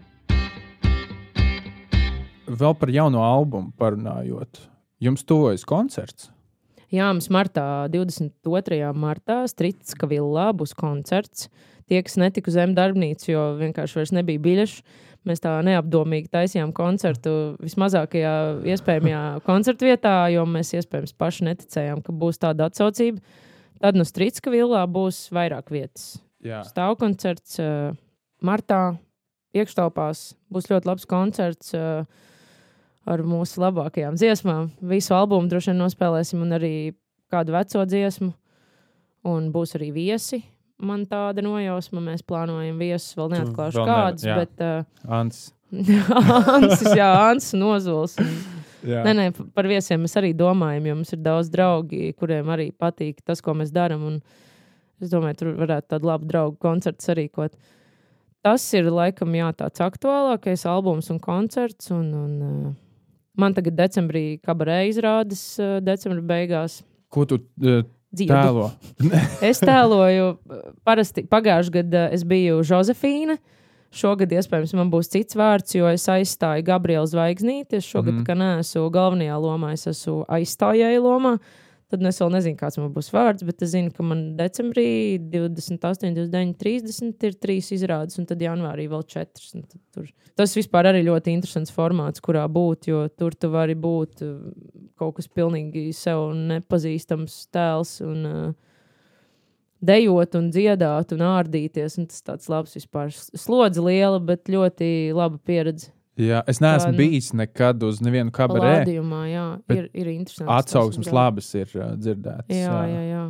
Vēl 2.53 2.75
par 2.77 2.91
jauno 2.93 3.23
albumu 3.25 3.73
parunājot. 3.81 4.61
Jums 5.03 5.25
tuvojas 5.27 5.65
koncerts. 5.67 6.29
Jā, 6.93 7.07
mums 7.09 7.31
martā, 7.33 7.89
22. 7.89 8.91
martā, 8.93 9.39
Strīdska 9.49 10.05
villā 10.11 10.51
būs 10.53 10.75
koncerts. 10.77 11.49
Tie, 11.89 12.03
kas 12.05 12.19
netika 12.21 12.53
uz 12.53 12.59
zemdarbnīcu, 12.59 13.31
jo 13.33 13.45
vienkārši 13.59 13.97
vairs 13.99 14.13
nebija 14.13 14.43
biļešu, 14.45 14.85
mēs 15.29 15.41
tā 15.43 15.55
neapdomīgi 15.65 16.29
taisījām 16.33 16.75
koncertu 16.77 17.33
vismazākajā 17.63 18.35
iespējamajā 18.75 19.23
koncertu 19.49 19.89
vietā, 19.89 20.15
jo 20.35 20.45
mēs 20.49 20.75
iespējams 20.77 21.17
paši 21.19 21.49
neticējām, 21.49 22.03
ka 22.05 22.15
būs 22.25 22.43
tāda 22.43 22.69
atsaucība. 22.69 23.25
Tad 23.83 23.97
no 23.99 24.05
Strīdska 24.07 24.53
villā 24.53 24.85
būs 24.87 25.25
vairāk 25.35 25.73
vietas. 25.73 26.21
Stāvkoncerts 26.43 27.57
uh, 27.63 27.97
martā, 28.45 28.83
iekštelpās. 29.57 30.33
Būs 30.53 30.69
ļoti 30.71 30.91
labs 30.91 31.09
koncerts 31.09 31.73
uh, 31.79 32.05
ar 33.09 33.25
mūsu 33.27 33.63
labākajām 33.63 34.17
dziesmām. 34.19 34.71
Visu 34.93 35.17
albumu 35.17 35.51
droši 35.51 35.73
vien 35.73 35.83
nospēlēsim, 35.83 36.45
un 36.45 36.57
arī 36.59 36.73
kādu 37.33 37.57
veco 37.57 37.85
dziesmu. 37.89 38.33
Un 39.33 39.51
būs 39.55 39.77
arī 39.79 39.93
viesi. 39.95 40.43
Man 40.83 41.05
tāda 41.07 41.45
nojausma, 41.47 42.03
mēs 42.03 42.25
plānojam 42.27 42.81
viesus, 42.81 43.15
vēl 43.19 43.37
neatklāšu 43.37 43.85
kādus, 43.87 44.27
jā. 44.27 44.41
bet 44.41 44.65
uh, 44.67 44.83
Ants. 45.07 45.53
Ansis, 46.57 46.91
jā, 46.99 47.07
Ansis 47.31 47.55
nozols. 47.59 48.19
Un, 48.23 48.63
Jā. 48.83 49.03
Nē, 49.07 49.13
nē, 49.15 49.27
par 49.55 49.67
viesiem 49.71 50.03
mēs 50.03 50.17
arī 50.19 50.33
domājam, 50.35 50.89
jo 50.89 50.97
mums 50.99 51.15
ir 51.15 51.21
daudz 51.23 51.51
draugi, 51.53 52.11
kuriem 52.19 52.49
arī 52.51 52.71
patīk 52.75 53.21
tas, 53.25 53.43
ko 53.45 53.55
mēs 53.55 53.71
darām. 53.75 54.19
Es 55.03 55.13
domāju, 55.13 55.39
tur 55.39 55.53
varētu 55.61 55.95
tādu 55.95 56.11
labu 56.11 56.27
draugu 56.31 56.59
koncertu 56.63 57.07
sarīkot. 57.07 57.55
Tas 58.43 58.65
ir 58.75 58.91
laikam 58.91 59.35
jā, 59.39 59.53
tāds 59.55 59.83
aktuālākais 59.85 60.67
albums 60.67 61.13
un 61.15 61.21
koncerts. 61.23 61.93
Un, 61.95 62.09
un, 62.25 62.33
uh, 62.43 62.73
man 63.39 63.55
tagad 63.57 63.77
decembrī 63.79 64.25
kabarē 64.45 64.83
izrādes, 64.91 65.43
uh, 65.61 65.79
decembra 65.85 66.23
beigās. 66.35 66.81
Ko 67.13 67.25
tu 67.29 67.41
uh, 67.41 67.83
tēlo? 68.17 68.71
Es 69.51 69.63
tēloju, 69.63 70.29
uh, 70.37 70.69
parasti 70.87 71.25
pagājušajā 71.29 71.77
gadā 71.81 72.07
es 72.17 72.27
biju 72.29 72.63
Josefīna. 72.67 73.39
Šogad 73.93 74.31
iespējams 74.33 74.73
man 74.79 74.89
būs 74.93 75.11
cits 75.13 75.37
vārds, 75.37 75.75
jo 75.77 75.85
es 75.91 76.07
aizstāju 76.09 76.65
Gabrielu 76.65 77.09
Zvaigznīti. 77.11 77.77
Es 77.77 77.89
šogad, 77.89 78.15
mm. 78.15 78.23
Kā 78.25 78.37
neesmu 78.39 78.87
galvenajā 78.93 79.37
lomā, 79.37 79.75
es 79.77 79.85
esmu 79.91 80.23
aizstājēju 80.33 81.03
lomā. 81.05 81.35
Tad 81.93 82.01
nu 82.01 82.09
es 82.09 82.17
vēl 82.23 82.31
nezinu, 82.33 82.57
kāds 82.57 82.79
man 82.81 82.89
būs 82.95 83.11
vārds, 83.13 83.45
bet 83.45 83.61
es 83.67 83.75
zinu, 83.75 83.91
ka 83.93 84.05
man 84.07 84.23
decembrī 84.39 85.19
28, 85.29 86.15
29, 86.17 86.55
30 86.57 87.27
ir 87.29 87.37
trīs 87.37 87.69
izrādes, 87.77 88.17
un 88.17 88.25
tad 88.31 88.41
janvārī 88.41 88.87
vēl 88.89 89.05
četras. 89.05 89.53
Tur. 89.93 90.07
Tas 90.41 90.57
vispār 90.57 90.89
arī 90.89 91.03
ļoti 91.05 91.35
interesants 91.37 91.75
formāts, 91.77 92.25
kurā 92.25 92.47
būt, 92.49 92.89
jo 92.89 93.05
tur 93.13 93.37
tu 93.37 93.53
vari 93.53 93.77
būt 93.77 94.25
uh, 94.25 94.39
kaut 94.97 95.19
kas 95.19 95.29
pilnīgi 95.29 95.91
sev 95.93 96.31
nepazīstams 96.39 97.37
tēls. 97.53 97.99
Un, 98.09 98.29
uh, 98.31 98.71
Dejot 99.83 100.37
un 100.39 100.49
dziedāt 100.55 101.13
un 101.13 101.25
ārdīties. 101.27 101.99
Un 101.99 102.07
tas 102.09 102.23
tāds 102.23 102.49
labs 102.49 102.77
vispār. 102.79 103.11
Slodze 103.13 103.83
liela, 103.83 104.21
bet 104.23 104.49
ļoti 104.49 105.11
laba 105.13 105.41
pieredze. 105.43 105.91
Jā, 106.21 106.43
es 106.51 106.59
neesmu 106.61 106.93
Tā, 106.93 106.97
bijis 106.99 107.31
nekad 107.33 107.85
uz 107.89 108.03
nevienu 108.05 108.33
kabarē. 108.35 108.73
Lādījumā, 108.83 109.21
jā, 109.31 109.45
ir, 109.73 109.87
ir 109.97 110.11
interesanti. 110.13 110.51
Atsauksmes 110.53 111.09
labas 111.09 111.49
ir 111.57 111.71
uh, 111.79 111.95
dzirdētas. 111.97 112.53
Jā, 112.53 112.83
jā, 112.91 113.05
jā. 113.09 113.23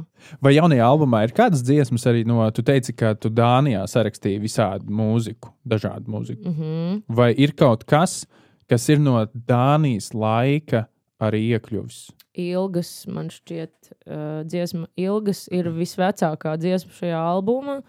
Vai 0.43 0.55
jaunajā 0.57 0.89
albumā 0.89 1.21
ir 1.23 1.35
kādas 1.37 1.63
dziesmas 1.63 2.09
arī 2.11 2.25
no, 2.27 2.41
tu 2.51 2.65
teici, 2.67 2.95
ka 2.99 3.15
tu 3.15 3.31
Dānijā 3.31 3.85
sarakstīji 3.87 4.43
visādi 4.43 4.91
mūziku, 4.91 5.53
dažādu 5.63 6.11
mūziku. 6.11 6.43
Mm 6.43 6.57
-hmm. 6.59 7.03
Vai 7.23 7.31
ir 7.39 7.55
kaut 7.55 7.87
kas, 7.87 8.25
kas 8.67 8.89
ir 8.89 8.99
no 8.99 9.29
Dānijas 9.31 10.11
laika 10.11 10.89
arī 11.23 11.55
iekļuvis? 11.55 12.11
Ilgas, 12.35 13.07
man 13.07 13.31
šķiet, 13.31 13.93
uh, 14.07 14.43
dziesma 14.43 14.89
Ilgas 14.97 15.47
ir 15.53 15.71
visvecākā 15.71 16.57
dziesma 16.59 16.91
šajā 16.99 17.23
albumā. 17.31 17.83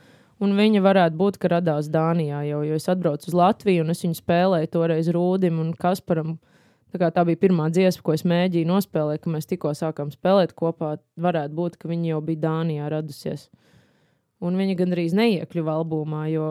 Un 0.44 0.56
viņa 0.58 0.82
varētu 0.84 1.16
būt, 1.16 1.38
ka 1.40 1.52
radās 1.54 1.88
Dānijā 1.92 2.42
jau, 2.50 2.64
jo 2.68 2.76
es 2.76 2.90
atbraucu 2.92 3.30
uz 3.30 3.36
Latviju 3.38 3.86
un 3.86 3.94
es 3.94 4.02
viņu 4.04 4.18
spēlēju 4.18 4.72
toreiz 4.74 5.08
Rūdim 5.14 5.62
un 5.64 5.72
Kasparam. 5.80 6.36
Tā, 6.94 7.10
tā 7.10 7.24
bija 7.26 7.40
pirmā 7.42 7.70
dziesma, 7.74 8.04
ko 8.06 8.14
es 8.14 8.26
mēģināju 8.28 8.70
nospēlēt, 8.70 9.24
kad 9.24 9.34
mēs 9.34 9.48
tikko 9.50 9.72
sākām 9.78 10.12
spēlēt 10.14 10.52
kopā. 10.58 10.98
Varētu 11.18 11.56
būt, 11.58 11.78
ka 11.80 11.90
viņa 11.90 12.12
jau 12.12 12.20
bija 12.28 12.44
Dānijā 12.44 12.90
radusies. 12.92 13.48
Un 14.44 14.60
viņa 14.60 14.76
gandrīz 14.82 15.16
neiekļuva 15.18 15.78
albumā, 15.80 16.26
jo 16.34 16.50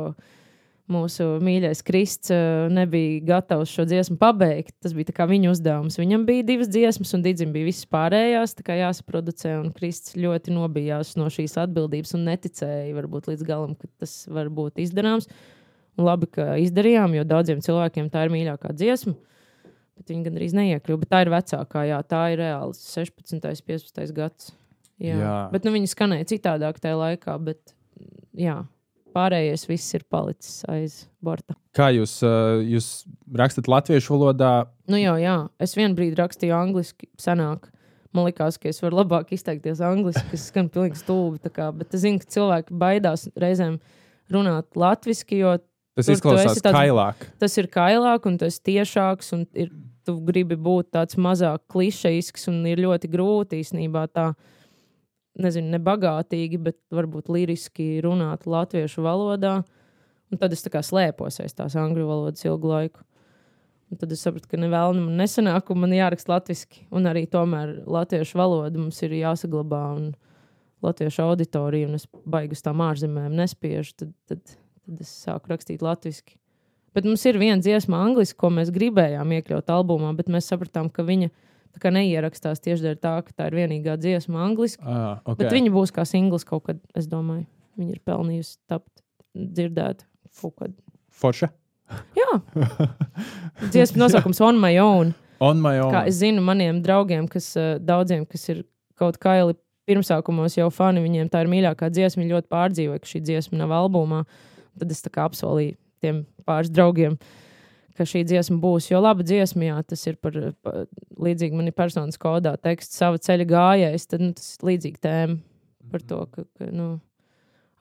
mūsu 0.91 1.27
mīļais 1.45 1.83
Krists 1.87 2.33
eh, 2.35 2.69
nebija 2.73 3.21
gatavs 3.29 3.71
šo 3.73 3.87
dziesmu 3.89 4.17
pabeigt. 4.21 4.75
Tas 4.83 4.95
bija 4.97 5.27
viņa 5.31 5.53
uzdevums. 5.53 5.99
Viņam 6.01 6.27
bija 6.29 6.47
divas 6.47 6.71
dziesmas, 6.73 7.13
un 7.17 7.25
Digim 7.25 7.53
bija 7.55 7.69
visas 7.69 7.89
pārējās, 7.93 8.57
tā 8.59 8.67
kā 8.67 8.79
jāsaproducē. 8.81 9.57
Un 9.63 9.73
Krists 9.77 10.17
ļoti 10.19 10.55
nobijās 10.55 11.15
no 11.21 11.29
šīs 11.33 11.59
atbildības 11.63 12.17
un 12.19 12.27
neticēja 12.31 12.95
varbūt 12.99 13.31
līdz 13.33 13.45
galam, 13.49 13.77
ka 13.79 13.91
tas 14.03 14.23
var 14.31 14.51
būt 14.53 14.83
izdarāms. 14.83 15.29
Un 15.99 16.09
labi, 16.09 16.31
ka 16.33 16.55
izdarījām, 16.63 17.19
jo 17.19 17.27
daudziem 17.29 17.61
cilvēkiem 17.65 18.09
tā 18.13 18.25
ir 18.25 18.33
mīļākā 18.33 18.73
dziesma. 18.73 19.15
Bet 19.99 20.09
viņi 20.09 20.27
gandrīz 20.27 20.57
neiekļuva. 20.57 21.09
Tā 21.11 21.21
ir 21.23 21.31
vecākā, 21.35 21.85
jā, 21.91 22.01
tā 22.09 22.25
ir 22.33 22.41
reāli 22.41 22.75
16, 22.79 23.43
15 23.45 24.17
gads. 24.17 24.55
Jā. 25.03 25.19
Jā. 25.19 25.37
Bet 25.53 25.67
nu, 25.67 25.75
viņi 25.75 25.91
skanēja 25.91 26.31
citādāk 26.33 26.81
tajā 26.81 26.97
laikā. 26.97 27.37
Bet, 27.45 27.75
jā, 28.39 28.63
pārējais 29.15 29.67
viss 29.69 29.95
ir 29.95 30.03
palicis 30.11 30.63
aiz 30.73 30.97
borta. 31.25 31.55
Kā 31.77 31.91
jūs, 31.95 32.19
jūs 32.69 32.89
rakstat 33.39 33.69
latviešu 33.71 34.15
valodā? 34.17 34.53
Nu, 34.91 34.99
jau, 35.01 35.15
jā, 35.21 35.37
es 35.63 35.77
vienā 35.79 35.95
brīdī 35.99 36.19
rakstīju 36.19 36.57
angliski, 36.57 37.09
senāk. 37.21 37.69
Man 38.13 38.27
liekas, 38.29 38.59
ka 38.61 38.69
es 38.69 38.83
varu 38.85 38.99
labāk 39.01 39.31
izteikties 39.33 39.81
angliski, 39.81 40.25
kas 40.35 40.49
skan 40.51 40.67
pilnīgi 40.69 41.01
stulbi. 41.01 41.41
Kā, 41.49 41.71
bet 41.73 41.95
es 41.97 42.03
zinu, 42.05 42.21
ka 42.21 42.29
cilvēki 42.35 42.77
baidās 42.77 43.29
reizēm 43.41 43.79
runāt 44.33 44.69
latviešu, 44.77 45.39
jo 45.39 45.55
Tas 45.97 46.09
izklausās 46.13 46.61
tāds- 46.61 46.77
kailāk. 46.77 47.25
tas 47.41 47.57
ir 47.61 47.67
kailāk 47.73 48.27
un 48.29 48.37
tas 48.39 48.59
ir 48.59 48.63
tiešāks. 48.73 49.33
Un 49.37 49.47
ir, 49.55 49.71
tu 50.05 50.19
gribi 50.21 50.57
būt 50.57 50.91
tāds 50.93 51.17
mazāk 51.17 51.61
klišejisks 51.73 52.49
un 52.49 52.65
ir 52.67 52.77
ļoti 52.85 53.09
grūti 53.13 53.61
īstenībā 53.63 54.09
tā. 54.13 54.35
Nezinu, 55.41 55.71
nebagātīgi, 55.73 56.59
bet 56.61 56.77
varbūt 56.93 57.31
liriski 57.33 58.03
runāt 58.05 58.45
latviešu 58.45 59.05
valodā. 59.05 59.63
Un 60.33 60.41
tad 60.41 60.53
es 60.53 60.65
tā 60.65 60.73
kā 60.73 60.83
slēpos 60.85 61.41
aiz 61.41 61.55
tās 61.57 61.77
angļu 61.77 62.05
valodas 62.09 62.45
ilgu 62.45 62.69
laiku. 62.69 63.05
Un 63.93 64.01
tad 64.01 64.13
es 64.13 64.23
sapratu, 64.25 64.49
ka 64.49 64.61
nevēlu 64.61 64.97
man 65.01 65.17
nesanāk, 65.21 65.69
un 65.73 65.83
man 65.85 65.93
jāraksta 65.93 66.35
latviešu. 66.35 66.85
Un 66.97 67.09
arī 67.09 67.27
tomēr 67.29 67.83
latviešu 67.85 68.39
valoda 68.41 68.81
mums 68.81 69.01
ir 69.05 69.17
jāsaglabā. 69.19 69.83
Un 69.99 70.13
latviešu 70.83 71.23
auditorija, 71.27 71.89
un 71.89 71.99
es 71.99 72.07
baigi 72.29 72.57
uz 72.57 72.65
tām 72.65 72.81
ārzemēm 72.85 73.35
nespiežu. 73.39 73.95
Tad, 74.03 74.15
tad, 74.29 74.57
tad 74.85 75.03
es 75.05 75.13
sāku 75.27 75.53
rakstīt 75.53 75.85
latviešu. 75.85 76.37
Bet 76.93 77.07
mums 77.09 77.25
ir 77.29 77.39
viena 77.41 77.61
dziesma, 77.63 78.03
angļuiski, 78.05 78.37
ko 78.41 78.51
mēs 78.53 78.73
gribējām 78.75 79.31
iekļaut 79.39 79.71
albumā, 79.73 80.11
bet 80.17 80.29
mēs 80.33 80.51
sapratām, 80.51 80.91
ka 80.93 81.07
viņa 81.09 81.31
tā 81.73 81.83
kā 81.83 81.93
neierakstās 81.95 82.61
tieši 82.65 82.87
dēļ 82.87 82.99
tā, 83.03 83.15
ka 83.27 83.35
tā 83.37 83.49
ir 83.51 83.57
vienīgā 83.61 83.97
dziesma 84.01 84.45
angļuiski. 84.49 84.83
Ah, 84.85 85.21
Okay. 85.25 85.45
Bet 85.45 85.57
viņa 85.57 85.73
būs 85.75 85.93
kā 85.95 86.05
singls 86.09 86.45
kaut 86.49 86.67
kad, 86.69 86.81
es 86.99 87.09
domāju. 87.11 87.47
Viņa 87.81 87.97
ir 87.97 88.01
pelnījusi 88.05 88.57
tapt 88.69 89.03
dzirdēt. 89.35 90.05
Fukad. 90.33 90.75
Forša. 91.13 91.49
Jā, 92.17 92.31
dziesma 93.73 94.05
nosaukums 94.07 94.41
On 94.45 94.59
My 94.61 94.77
Own. 94.81 95.13
On 95.43 95.59
my 95.59 95.75
own. 95.83 95.91
Kā 95.91 96.05
es 96.07 96.21
zinu, 96.21 96.43
maniem 96.47 96.79
draugiem, 96.85 97.27
kas 97.31 97.49
eh, 97.59 97.75
daudziem, 97.83 98.23
kas 98.31 98.45
ir 98.53 98.63
kaut 99.01 99.17
kādi 99.23 99.57
pirmsākumos 99.91 100.55
jau 100.55 100.69
fani, 100.71 101.03
viņiem 101.03 101.31
tā 101.33 101.41
ir 101.43 101.51
mīļākā 101.51 101.89
dziesma. 101.91 102.23
Viņi 102.23 102.37
ļoti 102.37 102.51
pārdzīvoja, 102.53 103.01
ka 103.03 103.11
šī 103.11 103.23
dziesma 103.27 103.59
nav 103.59 103.75
albumā. 103.75 104.21
Tad 104.79 104.95
es 104.95 105.03
tā 105.03 105.11
kā 105.13 105.25
apsolīju 105.27 105.75
tiem 106.03 106.23
pāris 106.47 106.71
draugiem, 106.71 107.17
ka 107.99 108.07
šī 108.09 108.25
dziesma 108.29 108.59
būs. 108.63 108.91
Jo 108.93 109.01
laba 109.05 109.25
dziesma, 109.27 109.69
jā, 109.71 109.79
tas 109.93 110.03
ir 110.09 110.19
par, 110.23 110.37
par 110.65 110.85
līdzīgi 111.23 111.57
man 111.59 111.71
ir 111.71 111.77
personas 111.77 112.19
kodā 112.21 112.57
teksts, 112.61 112.99
sava 113.01 113.21
ceļa 113.23 113.49
gājējs. 113.53 114.09
Tad 114.11 114.25
nu, 114.25 114.35
tas 114.39 114.55
ir 114.57 114.69
līdzīgi 114.73 115.03
tēma 115.03 115.41
par 115.93 116.05
to, 116.09 116.25
ka, 116.33 116.45
ka 116.59 116.71
nu, 116.73 116.95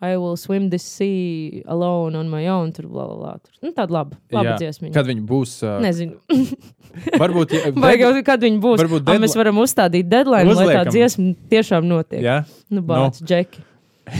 I 0.02 0.18
will 0.18 0.36
swim 0.36 0.72
this 0.72 0.82
sea 0.82 1.62
alone 1.70 2.16
on 2.18 2.28
my 2.28 2.48
own. 2.50 2.72
Tur, 2.74 2.88
bla, 2.90 3.06
bla, 3.06 3.18
bla, 3.20 3.34
tur. 3.38 3.54
Nu, 3.62 3.70
tāda 3.78 3.94
laba, 3.94 4.18
laba 4.34 4.56
dziesma. 4.58 4.90
Kad 4.96 5.06
viņi 5.06 5.22
būs? 5.30 5.60
Uh, 5.62 5.76
Nezinu. 5.84 6.18
varbūt. 7.22 7.54
Ja, 7.54 7.70
Vai 7.78 7.94
jau 8.02 8.10
kad 8.26 8.42
viņi 8.42 8.58
būs? 8.64 8.82
varbūt 8.82 9.06
Varbūt 9.06 9.22
mēs 9.28 9.38
varam 9.38 9.62
uzstādīt 9.62 10.10
deadline, 10.10 10.50
lai 10.50 10.56
tā 10.58 10.64
Uzliekam. 10.66 10.96
dziesma 10.96 11.36
tiešām 11.54 11.86
notiek. 11.86 12.24
Jā, 12.26 12.40
Nu, 12.74 12.82
bāc, 12.82 13.22
no. 13.22 13.30
Džeki. 13.30 13.62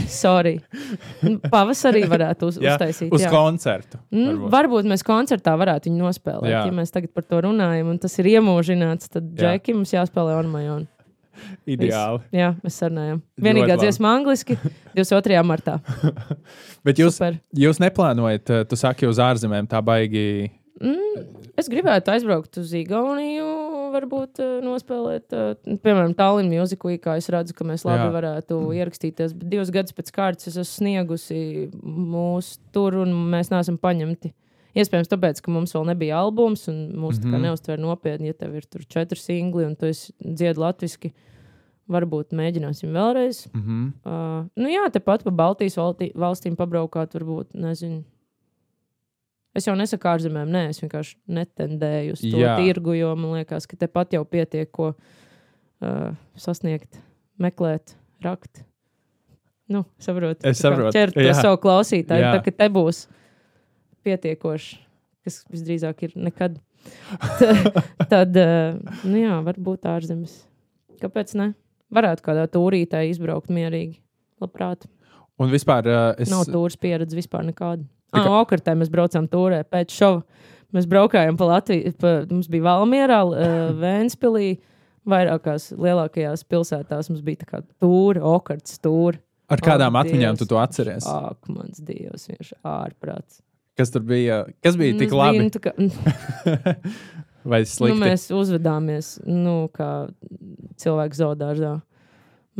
Sorry. 0.08 0.56
Nu, 1.22 1.36
Pavasarī 1.52 2.04
varētu 2.14 2.48
uz, 2.48 2.58
jā, 2.62 2.76
uztaisīt. 2.76 3.12
uz 3.12 3.24
jā. 3.26 3.30
koncertu. 3.32 4.00
Mm, 4.12 4.28
varbūt. 4.28 4.52
varbūt 4.54 4.90
mēs 4.92 5.04
koncertā 5.06 5.54
varētu 5.60 5.90
viņu 5.90 6.06
nospēlēt. 6.06 6.50
Jā. 6.52 6.64
Ja 6.68 6.74
mēs 6.74 6.94
tagad 6.94 7.12
par 7.14 7.26
to 7.28 7.42
runājam, 7.46 7.92
un 7.92 8.00
tas 8.02 8.16
ir 8.22 8.30
iemūžināts, 8.36 9.12
tad 9.12 9.28
Jā. 9.32 9.52
Džeki 9.56 9.76
mums 9.76 9.94
jāspēlē 9.94 10.38
on 10.40 10.50
my 10.52 10.64
own. 10.72 10.88
Ideāli. 11.66 12.20
Viss. 12.20 12.36
Jā, 12.36 12.48
mēs 12.62 12.76
sarunājam. 12.78 13.20
Vienīgā 13.40 13.76
dziesma 13.80 14.12
angliski 14.18 14.56
22. 14.96 15.38
martā. 15.46 15.78
Bet 16.86 17.00
jūs, 17.00 17.16
Super. 17.16 17.38
jūs 17.56 17.80
neplānojat, 17.82 18.52
tu 18.68 18.78
saki, 18.78 19.08
uz 19.10 19.20
ārzemēm 19.22 19.68
tā 19.70 19.80
baigi. 19.84 20.50
Mm, 20.82 21.24
es 21.58 21.70
gribētu 21.72 22.12
aizbraukt 22.14 22.58
uz 22.60 22.72
Igauniju, 22.76 23.48
varbūt 23.92 24.40
uh, 24.42 24.52
nospēlēt, 24.64 25.34
uh, 25.36 25.78
piemēram, 25.84 26.14
Tallinas 26.18 26.64
mūziku, 26.64 26.92
kā 27.02 27.16
es 27.20 27.28
redzu, 27.32 27.56
ka 27.56 27.66
mēs 27.68 27.86
labi 27.88 28.06
Jā. 28.06 28.12
Varētu 28.14 28.60
ierakstīties. 28.76 29.34
Bet 29.38 29.50
divus 29.52 29.72
gadus 29.74 29.96
pēc 29.96 30.12
kārtas 30.14 30.50
es 30.50 30.56
esmu 30.56 30.68
sniegusi 30.72 31.40
mūsu 31.82 32.60
tur, 32.74 33.02
un 33.04 33.14
mēs 33.32 33.52
neesam 33.52 33.78
paņemti. 33.80 34.32
Iespējams, 34.72 35.10
tāpēc, 35.12 35.42
ka 35.44 35.52
mums 35.52 35.74
vēl 35.76 35.90
nebija 35.90 36.20
albums, 36.22 36.64
un 36.72 36.86
mūsu 36.96 37.20
mm. 37.20 37.28
-hmm. 37.28 37.44
neuztver 37.48 37.80
nopietni, 37.80 38.32
ja 38.32 38.38
tev 38.38 38.56
ir 38.56 38.64
tur 38.64 38.86
četri 38.88 39.20
singli, 39.20 39.66
un 39.68 39.76
tu 39.76 39.90
dziedi 39.92 40.60
latviešu. 40.60 41.12
Varbūt 41.92 42.30
mēģināsim 42.32 42.92
vēlreiz. 42.94 43.48
Mm 43.52 43.62
-hmm. 43.62 43.86
Uh, 44.06 44.46
nu 44.56 44.68
jā, 44.70 44.86
tepat 44.92 45.24
pa 45.24 45.30
Baltijas 45.30 45.76
valtī, 45.76 46.12
valstīm 46.14 46.56
pabraukāt, 46.56 47.12
varbūt, 47.14 47.52
nezinu. 47.52 48.04
Es 49.52 49.66
jau 49.68 49.74
nesaku 49.76 50.08
ārzemēm, 50.08 50.48
nē, 50.48 50.62
es 50.72 50.80
vienkārši 50.80 51.16
netendēju 51.36 52.14
uz 52.16 52.22
to 52.24 52.38
Jā. 52.40 52.54
tirgu, 52.56 52.94
jo 52.96 53.10
man 53.20 53.34
liekas, 53.36 53.66
ka 53.68 53.76
tepat 53.76 54.14
jau 54.16 54.22
pietiek, 54.24 54.70
ko 54.72 54.92
uh, 54.94 56.14
sasniegt, 56.40 56.96
meklēt, 57.42 57.92
rakt. 58.24 58.62
Nu, 59.72 59.84
saprotu, 60.00 60.40
Es 60.48 60.56
kā 60.56 60.70
saprotu, 60.70 60.94
Ķert 60.96 61.18
to 61.18 61.26
jā. 61.26 61.36
savu 61.36 61.60
klausītāju, 61.60 62.24
Jā. 62.24 62.32
tā 62.36 62.46
ka 62.46 62.54
te 62.62 62.68
būs 62.72 63.04
pietiekoši, 64.08 64.80
kas 65.26 65.42
visdrīzāk 65.52 66.06
ir 66.08 66.16
nekad. 66.16 66.56
Tad, 68.12 68.32
uh, 68.40 68.80
nu 69.04 69.20
jā, 69.20 69.36
varbūt 69.46 69.84
ārzemes. 69.92 70.40
Kāpēc 71.02 71.36
ne? 71.38 71.52
Varētu 71.92 72.24
kādā 72.24 72.48
tūrītē 72.50 73.04
izbraukt 73.10 73.52
mierīgi. 73.52 74.00
Labprāt. 74.42 74.88
Un 75.40 75.52
vispār 75.52 75.86
uh, 75.90 76.04
es. 76.16 76.32
Nav 76.32 76.48
tūris 76.48 76.80
pieredze 76.80 77.16
vispār 77.18 77.44
nekāda. 77.46 77.84
Ah, 78.20 78.28
okartē 78.42 78.74
mēs 78.76 78.90
braucām 78.92 79.28
tūrē 79.32 79.62
pēc 79.72 79.94
šova. 79.96 80.22
Mēs 80.72 80.86
braukājām 80.88 81.36
pa 81.36 81.46
Latviju, 81.50 81.92
pa, 82.00 82.12
mums 82.30 82.48
bija 82.52 82.64
Valmierā, 82.64 83.20
Vēnspilī, 83.82 84.58
vairākās 85.08 85.70
lielākajās 85.76 86.44
pilsētās 86.48 87.10
mums 87.12 87.22
bija 87.26 87.42
tā 87.42 87.48
kā 87.50 87.60
tūri, 87.82 88.20
okarts 88.24 88.78
tūri. 88.84 89.20
Ar 89.52 89.60
kādām 89.60 89.96
Ak, 89.98 90.06
atmiņām 90.06 90.36
Dievs. 90.36 90.40
tu 90.40 90.48
to 90.48 90.60
atceries? 90.62 91.04
Ak, 91.08 91.48
mans 91.52 91.80
dievs, 91.84 92.28
viņš 92.30 92.52
ārprāts. 92.64 93.42
Kas 93.76 93.90
tur 93.92 94.04
bija? 94.08 94.46
Kas 94.64 94.76
bija 94.80 94.96
tik 95.00 95.12
Nu, 95.12 95.18
labi? 95.18 95.42
bija, 95.42 95.48
nu, 95.48 95.60
kā, 95.60 95.72
Vai 97.44 97.64
nu, 97.64 97.66
slikti? 97.68 97.98
mēs 98.00 98.28
uzvedāmies 98.32 99.08
nu, 99.26 99.66
kā 99.74 99.90
cilvēki 100.78 101.18
zoodārzā. 101.18 101.72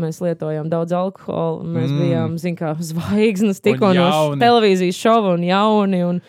Mēs 0.01 0.23
lietojām 0.25 0.71
daudz 0.73 0.95
alkohola. 0.97 1.65
Mēs 1.69 1.91
Mm. 1.93 1.99
bijām, 2.01 2.57
kā 2.57 2.71
zvaigznes, 2.81 3.61
tikko 3.61 3.93
no 3.95 4.09
televīzijas 4.41 4.97
šova 4.97 5.35
un 5.35 5.43
jauni. 5.45 6.01
Un 6.09 6.23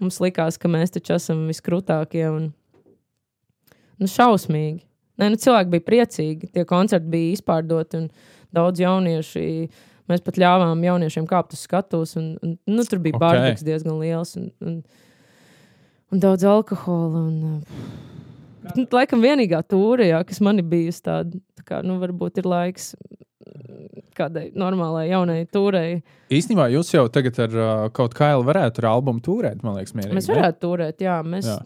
mums 0.00 0.18
likās, 0.20 0.58
ka 0.60 0.68
mēs 0.68 0.92
taču 0.92 1.14
esam 1.16 1.46
viskrūtākie. 1.48 2.26
Un, 2.28 2.52
nu, 3.98 4.06
šausmīgi. 4.06 4.82
Nē, 5.16 5.30
nu, 5.32 5.36
cilvēki 5.40 5.72
bija 5.72 5.86
priecīgi. 5.86 6.50
Tie 6.52 6.64
koncerti 6.68 7.08
bija 7.08 7.32
izpārdoti 7.38 8.02
un 8.02 8.10
daudz 8.52 8.82
jaunieši. 8.84 9.70
Mēs 10.10 10.20
pat 10.22 10.36
ļāvām 10.36 10.84
jauniešiem 10.84 11.24
kāpt 11.26 11.56
uz 11.56 11.64
skatuves. 11.64 12.12
Un, 12.20 12.34
un, 12.44 12.58
nu, 12.68 12.84
tur 12.84 13.00
bija 13.00 13.16
Ok. 13.16 13.22
okay. 13.22 13.38
bārdeks 13.40 13.64
diezgan 13.64 13.96
liels. 13.98 14.36
Un, 14.36 14.50
un, 14.60 14.82
un 16.12 16.20
daudz 16.20 16.44
alkohola. 16.44 17.24
Un, 17.30 17.40
nu, 17.40 17.62
laikam 18.94 19.22
vienīgā 19.24 19.62
tūre, 19.68 20.10
jā, 20.10 20.20
kas 20.26 20.42
man 20.44 20.60
ir 20.62 20.68
bijusi 20.70 21.04
tāda, 21.06 21.40
tā 21.58 21.66
kā, 21.66 21.80
nu, 21.86 21.98
varbūt 22.02 22.40
ir 22.42 22.48
laiks 22.50 22.92
mm, 22.98 24.04
kādai 24.16 24.46
normālai 24.58 25.08
jaunai 25.10 25.40
tūrei. 25.52 26.00
Īstenībā 26.34 26.68
jūs 26.74 26.94
jau 26.94 27.06
tagad 27.12 27.40
ar 27.46 27.58
uh, 27.58 27.88
kaut 27.96 28.16
kā 28.16 28.32
jau 28.34 28.44
varētu 28.46 28.82
ar 28.82 28.90
albumu 28.94 29.24
turēt, 29.24 29.62
man 29.66 29.78
liekas, 29.78 29.96
mierīgi. 29.96 30.16
Mēs 30.18 30.30
ne? 30.30 30.38
varētu 30.38 30.62
turēt, 30.66 31.04
jā, 31.06 31.18
mēs, 31.26 31.50
Jā. 31.50 31.58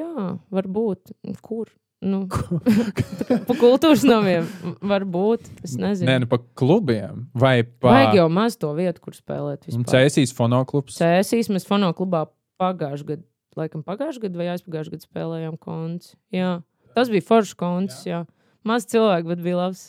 jā. 0.00 0.30
varbūt, 0.54 1.14
kur. 1.44 1.68
Nu, 1.98 2.28
pa 3.48 3.54
kultūras 3.58 4.04
namiem 4.06 4.46
varbūt, 4.86 5.48
es 5.66 5.74
nezinu. 5.80 6.06
Nē, 6.06 6.20
nu 6.22 6.28
pa 6.30 6.38
klubiem. 6.58 7.24
Vai 7.34 7.64
pa 7.66 7.90
Vajag 7.90 8.20
jau 8.20 8.26
maz 8.30 8.58
to 8.60 8.70
vietu, 8.76 9.02
kur 9.02 9.16
spēlēt. 9.16 9.66
Cēsīs 9.66 10.34
fonoklubs. 10.36 11.00
Cēsīs 11.00 11.50
mēs 11.50 11.66
fono 11.66 11.90
klubā 11.98 12.28
pagājušajā 12.62 13.08
gadā, 13.10 13.26
laikam 13.58 13.84
pagājušajā 13.86 14.24
gadā 14.26 14.40
vai 14.40 14.48
aizpagājušajā 14.54 14.94
gadā 14.96 15.06
spēlējām 15.08 15.58
konts. 15.62 16.14
Jā, 16.34 16.56
tas 16.96 17.10
bija 17.12 17.26
foršs 17.28 17.54
konts, 17.58 18.02
jā. 18.08 18.24
jā. 18.24 18.50
Maz 18.66 18.86
cilvēku, 18.90 19.30
bet 19.34 19.44
bija 19.44 19.60
labs. 19.64 19.86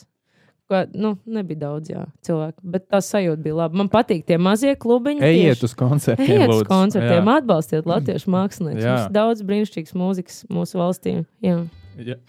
Ko, 0.70 0.84
nu, 0.94 1.16
nebija 1.26 1.58
daudz 1.64 1.90
jā, 1.90 2.04
cilvēku, 2.22 2.62
bet 2.62 2.84
tā 2.92 3.00
sajūta 3.02 3.42
bija 3.42 3.56
laba. 3.58 3.74
Man 3.80 3.88
patīk 3.90 4.22
tie 4.28 4.36
mazie 4.38 4.76
klubiņi. 4.78 5.18
Ejiet 5.26 5.56
tieši- 5.58 5.66
uz 5.66 5.74
koncertiem. 5.74 6.28
Ejiet 6.36 6.52
uz 6.54 6.62
koncertiem, 6.68 7.26
Jā. 7.26 7.38
atbalstiet 7.40 7.88
latviešu 7.90 8.30
māksliniekus. 8.36 8.86
Mums 8.86 9.10
daudz 9.16 9.42
brīnišķīgas 9.48 9.96
mūzikas 9.98 10.38
mūsu 10.46 10.78
valstī. 10.78 11.16
Jā. 11.42 11.56
Jā. 11.98 12.20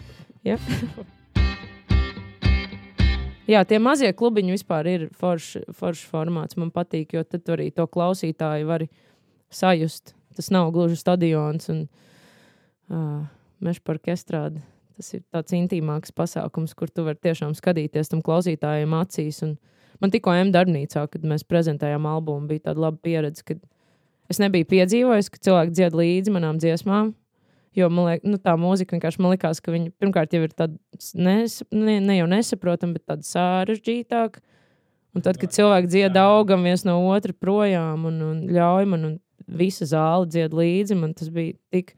Jā. 0.42 0.58
Jā, 3.52 3.62
tie 3.68 3.78
mazie 3.84 4.10
klubiņi 4.16 4.54
vispār 4.56 4.88
ir 4.88 5.06
foršs 5.20 5.66
forš 5.76 6.02
formāts. 6.10 6.58
Man 6.58 6.70
patīk, 6.74 7.14
jo 7.18 7.24
tad 7.28 7.50
arī 7.52 7.68
to 7.76 7.86
klausītāju 7.90 8.68
var 8.70 8.86
sajust. 9.52 10.14
Tas 10.38 10.52
nav 10.54 10.72
gluži 10.76 10.98
stadions 11.00 11.70
un 11.72 11.86
uh, 12.92 13.24
meža 13.64 13.84
parka 13.84 14.14
estrāde. 14.16 14.62
Tas 14.98 15.14
ir 15.16 15.24
tāds 15.34 15.56
intīmāks 15.56 16.14
pasākums, 16.16 16.76
kur 16.78 16.92
tu 16.92 17.06
vari 17.08 17.20
tiešām 17.24 17.56
skatīties 17.58 18.12
tam 18.12 18.22
klausītājiem 18.26 18.94
acīs. 18.98 19.42
Un 19.46 19.56
man 20.04 20.14
tikko 20.14 20.34
M 20.36 20.52
darbnīcā, 20.54 21.08
kad 21.12 21.26
mēs 21.28 21.48
prezentējām 21.48 22.06
albumu, 22.10 22.50
bija 22.52 22.68
tāda 22.70 22.88
laba 22.88 23.00
pieredze, 23.02 23.46
kad 23.48 23.62
es 24.32 24.40
nebiju 24.42 24.68
piedzīvojis, 24.72 25.32
ka 25.32 25.42
cilvēki 25.48 25.76
dzied 25.78 25.98
līdzi 25.98 26.36
manām 26.36 26.62
dziesmām. 26.62 27.16
Jo 27.78 27.88
man 27.88 28.10
liekas, 28.10 28.28
nu, 28.28 28.38
tā 28.44 28.58
mūzika 28.60 28.98
vienkārši 28.98 29.22
man 29.24 29.32
likās, 29.32 29.62
ka 29.64 29.72
viņi 29.72 29.94
pirmkārt 30.02 30.34
jau 30.36 30.42
ir 30.44 30.52
tāda 30.52 30.76
nes, 31.16 31.62
ne, 31.72 32.02
ne 32.04 32.18
jau 32.18 32.28
nesaprotama, 32.28 32.98
bet 32.98 33.06
tāda 33.08 33.28
sarežģītāka. 33.30 34.44
Un 35.16 35.24
tad, 35.24 35.40
kad 35.40 35.52
cilvēki 35.56 35.90
dzied 35.92 36.18
augam 36.20 36.68
viens 36.68 36.84
no 36.88 36.98
otra 37.12 37.34
projām 37.36 38.06
un, 38.08 38.20
un 38.28 38.42
ļauj 38.52 38.88
man, 38.92 39.08
un 39.08 39.16
visa 39.58 39.88
zāle 39.90 40.30
dzied 40.30 40.56
līdzi, 40.56 40.98
man 41.00 41.14
tas 41.18 41.32
bija 41.34 41.58
tik 41.74 41.94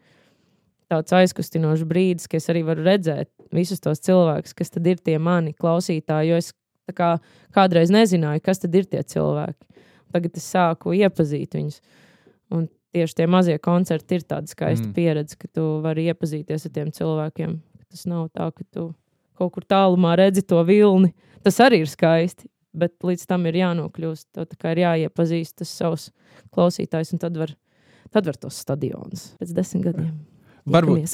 tāds 0.92 1.16
aizkustinošs 1.16 1.86
brīdis, 1.90 2.28
ka 2.30 2.38
es 2.38 2.50
arī 2.52 2.64
varu 2.68 2.86
redzēt 2.86 3.30
visus 3.56 3.82
tos 3.82 4.02
cilvēkus, 4.04 4.56
kas 4.58 4.74
tad 4.74 4.88
ir 4.90 5.02
tie 5.02 5.18
mani 5.22 5.54
klausītāji. 5.58 6.34
Jo 6.34 6.40
es 6.42 6.52
kā, 6.92 7.16
kādreiz 7.56 7.94
nezināju, 7.94 8.44
kas 8.44 8.62
tad 8.64 8.76
ir 8.76 8.88
tie 8.90 9.04
cilvēki. 9.16 9.86
Tagad 10.14 10.38
es 10.38 10.48
sāku 10.54 10.94
iepazīt 10.98 11.56
viņus. 11.58 11.80
Un 12.54 12.68
tieši 12.94 13.18
tie 13.18 13.28
mazie 13.30 13.58
koncerti 13.62 14.20
ir 14.20 14.26
tāda 14.28 14.50
skaista 14.52 14.86
mm. 14.86 14.94
pieredze, 14.94 15.38
ka 15.40 15.50
tu 15.50 15.66
vari 15.82 16.06
iepazīties 16.12 16.68
ar 16.68 16.74
tiem 16.76 16.92
cilvēkiem. 16.94 17.56
Tas 17.94 18.06
nav 18.10 18.28
tā, 18.34 18.50
ka 18.54 18.66
tu 18.70 18.92
kaut 19.40 19.56
kur 19.56 19.66
tālumā 19.66 20.16
redzi 20.20 20.44
to 20.46 20.62
vilni. 20.68 21.14
Tas 21.46 21.58
arī 21.64 21.82
ir 21.84 21.90
skaisti. 21.90 22.48
Bet 22.74 22.96
līdz 23.06 23.26
tam 23.30 23.48
ir 23.50 23.60
jānokļūst. 23.60 24.28
Tev 24.34 24.70
ir 24.72 24.84
jāiepazīst 24.84 25.60
tas 25.62 25.74
savs 25.78 26.10
klausītājs, 26.54 27.14
un 27.14 27.22
tad 27.22 27.38
var, 27.38 27.54
tad 28.14 28.30
var 28.30 28.40
tos 28.42 28.62
stadionus 28.66 29.32
pēc 29.40 29.54
desmit 29.54 29.90
gadiem. 29.92 30.14
Varbūt, 30.64 31.12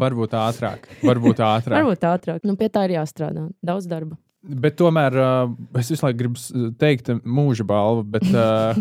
varbūt 0.00 0.34
ātrāk. 0.36 0.90
Varbūt 1.00 1.40
ātrāk. 1.40 1.78
Varbūt 1.78 2.04
ātrāk. 2.04 2.44
Nu, 2.44 2.58
pie 2.60 2.68
tā 2.72 2.84
ir 2.88 2.98
jāstrādā. 2.98 3.46
Daudz 3.64 3.88
darba. 3.88 4.18
Bet 4.42 4.74
tomēr 4.74 5.14
uh, 5.22 5.52
es 5.78 5.88
visu 5.92 6.02
laiku 6.02 6.18
gribu 6.18 6.72
teikt, 6.80 7.12
mūža 7.22 7.64
balva. 7.66 8.02
Bet, 8.16 8.26
uh, 8.34 8.74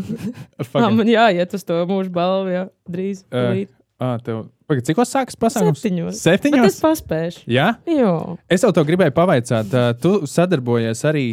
Jā, 0.58 0.90
man 0.98 1.12
jāiet 1.12 1.54
uz 1.54 1.64
to 1.68 1.78
mūžu 1.90 2.10
balvu, 2.16 2.50
jā, 2.50 2.64
drīz. 2.90 3.22
Uh, 3.30 3.62
ah, 4.02 4.18
tev, 4.26 4.48
pagaid, 4.66 4.88
cik 4.90 5.04
sākas 5.06 5.38
pasākums? 5.38 5.78
Septiņos. 5.78 6.18
Bet 6.18 6.24
Septiņos? 6.24 6.66
es 6.66 6.82
paspēšu. 6.82 7.46
Jā, 7.54 7.68
Jā. 7.86 8.16
es 8.50 8.66
jau 8.66 8.74
to 8.74 8.84
gribēju 8.90 9.14
pavaicāt. 9.16 9.70
Uh, 9.70 9.94
tu 10.02 10.16
sadarbojies 10.30 11.06
arī. 11.08 11.28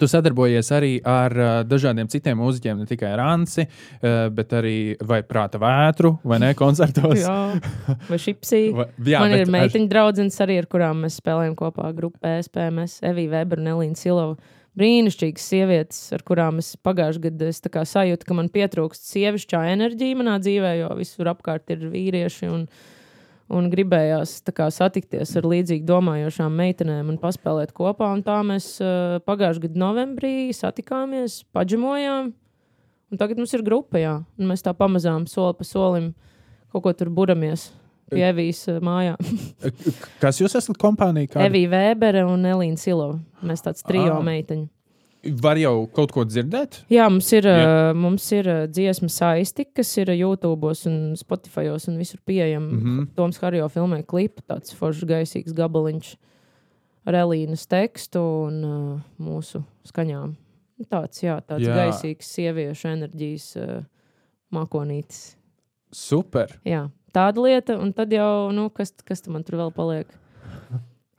Tu 0.00 0.06
sadarbojies 0.08 0.70
arī 0.72 0.92
ar 1.04 1.34
uh, 1.36 1.50
dažādiem 1.68 2.08
citiem 2.08 2.38
mūziķiem, 2.40 2.78
ne 2.80 2.88
tikai 2.88 3.10
ar 3.12 3.20
Ansi, 3.26 3.66
uh, 3.66 4.30
bet 4.32 4.54
arī 4.56 4.76
vai 5.04 5.20
prāta 5.26 5.60
vētru, 5.60 6.14
vai 6.24 6.38
ne 6.40 6.54
koncertos. 6.56 7.20
jā. 7.26 7.34
Vai 8.08 8.18
šipsī. 8.20 8.62
Va, 8.78 8.86
jā, 9.04 9.20
Man 9.20 9.36
ir 9.36 9.44
ar- 9.44 9.52
meiteņu 9.52 9.90
draudzenes 9.92 10.40
arī, 10.44 10.56
ar 10.62 10.70
kurām 10.72 11.04
mēs 11.04 11.20
spēlējam 11.20 11.58
kopā 11.60 11.92
grupā 11.96 12.38
SPMS, 12.40 13.02
Evija 13.04 13.34
Weber 13.36 13.60
un 13.60 13.68
Elīna 13.74 14.00
Silova. 14.00 14.40
Brīnišķīgas 14.80 15.50
sievietes, 15.52 16.00
ar 16.16 16.24
kurām 16.24 16.62
es 16.62 16.72
pagājušajā 16.80 17.26
gadā 17.26 17.50
es 17.52 17.60
sajūtu, 17.92 18.24
ka 18.24 18.36
man 18.38 18.48
pietrūkst 18.48 19.10
sievišķā 19.12 19.60
enerģija 19.74 20.16
manā 20.16 20.38
dzīvē, 20.40 20.70
jo 20.78 20.88
visur 20.96 21.28
apkārt 21.34 21.68
ir 21.74 21.84
vīrieši. 21.92 22.48
Un, 22.48 22.64
un 23.52 23.68
gribējās 23.72 24.38
kā, 24.56 24.68
satikties 24.72 25.34
ar 25.38 25.46
līdzīgi 25.50 25.84
domājošām 25.88 26.54
meitenēm 26.56 27.10
un 27.12 27.18
paspēlēt 27.22 27.74
kopā. 27.76 28.08
Un 28.16 28.22
tā 28.26 28.38
mēs 28.46 28.68
uh, 28.80 29.18
pagājušajā 29.28 29.66
gadā 29.68 29.82
novembrī 29.84 30.32
satikāmies, 30.56 31.42
paģemojām. 31.56 32.32
Un 33.12 33.20
tagad 33.20 33.36
mums 33.42 33.52
ir 33.52 33.64
grupa, 33.66 34.00
jā. 34.00 34.14
Un 34.40 34.48
mēs 34.48 34.64
tā 34.64 34.72
pamazām, 34.76 35.26
soli 35.28 35.54
pa 35.58 35.66
solim, 35.68 36.10
kaut 36.72 36.86
ko 36.86 36.92
tur 36.96 37.10
buramies 37.12 37.68
pie 38.12 38.24
Evijas 38.28 38.64
uh, 38.72 38.80
mājām. 38.84 39.20
Kas 40.22 40.40
jūs 40.40 40.56
esat 40.58 40.76
kompānija? 40.80 41.34
Kāda? 41.34 41.46
Evija 41.50 41.70
Vēbere 41.72 42.24
un 42.28 42.44
Elīna 42.48 42.80
Silova. 42.80 43.20
Mēs 43.44 43.64
tāds 43.64 43.84
trijo 43.84 44.16
Ah. 44.18 44.24
meiteņu. 44.24 44.68
Var 45.22 45.58
jau 45.60 45.86
kaut 45.94 46.10
ko 46.10 46.24
dzirdēt? 46.26 46.80
Jā, 46.90 47.04
mums 47.06 47.28
ir, 47.30 47.46
Jā. 47.46 47.92
mums 47.94 48.24
ir 48.34 48.48
dziesma 48.66 49.06
saisti, 49.12 49.68
kas 49.70 49.92
ir 50.02 50.10
YouTube 50.16 50.72
un 50.90 50.96
Spotify 51.18 51.70
un 51.70 51.98
visur 52.00 52.18
pieejama. 52.26 52.66
Mm. 52.66 52.82
-hmm. 52.82 53.06
Toms 53.14 53.38
Harjo 53.38 53.68
filmē 53.68 54.02
klipu, 54.02 54.42
tāds 54.42 54.74
foršs 54.74 55.06
gaisīgs 55.06 55.54
gabaliņš 55.54 56.16
ar 57.06 57.14
Elīnas 57.14 57.66
tekstu 57.66 58.18
un 58.18 58.64
uh, 58.64 59.00
mūsu 59.18 59.62
skaņām. 59.88 60.34
Tāds, 60.90 61.22
jā, 61.22 61.36
tāds 61.46 61.62
Jā. 61.62 61.74
gaisīgs 61.76 62.26
sieviešu 62.26 62.88
enerģijas 62.88 63.56
uh, 63.56 63.84
mākonītis. 64.50 65.36
Super. 65.92 66.58
Jā, 66.66 66.88
tāda 67.14 67.44
lieta, 67.44 67.78
un 67.78 67.92
tad 67.92 68.12
jau, 68.12 68.50
nu, 68.50 68.68
kas, 68.74 68.94
kas 69.06 69.22
tam 69.22 69.36
man 69.36 69.44
tur 69.44 69.60
vēl 69.60 69.72
paliek? 69.76 70.06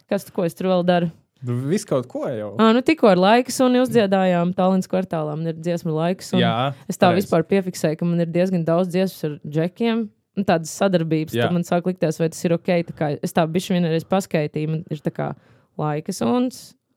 Kas, 0.10 0.28
ko 0.34 0.44
es 0.44 0.58
tur 0.58 0.68
vēl 0.68 0.84
daru? 0.84 1.12
Nu, 1.44 1.58
Viss 1.68 1.84
kaut 1.86 2.08
ko 2.08 2.24
jau. 2.32 2.54
Ah, 2.58 2.72
nu, 2.76 2.82
tikko 2.82 3.10
ar 3.12 3.20
laiku 3.20 3.52
suni 3.52 3.82
uzdziedājām 3.84 4.54
Tallinas 4.56 4.88
kvartālā. 4.88 5.34
Man 5.36 5.48
ir 5.52 5.58
dziesma 5.60 5.92
laiks. 5.92 6.32
Jā, 6.40 6.74
Es 6.88 6.96
tā 6.98 7.10
pareizi. 7.10 7.26
vispār 7.28 7.44
piefiksēju, 7.50 7.98
ka 8.00 8.06
man 8.06 8.22
ir 8.24 8.28
diezgan 8.32 8.64
daudz 8.66 8.88
dziesmu 8.94 9.30
ar 9.32 9.40
džekiem. 9.48 10.10
un 10.36 10.44
Tādas 10.46 10.72
sadarbības, 10.74 11.34
Jā. 11.36 11.44
tad 11.46 11.54
man 11.54 11.62
sāk 11.68 11.86
likties, 11.86 12.18
vai 12.20 12.30
tas 12.30 12.44
ir 12.46 12.54
ok. 12.56 12.70
Tā 12.90 12.94
kā 12.98 13.20
Es 13.22 13.34
tā 13.34 13.44
bišķi 13.46 13.76
vienreiz 13.76 14.04
paskaitīju, 14.10 14.70
man 14.70 14.84
ir 14.90 14.98
tā 15.04 15.12
kā 15.14 15.36
laikas 15.78 16.22
un 16.26 16.50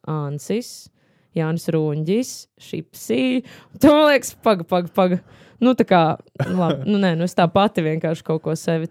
Ansis, 0.08 0.88
Jānis 1.36 1.66
Runģis, 1.68 2.30
Šipsī. 2.58 3.42
Tu 3.80 3.88
man 3.92 4.06
liekas, 4.12 4.34
paga, 4.42 4.64
paga, 4.64 4.88
paga. 4.94 5.20
Nu, 5.60 5.72
tā 5.74 5.84
kā, 5.88 6.00
labi, 6.46 6.84
nu, 6.88 6.98
nē, 7.00 7.14
nu, 7.16 7.24
es 7.24 7.34
tā 7.34 7.46
pati 7.52 7.80
vienkārši 7.84 8.22
kaut 8.24 8.42
ko 8.44 8.52
sevi 8.56 8.88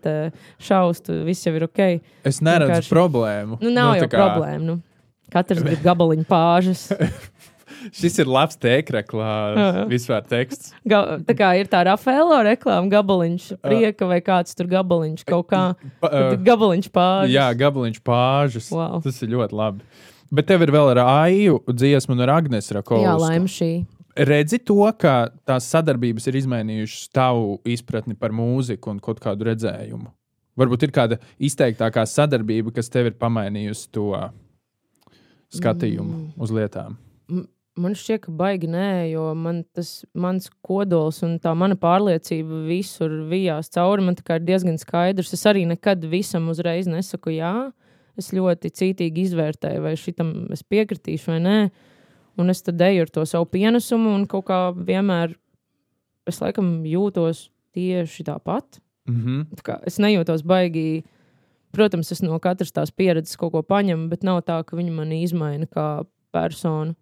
šaustu, 0.59 1.23
viss 1.25 1.45
jau 1.45 1.53
ir 1.55 1.63
ok. 1.67 1.79
Es 2.25 2.39
neredzu 2.41 2.71
vienkārši- 2.71 2.91
problēmu. 2.93 3.59
Nu, 3.61 3.69
nav 3.73 3.95
tā 3.95 4.01
jau 4.01 4.09
kā 4.09 4.17
problēma. 4.21 4.61
Nu. 4.61 4.81
Katrs 5.33 5.63
grib 5.65 5.81
gabaliņu 5.85 6.25
pāžas. 6.29 6.87
Šis 7.95 8.15
ir 8.21 8.29
labs 8.29 8.57
tēkreklā, 8.61 9.31
Jā. 9.53 9.83
vispār 9.89 10.23
teksts. 10.25 10.71
Ga, 10.89 11.19
tā 11.25 11.35
kā 11.37 11.51
ir 11.59 11.67
tā 11.69 11.83
Rafaela 11.85 12.39
reklāma, 12.47 12.89
gabaliņš, 12.89 13.47
prieka 13.61 14.07
vai 14.09 14.17
kāds 14.25 14.57
tur 14.57 14.69
gabaliņš, 14.71 15.21
kaut 15.27 15.49
kā. 15.51 15.61
Gabaliņš 16.45 16.89
pāri. 16.93 17.33
jā, 17.35 17.45
gabaliņš 17.59 17.99
pāžas. 18.05 18.69
Wow. 18.73 19.01
Tas 19.05 19.21
ir 19.21 19.33
ļoti 19.35 19.57
labi. 19.59 19.85
Bet 20.33 20.47
tev 20.49 20.63
ir 20.65 20.71
vēl 20.73 20.93
ar 20.95 21.03
Aiju 21.27 21.59
dziesmu 21.69 22.15
un 22.17 22.23
ar 22.25 22.33
Agnesu 22.39 22.73
Rakovsku. 22.79 23.05
jā 23.05 23.13
laima 23.21 23.51
šī. 23.51 23.69
redzi 24.17 24.57
to, 24.65 24.79
ka 24.97 25.29
tās 25.45 25.67
sadarbības 25.69 26.25
ir 26.31 26.39
izmainījušas 26.41 27.11
tavu 27.13 27.59
izpratni 27.69 28.15
par 28.17 28.33
mūziku 28.33 28.95
un 28.95 28.99
kaut 29.03 29.21
kādu 29.21 29.45
redzējumu? 29.51 30.09
Varbūt 30.57 30.87
ir 30.87 30.91
kāda 30.95 31.19
izteiktākā 31.37 32.05
sadarbība, 32.07 32.73
kas 32.73 32.89
tev 32.89 33.11
ir 33.11 33.17
pamainījusi 33.19 33.89
to 33.93 34.09
skatījumu 35.53 36.13
mm. 36.13 36.29
uz 36.41 36.53
lietām. 36.55 36.97
Man 37.75 37.91
šķiet, 37.91 38.21
ka 38.23 38.31
baigi 38.31 38.69
nē, 38.71 39.11
jo 39.11 39.25
man 39.35 39.65
tas 39.75 40.05
mans 40.15 40.47
kodols 40.63 41.19
un 41.27 41.33
tā 41.43 41.51
mana 41.59 41.75
pārliecība 41.75 42.61
visur 42.69 43.11
vijās 43.27 43.67
cauri. 43.75 44.05
Man 44.05 44.15
ir 44.15 44.45
diezgan 44.47 44.79
skaidrs. 44.79 45.33
Es 45.35 45.43
arī 45.43 45.65
nekad 45.67 46.05
visam 46.07 46.47
uzreiz 46.53 46.87
nesaku 46.87 47.35
jā. 47.35 47.71
Es 48.15 48.31
ļoti 48.31 48.71
cītīgi 48.71 49.25
izvērtēju, 49.27 49.81
vai 49.83 49.91
šitam 49.99 50.31
es 50.55 50.63
piekritīšu 50.63 51.33
vai 51.33 51.41
nē. 51.43 51.57
Un 52.39 52.51
es 52.51 52.63
tad 52.63 52.79
eju 52.79 53.03
ar 53.03 53.11
to 53.11 53.25
savu 53.27 53.49
pienesumu, 53.51 54.13
un 54.15 54.23
kaut 54.27 54.47
kā 54.47 54.59
vienmēr 54.71 55.35
es 56.27 56.39
laikam 56.39 56.77
jūtos 56.87 57.49
tieši 57.75 58.23
tāpat. 58.23 58.79
Mm 59.07 59.19
-hmm. 59.19 59.61
Tā 59.67 59.79
es 59.85 59.99
nejūtos 59.99 60.47
baigi. 60.47 61.03
Protams, 61.75 62.11
es 62.13 62.21
no 62.23 62.37
katras 62.39 62.71
tās 62.71 62.93
pieredzes 62.95 63.35
kaut 63.39 63.51
ko 63.51 63.61
paņemu, 63.65 64.07
bet 64.11 64.23
nav 64.23 64.41
tā, 64.47 64.61
ka 64.63 64.77
viņi 64.77 64.93
mani 64.95 65.21
izmaina 65.25 65.67
kā 65.67 66.05
personu. 66.35 66.95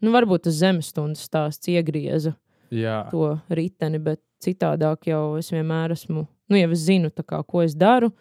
Nu, 0.00 0.12
varbūt 0.14 0.46
tas 0.46 0.56
zemestundas 0.60 1.24
stāsts 1.28 1.68
iegrieza 1.72 2.34
Jā. 2.72 3.02
to 3.10 3.34
riteni, 3.52 4.00
bet 4.02 4.20
citādāk 4.44 5.08
jau 5.10 5.36
es 5.40 5.50
vienmēr 5.52 5.94
esmu. 5.96 6.26
Nu, 6.48 6.58
jau 6.58 6.72
es 6.72 6.84
zinu, 6.86 7.10
kā, 7.10 7.42
ko 7.44 7.64
es 7.64 7.76
daru, 7.76 8.12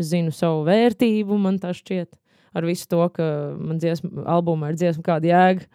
es 0.00 0.12
zinu 0.12 0.32
savu 0.34 0.64
vērtību, 0.68 1.38
man 1.40 1.60
tā 1.60 1.72
šķiet. 1.76 2.16
Ar 2.52 2.68
visu 2.68 2.88
to, 2.88 3.00
ka 3.12 3.24
man 3.56 3.80
dziesma, 3.80 4.26
albumā 4.28 4.72
ir 4.72 4.80
dziesma, 4.80 5.04
kāda 5.06 5.30
jēga. 5.30 5.68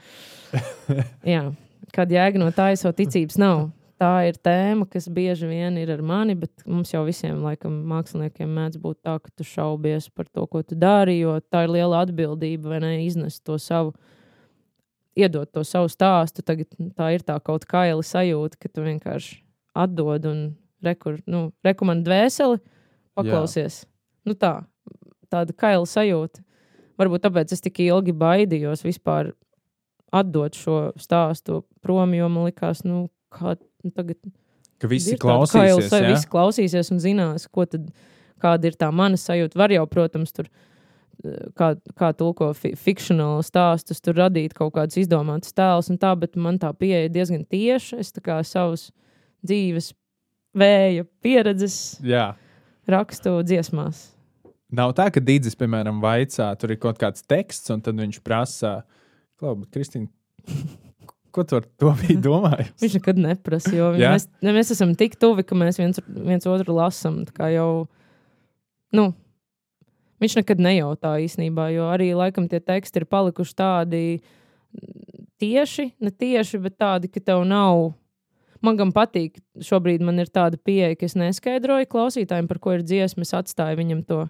Jā, 1.33 1.47
kāda 1.93 2.19
jēga 2.19 2.41
no 2.41 2.51
tā, 2.53 2.69
jau 2.77 2.93
ticības 2.93 3.39
nav 3.41 3.67
tā 3.99 4.11
ir 4.29 4.37
tēma, 4.43 4.85
kas 4.89 5.07
bieži 5.13 5.49
vien 5.49 5.77
ir 5.81 5.91
ar 5.93 6.03
mani, 6.05 6.35
bet 6.37 6.63
mums 6.69 6.93
jau 6.93 7.03
visiem, 7.07 7.39
laikam, 7.43 7.79
māksliniekiem 7.89 8.51
mēdz 8.53 8.79
būt 8.81 8.99
tā, 9.05 9.17
ka 9.23 9.33
tu 9.33 9.45
šaubies 9.47 10.09
par 10.13 10.29
to, 10.29 10.45
ko 10.49 10.61
tu 10.63 10.77
dari, 10.79 11.17
jo 11.19 11.37
tā 11.51 11.65
ir 11.65 11.73
liela 11.75 12.03
atbildība, 12.05 12.75
vai 12.75 12.81
ne, 12.83 12.93
iznest 13.05 13.43
to 13.47 13.57
savu, 13.61 13.95
iedot 15.17 15.49
to 15.53 15.65
savu 15.65 15.89
stāstu. 15.91 16.45
Tagad 16.45 16.69
tā 16.97 17.11
ir 17.15 17.25
tā 17.25 17.39
kaut 17.43 17.65
kaila 17.69 18.05
sajūta, 18.05 18.61
ka 18.61 18.71
tu 18.71 18.85
vienkārši 18.85 19.41
atdod 19.77 20.25
un 20.29 20.41
rekur, 20.85 21.19
nu, 21.29 21.47
rekomendē 21.65 22.09
dvēseli, 22.09 22.61
paklausies. 23.17 23.81
Jā. 23.83 23.91
Nu 24.27 24.37
tā, 24.37 24.53
tāda 25.31 25.55
kaila 25.57 25.87
sajūta. 25.89 26.43
Varbūt 26.97 27.27
tāpēc 27.27 27.53
es 27.53 27.61
tik 27.61 27.81
ilgi 27.85 28.13
baidījos 28.17 28.81
vispār 28.85 29.31
atdot 30.13 30.55
šo 30.57 30.77
stāstu 30.99 31.61
prom, 31.83 32.13
jo 32.17 32.29
man 32.31 32.47
likās, 32.47 32.81
nu, 32.87 33.07
kā 33.33 33.55
nu, 33.87 33.95
tagad. 33.95 34.19
Ka 34.77 34.89
visi 34.91 35.17
klausīsies, 35.17 35.89
kā 35.89 36.01
jau, 36.03 36.11
visi 36.11 36.29
klausīsies 36.29 36.91
un 36.93 37.01
zinās, 37.01 37.47
tad, 37.49 37.87
kāda 38.43 38.69
ir 38.69 38.77
tā 38.77 38.91
mana 38.93 39.17
sajūta. 39.17 39.57
Var 39.57 39.73
jau, 39.73 39.85
protams, 39.89 40.33
tur 40.35 40.49
eh, 40.49 41.47
kā, 41.57 41.71
kā 41.97 42.11
tulko 42.17 42.51
fi 42.57 42.75
fikcionālu 42.77 43.45
stāstus, 43.45 44.03
tur 44.03 44.19
radīt 44.21 44.53
kaut 44.57 44.75
kādas 44.75 44.99
izdomātas 45.01 45.55
tēlus 45.57 45.89
un 45.93 45.97
tā, 46.01 46.13
bet 46.19 46.37
man 46.37 46.59
tā 46.61 46.69
pieeja 46.77 47.09
diezgan 47.09 47.47
tieša. 47.49 48.03
Es 48.03 48.13
tā 48.13 48.21
kā 48.25 48.37
savus 48.45 48.91
dzīves 49.45 49.93
vēja 50.57 51.07
pieredzes 51.23 51.97
Jā. 52.05 52.35
rakstu 52.89 53.39
dziesmās. 53.45 54.11
Nav 54.67 54.91
tā, 54.97 55.07
ka 55.13 55.23
Dīdzis, 55.23 55.55
piemēram, 55.55 56.01
vaicā, 56.03 56.49
tur 56.59 56.73
ir 56.73 56.79
kaut 56.81 56.97
kāds 56.99 57.23
teksts, 57.23 57.71
un 57.71 57.81
tad 57.83 57.95
viņš 57.99 58.19
prasa, 58.25 58.81
Klau, 59.39 59.53
Kristīna, 59.71 60.09
Ko 61.35 61.43
tu 61.47 61.59
ar 61.59 61.67
to 61.79 61.91
biji 61.99 62.17
domājis? 62.27 62.73
Viņš 62.81 62.97
nekad 62.99 63.21
neprasa, 63.21 63.73
jo 63.75 63.91
ja? 63.99 64.13
mēs, 64.15 64.27
ne, 64.45 64.55
mēs 64.55 64.73
esam 64.75 64.95
tik 64.97 65.17
tuvi, 65.21 65.45
ka 65.47 65.57
mēs 65.57 65.79
viens, 65.81 66.01
viens 66.07 66.49
otru 66.49 66.77
lasām. 66.77 67.21
Jau, 67.53 67.69
nu, 68.95 69.07
viņš 70.23 70.39
nekad 70.41 70.63
nejautā 70.63 71.17
īstenībā, 71.25 71.69
jo 71.75 71.91
arī 71.91 72.11
laikam 72.17 72.49
tie 72.49 72.61
teksti 72.63 73.03
ir 73.03 73.07
palikuši 73.11 73.55
tādi 73.57 74.03
tieši, 75.41 75.91
ne 76.01 76.11
tieši, 76.11 76.59
bet 76.63 76.77
tādi, 76.81 77.11
ka 77.11 77.23
tev 77.23 77.45
nav. 77.47 77.91
Man 78.63 78.77
gan 78.79 78.89
patīk, 78.93 79.37
šobrīd 79.61 80.01
man 80.01 80.17
ir 80.23 80.31
tāda 80.33 80.57
pieeja, 80.57 80.95
ka 80.97 81.05
es 81.05 81.13
neskaidroju 81.17 81.89
klausītājiem, 81.91 82.47
par 82.49 82.59
ko 82.61 82.73
ir 82.73 82.83
dziesma. 82.85 83.21
Es 83.27 83.35
atstāju 83.37 83.77
viņam 83.77 84.01
to 84.07 84.23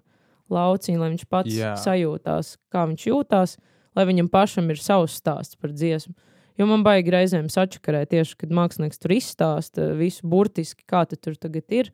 lauciņu, 0.51 0.99
lai 0.99 1.11
viņš 1.13 1.25
pats 1.31 1.53
Jā. 1.55 1.73
sajūtās, 1.79 2.55
kā 2.73 2.83
viņš 2.89 3.05
jūtās, 3.07 3.55
lai 3.97 4.05
viņam 4.09 4.29
pašam 4.31 4.67
ir 4.73 4.81
savs 4.83 5.15
stāsts 5.21 5.59
par 5.59 5.71
dziesmu. 5.75 6.13
Jo 6.57 6.65
man 6.65 6.81
baigi 6.85 7.13
reizēm 7.13 7.51
sačakarē 7.53 8.01
tieši, 8.09 8.33
kad 8.41 8.53
mākslinieks 8.57 9.01
tur 9.01 9.13
izstāsta 9.13 9.91
visu 9.97 10.25
burtiski, 10.29 10.85
kā 10.89 11.03
tu 11.09 11.19
tur 11.19 11.37
tagad 11.37 11.69
ir. 11.73 11.91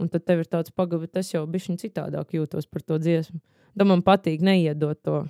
Un 0.00 0.08
tad 0.08 0.24
tev 0.24 0.40
ir 0.40 0.48
tāds 0.48 0.72
pagaidi, 0.72 1.10
tas 1.12 1.28
jau 1.28 1.42
bija 1.50 1.76
citādāk 1.76 2.32
jūtos 2.38 2.64
par 2.70 2.80
to 2.80 2.96
dziesmu. 2.96 3.36
Tad 3.76 3.86
man 3.86 4.00
patīk 4.02 4.40
neiedot 4.44 4.96
to. 5.04 5.20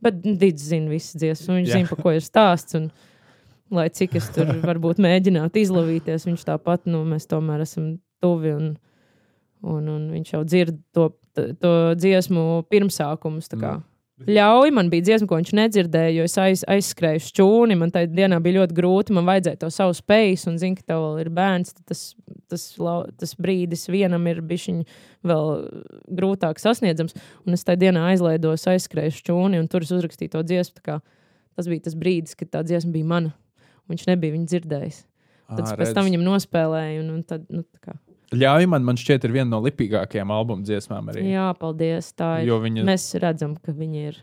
Bet 0.00 0.22
Digits 0.24 0.70
zina 0.70 0.88
visas 0.88 1.18
dziesmas, 1.20 1.58
viņš 1.58 1.68
yeah. 1.68 1.76
zina, 1.76 1.90
par 1.92 2.00
ko 2.00 2.14
ir 2.16 2.24
stāsts. 2.24 2.78
Un, 2.78 2.88
lai 3.70 3.90
cik 3.92 4.16
es 4.16 4.30
tur 4.34 4.48
varbūt 4.70 5.02
mēģinātu 5.04 5.60
izlavīties, 5.60 6.24
viņš 6.26 6.46
tāpat, 6.48 6.88
nu, 6.88 7.04
mēs 7.08 7.28
tomēr 7.30 7.66
esam 7.66 7.98
tuvi. 8.24 8.56
Un, 8.56 8.72
un, 9.60 9.92
un 9.92 10.08
viņš 10.16 10.34
jau 10.34 10.42
dzird 10.48 10.80
to, 10.96 11.10
to 11.36 11.74
dziesmu 12.00 12.64
pirmsākumus. 12.72 13.52
Mm. 13.52 13.84
Ļauj, 14.28 14.68
man 14.76 14.90
bija 14.92 15.06
dziesma, 15.06 15.26
ko 15.30 15.38
viņš 15.38 15.50
nedzirdēja, 15.56 16.10
jo 16.12 16.24
es 16.28 16.34
aiz, 16.40 16.62
aizskrēju 16.68 17.22
šķūni. 17.24 17.76
Man 17.80 17.92
tajā 17.94 18.10
dienā 18.12 18.36
bija 18.44 18.58
ļoti 18.58 18.76
grūti. 18.76 19.14
Man 19.16 19.24
vajadzēja 19.28 19.60
to 19.62 19.70
savu 19.72 19.94
spēju, 19.96 20.36
un 20.50 20.58
zinu, 20.60 20.76
ka 20.76 20.84
tev 20.92 21.00
vēl 21.06 21.22
ir 21.22 21.30
bērns. 21.38 21.72
Tas, 21.88 22.02
tas, 22.52 22.66
tas 23.22 23.32
brīdis 23.40 23.86
vienam 23.88 24.26
ir 24.28 24.42
bijis 24.44 24.84
vēl 25.26 25.52
grūtāk 26.20 26.60
sasniedzams. 26.60 27.16
Un 27.46 27.56
es 27.56 27.64
tajā 27.64 27.80
dienā 27.86 28.10
aizlaidos, 28.10 28.68
aizskrēju 28.68 29.16
šķūni, 29.22 29.62
un 29.62 29.70
tur 29.72 29.88
es 29.88 29.94
uzrakstīju 29.96 30.34
to 30.36 30.44
dziesmu. 30.52 31.00
Tas 31.56 31.70
bija 31.70 31.86
tas 31.88 31.96
brīdis, 31.96 32.36
kad 32.36 32.52
tā 32.52 32.64
dziesma 32.66 32.92
bija 32.92 33.08
mana. 33.08 33.32
Viņš 33.90 34.04
nebija 34.12 34.36
viņu 34.36 34.52
dzirdējis. 34.52 35.02
Tad 35.50 35.64
à, 35.64 35.74
pēc 35.80 35.96
tam 35.96 36.06
viņam 36.06 36.28
nospēlēja. 36.28 37.00
Un, 37.00 37.10
un 37.16 37.24
tad, 37.26 37.48
nu, 37.48 37.64
Ļauj 38.30 38.68
man, 38.70 38.84
man 38.86 38.98
šķiet, 39.00 39.24
ir 39.26 39.32
viena 39.34 39.48
no 39.50 39.58
lipīgākajām 39.64 40.30
albuma 40.30 40.62
dziesmām. 40.62 41.08
Arī. 41.10 41.24
Jā, 41.32 41.48
paldies. 41.58 42.12
Tā 42.14 42.36
ir. 42.44 42.52
Viņa... 42.62 42.84
Mēs 42.86 43.08
redzam, 43.18 43.56
ka 43.58 43.74
viņi 43.74 44.04
ir. 44.12 44.20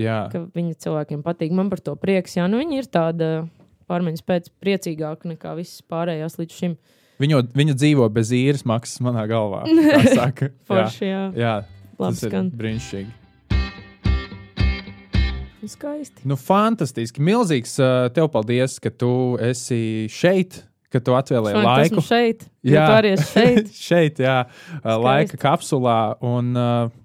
Jā. 0.00 0.18
Ka 0.32 0.42
viņi 0.52 0.76
cilvēkiem 0.84 1.22
patīk. 1.24 1.54
Man 1.56 1.72
par 1.72 1.80
to 1.84 1.94
prieks. 2.00 2.36
Jā, 2.36 2.44
nu 2.50 2.60
viņi 2.60 2.82
ir 2.82 2.90
tāda 2.92 3.30
pārmaiņas 3.88 4.26
pēc 4.28 4.50
priecīgāka 4.60 5.32
nekā 5.32 5.56
visas 5.56 5.80
pārējās 5.88 6.36
līdz 6.40 6.58
šim. 6.60 6.76
Viņu, 7.20 7.40
viņa 7.56 7.76
dzīvo 7.76 8.06
bez 8.12 8.34
īres 8.36 8.66
maksas 8.68 9.00
manā 9.04 9.24
galvā. 9.28 9.64
Forši, 10.68 11.08
jā. 11.08 11.24
jā. 11.32 11.32
jā. 11.40 11.56
Tas 12.00 12.22
ir 12.24 12.36
brīnišķīgi. 12.56 13.16
Skaisti. 15.68 16.24
Nu, 16.28 16.36
fantastiski. 16.40 17.20
Milzīgs 17.24 17.76
tev 18.16 18.30
paldies, 18.32 18.78
ka 18.80 18.92
tu 18.92 19.36
esi 19.44 20.08
šeit 20.12 20.62
ka 20.92 21.02
tu 21.04 21.16
atvēlēji 21.18 21.58
Šodien 21.58 21.68
laiku. 21.70 22.06
Šeit, 22.10 22.48
jā, 22.66 22.86
arī 22.98 23.14
šeit. 23.20 23.70
šeit, 23.74 24.24
jā, 24.24 24.40
Skaisti. 24.48 24.96
laika 25.06 25.40
kapsulā. 25.40 26.00
Un, 26.26 26.52
uh, 26.58 26.98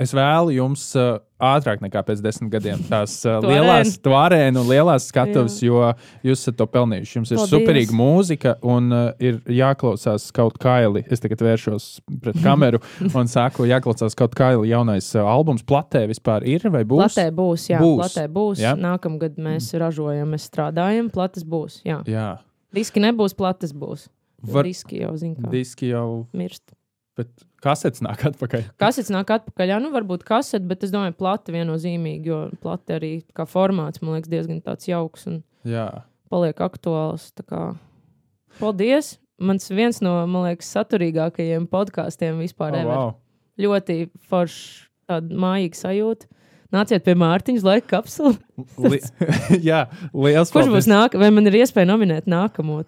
Es 0.00 0.12
vēlu 0.16 0.54
jums 0.54 0.82
uh, 0.96 1.18
ātrāk 1.42 1.82
nekā 1.84 2.00
pēc 2.06 2.22
desmit 2.24 2.50
gadiem 2.54 2.80
tās 2.88 3.18
uh, 3.28 3.42
lielās 3.44 3.98
tvārēnu 4.02 4.62
un 4.62 4.70
lielās 4.70 5.08
skatuves, 5.10 5.58
jo 5.62 5.82
jūs 6.24 6.40
esat 6.40 6.56
to 6.58 6.66
pelnījuši. 6.70 7.14
Jums 7.18 7.32
ir 7.34 7.40
Paldies. 7.40 7.52
superīga 7.52 7.96
mūzika 7.98 8.54
un 8.64 8.88
uh, 8.94 9.02
ir 9.22 9.42
jāklausās 9.52 10.30
kaut 10.34 10.56
kaili. 10.62 11.04
Es 11.12 11.22
tagad 11.22 11.44
vēršos 11.44 11.88
pret 12.24 12.40
kameru 12.46 12.80
un 13.12 13.30
saku, 13.30 13.66
jāklausās 13.68 14.16
kaut 14.18 14.36
kaili 14.38 14.72
jaunais 14.72 15.10
uh, 15.18 15.26
albums. 15.28 15.64
Platē 15.66 16.06
vispār 16.10 16.46
ir 16.48 16.64
vai 16.72 16.86
būs? 16.88 17.04
Platē 17.04 17.28
būs, 17.36 17.68
jā. 17.74 17.82
Būs. 17.82 18.00
Platē 18.00 18.26
būs. 18.32 18.62
Jā? 18.64 18.72
Nākamgad 18.78 19.36
mēs 19.42 19.70
ražojam, 19.82 20.32
mēs 20.32 20.48
strādājam, 20.48 21.12
plates 21.12 21.44
būs. 21.44 21.82
Jā. 21.86 22.00
jā. 22.08 22.30
Diski 22.76 23.02
nebūs, 23.04 23.34
plates 23.38 23.74
būs. 23.76 24.08
Var... 24.42 24.66
Diski 24.66 25.02
jau, 25.02 25.12
zina, 25.20 25.38
kā. 25.38 25.50
Diski 25.52 25.92
jau 25.92 26.24
mirst. 26.36 26.74
Bet 27.18 27.28
kasets 27.62 28.00
nāk 28.04 28.24
atpakaļ. 28.30 28.64
Kasets 28.82 29.12
nāk 29.12 29.30
atpakaļ. 29.34 29.74
Jā, 29.74 29.78
nu 29.84 29.92
varbūt 29.92 30.24
kasete, 30.26 30.64
bet 30.68 30.86
es 30.86 30.92
domāju, 30.94 31.14
plate 31.18 31.52
viennozīmīgi, 31.54 32.30
jo 32.32 32.38
plate 32.62 32.96
arī 32.96 33.12
kā 33.36 33.44
formāts, 33.48 34.00
man 34.02 34.16
liekas, 34.16 34.32
diezgan 34.32 34.62
tāds 34.64 34.88
jauks 34.88 35.28
un 35.28 35.42
jā. 35.68 35.86
paliek 36.32 36.62
aktuāls. 36.64 37.28
Paldies! 38.58 39.18
Mans 39.42 39.66
viens 39.74 39.98
no, 40.04 40.14
man 40.30 40.46
liekas, 40.46 40.70
saturīgākajiem 40.76 41.66
podkāstiem 41.70 42.40
vispār. 42.40 42.76
Oh, 42.78 42.88
wow. 42.88 43.12
Ļoti 43.60 43.96
foršs, 44.30 44.86
tāda 45.10 45.40
mājīga 45.44 45.80
sajūta. 45.80 46.41
Nāciet 46.72 47.02
pie 47.04 47.12
Mārtiņas 47.20 47.64
laika 47.66 47.88
kapsula. 47.90 48.32
Li 48.92 48.98
jā, 49.68 49.82
liels 50.16 50.52
Kurš 50.54 50.70
būs 50.72 50.88
nākamais? 50.88 51.20
Vai 51.20 51.28
man 51.34 51.50
ir 51.50 51.58
iespēja 51.60 51.90
nominēt 51.90 52.30
nākamo? 52.30 52.78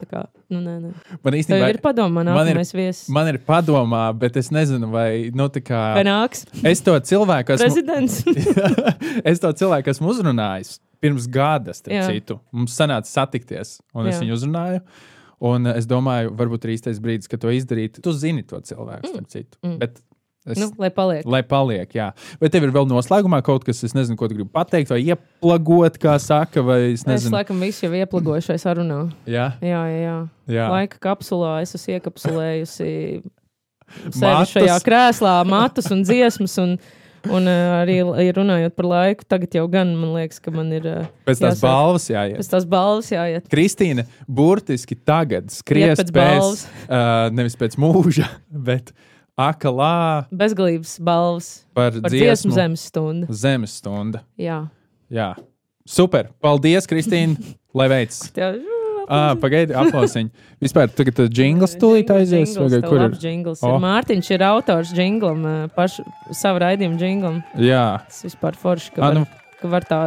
Nu, 0.53 0.61
nē, 0.63 0.77
nē. 0.81 0.93
Man 1.25 1.37
īstenībā 1.37 1.69
ir 1.75 1.81
padomā, 1.85 2.25
ir, 2.49 2.61
viesis. 2.65 3.05
man 3.13 3.29
ir 3.29 3.41
padomā, 3.45 4.07
bet 4.17 4.39
es 4.41 4.49
nezinu, 4.55 4.89
vai, 4.95 5.29
nu, 5.37 5.51
tā 5.53 5.61
kā. 5.65 5.83
Vai 5.99 6.07
nāks? 6.09 6.47
Es 6.65 6.81
to 6.85 6.97
cilvēku 7.13 7.57
esmu. 7.57 7.69
Prezidents. 7.69 8.23
es 9.33 9.43
to 9.43 9.53
cilvēku 9.61 9.93
esmu 9.93 10.15
uzrunājis 10.15 10.79
pirms 11.05 11.29
gada, 11.29 11.75
starp 11.77 11.99
Jā. 11.99 12.07
citu. 12.09 12.39
Mums 12.57 12.77
sanāca 12.79 13.11
satikties, 13.11 13.77
un 13.93 14.09
es 14.09 14.17
Jā. 14.17 14.25
viņu 14.25 14.39
uzrunāju. 14.39 14.81
Un 15.45 15.69
es 15.75 15.85
domāju, 15.91 16.33
varbūt 16.39 16.65
ir 16.65 16.77
īstais 16.79 17.01
brīdis, 17.05 17.29
kad 17.29 17.43
to 17.43 17.53
izdarīt. 17.53 17.99
Tu 18.01 18.17
zini 18.17 18.47
to 18.49 18.63
cilvēku, 18.65 19.11
starp 19.13 19.29
citu. 19.29 19.59
Mm. 19.61 19.77
Bet 19.83 20.01
es, 20.47 20.59
Nu, 20.61 20.69
lai 20.79 20.91
paliek. 20.93 21.23
Lai 21.27 21.43
paliek, 21.43 21.89
jā. 21.97 22.11
Vai 22.41 22.49
tev 22.53 22.67
ir 22.67 22.73
vēl 22.75 22.89
noslēgumā 22.91 23.43
kaut 23.47 23.65
kas, 23.65 23.81
es 23.87 23.95
nezinu, 23.97 24.17
ko 24.21 24.29
tu 24.29 24.35
gribi 24.39 24.51
pateikt, 24.53 24.91
vai 24.93 25.01
ieplagot, 25.07 25.97
kā 26.03 26.19
saka, 26.21 26.63
vai 26.63 26.81
es 26.93 27.01
Es 27.01 27.07
nezinu. 27.09 27.37
laikam 27.39 27.61
visu 27.65 27.87
jau 27.87 27.95
ieplagoju 28.03 28.45
šai 28.51 28.59
sarunā. 28.61 28.99
Jā, 29.27 29.53
Jā, 29.65 29.85
jā, 29.89 30.03
jā. 30.05 30.19
jā. 30.59 30.67
Laika 30.75 31.01
kapsulā 31.01 31.63
es 31.65 31.73
esmu 31.79 31.97
iekapsulējusi 31.97 32.91
sevi 34.19 34.45
šajā 34.53 34.77
krēslā, 34.85 35.39
matus 35.49 35.89
un 35.95 36.05
dziesmas. 36.05 36.59
Un, 36.63 36.77
un 37.33 37.47
uh, 37.49 37.79
arī 37.81 37.97
runājot 38.37 38.75
par 38.77 38.85
laiku, 38.91 39.25
tagad 39.25 39.55
jau 39.57 39.65
gan 39.73 39.95
man 39.97 40.11
liekas, 40.19 40.43
ka 40.45 40.53
man 40.53 40.69
ir 40.77 40.85
uh, 40.85 41.07
Pēc 41.25 41.41
tās 41.41 41.55
jāsāk- 41.57 41.65
balvas 41.65 42.09
jāiet. 42.13 42.37
pēc 42.43 42.51
tās 42.53 42.67
balvas 42.69 43.09
jāiet. 43.15 43.47
Kristīna 43.49 44.05
burtiski 44.29 44.99
tagad 45.01 45.49
skries 45.55 45.95
Iet 45.95 46.03
pēc 46.03 46.13
pēc, 46.13 46.43
balvas. 46.43 46.67
uh, 46.85 47.31
nevis 47.33 47.57
pēc 47.57 47.79
mūža, 47.81 48.29
bet 48.69 48.93
akalā 49.39 50.27
Bezgalības 50.31 50.97
balvas 51.03 51.49
par, 51.75 51.93
par 52.01 52.11
dziesmu 52.13 52.51
dziesmu 52.51 52.53
zemes 52.55 52.85
stundu. 52.91 53.27
zemes 53.35 53.75
stunda. 53.81 54.23
Jā, 54.39 54.65
Jā, 55.13 55.35
super. 55.87 56.31
Paldies, 56.43 56.87
Kristīna. 56.91 57.37
Lai 57.77 57.89
veicas. 57.91 58.31
Ah, 59.05 59.35
pagaidi, 59.37 59.75
aplausiņi. 59.77 60.31
Vispār, 60.65 60.89
tagad 60.97 61.17
tas 61.19 61.29
jingls 61.35 61.75
tūlīt 61.77 62.09
aizies. 62.15 62.55
vai 62.57 62.79
Kur 62.81 63.03
ir? 63.05 63.17
Jingls. 63.21 63.61
Oh. 63.67 63.75
Mārtiņš 63.83 64.31
ir 64.33 64.45
autors 64.49 64.95
jinglam, 64.97 65.43
uh, 65.45 65.67
pašu 65.77 66.07
savu 66.33 66.63
raidījumu 66.63 66.97
jinglam. 67.03 67.43
Jā, 67.61 68.01
Tas 68.09 68.23
vispār 68.25 68.57
forši, 68.57 68.95
ka, 68.95 69.03
Ah, 69.03 69.11
var, 69.11 69.19
nu. 69.19 69.27
ka, 69.61 69.69
var 69.75 69.85
tā, 69.91 69.99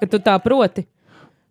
ka 0.00 0.08
tu 0.10 0.18
tā 0.18 0.34
proti. 0.42 0.86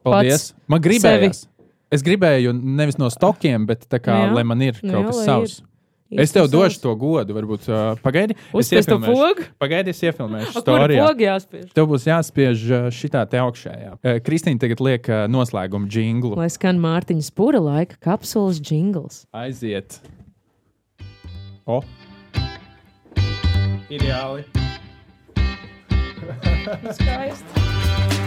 paldies. 0.04 0.50
Man 0.68 0.82
gribējās. 0.84 1.46
Es 1.90 2.04
gribēju 2.06 2.52
nevis 2.54 3.00
no 3.00 3.08
stokiem, 3.10 3.64
bet 3.66 3.88
tā 3.90 3.98
kā, 4.04 4.14
Nu 4.20 4.28
jā. 4.28 4.36
lai 4.36 4.44
man 4.44 4.62
ir 4.62 4.76
Nu 4.84 4.92
kaut 4.94 5.06
jā, 5.06 5.08
kas 5.14 5.24
savs. 5.26 5.56
ir. 5.62 5.66
Es 6.10 6.32
tev 6.34 6.48
došu 6.50 6.82
to 6.82 6.96
godu, 6.98 7.36
varbūt. 7.38 7.68
Uh, 7.70 8.00
pagaidi, 8.02 8.34
es 8.34 8.56
Uzspēs 8.58 8.88
to 8.90 8.98
pogu? 9.04 9.46
Pagaidi, 9.62 9.94
es 9.94 10.02
iefilmēšu. 10.02 10.56
Kur 10.56 10.64
Storijā. 10.64 11.06
pogi 11.06 11.28
jāspiež? 11.28 11.68
Tev 11.78 11.90
būs 11.92 12.08
jāspiež 12.10 12.64
šitā 12.98 13.22
te 13.30 13.38
augšējā. 13.38 13.92
Uh, 14.02 14.18
Kristīna 14.26 14.58
tagad 14.64 14.82
liek 14.82 15.06
uh, 15.06 15.28
noslēgumu 15.30 15.86
jinglu. 15.94 16.34
Lai 16.40 16.50
skan 16.50 16.82
Mārtiņa 16.82 17.28
spura 17.30 17.62
laika 17.62 18.00
kapsulas 18.02 18.58
jingls. 18.58 19.28
Aiziet. 19.38 20.00
O! 21.70 21.84
Ideāli. 23.94 24.46
Skaisti. 26.98 28.18